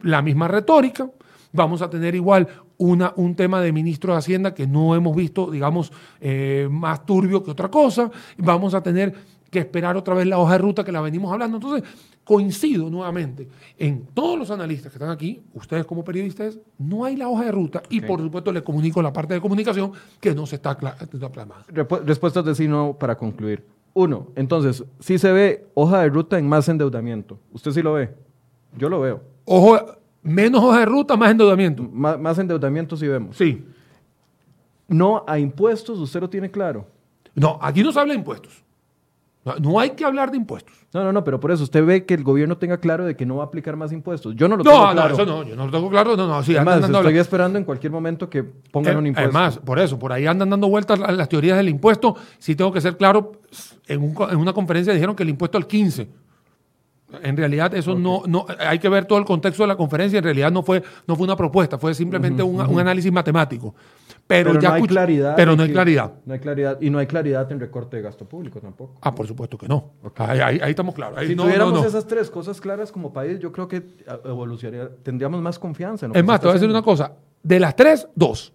la 0.00 0.22
misma 0.22 0.48
retórica. 0.48 1.10
Vamos 1.52 1.82
a 1.82 1.90
tener 1.90 2.14
igual 2.14 2.48
una, 2.78 3.12
un 3.14 3.34
tema 3.34 3.60
de 3.60 3.74
ministro 3.74 4.14
de 4.14 4.20
Hacienda 4.20 4.54
que 4.54 4.66
no 4.66 4.94
hemos 4.94 5.14
visto, 5.14 5.50
digamos, 5.50 5.92
eh, 6.18 6.66
más 6.70 7.04
turbio 7.04 7.44
que 7.44 7.50
otra 7.50 7.70
cosa. 7.70 8.10
Vamos 8.38 8.72
a 8.72 8.82
tener 8.82 9.14
que 9.50 9.58
esperar 9.58 9.98
otra 9.98 10.14
vez 10.14 10.26
la 10.28 10.38
hoja 10.38 10.52
de 10.52 10.58
ruta 10.60 10.82
que 10.82 10.92
la 10.92 11.02
venimos 11.02 11.30
hablando. 11.30 11.58
Entonces, 11.58 11.86
coincido 12.24 12.88
nuevamente 12.88 13.46
en 13.76 14.06
todos 14.14 14.38
los 14.38 14.50
analistas 14.50 14.90
que 14.90 14.96
están 14.96 15.10
aquí, 15.10 15.42
ustedes 15.52 15.84
como 15.84 16.02
periodistas, 16.02 16.58
no 16.78 17.04
hay 17.04 17.16
la 17.16 17.28
hoja 17.28 17.44
de 17.44 17.52
ruta 17.52 17.82
y 17.90 18.00
por 18.00 18.18
supuesto 18.18 18.50
les 18.50 18.62
comunico 18.62 19.02
la 19.02 19.12
parte 19.12 19.34
de 19.34 19.42
comunicación 19.42 19.92
que 20.18 20.34
no 20.34 20.46
se 20.46 20.56
está, 20.56 20.78
está 21.12 21.30
plasmada. 21.30 21.66
Respuestas 21.68 22.46
de 22.46 22.54
sí 22.54 22.66
no 22.66 22.96
para 22.98 23.14
concluir. 23.14 23.62
Uno, 23.92 24.28
entonces, 24.36 24.84
sí 25.00 25.18
se 25.18 25.32
ve 25.32 25.66
hoja 25.74 26.02
de 26.02 26.08
ruta 26.08 26.38
en 26.38 26.48
más 26.48 26.68
endeudamiento. 26.68 27.38
¿Usted 27.52 27.72
sí 27.72 27.82
lo 27.82 27.94
ve? 27.94 28.14
Yo 28.76 28.88
lo 28.88 29.00
veo. 29.00 29.20
Ojo, 29.44 29.78
menos 30.22 30.62
hoja 30.62 30.80
de 30.80 30.86
ruta, 30.86 31.16
más 31.16 31.30
endeudamiento. 31.32 31.82
Má- 31.82 32.16
más 32.16 32.38
endeudamiento 32.38 32.96
sí 32.96 33.08
vemos. 33.08 33.36
Sí. 33.36 33.64
No 34.88 35.24
a 35.26 35.38
impuestos, 35.38 35.98
usted 35.98 36.20
lo 36.20 36.30
tiene 36.30 36.50
claro. 36.50 36.86
No, 37.34 37.58
aquí 37.60 37.82
no 37.82 37.92
se 37.92 38.00
habla 38.00 38.12
de 38.12 38.18
impuestos. 38.18 38.62
No, 39.42 39.56
no 39.56 39.80
hay 39.80 39.90
que 39.90 40.04
hablar 40.04 40.30
de 40.30 40.36
impuestos. 40.36 40.76
No, 40.92 41.02
no, 41.02 41.12
no, 41.12 41.24
pero 41.24 41.40
por 41.40 41.50
eso 41.50 41.62
usted 41.64 41.82
ve 41.84 42.04
que 42.04 42.12
el 42.12 42.22
gobierno 42.22 42.58
tenga 42.58 42.76
claro 42.78 43.06
de 43.06 43.16
que 43.16 43.24
no 43.24 43.36
va 43.36 43.44
a 43.44 43.46
aplicar 43.46 43.74
más 43.74 43.90
impuestos. 43.90 44.34
Yo 44.36 44.48
no 44.48 44.56
lo 44.56 44.64
No, 44.64 44.70
tengo 44.70 44.86
no, 44.88 44.92
claro. 44.92 45.14
eso 45.14 45.24
no, 45.24 45.42
yo 45.44 45.56
no 45.56 45.64
lo 45.66 45.72
tengo 45.72 45.88
claro. 45.88 46.14
No, 46.16 46.26
no, 46.28 46.42
sí, 46.42 46.54
Además, 46.54 46.74
andan 46.74 46.92
dando 46.92 46.98
estoy 47.08 47.14
la- 47.14 47.20
esperando 47.22 47.58
en 47.58 47.64
cualquier 47.64 47.90
momento 47.90 48.28
que 48.28 48.42
pongan 48.42 48.94
Eh, 48.94 48.98
un 48.98 49.06
impuesto. 49.06 49.30
Además, 49.38 49.58
por 49.64 49.78
eso, 49.78 49.98
por 49.98 50.12
ahí 50.12 50.26
andan 50.26 50.50
dando 50.50 50.68
vueltas 50.68 50.98
la- 50.98 51.10
las 51.12 51.28
teorías 51.28 51.56
del 51.56 51.70
impuesto. 51.70 52.16
Sí 52.38 52.54
tengo 52.54 52.70
que 52.70 52.82
ser 52.82 52.98
claro, 52.98 53.32
en, 53.86 54.02
un 54.02 54.12
co- 54.12 54.28
en 54.28 54.36
una 54.36 54.52
conferencia 54.52 54.92
dijeron 54.92 55.16
que 55.16 55.22
el 55.22 55.30
impuesto 55.30 55.56
al 55.56 55.66
15. 55.66 56.08
En 57.22 57.36
realidad 57.36 57.74
eso 57.74 57.96
no, 57.98 58.22
no, 58.26 58.46
hay 58.60 58.78
que 58.78 58.88
ver 58.88 59.04
todo 59.04 59.18
el 59.18 59.24
contexto 59.24 59.64
de 59.64 59.68
la 59.68 59.76
conferencia, 59.76 60.18
en 60.18 60.24
realidad 60.24 60.52
no 60.52 60.62
fue, 60.62 60.80
no 61.08 61.16
fue 61.16 61.24
una 61.24 61.34
propuesta, 61.34 61.76
fue 61.76 61.92
simplemente 61.92 62.40
un, 62.42 62.60
un 62.60 62.78
análisis 62.78 63.10
matemático. 63.10 63.74
Pero, 64.30 64.50
pero 64.52 64.60
ya 64.62 64.68
no 64.68 64.74
hay 64.76 64.82
claridad. 64.84 65.34
Pero 65.34 65.56
no 65.56 65.62
hay 65.62 65.68
que- 65.68 65.72
claridad. 65.74 66.12
No 66.24 66.34
hay 66.34 66.38
claridad. 66.38 66.78
Y 66.80 66.88
no 66.88 66.98
hay 67.00 67.06
claridad 67.08 67.50
en 67.50 67.58
recorte 67.58 67.96
de 67.96 68.02
gasto 68.02 68.24
público 68.28 68.60
tampoco. 68.60 68.96
Ah, 69.02 69.12
por 69.12 69.26
supuesto 69.26 69.58
que 69.58 69.66
no. 69.66 69.90
Ahí, 70.18 70.38
ahí- 70.38 70.60
ahí 70.62 70.70
estamos 70.70 70.94
claros. 70.94 71.18
Ahí 71.18 71.26
si 71.26 71.34
no, 71.34 71.42
tuviéramos 71.42 71.74
no, 71.74 71.84
esas 71.84 72.06
tres 72.06 72.30
cosas 72.30 72.60
claras 72.60 72.92
como 72.92 73.12
país, 73.12 73.40
yo 73.40 73.50
creo 73.50 73.66
que 73.66 73.82
ah, 74.06 74.20
evolucionaría, 74.24 74.88
tendríamos 75.02 75.42
más 75.42 75.58
confianza. 75.58 76.06
En 76.06 76.10
lo 76.12 76.14
Es 76.14 76.22
que 76.22 76.26
más, 76.26 76.38
te 76.40 76.46
voy 76.46 76.52
a 76.52 76.54
decir 76.54 76.70
una 76.70 76.82
cosa. 76.82 77.12
De 77.42 77.58
las 77.58 77.74
tres, 77.74 78.06
dos. 78.14 78.52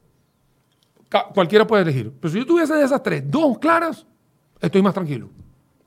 Cualquiera 1.34 1.68
puede 1.68 1.84
elegir. 1.84 2.12
Pero 2.20 2.32
si 2.32 2.40
yo 2.40 2.46
tuviese 2.46 2.74
de 2.74 2.84
esas 2.86 3.04
tres, 3.04 3.24
dos 3.30 3.58
claras, 3.60 4.06
estoy 4.62 4.82
más 4.82 4.94
tranquilo. 4.94 5.30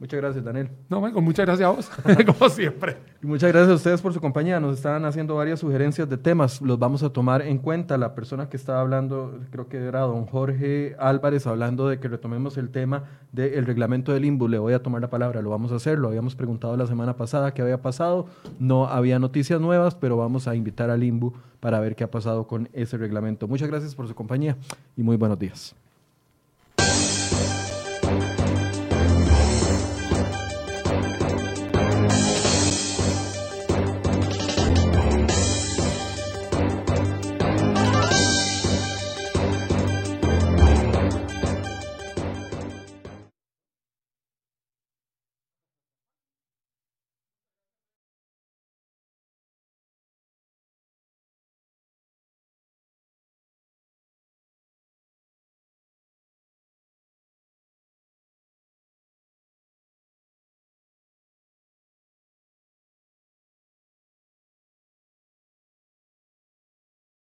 Muchas 0.01 0.21
gracias, 0.21 0.45
Daniel. 0.45 0.71
No, 0.89 1.01
Michael, 1.01 1.25
muchas 1.25 1.45
gracias 1.45 1.69
a 1.69 1.73
vos. 1.73 1.91
Como 2.39 2.49
siempre. 2.49 2.97
Y 3.21 3.27
muchas 3.27 3.51
gracias 3.51 3.73
a 3.73 3.75
ustedes 3.75 4.01
por 4.01 4.15
su 4.15 4.21
compañía. 4.21 4.61
Nos 4.61 4.77
estaban 4.77 5.05
haciendo 5.05 5.35
varias 5.35 5.59
sugerencias 5.59 6.09
de 6.09 6.17
temas. 6.17 6.63
Los 6.63 6.79
vamos 6.79 7.03
a 7.03 7.11
tomar 7.11 7.43
en 7.43 7.59
cuenta. 7.59 7.99
La 7.99 8.15
persona 8.15 8.49
que 8.49 8.57
estaba 8.57 8.81
hablando, 8.81 9.41
creo 9.51 9.69
que 9.69 9.79
era 9.79 10.03
don 10.03 10.27
Jorge 10.27 10.95
Álvarez, 11.01 11.49
hablando 11.49 11.89
de 11.89 11.99
que 11.99 12.07
retomemos 12.07 12.57
el 12.59 12.71
tema 12.71 13.05
del 13.33 13.67
reglamento 13.67 14.13
del 14.13 14.25
INBU. 14.25 14.47
Le 14.47 14.61
voy 14.61 14.73
a 14.73 14.85
tomar 14.85 15.01
la 15.01 15.11
palabra. 15.11 15.43
Lo 15.43 15.51
vamos 15.51 15.73
a 15.73 15.77
hacer. 15.77 15.99
Lo 15.99 16.07
habíamos 16.07 16.37
preguntado 16.37 16.77
la 16.77 16.87
semana 16.87 17.17
pasada 17.17 17.53
qué 17.53 17.63
había 17.63 17.83
pasado. 17.83 18.27
No 18.61 18.87
había 18.87 19.19
noticias 19.19 19.61
nuevas, 19.61 19.97
pero 19.97 20.17
vamos 20.17 20.47
a 20.47 20.55
invitar 20.55 20.91
al 20.91 21.03
INBU 21.03 21.35
para 21.59 21.81
ver 21.81 21.97
qué 21.97 22.05
ha 22.05 22.11
pasado 22.11 22.47
con 22.47 22.69
ese 22.73 22.99
reglamento. 22.99 23.49
Muchas 23.49 23.67
gracias 23.67 23.97
por 23.97 24.07
su 24.07 24.15
compañía 24.15 24.57
y 24.97 25.03
muy 25.03 25.17
buenos 25.17 25.41
días. 25.41 25.75